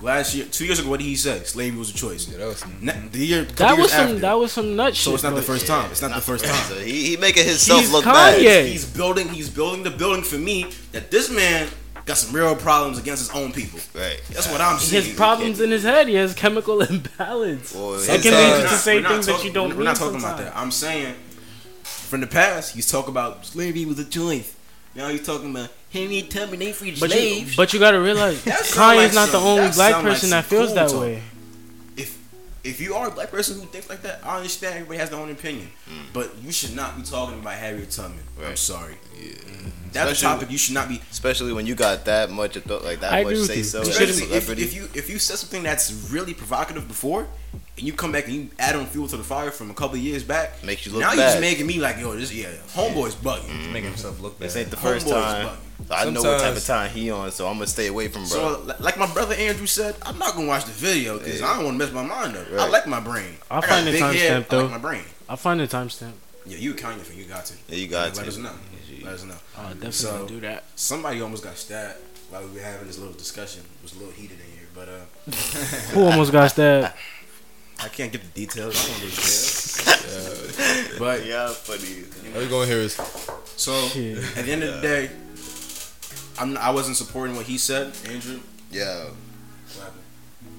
Last 0.00 0.34
year, 0.34 0.44
two 0.46 0.64
years 0.64 0.78
ago, 0.78 0.90
what 0.90 1.00
did 1.00 1.06
he 1.06 1.16
say? 1.16 1.42
Slavery 1.42 1.76
was 1.78 1.90
a 1.90 1.94
choice. 1.94 2.28
Yeah, 2.28 2.38
that 2.38 2.46
was. 2.46 2.64
Ne- 2.80 3.08
the 3.10 3.18
year, 3.26 3.42
That 3.44 3.76
was 3.76 3.90
some 3.90 4.00
after. 4.08 4.18
that 4.20 4.32
was 4.38 4.52
some 4.52 4.76
nut 4.76 4.94
shit. 4.94 5.04
so 5.04 5.14
it's 5.14 5.22
not 5.24 5.30
the 5.30 5.36
but- 5.36 5.44
first 5.44 5.66
time. 5.66 5.90
It's 5.90 6.02
not 6.02 6.14
the 6.14 6.20
first 6.20 6.44
time. 6.44 6.54
So 6.68 6.76
he, 6.78 7.06
he 7.10 7.16
making 7.16 7.44
himself 7.46 7.80
He's 7.80 7.90
look 7.90 8.04
Kanye. 8.04 8.12
bad. 8.12 8.42
Yeah. 8.42 8.62
He's 8.62 8.84
building. 8.84 9.28
He's 9.28 9.50
building 9.50 9.82
the 9.82 9.90
building 9.90 10.22
for 10.22 10.36
me 10.38 10.66
that 10.92 11.10
this 11.10 11.30
man 11.30 11.68
got 12.06 12.16
some 12.16 12.34
real 12.34 12.54
problems 12.54 12.98
against 12.98 13.26
his 13.26 13.36
own 13.36 13.52
people. 13.52 13.80
Right. 13.94 14.20
That's 14.30 14.48
what 14.50 14.60
I'm 14.60 14.78
He 14.78 14.84
saying. 14.86 15.04
has 15.04 15.14
problems 15.14 15.60
in 15.60 15.70
his 15.72 15.82
head. 15.82 16.06
He 16.08 16.14
has 16.14 16.32
chemical 16.32 16.80
imbalance. 16.92 17.74
Well, 17.74 17.92
That 17.92 18.06
can 18.06 18.22
Sometimes- 18.22 18.24
lead 18.34 18.48
you 18.50 18.56
to 18.56 18.62
not- 18.62 18.70
say 18.80 18.94
we're 18.94 19.00
not 19.02 19.10
things 19.12 19.26
that 19.26 19.44
you 19.44 19.52
don't 19.52 19.76
We're 19.76 19.82
not 19.84 19.96
talking 19.96 20.18
about 20.20 20.38
that. 20.38 20.56
I'm 20.56 20.70
saying 20.70 21.14
from 21.82 22.20
the 22.20 22.26
past, 22.28 22.74
he's 22.74 22.88
talking 22.90 23.10
about 23.10 23.44
slavery 23.44 23.84
was 23.84 23.98
a 23.98 24.04
choice. 24.04 24.54
Now 24.94 25.08
he's 25.08 25.26
talking 25.26 25.50
about 25.50 25.70
Harriet 25.92 26.30
Tubman 26.30 26.60
ain't 26.62 26.76
free 26.76 26.90
But 26.90 27.10
you, 27.14 27.16
slaves. 27.16 27.56
but 27.56 27.72
you 27.72 27.78
gotta 27.80 28.00
realize 28.00 28.42
Kanye's 28.44 28.76
like 28.76 29.14
not 29.14 29.30
the 29.30 29.38
only 29.38 29.70
black 29.70 29.92
sound 29.92 30.04
like 30.06 30.14
person 30.14 30.30
that 30.30 30.44
feels 30.44 30.66
cool 30.66 30.74
that 30.74 30.88
talk. 30.90 31.00
way. 31.00 31.22
if 31.96 32.18
if 32.62 32.80
you 32.80 32.94
are 32.94 33.08
a 33.08 33.10
black 33.10 33.30
person 33.30 33.58
who 33.58 33.66
thinks 33.66 33.88
like 33.88 34.02
that, 34.02 34.20
I 34.22 34.36
understand 34.36 34.74
everybody 34.74 34.98
has 34.98 35.08
their 35.10 35.18
own 35.18 35.30
opinion. 35.30 35.70
Mm. 35.88 36.12
But 36.12 36.36
you 36.42 36.52
should 36.52 36.76
not 36.76 36.96
be 36.96 37.02
talking 37.02 37.38
about 37.38 37.54
Harriet 37.54 37.90
Tubman. 37.90 38.20
I'm 38.44 38.56
sorry. 38.56 38.96
Yeah. 39.18 39.32
That's 39.90 40.20
a 40.20 40.22
topic 40.22 40.50
you 40.50 40.58
should 40.58 40.74
not 40.74 40.86
be. 40.90 41.00
especially 41.10 41.54
when 41.54 41.66
you 41.66 41.74
got 41.74 42.04
that 42.04 42.28
much 42.30 42.56
of 42.56 42.64
th- 42.64 42.82
like 42.82 43.00
that 43.00 43.10
I 43.10 43.22
much 43.22 43.32
agree 43.32 43.40
with 43.40 43.46
say 43.50 43.56
you. 43.58 43.64
so. 43.64 43.78
You 43.82 43.90
shouldn't 43.92 44.10
Especially 44.10 44.36
if, 44.36 44.50
if 44.68 44.74
you 44.74 44.88
if 44.94 45.08
you 45.08 45.18
said 45.18 45.38
something 45.38 45.62
that's 45.62 46.10
really 46.12 46.34
provocative 46.34 46.86
before, 46.86 47.26
and 47.78 47.86
you 47.86 47.94
come 47.94 48.12
back 48.12 48.26
and 48.26 48.34
you 48.34 48.48
add 48.58 48.76
on 48.76 48.84
fuel 48.84 49.08
to 49.08 49.16
the 49.16 49.24
fire 49.24 49.50
from 49.50 49.70
a 49.70 49.74
couple 49.74 49.96
of 49.96 50.02
years 50.02 50.22
back, 50.22 50.62
Makes 50.62 50.84
you 50.84 50.92
look 50.92 51.00
now 51.00 51.14
you're 51.14 51.22
just 51.24 51.40
making 51.40 51.66
me 51.66 51.80
like, 51.80 51.98
yo, 51.98 52.14
this 52.14 52.30
yeah, 52.34 52.48
homeboy's 52.74 53.14
bugging. 53.14 53.48
He's 53.48 53.68
making 53.72 53.88
himself 53.88 54.20
look 54.20 54.38
bad. 54.38 54.48
This 54.50 54.56
ain't 54.56 54.70
the 54.70 54.76
first 54.76 55.06
Homeboy's 55.06 55.12
time. 55.14 55.46
bugging. 55.46 55.56
So 55.86 55.94
I 55.94 56.10
know 56.10 56.22
what 56.22 56.40
type 56.40 56.56
of 56.56 56.64
time 56.64 56.90
he 56.90 57.10
on, 57.10 57.30
so 57.30 57.46
I'm 57.46 57.54
gonna 57.54 57.66
stay 57.68 57.86
away 57.86 58.08
from 58.08 58.22
bro. 58.28 58.64
So, 58.66 58.74
like 58.80 58.98
my 58.98 59.06
brother 59.12 59.34
Andrew 59.34 59.66
said, 59.66 59.94
I'm 60.02 60.18
not 60.18 60.34
gonna 60.34 60.48
watch 60.48 60.64
the 60.64 60.72
video 60.72 61.18
because 61.18 61.40
Yeah. 61.40 61.46
I 61.46 61.54
don't 61.56 61.66
want 61.66 61.78
to 61.78 61.84
mess 61.86 61.94
my 61.94 62.02
mind 62.02 62.36
up. 62.36 62.46
I 62.58 62.68
like 62.68 62.86
my 62.86 63.00
brain. 63.00 63.36
I'll 63.50 63.62
I 63.62 63.66
find 63.66 63.88
a 63.88 63.92
the 63.92 63.98
big 63.98 64.02
head, 64.02 64.12
timestamp, 64.12 64.34
I 64.34 64.36
like 64.38 64.48
though. 64.48 64.68
my 64.68 64.78
brain. 64.78 65.04
I'll 65.28 65.36
find 65.36 65.60
the 65.60 65.66
timestamp. 65.68 66.12
Yeah, 66.46 66.56
you 66.58 66.72
a 66.72 66.74
Kanye 66.74 66.98
fan. 67.00 67.16
You 67.16 67.24
got 67.24 67.46
to. 67.46 67.54
Yeah, 67.68 67.76
you 67.76 67.86
got 67.88 68.16
Let 68.16 68.22
to. 68.24 68.28
us 68.28 68.36
know. 68.38 68.50
Yes, 68.72 68.98
you- 68.98 69.04
Let 69.04 69.14
us 69.14 69.24
know. 69.24 69.34
I'll 69.56 69.64
definitely 69.68 69.92
So- 69.92 70.26
do 70.26 70.40
that. 70.40 70.64
Somebody 70.76 71.20
almost 71.20 71.44
got 71.44 71.56
stabbed 71.56 71.98
while 72.30 72.42
we 72.46 72.54
were 72.56 72.60
having 72.64 72.86
this 72.86 72.98
little 72.98 73.14
discussion. 73.14 73.60
It 73.62 73.82
was 73.82 73.92
a 73.94 73.98
little 73.98 74.12
heated 74.12 74.38
in 74.40 74.46
here, 74.58 74.68
but 74.74 74.88
uh, 74.88 75.32
Who 75.94 76.04
almost 76.04 76.32
got 76.32 76.50
stabbed? 76.50 76.92
I 77.80 77.88
can't 77.88 78.10
get 78.10 78.22
the 78.22 78.28
details. 78.40 78.74
I 78.76 78.88
don't 78.88 79.00
know 79.00 79.08
the. 79.08 80.98
But 80.98 81.24
yeah, 81.26 81.48
funny. 81.48 82.02
All 82.34 82.42
you 82.42 82.48
gonna 82.48 82.66
hear 82.66 82.78
is 82.78 82.94
so 83.56 83.86
Shit. 83.88 84.18
at 84.36 84.44
the 84.44 84.50
end 84.52 84.62
of 84.64 84.74
the 84.74 84.80
day, 84.80 85.10
I'm 86.40 86.56
I 86.56 86.70
wasn't 86.70 86.96
supporting 86.96 87.36
what 87.36 87.46
he 87.46 87.58
said, 87.58 87.92
Andrew. 88.08 88.40
Yeah, 88.70 89.04
What 89.74 89.84
happened? 89.84 90.02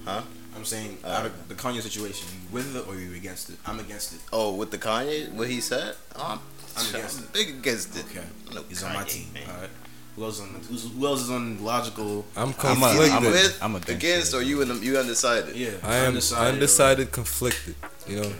Huh? 0.05 0.21
I'm 0.55 0.65
saying 0.65 0.97
Uh, 1.03 1.07
out 1.09 1.25
of 1.27 1.47
the 1.47 1.55
Kanye 1.55 1.81
situation, 1.81 2.27
you 2.33 2.39
with 2.51 2.75
it 2.75 2.87
or 2.87 2.95
you 2.95 3.13
against 3.15 3.49
it? 3.49 3.57
I'm 3.65 3.79
against 3.79 4.13
it. 4.13 4.19
Oh, 4.33 4.55
with 4.55 4.71
the 4.71 4.77
Kanye, 4.79 5.31
what 5.31 5.47
he 5.47 5.61
said? 5.61 5.95
Oh, 6.15 6.23
I'm, 6.33 6.39
I'm 6.77 6.95
against 6.95 7.19
it. 7.19 7.33
big 7.33 7.49
against 7.49 7.95
it. 7.95 8.05
Okay, 8.09 8.25
No, 8.53 8.63
he's 8.67 8.83
on 8.83 8.93
my 8.93 9.03
team. 9.03 9.27
man. 9.33 9.43
All 9.49 9.61
right. 9.61 9.69
Who 10.15 10.23
else 10.25 10.41
on? 10.41 10.49
Who's, 10.67 10.91
who 10.91 11.05
else 11.05 11.21
is 11.21 11.29
on 11.29 11.63
logical? 11.63 12.25
I'm 12.35 12.43
I'm 12.43 12.49
a- 12.49 12.53
conflicted. 12.53 13.11
I'm 13.11 13.25
a- 13.25 13.29
with, 13.29 13.59
I'm 13.61 13.75
against 13.75 13.89
against, 13.89 14.33
or 14.33 14.41
you 14.41 14.61
and 14.61 14.69
them, 14.71 14.83
you 14.83 14.97
undecided? 14.97 15.55
Yeah, 15.55 15.69
I 15.83 15.95
am 15.97 16.07
undecided. 16.09 16.53
undecided, 16.55 17.11
conflicted. 17.11 17.75
You 18.07 18.15
know, 18.21 18.31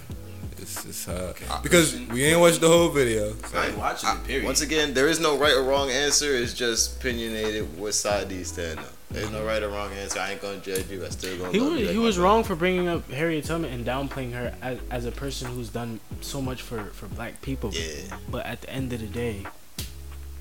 it's, 0.78 0.86
it's 0.86 1.08
uh, 1.08 1.34
Okay. 1.36 1.46
because 1.64 2.00
we 2.10 2.24
ain't 2.26 2.40
watched 2.40 2.62
the 2.62 2.68
whole 2.68 2.90
video. 2.90 3.36
I 3.56 3.68
ain't 3.68 3.78
watching 3.78 4.10
it. 4.10 4.24
Period. 4.26 4.46
Once 4.46 4.62
again, 4.62 4.94
there 4.94 5.08
is 5.08 5.20
no 5.20 5.38
right 5.38 5.54
or 5.54 5.64
wrong 5.64 5.90
answer. 5.90 6.32
It's 6.36 6.54
just 6.54 6.98
opinionated 6.98 7.78
what 7.78 7.94
side 7.94 8.30
do 8.30 8.36
you 8.36 8.44
stand 8.44 8.80
on. 8.80 8.86
There's 9.12 9.32
no 9.32 9.44
right 9.44 9.62
or 9.64 9.70
wrong 9.70 9.92
answer. 9.94 10.20
I 10.20 10.32
ain't 10.32 10.42
gonna 10.42 10.60
judge 10.60 10.90
you. 10.92 11.04
I 11.04 11.10
still 11.10 11.36
gonna 11.38 11.52
He 11.52 11.60
love 11.60 11.72
was 11.72 11.80
you. 11.82 11.86
like 11.88 11.94
he 11.96 12.00
was 12.00 12.16
brother. 12.18 12.26
wrong 12.30 12.44
for 12.44 12.56
bringing 12.56 12.88
up 12.88 13.10
Harriet 13.10 13.46
Tubman 13.46 13.72
and 13.72 13.84
downplaying 13.86 14.34
her 14.34 14.54
as, 14.62 14.78
as 14.92 15.06
a 15.06 15.12
person 15.12 15.48
who's 15.52 15.70
done 15.70 16.00
so 16.22 16.42
much 16.42 16.62
for 16.62 16.84
for 16.94 17.08
black 17.08 17.42
people. 17.42 17.72
Yeah. 17.74 18.18
But 18.30 18.46
at 18.46 18.62
the 18.62 18.70
end 18.70 18.94
of 18.94 19.00
the 19.00 19.08
day, 19.08 19.48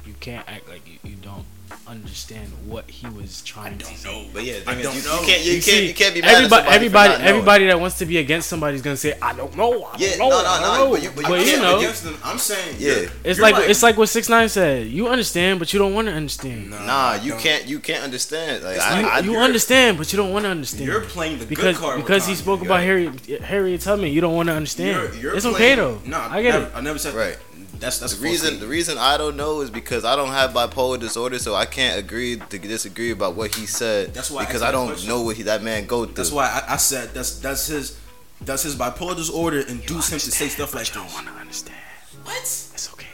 you 0.04 0.14
can't 0.20 0.46
act 0.48 0.68
like 0.68 0.86
you, 0.86 0.98
you 1.10 1.16
don't 1.16 1.44
understand 1.86 2.48
what 2.66 2.90
he 2.90 3.06
was 3.08 3.42
trying 3.42 3.78
to 3.78 3.84
say. 3.86 4.28
But 4.32 4.44
yeah, 4.44 4.54
I 4.66 4.74
is, 4.74 4.82
don't 4.82 4.94
you, 4.96 5.02
know. 5.02 5.20
you 5.20 5.26
can't 5.26 5.44
you, 5.44 5.52
You 5.52 5.62
can't 5.62 5.64
see, 5.64 5.88
you 5.88 5.94
can't 5.94 6.14
be 6.14 6.20
mad 6.20 6.30
everybody, 6.34 6.44
at 6.44 6.50
somebody 6.64 6.76
everybody, 6.76 7.12
for 7.14 7.18
not 7.18 7.28
everybody 7.28 7.66
that 7.66 7.80
wants 7.80 7.98
to 7.98 8.06
be 8.06 8.18
against 8.18 8.48
somebody's 8.48 8.82
gonna 8.82 8.96
say, 8.96 9.14
"I 9.20 9.32
don't 9.34 9.56
know, 9.56 9.84
I 9.84 9.90
don't 9.96 10.00
Yeah, 10.00 10.16
know, 10.16 10.28
no, 10.28 10.42
no, 10.42 10.48
I 10.48 10.60
don't 10.60 10.62
no, 10.78 10.84
know." 10.84 10.90
but 10.92 11.02
you- 11.02 11.10
but 11.14 11.24
But 11.28 11.38
you 11.40 11.44
can't 11.46 11.62
know, 11.62 11.78
against 11.78 12.04
them. 12.04 12.18
I'm 12.24 12.38
saying. 12.38 12.76
Yeah. 12.78 12.88
you're- 12.88 13.08
it's 13.24 13.38
you're 13.38 13.50
like, 13.50 13.68
it's 13.70 13.82
like 13.82 13.96
what 13.96 14.08
Six 14.08 14.28
Nine 14.28 14.48
said. 14.48 14.86
You 14.86 15.08
understand, 15.08 15.58
but 15.58 15.72
you 15.72 15.78
don't 15.78 15.94
want 15.94 16.08
to 16.08 16.14
understand. 16.14 16.70
Nah, 16.70 17.14
you 17.14 17.32
don't. 17.32 17.40
can't 17.40 17.66
you 17.66 17.78
can't 17.80 18.02
understand. 18.04 18.64
Like 18.64 18.78
I, 18.78 19.02
like 19.02 19.12
I, 19.12 19.18
you 19.20 19.36
understand, 19.36 19.98
but 19.98 20.12
you 20.12 20.16
don't 20.16 20.32
want 20.32 20.44
to 20.44 20.50
understand. 20.50 20.86
You're 20.86 21.00
playing 21.02 21.38
the 21.38 21.46
because 21.46 21.76
good 21.76 21.82
card 21.82 21.96
with 21.96 22.06
because 22.06 22.26
he 22.26 22.34
spoke 22.34 22.60
about 22.60 22.68
got 22.68 22.82
it. 22.82 22.86
Harriet 22.86 23.42
Harriet 23.42 23.80
Tubman. 23.80 24.12
You 24.12 24.20
don't 24.20 24.34
want 24.34 24.48
to 24.48 24.54
understand. 24.54 24.88
You're- 25.14 25.20
you're 25.22 25.34
it's 25.36 25.46
okay 25.46 25.74
though. 25.74 26.00
No, 26.06 26.18
I 26.18 26.42
get 26.42 26.60
it. 26.62 26.70
I 26.74 26.80
never 26.80 26.98
said 26.98 27.14
Right. 27.14 27.36
That. 27.78 27.84
That's 27.86 27.98
that's 27.98 28.14
the 28.14 28.26
a 28.26 28.30
false 28.30 28.42
reason 28.42 28.60
the 28.60 28.66
reason 28.66 28.98
I 28.98 29.16
don't 29.16 29.36
know 29.36 29.60
is 29.60 29.70
because 29.70 30.04
I 30.04 30.16
don't 30.16 30.30
have 30.30 30.52
bipolar 30.52 30.98
disorder, 30.98 31.38
so 31.38 31.54
I 31.54 31.66
can't 31.66 31.98
agree 31.98 32.36
to 32.36 32.58
disagree 32.58 33.10
about 33.10 33.34
what 33.34 33.54
he 33.54 33.66
said. 33.66 34.14
That's 34.14 34.30
why 34.30 34.42
I 34.42 34.46
because 34.46 34.62
asked 34.62 34.68
I 34.68 34.72
don't 34.72 34.88
question. 34.88 35.08
know 35.08 35.22
what 35.22 35.36
he, 35.36 35.44
that 35.44 35.62
man 35.62 35.86
go 35.86 36.04
through. 36.04 36.14
That's 36.14 36.32
why 36.32 36.46
I, 36.46 36.74
I 36.74 36.76
said 36.76 37.14
that's 37.14 37.38
that's 37.38 37.66
his 37.66 37.98
does 38.44 38.62
his 38.62 38.76
bipolar 38.76 39.16
disorder 39.16 39.60
induce 39.60 40.12
him 40.12 40.18
to 40.18 40.30
say 40.30 40.48
stuff 40.48 40.74
like 40.74 40.80
I 40.80 40.84
this. 40.84 40.96
I 40.96 41.00
don't 41.00 41.12
want 41.12 41.26
to 41.26 41.32
understand. 41.34 41.76
What? 42.24 42.36
It's 42.36 42.92
okay 42.92 43.06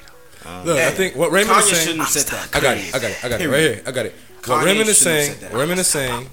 though. 0.43 0.51
Um, 0.51 0.67
Look, 0.67 0.79
I 0.79 0.91
think 0.91 1.17
what 1.17 1.31
Raymond 1.31 1.59
is 1.59 1.71
saying. 1.71 1.83
shouldn't 1.83 2.01
have 2.01 2.09
said 2.11 2.27
that. 2.27 2.57
I 2.57 2.61
got 2.61 2.77
it. 2.77 2.95
I 2.95 2.99
got 2.99 3.11
it. 3.11 3.25
I 3.25 3.29
got 3.29 3.41
it. 3.41 3.49
Right 3.49 3.61
here. 3.61 3.83
I 3.87 3.91
got 3.93 4.07
it. 4.07 4.15
What 4.47 4.65
Raymond 4.65 4.89
is 4.89 4.99
saying. 4.99 5.33
said 5.33 5.41
that. 5.41 5.53
What 5.53 5.61
Raymond 5.61 5.81
is 5.81 5.87
saying. 5.87 6.29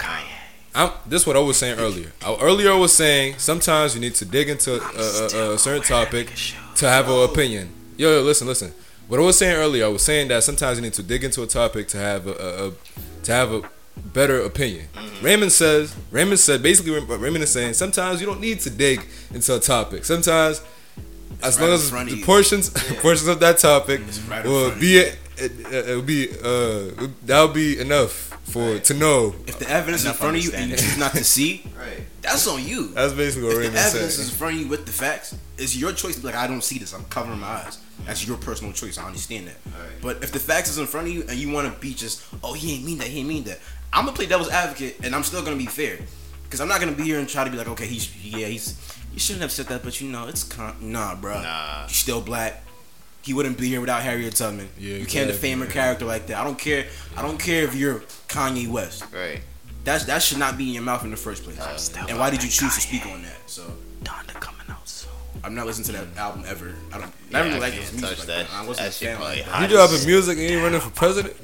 I'm, 0.73 0.91
this 1.05 1.23
is 1.23 1.27
what 1.27 1.35
I 1.35 1.39
was 1.39 1.57
saying 1.57 1.79
earlier. 1.79 2.11
I, 2.25 2.35
earlier 2.39 2.71
I 2.71 2.75
was 2.75 2.93
saying 2.93 3.35
sometimes 3.39 3.93
you 3.93 3.99
need 3.99 4.15
to 4.15 4.25
dig 4.25 4.47
into 4.47 4.75
a, 4.75 5.49
a, 5.49 5.53
a 5.55 5.57
certain 5.57 5.83
topic 5.83 6.33
to 6.75 6.89
have 6.89 7.09
an 7.09 7.23
opinion. 7.29 7.73
Yo, 8.01 8.11
yo, 8.15 8.23
listen, 8.23 8.47
listen. 8.47 8.73
What 9.07 9.19
I 9.19 9.23
was 9.23 9.37
saying 9.37 9.55
earlier, 9.55 9.85
I 9.85 9.89
was 9.89 10.01
saying 10.01 10.29
that 10.29 10.41
sometimes 10.41 10.79
you 10.79 10.81
need 10.81 10.93
to 10.93 11.03
dig 11.03 11.23
into 11.23 11.43
a 11.43 11.45
topic 11.45 11.87
to 11.89 11.97
have 11.97 12.25
a, 12.25 12.31
a, 12.31 12.67
a 12.69 12.71
to 13.25 13.31
have 13.31 13.53
a 13.53 13.61
better 13.95 14.41
opinion. 14.41 14.87
Raymond 15.21 15.51
says. 15.51 15.95
Raymond 16.09 16.39
said 16.39 16.63
basically 16.63 16.99
what 16.99 17.19
Raymond 17.19 17.43
is 17.43 17.51
saying. 17.51 17.75
Sometimes 17.75 18.19
you 18.19 18.25
don't 18.25 18.41
need 18.41 18.59
to 18.61 18.71
dig 18.71 19.05
into 19.31 19.55
a 19.55 19.59
topic. 19.59 20.03
Sometimes, 20.03 20.63
as 21.43 21.59
right 21.59 21.65
long 21.67 21.75
as 21.75 21.91
the 21.91 22.23
portions 22.23 22.69
portions 23.03 23.27
of 23.27 23.39
that 23.41 23.59
topic 23.59 24.01
right 24.27 24.45
will 24.45 24.71
be 24.79 24.97
it, 24.97 25.19
it, 25.37 25.95
will 25.95 26.01
be 26.01 26.27
uh 26.43 27.07
that'll 27.23 27.53
be 27.53 27.79
enough 27.79 28.35
for 28.45 28.79
to 28.79 28.95
know. 28.95 29.35
If 29.45 29.59
the 29.59 29.69
evidence 29.69 30.05
in 30.05 30.13
front 30.13 30.37
of 30.37 30.43
you 30.43 30.53
and 30.55 30.71
you 30.71 30.75
choose 30.75 30.97
not 30.97 31.11
to 31.11 31.23
see, 31.23 31.69
right. 31.77 32.01
That's 32.21 32.47
on 32.47 32.63
you. 32.63 32.87
That's 32.89 33.13
basically 33.13 33.47
what 33.47 33.51
If 33.51 33.57
the 33.57 33.61
Raymond 33.61 33.77
evidence 33.77 34.17
is 34.19 34.29
in 34.29 34.35
front 34.35 34.55
of 34.55 34.61
you 34.61 34.67
with 34.67 34.85
the 34.85 34.91
facts, 34.91 35.35
it's 35.57 35.75
your 35.75 35.91
choice 35.91 36.15
to 36.15 36.21
be 36.21 36.27
like, 36.27 36.35
I 36.35 36.47
don't 36.47 36.63
see 36.63 36.77
this. 36.77 36.93
I'm 36.93 37.05
covering 37.05 37.39
my 37.39 37.47
eyes. 37.47 37.79
That's 38.05 38.25
your 38.25 38.37
personal 38.37 38.73
choice. 38.73 38.97
I 38.97 39.05
understand 39.05 39.47
that. 39.47 39.57
Alright. 39.75 40.01
But 40.01 40.23
if 40.23 40.31
the 40.31 40.39
facts 40.39 40.69
is 40.69 40.77
in 40.77 40.87
front 40.87 41.07
of 41.07 41.13
you 41.13 41.23
and 41.29 41.37
you 41.37 41.51
want 41.51 41.71
to 41.71 41.79
be 41.79 41.93
just, 41.93 42.23
oh, 42.43 42.53
he 42.53 42.75
ain't 42.75 42.85
mean 42.85 42.97
that. 42.99 43.07
He 43.07 43.19
ain't 43.19 43.29
mean 43.29 43.43
that. 43.45 43.59
I'm 43.93 44.05
gonna 44.05 44.15
play 44.15 44.25
devil's 44.25 44.49
advocate 44.49 44.97
and 45.03 45.13
I'm 45.13 45.23
still 45.23 45.43
gonna 45.43 45.57
be 45.57 45.65
fair, 45.65 45.99
because 46.43 46.61
I'm 46.61 46.67
not 46.67 46.79
gonna 46.79 46.93
be 46.93 47.03
here 47.03 47.19
and 47.19 47.27
try 47.27 47.43
to 47.43 47.49
be 47.49 47.57
like, 47.57 47.67
okay, 47.67 47.85
he's 47.85 48.15
yeah, 48.23 48.47
he's 48.47 48.77
you 49.13 49.19
shouldn't 49.19 49.41
have 49.41 49.51
said 49.51 49.65
that, 49.67 49.83
but 49.83 49.99
you 49.99 50.09
know, 50.09 50.27
it's 50.27 50.43
con- 50.43 50.77
nah, 50.79 51.15
bro. 51.15 51.41
Nah. 51.41 51.83
You 51.83 51.93
still 51.93 52.21
black. 52.21 52.63
He 53.21 53.33
wouldn't 53.33 53.57
be 53.57 53.67
here 53.67 53.81
without 53.81 54.01
Harriet 54.01 54.35
Tubman. 54.35 54.69
Yeah, 54.79 54.95
you 54.95 55.05
can't 55.05 55.29
exactly, 55.29 55.33
defame 55.33 55.59
her 55.59 55.67
character 55.67 56.05
like 56.05 56.27
that. 56.27 56.37
I 56.37 56.43
don't 56.43 56.57
care. 56.57 56.87
I 57.15 57.21
don't 57.21 57.37
care 57.37 57.63
if 57.65 57.75
you're 57.75 57.99
Kanye 58.29 58.67
West. 58.67 59.03
Right. 59.13 59.41
That's 59.83 60.05
that 60.05 60.21
should 60.21 60.37
not 60.37 60.57
be 60.57 60.67
in 60.67 60.73
your 60.73 60.83
mouth 60.83 61.03
in 61.03 61.11
the 61.11 61.17
first 61.17 61.43
place. 61.43 61.59
Uh, 61.59 62.05
and 62.09 62.19
why 62.19 62.29
did 62.29 62.43
you 62.43 62.49
choose 62.49 62.75
to 62.75 62.81
speak 62.81 63.05
on 63.07 63.21
that? 63.23 63.37
So 63.47 63.63
Donda 64.03 64.33
coming 64.39 64.61
out 64.69 64.87
soon. 64.87 65.09
I'm 65.43 65.55
not 65.55 65.65
listening 65.65 65.85
to 65.87 66.05
that 66.05 66.17
album 66.19 66.43
ever. 66.47 66.75
I 66.93 66.99
don't. 66.99 67.11
Yeah, 67.31 67.39
I 67.39 67.41
really 67.43 67.55
I 67.55 67.59
like 67.59 67.73
can't 67.73 67.83
his 67.85 67.93
music. 67.93 68.09
touch 68.09 68.19
like 68.19 68.27
that. 68.27 68.47
that. 68.47 68.53
I 68.55 68.67
wasn't 68.67 68.87
That 68.91 69.01
a 69.01 69.05
fan 69.05 69.19
like 69.19 69.45
that. 69.45 69.61
You 69.61 69.67
dropping 69.75 70.05
music 70.05 70.37
and 70.37 70.49
you 70.49 70.63
running 70.63 70.81
for 70.81 70.89
president? 70.91 71.35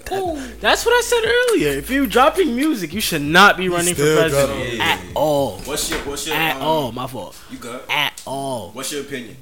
That's 0.61 0.85
what 0.85 0.93
I 0.93 1.01
said 1.01 1.23
earlier. 1.25 1.69
If 1.79 1.89
you're 1.89 2.05
dropping 2.05 2.55
music, 2.55 2.93
you 2.93 3.01
should 3.01 3.23
not 3.23 3.57
be 3.57 3.69
running 3.69 3.95
for 3.95 4.01
still 4.01 4.17
president 4.19 4.59
dropping 4.59 4.81
at 4.81 5.01
all. 5.15 5.57
What's 5.61 5.89
your 5.89 5.99
What's 6.01 6.27
your 6.27 6.35
At 6.35 6.57
um, 6.57 6.61
all, 6.61 6.91
my 6.91 7.07
fault. 7.07 7.41
You 7.49 7.57
good? 7.57 7.81
At 7.89 8.21
all. 8.27 8.69
What's 8.71 8.91
your 8.91 9.01
opinion? 9.01 9.37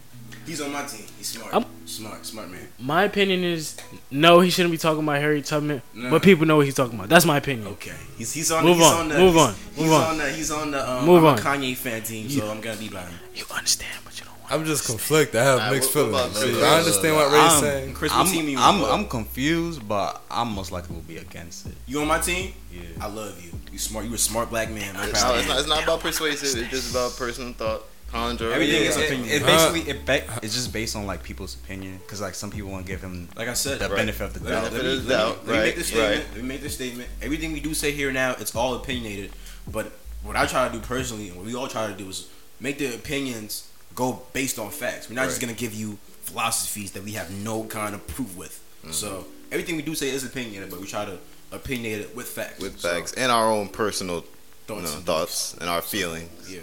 He's 0.46 0.62
on 0.62 0.72
my 0.72 0.84
team. 0.84 1.06
He's 1.18 1.28
smart. 1.30 1.54
I'm- 1.54 1.66
smart, 1.86 2.26
smart 2.26 2.50
man. 2.50 2.68
My 2.80 3.04
opinion 3.04 3.44
is 3.44 3.78
no, 4.12 4.40
he 4.40 4.50
shouldn't 4.50 4.72
be 4.72 4.78
talking 4.78 5.04
about 5.04 5.20
Harry 5.20 5.42
Tubman, 5.42 5.82
No. 5.94 6.10
but 6.10 6.24
people 6.24 6.46
know 6.46 6.58
what 6.58 6.66
he's 6.66 6.76
talking 6.76 6.96
about. 6.98 7.10
That's 7.10 7.26
my 7.26 7.38
opinion. 7.38 7.68
Okay. 7.74 7.94
He's 8.18 8.34
he's 8.34 8.52
on. 8.52 8.64
Move 8.64 8.78
he's 8.78 8.86
on, 8.88 9.00
on 9.02 9.10
the, 9.10 9.18
move 9.20 9.34
he's, 9.34 9.42
on, 9.44 9.54
He's 9.76 9.78
move 9.84 9.94
on. 9.94 10.04
on 10.04 10.18
the. 10.18 10.30
He's 10.32 10.52
on 10.52 10.72
the. 10.72 10.92
Um, 10.92 11.06
Move 11.06 11.24
I'm 11.24 11.34
on. 11.34 11.40
a 11.40 11.42
Kanye 11.42 11.76
fan 11.76 12.02
team, 12.04 12.30
so 12.30 12.50
I'm 12.50 12.62
gonna 12.62 12.78
be 12.78 12.90
by 12.90 13.02
him. 13.02 13.14
You 13.36 13.46
understand, 13.56 13.92
but 14.04 14.18
you 14.20 14.26
don't 14.26 14.40
want. 14.42 14.52
I'm 14.52 14.66
just 14.66 14.86
conflicted. 14.86 15.40
I 15.40 15.44
have 15.44 15.60
Nah, 15.60 15.72
mixed 15.72 15.96
what- 15.96 16.12
what 16.12 16.32
feelings. 16.32 16.58
about 16.58 16.70
I 16.74 16.78
understand 16.80 17.16
what 17.16 17.32
Ray's 17.32 17.42
I'm- 17.52 17.62
saying. 17.62 17.94
Chris, 17.94 18.12
I'm, 18.14 18.28
team 18.28 18.48
you 18.50 18.58
I'm. 18.60 18.84
I'm 18.84 19.08
confused, 19.08 19.88
but 19.88 20.22
I'm 20.32 20.50
most 20.54 20.72
likely 20.72 20.96
will 20.96 21.02
be 21.04 21.18
against 21.18 21.68
it. 21.68 21.74
You 21.88 22.02
on 22.02 22.08
my 22.08 22.20
team? 22.20 22.54
Yeah. 22.74 22.82
I 23.02 23.08
love 23.08 23.40
you. 23.44 23.52
You 23.72 23.78
smart. 23.80 24.06
You 24.06 24.14
a 24.14 24.18
smart 24.18 24.50
black 24.50 24.70
man. 24.72 24.96
I'm 24.96 25.10
It's 25.10 25.22
not, 25.22 25.38
it's, 25.38 25.48
not, 25.48 25.60
it's 25.60 25.68
not 25.68 25.84
about 25.84 26.00
persuasive. 26.02 26.60
It's 26.62 26.70
just 26.72 26.92
about 26.92 27.16
personal 27.18 27.54
thought. 27.54 27.84
Conjure. 28.12 28.52
Everything 28.54 28.84
It, 28.84 28.88
is 28.88 28.98
it, 28.98 29.06
opinion. 29.06 29.30
it 29.30 29.44
Uh, 29.44 29.46
basically 29.46 29.92
it 29.92 30.06
be, 30.06 30.14
it's 30.46 30.54
just 30.54 30.72
based 30.72 30.96
on 30.96 31.06
like 31.06 31.24
people's 31.24 31.56
opinion 31.56 31.98
because 31.98 32.22
like 32.22 32.34
some 32.36 32.52
people 32.52 32.70
want 32.72 32.86
to 32.86 32.92
give 32.92 33.02
him 33.02 33.28
Like 33.36 33.48
I 33.48 33.54
said, 33.54 33.80
the 33.80 33.90
right. 33.90 33.96
benefit 33.98 34.24
of 34.24 34.34
the 34.34 34.40
doubt. 34.42 34.64
let, 34.64 34.72
Benefit 34.72 34.86
me, 34.86 34.98
of 34.98 35.04
the 35.06 35.10
let, 35.10 35.20
me, 35.28 35.34
doubt, 35.36 35.48
let 35.48 35.56
me 35.58 35.62
make 35.64 35.76
this 35.76 35.88
statement. 35.88 36.16
right. 36.24 36.34
Let 36.34 36.42
me 36.42 36.48
make 36.48 36.62
this 36.62 36.76
statement. 36.76 37.10
Everything 37.22 37.54
we 37.54 37.60
do 37.60 37.74
say 37.74 37.92
here 37.92 38.12
now, 38.12 38.36
it's 38.40 38.56
all 38.56 38.76
opinionated. 38.76 39.32
But 39.72 39.92
what 40.24 40.36
I 40.36 40.46
try 40.46 40.68
to 40.68 40.74
do 40.74 40.80
personally, 40.80 41.28
and 41.30 41.38
what 41.38 41.46
we 41.46 41.56
all 41.56 41.68
try 41.68 41.88
to 41.88 41.94
do, 41.94 42.08
is 42.10 42.30
make 42.60 42.78
the 42.78 42.94
opinions 42.96 43.70
go 43.96 44.22
based 44.34 44.60
on 44.60 44.70
facts. 44.70 45.10
We're 45.10 45.16
not 45.16 45.26
just 45.26 45.42
gonna 45.42 45.54
give 45.54 45.74
you 45.74 45.98
philosophies 46.22 46.92
that 46.94 47.04
we 47.04 47.12
have 47.14 47.32
no 47.32 47.64
kind 47.66 47.94
of 47.96 48.06
proof 48.08 48.36
with. 48.38 48.62
Mm-hmm. 48.84 48.92
So 48.92 49.26
everything 49.52 49.76
we 49.76 49.82
do 49.82 49.96
say 49.96 50.10
is 50.10 50.24
opinionated, 50.24 50.70
but 50.70 50.80
we 50.80 50.88
try 50.88 51.06
to 51.06 51.18
opinionate 51.52 52.00
it 52.02 52.16
with 52.16 52.28
facts. 52.28 52.60
with 52.62 52.80
So, 52.80 52.90
facts 52.94 53.14
and 53.14 53.32
our 53.32 53.52
own 53.52 53.68
personal 53.70 54.18
you 54.18 54.24
thoughts 54.68 54.92
know, 54.92 54.98
and 54.98 55.06
thoughts 55.06 55.54
and 55.60 55.70
our 55.70 55.82
feelings. 55.82 56.52
Yeah. 56.52 56.60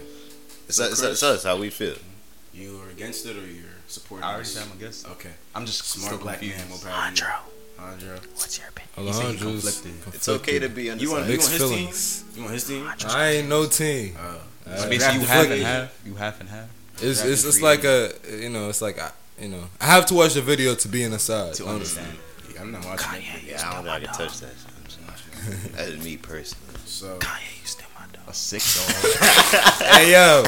It's, 0.73 0.77
So, 0.79 0.85
it's, 0.87 1.01
Chris- 1.01 1.13
it's 1.13 1.23
us 1.23 1.45
how 1.45 1.57
we 1.59 1.69
feel. 1.71 1.97
You 2.55 2.81
are 2.83 2.89
against 2.91 3.27
it 3.27 3.37
or 3.37 3.47
you're 3.47 3.65
supporting? 3.89 4.25
I 4.25 4.33
already 4.33 4.45
said 4.47 4.65
I'm 4.71 4.77
against. 4.79 5.07
it. 5.07 5.11
Okay. 5.13 5.31
I'm 5.55 5.67
just 5.67 5.85
Smart 5.85 6.07
still 6.15 6.19
black 6.23 6.39
confused. 6.39 6.59
man. 6.61 6.69
More 6.71 6.79
power 6.79 7.11
to 7.11 7.17
you. 7.17 7.29
Andro, 7.29 8.19
Andro. 8.19 8.27
what's 8.37 8.59
your 8.59 8.69
opinion? 8.69 9.07
He 9.07 9.13
said 9.13 9.25
Alejandro's 9.25 9.63
conflicted. 9.81 10.15
It's 10.15 10.29
okay 10.29 10.59
to 10.61 10.69
be 10.69 10.83
You 10.85 11.11
want, 11.11 11.25
undecided. 11.25 11.31
you 11.31 11.39
want 11.39 11.51
his 11.53 11.59
feelings. 11.59 12.23
team? 12.23 12.37
You 12.37 12.43
want 12.43 12.55
his 12.55 12.67
team? 12.67 12.91
I 13.09 13.29
ain't 13.31 13.49
no 13.49 13.67
team. 13.67 14.17
Uh, 14.19 14.39
Uh, 14.65 14.77
So 14.77 14.89
basically, 14.89 15.19
you 15.21 15.27
half 15.27 15.51
and 15.51 15.63
half. 15.63 16.01
You 16.07 16.15
half 16.15 16.41
and 16.41 16.49
half. 16.49 16.69
It's 17.03 17.25
it's 17.25 17.45
it's 17.45 17.61
like 17.61 17.83
a 17.85 18.13
you 18.45 18.49
know 18.49 18.69
it's 18.69 18.81
like 18.81 18.97
I, 19.01 19.11
you 19.41 19.49
know 19.49 19.65
I 19.81 19.87
have 19.87 20.07
to 20.07 20.15
watch 20.15 20.35
the 20.35 20.43
video 20.43 20.75
to 20.77 20.89
be 20.89 21.03
in 21.03 21.11
the 21.11 21.19
side. 21.19 21.55
To 21.55 21.65
Um, 21.67 21.75
understand. 21.77 22.17
yeah, 22.55 22.61
I'm 22.63 22.71
not 22.71 22.85
watching 22.85 23.13
it. 23.15 23.25
Kanye, 23.25 23.43
you 23.43 23.49
Yeah, 23.51 23.55
I 23.55 23.59
still 23.59 23.71
don't 23.73 23.85
think 23.85 23.87
my 23.87 23.95
I 23.95 24.01
can 24.01 24.15
touch 24.15 24.41
that. 24.41 24.55
That 25.77 25.89
is 25.89 26.05
me 26.05 26.17
personally. 26.17 26.79
So 26.87 27.19
Kanye, 27.19 27.62
A 28.29 28.35
sick 28.35 28.63
dog. 28.63 29.13
Hey 29.93 30.13
yo, 30.13 30.43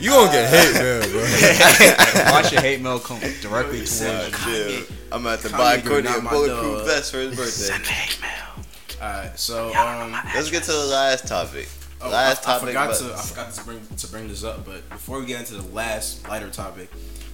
you 0.00 0.10
gonna 0.10 0.32
get 0.32 0.48
hate, 0.50 0.74
man, 0.74 1.10
bro. 1.10 2.32
Watch 2.32 2.52
your 2.52 2.60
hate 2.60 2.80
mail 2.80 2.98
come 2.98 3.20
directly 3.40 3.78
towards 3.78 4.00
you. 4.00 4.30
chill. 4.44 4.84
I'm 5.12 5.22
gonna 5.22 5.36
have 5.36 5.52
buy 5.52 5.74
you're 5.76 5.82
Courtney 5.82 6.10
a 6.10 6.20
bulletproof 6.20 6.78
dog. 6.78 6.86
vest 6.86 7.12
for 7.12 7.18
his 7.18 7.36
birthday. 7.36 7.50
Send 7.50 7.82
me 7.82 7.88
hate 7.88 8.20
mail. 8.20 8.64
alright, 9.00 9.38
so 9.38 9.74
um, 9.74 10.12
Let's 10.34 10.50
get 10.50 10.64
to 10.64 10.72
the 10.72 10.86
last 10.86 11.26
topic. 11.28 11.68
oh, 12.00 12.08
last 12.10 12.46
I, 12.48 12.50
I 12.50 12.54
topic. 12.54 12.68
forgot 12.70 12.88
but- 12.88 12.98
to 12.98 13.14
I 13.14 13.20
forgot 13.22 13.52
to 13.52 13.64
bring 13.64 13.80
to 13.98 14.06
bring 14.08 14.28
this 14.28 14.42
up, 14.42 14.64
but 14.64 14.88
before 14.88 15.20
we 15.20 15.26
get 15.26 15.40
into 15.40 15.54
the 15.54 15.68
last 15.74 16.26
lighter 16.28 16.50
topic, 16.50 16.90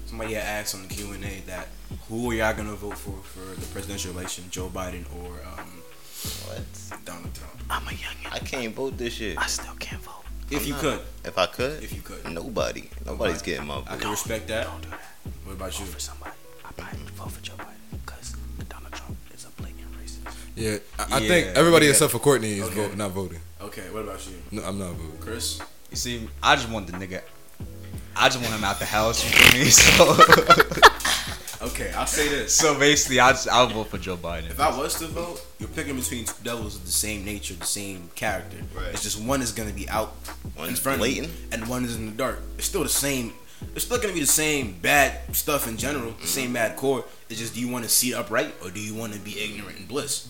somebody 0.06 0.34
had 0.34 0.44
asked 0.44 0.74
on 0.74 0.82
the 0.82 0.88
Q 0.92 1.12
and 1.12 1.24
A 1.24 1.40
that 1.46 1.68
who 2.08 2.30
are 2.30 2.34
y'all 2.34 2.54
gonna 2.54 2.74
vote 2.74 2.98
for 2.98 3.16
for 3.22 3.58
the 3.58 3.66
presidential 3.68 4.10
election, 4.12 4.44
Joe 4.50 4.68
Biden 4.68 5.04
or 5.24 5.32
um, 5.58 5.77
what? 6.46 7.04
Donald 7.04 7.34
Trump? 7.34 7.54
I'm 7.70 7.86
a 7.86 7.90
youngin. 7.90 8.32
I 8.32 8.38
can't 8.40 8.74
vote 8.74 8.96
this 8.98 9.20
year. 9.20 9.34
I 9.38 9.46
still 9.46 9.74
can't 9.78 10.02
vote. 10.02 10.14
If 10.50 10.66
you 10.66 10.74
could, 10.74 11.00
If 11.24 11.36
I 11.36 11.46
could, 11.46 11.82
if 11.82 11.94
you 11.94 12.00
could, 12.00 12.24
nobody, 12.32 12.88
nobody's 13.04 13.42
getting 13.42 13.66
my 13.66 13.74
vote. 13.76 13.84
I 13.90 13.96
can 13.98 14.10
respect 14.10 14.48
that. 14.48 14.66
Don't 14.66 14.80
do 14.82 14.88
that. 14.90 15.00
What 15.44 15.52
about 15.54 15.78
you? 15.78 15.84
Vote 15.84 15.94
for 15.94 16.00
somebody. 16.00 16.32
I 16.64 16.72
probably 16.72 16.98
mm-hmm. 17.00 17.16
vote 17.16 17.32
for 17.32 17.42
Joe 17.42 17.52
Biden 17.58 18.00
because 18.06 18.34
Donald 18.68 18.92
Trump 18.92 19.16
is 19.34 19.44
a 19.44 19.50
blatant 19.60 19.92
racist. 20.00 20.34
Yeah, 20.56 20.78
I, 20.98 21.16
I 21.16 21.18
Yeah, 21.20 21.28
think 21.28 21.56
everybody 21.56 21.84
yeah. 21.86 21.90
except 21.92 22.12
for 22.12 22.18
Courtney 22.18 22.52
is 22.60 22.64
Okay. 22.68 22.74
vote, 22.88 22.96
not 22.96 23.10
voting. 23.10 23.40
Okay, 23.60 23.90
what 23.90 24.04
about 24.04 24.26
you, 24.26 24.36
No, 24.50 24.62
I'm 24.64 24.78
not 24.78 24.92
voting. 24.94 25.18
Chris? 25.20 25.60
You 25.90 25.96
see, 25.96 26.28
I 26.42 26.56
just 26.56 26.70
want 26.70 26.86
the 26.86 26.94
nigga. 26.94 27.20
I 28.16 28.28
just 28.28 28.40
want 28.40 28.52
him 28.54 28.64
out 28.64 28.78
the 28.78 28.86
house. 28.86 29.22
You 29.24 29.30
feel 29.30 29.64
me? 29.64 29.70
So, 29.70 30.14
Okay, 31.60 31.90
I'll 31.92 32.06
say 32.06 32.28
this. 32.28 32.54
so 32.54 32.78
basically, 32.78 33.18
I 33.18 33.30
just, 33.30 33.48
I'll 33.48 33.66
vote 33.66 33.88
for 33.88 33.98
Joe 33.98 34.16
Biden. 34.16 34.50
If 34.50 34.60
I 34.60 34.76
was 34.76 34.94
to 35.00 35.06
vote, 35.06 35.44
you're 35.58 35.68
picking 35.68 35.96
between 35.96 36.24
two 36.24 36.34
devils 36.44 36.76
of 36.76 36.84
the 36.84 36.92
same 36.92 37.24
nature, 37.24 37.54
the 37.54 37.66
same 37.66 38.10
character. 38.14 38.58
Right. 38.74 38.88
It's 38.88 39.02
just 39.02 39.20
one 39.20 39.42
is 39.42 39.52
gonna 39.52 39.72
be 39.72 39.88
out 39.88 40.14
in 40.44 40.52
One's 40.56 40.78
front 40.78 41.00
of 41.00 41.08
you, 41.08 41.22
blatant. 41.22 41.38
and 41.52 41.68
one 41.68 41.84
is 41.84 41.96
in 41.96 42.06
the 42.06 42.12
dark. 42.12 42.40
It's 42.56 42.66
still 42.66 42.84
the 42.84 42.88
same. 42.88 43.32
It's 43.74 43.84
still 43.84 43.98
gonna 43.98 44.14
be 44.14 44.20
the 44.20 44.26
same 44.26 44.78
bad 44.80 45.34
stuff 45.34 45.66
in 45.66 45.76
general, 45.76 46.10
the 46.10 46.16
mm-hmm. 46.16 46.26
same 46.26 46.52
bad 46.52 46.76
core. 46.76 47.04
It's 47.28 47.40
just 47.40 47.54
do 47.54 47.60
you 47.60 47.68
want 47.68 47.84
to 47.84 47.90
see 47.90 48.12
it 48.12 48.14
upright 48.14 48.54
or 48.62 48.70
do 48.70 48.80
you 48.80 48.94
want 48.94 49.14
to 49.14 49.18
be 49.18 49.40
ignorant 49.40 49.78
and 49.78 49.88
bliss? 49.88 50.28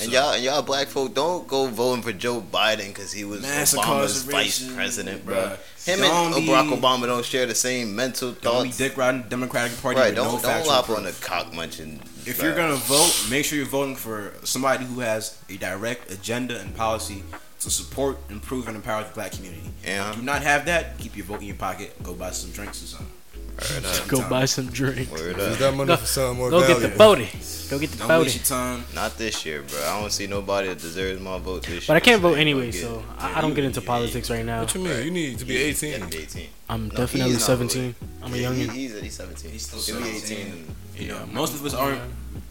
And 0.00 0.10
So- 0.10 0.18
y'all, 0.18 0.32
and 0.32 0.42
y'all 0.42 0.62
black 0.62 0.88
folk, 0.88 1.14
don't 1.14 1.46
go 1.46 1.66
voting 1.66 2.02
for 2.02 2.12
Joe 2.12 2.40
Biden 2.40 2.88
because 2.88 3.12
he 3.12 3.24
was 3.24 3.42
Obama's 3.44 4.22
vice 4.22 4.66
president, 4.72 5.26
bro. 5.26 5.34
bruh. 5.36 5.58
Him 5.86 6.00
Don't 6.00 6.32
and 6.34 6.46
be- 6.46 6.50
Barack 6.52 6.78
Obama 6.78 7.06
don't 7.06 7.24
share 7.24 7.46
the 7.46 7.54
same 7.54 7.94
mental 7.96 8.32
Don't 8.32 8.64
be 8.64 8.72
dick 8.72 8.96
riding 8.96 9.22
Democratic 9.28 9.80
Party. 9.80 10.00
Right? 10.00 10.14
Don't 10.14 10.26
no 10.26 10.40
don't 10.40 10.84
proof. 10.84 10.98
on 10.98 11.04
the 11.04 11.12
cock 11.12 11.52
munching. 11.54 12.00
If 12.26 12.42
you're 12.42 12.54
gonna 12.54 12.76
vote, 12.76 13.12
make 13.30 13.44
sure 13.44 13.56
you're 13.58 13.66
voting 13.66 13.96
for 13.96 14.32
somebody 14.44 14.84
who 14.84 15.00
has 15.00 15.36
a 15.48 15.56
direct 15.56 16.10
agenda 16.10 16.58
and 16.60 16.74
policy 16.76 17.22
to 17.60 17.70
support, 17.70 18.18
improve, 18.30 18.66
and 18.68 18.76
empower 18.76 19.04
the 19.04 19.10
black 19.10 19.32
community. 19.32 19.70
Yeah. 19.84 20.08
If 20.10 20.16
you 20.16 20.20
do 20.22 20.26
not 20.26 20.42
have 20.42 20.64
that, 20.66 20.98
keep 20.98 21.16
your 21.16 21.26
vote 21.26 21.40
in 21.40 21.46
your 21.46 21.56
pocket. 21.56 22.02
Go 22.02 22.14
buy 22.14 22.30
some 22.30 22.50
drinks 22.52 22.82
or 22.82 22.86
something. 22.86 23.06
Word 23.74 23.84
up. 23.84 24.08
Go 24.08 24.28
buy 24.28 24.44
some 24.46 24.66
drinks. 24.66 25.10
Word 25.10 25.36
Use 25.36 25.46
up. 25.52 25.58
that 25.58 25.74
money 25.74 25.96
for 25.96 26.06
something 26.06 26.38
more 26.38 26.50
Go 26.50 26.60
get 26.60 26.68
the 26.80 26.88
valuable. 26.88 26.96
voting. 26.98 27.28
Go 27.70 27.78
get 27.78 27.90
the 27.90 27.98
Don't 27.98 28.08
voting. 28.08 28.22
waste 28.24 28.36
your 28.36 28.44
time. 28.58 28.84
Not 28.94 29.16
this 29.18 29.44
year, 29.46 29.62
bro. 29.62 29.78
I 29.80 30.00
don't 30.00 30.10
see 30.12 30.26
nobody 30.26 30.68
that 30.68 30.78
deserves 30.78 31.20
my 31.20 31.38
vote 31.38 31.62
this 31.62 31.70
year. 31.70 31.80
But 31.88 31.96
I 31.96 32.00
can't 32.00 32.20
so 32.22 32.28
vote 32.30 32.38
anyway, 32.38 32.70
so 32.72 32.98
it. 33.00 33.04
I, 33.18 33.38
I 33.38 33.40
don't 33.40 33.54
get 33.54 33.64
into 33.64 33.80
Yeah, 33.80 33.86
politics 33.86 34.30
right 34.30 34.44
now. 34.44 34.60
What 34.60 34.74
you 34.74 34.80
mean? 34.80 35.04
You 35.04 35.10
need 35.10 35.38
to 35.38 35.44
be 35.44 35.56
18. 35.56 36.08
be 36.08 36.16
18. 36.18 36.48
I'm 36.68 36.88
No, 36.88 36.94
definitely 36.96 37.30
he's 37.32 37.40
not 37.40 37.58
17. 37.58 37.94
I'm 38.22 38.32
a 38.32 38.36
Yeah, 38.36 38.52
he- 38.52 38.64
youngin. 38.66 38.72
he's, 38.72 39.00
he's 39.00 39.14
17. 39.14 39.50
He's 39.50 39.66
still 39.66 39.80
He'll 40.00 40.04
be 40.04 40.18
17. 40.18 40.46
18. 40.96 41.02
You 41.06 41.08
know, 41.08 41.26
most 41.26 41.54
of 41.54 41.64
us 41.64 41.74
aren't. 41.74 42.00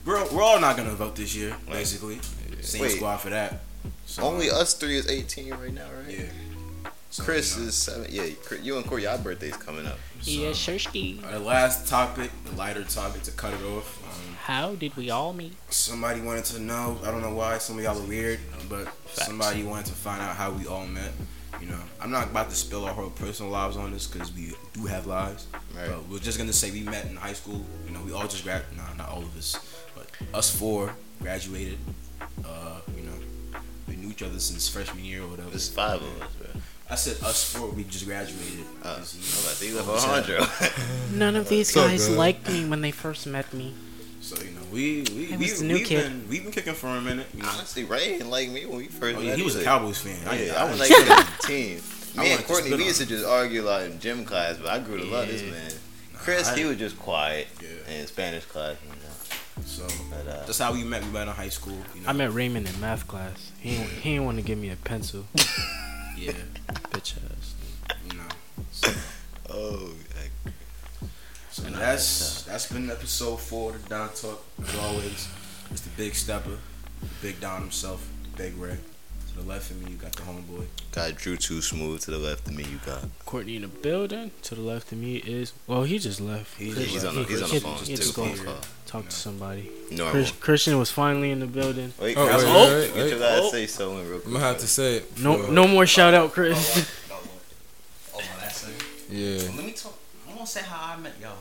We're, 0.06 0.24
we're 0.32 0.42
all 0.42 0.60
not 0.60 0.78
gonna 0.78 0.92
vote 0.96 1.16
this 1.16 1.36
year, 1.36 1.56
basically. 1.70 2.20
Same 2.62 2.82
Wait. 2.84 2.92
squad 2.92 3.18
for 3.18 3.30
that. 3.30 3.60
So, 4.06 4.24
Only 4.24 4.50
us 4.50 4.74
three 4.74 4.98
is 4.98 5.08
18 5.08 5.52
right 5.54 5.74
now, 5.74 5.86
right? 6.06 6.18
Yeah. 6.20 6.92
So, 7.12 7.24
Chris 7.24 7.56
you 7.56 7.62
know. 7.64 7.68
is 7.68 7.76
seven. 7.76 8.08
Yeah, 8.10 8.24
Chris- 8.44 8.62
you 8.64 8.78
and 8.78 8.86
Corey, 8.86 9.04
your 9.04 9.18
birthday's 9.18 9.56
coming 9.58 9.86
up. 9.86 9.98
Yeah, 10.24 10.52
Shirsty. 10.52 11.24
Our 11.32 11.40
last 11.40 11.88
topic, 11.88 12.32
the 12.46 12.56
lighter 12.56 12.84
topic 12.84 13.24
to 13.24 13.32
cut 13.32 13.54
it 13.54 13.64
off. 13.66 14.04
Um, 14.04 14.36
How 14.36 14.76
did 14.76 14.96
we 14.96 15.10
all 15.10 15.34
meet? 15.34 15.54
somebody 15.70 16.22
wanted 16.22 16.46
to 16.46 16.60
know. 16.60 16.98
I 17.04 17.12
don't 17.12 17.22
know 17.22 17.34
why. 17.34 17.58
Some 17.58 17.78
of 17.78 17.84
y'all 17.84 17.98
are 17.98 18.08
weird, 18.08 18.40
but 18.68 18.88
somebody 19.14 19.64
wanted 19.64 19.86
to 19.88 19.94
find 19.94 20.22
out 20.22 20.36
how 20.36 20.52
we 20.52 20.68
all 20.68 20.86
met. 20.86 21.12
You 21.62 21.68
know, 21.68 21.80
I'm 22.02 22.12
not 22.12 22.28
about 22.30 22.50
to 22.50 22.56
spill 22.56 22.86
our 22.86 22.94
whole 22.94 23.10
personal 23.10 23.52
lives 23.52 23.76
on 23.76 23.92
this 23.92 24.08
because 24.08 24.34
we 24.34 24.54
do 24.74 24.86
have 24.86 25.08
lives. 25.08 25.48
Right. 25.76 25.88
But 25.90 26.08
we're 26.08 26.20
just 26.20 26.38
gonna 26.38 26.54
say 26.54 26.72
we 26.72 26.82
met 26.84 27.06
in 27.06 27.16
high 27.16 27.34
school. 27.34 27.66
You 27.86 27.92
know, 27.94 28.02
we 28.06 28.14
all 28.14 28.28
just 28.28 28.44
grad. 28.44 28.64
Nah, 28.78 28.94
not 28.98 29.10
all 29.10 29.20
of 29.20 29.38
us, 29.38 29.58
but 29.96 30.08
us 30.34 30.56
four 30.56 30.94
graduated. 31.22 31.78
Uh, 32.46 32.80
you 32.96 33.04
know, 33.04 33.60
we 33.88 33.96
knew 33.96 34.10
each 34.10 34.24
other 34.24 34.40
since 34.40 34.70
freshman 34.70 35.04
year 35.04 35.24
or 35.24 35.28
whatever. 35.28 35.50
There's 35.50 35.70
five 35.70 36.02
of 36.02 36.22
us, 36.22 36.32
bro. 36.36 36.49
I 36.92 36.96
said 36.96 37.22
us 37.24 37.54
four. 37.54 37.70
We 37.70 37.84
just 37.84 38.06
graduated. 38.06 38.66
Uh, 38.84 38.96
'cause, 38.98 39.16
you 39.16 39.22
I'm 39.22 39.30
know, 39.30 39.40
about 39.42 39.50
to 39.52 39.56
say 39.56 39.68
you 39.68 39.76
left 39.76 39.88
what 39.88 39.96
we 39.96 40.02
said. 40.02 40.40
Alejandro. 40.42 41.18
None 41.18 41.36
of 41.36 41.50
these 41.50 41.72
So 41.72 41.84
guys 41.88 42.08
good. 42.08 42.18
liked 42.18 42.50
me 42.50 42.66
when 42.68 42.82
they 42.82 42.92
first 42.92 43.28
met 43.28 43.54
me. 43.54 43.74
So 44.22 44.36
you 44.42 44.52
know, 44.52 44.62
we 44.72 45.06
we 45.16 45.34
I 45.34 45.38
we 45.38 45.46
was 45.46 45.60
the 45.60 45.66
new 45.68 45.76
we've 45.76 45.86
kid. 45.88 46.04
been 46.04 46.30
we've 46.30 46.44
been 46.44 46.52
kicking 46.52 46.74
for 46.74 46.88
a 46.88 47.02
minute. 47.02 47.28
You 47.34 47.44
know, 47.44 47.50
Honestly, 47.50 47.84
Ray 47.84 48.14
didn't 48.18 48.30
like 48.32 48.50
me 48.50 48.66
when 48.66 48.78
we 48.78 48.88
first 48.88 49.18
oh, 49.18 49.20
met. 49.20 49.28
yeah, 49.30 49.36
he 49.36 49.44
was 49.44 49.56
a. 49.56 49.64
Cowboys 49.64 50.00
fan. 50.00 50.28
I, 50.28 50.46
Yeah, 50.46 50.54
I, 50.56 50.62
I 50.66 50.70
was 50.72 50.80
was 50.80 50.90
like 50.90 51.08
the 51.42 51.48
team. 51.48 51.82
I 52.18 52.24
Me 52.24 52.30
wanted 52.30 52.38
and 52.40 52.46
Courtney, 52.48 52.76
we 52.76 52.86
used 52.86 53.00
to 53.02 53.06
just 53.06 53.26
argue 53.26 53.62
like 53.62 53.92
in 53.92 54.00
gym 54.00 54.26
class, 54.26 54.58
but 54.58 54.68
I 54.70 54.80
grew 54.80 54.98
to 54.98 55.06
love 55.06 55.28
this 55.28 55.44
man. 55.44 55.72
Chris, 56.16 56.48
I- 56.50 56.58
he 56.58 56.66
was 56.66 56.78
just 56.78 56.98
quiet 57.00 57.48
Yeah. 57.62 57.94
in 57.96 58.08
Spanish 58.08 58.46
class, 58.46 58.76
you 58.84 58.90
know. 58.90 59.64
So 59.66 59.88
But 60.10 60.28
uh, 60.28 60.46
that's 60.46 60.58
how 60.58 60.74
we 60.74 60.84
met. 60.84 61.04
We 61.04 61.12
met 61.12 61.28
in 61.28 61.34
high 61.34 61.50
school. 61.50 61.78
You 61.96 62.02
know? 62.02 62.10
I 62.10 62.14
met 62.14 62.34
Raymond 62.34 62.68
in 62.68 62.80
math 62.82 63.08
class. 63.08 63.52
He 63.60 63.76
ain't, 63.76 63.90
he 63.90 64.10
didn't 64.12 64.26
want 64.26 64.38
to 64.38 64.44
give 64.44 64.58
me 64.58 64.70
a 64.72 64.76
pencil. 64.76 65.26
yeah, 66.20 66.32
Bitch 66.92 67.16
ass. 67.32 67.56
you 68.10 68.18
know. 68.18 68.24
Oh, 68.58 68.66
so, 68.72 68.92
oh, 69.50 69.90
so 71.52 71.62
that's 71.64 72.48
uh, 72.48 72.52
that's 72.52 72.72
been 72.72 72.90
episode 72.90 73.40
four 73.40 73.72
of 73.72 73.84
the 73.84 73.90
Don 73.90 74.10
Talk. 74.10 74.44
As 74.62 74.76
always, 74.78 75.30
it's 75.72 75.82
the 75.82 75.90
Big 75.92 76.14
Stepper, 76.16 76.58
the 77.02 77.08
Big 77.22 77.40
Don 77.40 77.62
himself, 77.62 78.08
Big 78.36 78.56
Ray. 78.58 78.78
To 79.30 79.36
the 79.36 79.48
left 79.48 79.70
of 79.72 79.84
me, 79.84 79.92
you 79.92 79.98
got 79.98 80.12
the 80.14 80.24
homeboy. 80.24 80.66
got 80.92 81.16
Drew 81.16 81.38
too 81.38 81.62
smooth 81.62 82.02
to 82.02 82.12
the 82.12 82.18
left 82.18 82.48
of 82.48 82.56
me. 82.56 82.64
You 82.64 82.80
got 82.86 83.04
Courtney 83.26 83.56
in 83.58 83.62
the 83.64 83.68
building. 83.68 84.32
To 84.44 84.56
the 84.56 84.62
left 84.62 84.92
of 84.92 84.98
me 84.98 85.18
is 85.18 85.54
well, 85.68 85.84
he 85.84 86.00
just 86.00 86.20
left. 86.20 86.58
He 86.58 86.72
Chris- 86.72 86.80
just 86.86 86.90
he's 86.94 87.06
on 87.06 87.14
he- 87.16 87.24
the, 87.24 87.30
he's 87.30 87.42
on 87.44 87.50
he 87.50 87.60
the 87.60 87.68
had- 87.68 87.78
phone 87.78 87.86
he 87.86 87.92
had 87.92 88.02
too. 88.02 88.08
to 88.10 88.16
go 88.16 88.26
Phone 88.26 88.46
call. 88.46 88.56
talk 88.88 89.06
to 89.10 89.16
somebody. 89.16 89.70
Normal. 89.92 90.12
Chris, 90.12 90.32
Christian 90.32 90.78
was 90.80 90.90
finally 90.92 91.32
in 91.32 91.40
the 91.40 91.46
building. 91.46 91.94
Wait, 92.00 92.18
Oh, 92.18 92.28
Chris, 92.28 92.44
wait, 92.44 92.52
oh, 92.52 92.80
wait, 92.80 92.88
get 92.88 92.96
wait. 92.96 93.10
your 93.12 93.20
Oh. 93.24 93.52
say 93.52 93.68
so 93.68 93.98
in 93.98 94.10
real 94.10 94.22
I'm 94.26 94.34
gonna 94.34 94.46
have 94.46 94.58
to 94.60 94.68
say 94.68 94.96
it. 94.98 95.20
No, 95.20 95.38
for- 95.44 95.52
no 95.52 95.68
more 95.68 95.86
shout 95.86 96.14
out, 96.14 96.32
Chris. 96.34 96.58
Oh, 97.12 97.22
oh 98.16 98.22
my 98.36 98.42
last 98.44 98.68
name. 98.68 98.76
Yeah. 99.12 99.42
Let 99.56 99.66
me 99.66 99.72
talk. 99.74 99.98
I'm 100.28 100.34
gonna 100.36 100.48
say 100.48 100.62
how 100.62 100.94
I 100.96 100.98
met 100.98 101.14
y'all. 101.22 101.38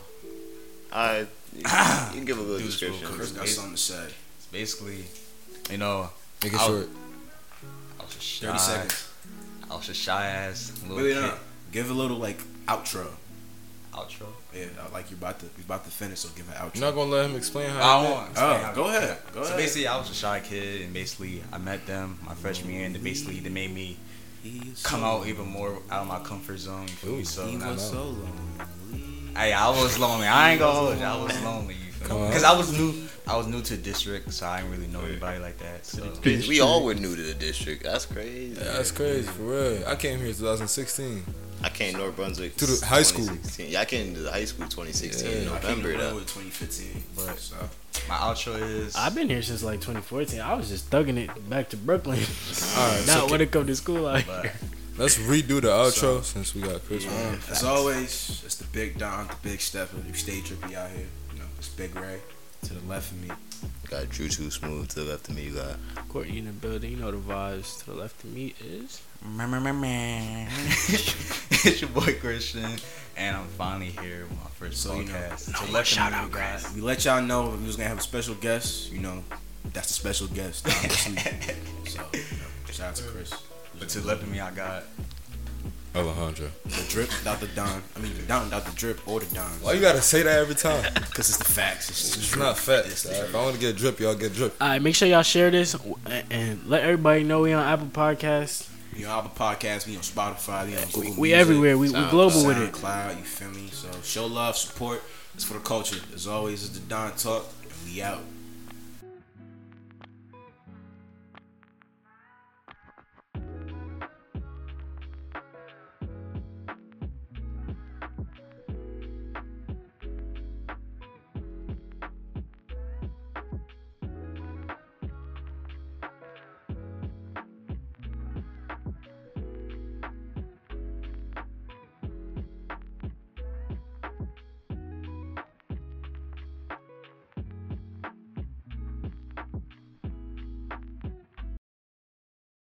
I 0.92 1.20
you, 1.20 1.26
you 1.60 1.64
can 2.16 2.24
give 2.26 2.38
a 2.38 2.42
little 2.42 2.58
Do 2.58 2.64
description. 2.64 3.06
Chris 3.08 3.32
got 3.32 3.48
something 3.48 3.72
to 3.74 3.78
say. 3.80 4.04
It's 4.36 4.46
basically, 4.52 5.04
you 5.70 5.78
know, 5.78 6.10
Make 6.44 6.52
it 6.52 6.60
I'll- 6.60 6.68
short. 6.68 6.88
I 8.18 8.20
was 8.20 8.26
just 8.26 8.40
shy. 8.40 8.46
Thirty 8.46 8.58
seconds. 8.58 9.08
I 9.70 9.76
was 9.76 9.86
just 9.86 10.00
shy 10.00 10.26
ass 10.26 10.72
little 10.82 10.96
Wait, 10.96 11.14
wait, 11.14 11.20
no. 11.20 11.34
Give 11.72 11.90
a 11.90 11.94
little 11.94 12.16
like 12.16 12.38
outro. 12.66 13.06
Outro. 13.92 14.26
Yeah, 14.54 14.66
uh, 14.80 14.88
like 14.92 15.10
you're 15.10 15.18
about 15.18 15.38
to 15.40 15.46
you're 15.56 15.64
about 15.66 15.84
to 15.84 15.90
finish, 15.90 16.20
so 16.20 16.28
give 16.34 16.48
an 16.48 16.54
outro. 16.54 16.74
You're 16.74 16.84
not 16.86 16.94
gonna 16.94 17.10
let 17.10 17.28
him 17.30 17.36
explain 17.36 17.68
how. 17.70 17.80
I 17.80 17.98
he 18.02 18.08
met? 18.08 18.14
want. 18.16 18.32
Oh, 18.36 18.72
go 18.74 18.84
ahead. 18.88 19.18
Go 19.32 19.42
so 19.42 19.48
ahead. 19.48 19.58
basically, 19.58 19.86
I 19.86 19.96
was 19.98 20.10
a 20.10 20.14
shy 20.14 20.40
kid, 20.40 20.82
and 20.82 20.92
basically, 20.94 21.42
I 21.52 21.58
met 21.58 21.86
them 21.86 22.18
my 22.24 22.34
freshman 22.34 22.72
year, 22.74 22.86
and 22.86 22.94
they 22.94 22.98
basically 23.00 23.40
they 23.40 23.50
made 23.50 23.72
me 23.72 23.96
come 24.82 25.04
out 25.04 25.26
even 25.26 25.46
more 25.46 25.82
out 25.90 26.02
of 26.02 26.08
my 26.08 26.20
comfort 26.20 26.58
zone. 26.58 26.82
You 26.82 26.88
feel 26.88 27.12
me? 27.12 27.20
Ooh, 27.20 27.24
So, 27.24 27.46
He 27.46 27.56
was 27.56 27.90
so 27.90 28.04
lonely. 28.04 29.34
Hey, 29.36 29.52
I 29.52 29.68
was 29.68 29.98
lonely. 29.98 30.26
I 30.26 30.52
ain't 30.52 30.58
gonna 30.60 30.78
hold 30.78 30.98
you. 30.98 31.04
I 31.04 31.16
was 31.22 31.42
lonely. 31.42 31.74
Come 31.74 31.82
on. 31.82 31.87
Because 32.00 32.44
I 32.44 32.56
was 32.56 32.72
new. 32.78 32.94
I 33.26 33.36
was 33.36 33.46
new 33.46 33.60
to 33.62 33.76
the 33.76 33.82
district, 33.82 34.32
so 34.32 34.46
I 34.46 34.60
didn't 34.60 34.72
really 34.72 34.86
know 34.86 35.00
anybody 35.02 35.38
like 35.38 35.58
that. 35.58 35.84
So 35.84 36.02
we 36.24 36.60
all 36.60 36.84
were 36.84 36.94
new 36.94 37.14
to 37.14 37.22
the 37.22 37.34
district. 37.34 37.82
That's 37.82 38.06
crazy. 38.06 38.54
Yeah, 38.58 38.72
that's 38.72 38.90
crazy 38.90 39.26
for 39.28 39.42
real. 39.42 39.84
I 39.86 39.96
came 39.96 40.18
here 40.18 40.28
in 40.28 40.34
2016. 40.34 41.24
I 41.62 41.68
came 41.70 41.92
to 41.94 41.98
North 41.98 42.14
Brunswick 42.16 42.56
To 42.56 42.66
the 42.66 42.86
high 42.86 43.02
school. 43.02 43.26
Yeah, 43.58 43.80
I 43.80 43.84
came 43.84 44.14
to 44.14 44.20
the 44.20 44.30
high 44.30 44.44
school 44.44 44.66
2016 44.68 45.28
Yeah. 45.28 45.36
in 45.38 45.48
I 45.48 45.58
came 45.58 45.82
to 45.82 45.88
November. 45.92 45.98
though. 45.98 46.18
2015, 46.20 47.02
But- 47.16 47.38
so 47.38 47.56
my 48.08 48.14
outro 48.14 48.56
is. 48.62 48.94
I've 48.94 49.14
been 49.16 49.28
here 49.28 49.42
since 49.42 49.64
like 49.64 49.80
2014. 49.80 50.40
I 50.40 50.54
was 50.54 50.68
just 50.68 50.88
thugging 50.88 51.16
it 51.18 51.50
back 51.50 51.68
to 51.70 51.76
Brooklyn. 51.76 52.20
All 52.20 52.88
right, 52.88 53.06
Not 53.08 53.16
so 53.18 53.26
when 53.28 53.40
it 53.40 53.50
come 53.50 53.66
to 53.66 53.74
school 53.74 54.06
out 54.06 54.24
But 54.26 54.42
here. 54.44 54.54
let's 54.98 55.18
redo 55.18 55.60
the 55.60 55.68
outro 55.68 55.90
So- 55.92 56.20
since 56.22 56.54
we 56.54 56.62
got 56.62 56.86
Chris. 56.86 57.04
On. 57.06 57.40
as 57.50 57.64
always, 57.64 58.40
it's 58.46 58.54
the 58.54 58.64
big 58.66 58.96
Don, 58.98 59.26
the 59.26 59.34
big 59.42 59.60
stepper. 59.60 59.96
You 60.06 60.14
stay 60.14 60.40
trippy 60.40 60.74
out 60.76 60.90
here. 60.92 61.06
You 61.58 61.64
know, 61.64 61.66
it's 61.66 61.68
Big 61.70 61.96
Ray 61.96 62.20
to 62.62 62.74
the 62.74 62.88
left 62.88 63.10
of 63.10 63.22
me. 63.22 63.34
Got 63.90 64.08
Drew 64.10 64.28
too 64.28 64.50
smooth 64.50 64.88
to 64.90 65.00
the 65.00 65.10
left 65.10 65.28
of 65.28 65.36
me. 65.36 65.44
You 65.44 65.54
got 65.54 65.76
Courtney 66.08 66.38
in 66.38 66.44
the 66.46 66.52
building. 66.52 66.92
You 66.92 66.96
know 66.98 67.10
the 67.10 67.18
vibes. 67.18 67.80
To 67.80 67.86
the 67.86 67.94
left 67.94 68.22
of 68.22 68.32
me 68.32 68.54
is 68.64 69.02
my 69.24 69.46
man, 69.46 70.48
it's 70.88 71.80
your 71.80 71.90
boy 71.90 72.14
Christian, 72.20 72.70
and 73.16 73.36
I'm 73.36 73.46
finally 73.46 73.90
here 73.90 74.26
with 74.28 74.38
my 74.38 74.50
first 74.54 74.80
So, 74.80 75.00
you 75.00 75.06
know, 75.06 75.30
no 75.30 75.36
So 75.36 75.52
oh, 75.60 75.72
let 75.72 75.86
shout 75.86 76.12
out, 76.12 76.30
know, 76.30 76.36
guys. 76.36 76.72
We 76.74 76.80
let 76.80 77.04
y'all 77.04 77.20
know 77.20 77.50
we 77.50 77.66
was 77.66 77.76
gonna 77.76 77.88
have 77.88 77.98
a 77.98 78.02
special 78.02 78.36
guest. 78.36 78.92
You 78.92 79.00
know, 79.00 79.24
that's 79.72 79.90
a 79.90 79.94
special 79.94 80.28
guest. 80.28 80.64
Don 80.64 80.74
this 80.82 81.08
week. 81.08 81.18
so, 81.88 82.04
you 82.12 82.20
know, 82.20 82.70
shout 82.70 82.90
out 82.90 82.94
to 82.96 83.02
Chris. 83.04 83.34
But 83.78 83.88
to 83.90 84.00
the 84.00 84.06
left 84.06 84.22
of 84.22 84.30
me, 84.30 84.38
I 84.38 84.52
got 84.52 84.84
Alejandro. 85.94 86.48
The 86.64 86.84
drip 86.88 87.08
without 87.08 87.40
the 87.40 87.46
Don. 87.48 87.82
I 87.96 87.98
mean, 87.98 88.14
the 88.14 88.22
Don 88.22 88.44
without 88.44 88.64
the 88.66 88.72
drip 88.76 89.06
or 89.08 89.20
the 89.20 89.34
Don. 89.34 89.50
Why 89.62 89.72
you 89.72 89.80
gotta 89.80 90.02
say 90.02 90.22
that 90.22 90.38
every 90.38 90.54
time? 90.54 90.84
Because 91.08 91.30
it's 91.30 91.38
the 91.38 91.44
facts. 91.44 91.90
It's, 91.90 92.14
the 92.14 92.20
It's 92.20 92.36
not 92.36 92.56
facts. 92.58 92.88
It's 92.90 93.02
the 93.04 93.08
dog. 93.10 93.18
drip. 93.18 93.28
If 93.30 93.34
I 93.34 93.42
want 93.42 93.54
to 93.54 93.60
get 93.60 93.76
drip, 93.76 93.98
y'all 94.00 94.14
get 94.14 94.34
drip. 94.34 94.54
All 94.60 94.68
right, 94.68 94.80
make 94.82 94.94
sure 94.94 95.08
y'all 95.08 95.22
share 95.22 95.50
this 95.50 95.74
and, 96.06 96.24
and 96.30 96.66
let 96.66 96.82
everybody 96.84 97.24
know 97.24 97.40
we 97.40 97.52
on 97.52 97.64
Apple 97.64 97.86
Podcasts. 97.88 98.68
We 98.96 99.04
on 99.04 99.18
Apple 99.24 99.30
Podcasts, 99.46 99.86
we 99.86 99.96
on 99.96 100.02
Spotify, 100.02 100.66
we 100.66 100.76
on 100.76 100.84
Google 100.86 101.00
We, 101.00 101.06
Music, 101.06 101.18
we 101.20 101.34
everywhere. 101.34 101.78
We, 101.78 101.88
we 101.90 102.10
global 102.10 102.46
with 102.46 102.58
it. 102.58 102.72
SoundCloud, 102.72 103.18
you 103.18 103.24
feel 103.24 103.50
me? 103.50 103.68
So 103.72 103.88
show 104.04 104.26
love, 104.26 104.56
support. 104.56 105.02
It's 105.34 105.44
for 105.44 105.54
the 105.54 105.60
culture. 105.60 105.96
As 106.14 106.26
always, 106.26 106.64
it's 106.64 106.78
the 106.78 106.86
Don 106.88 107.12
Talk, 107.16 107.46
and 107.62 107.72
we 107.92 108.02
out. 108.02 108.20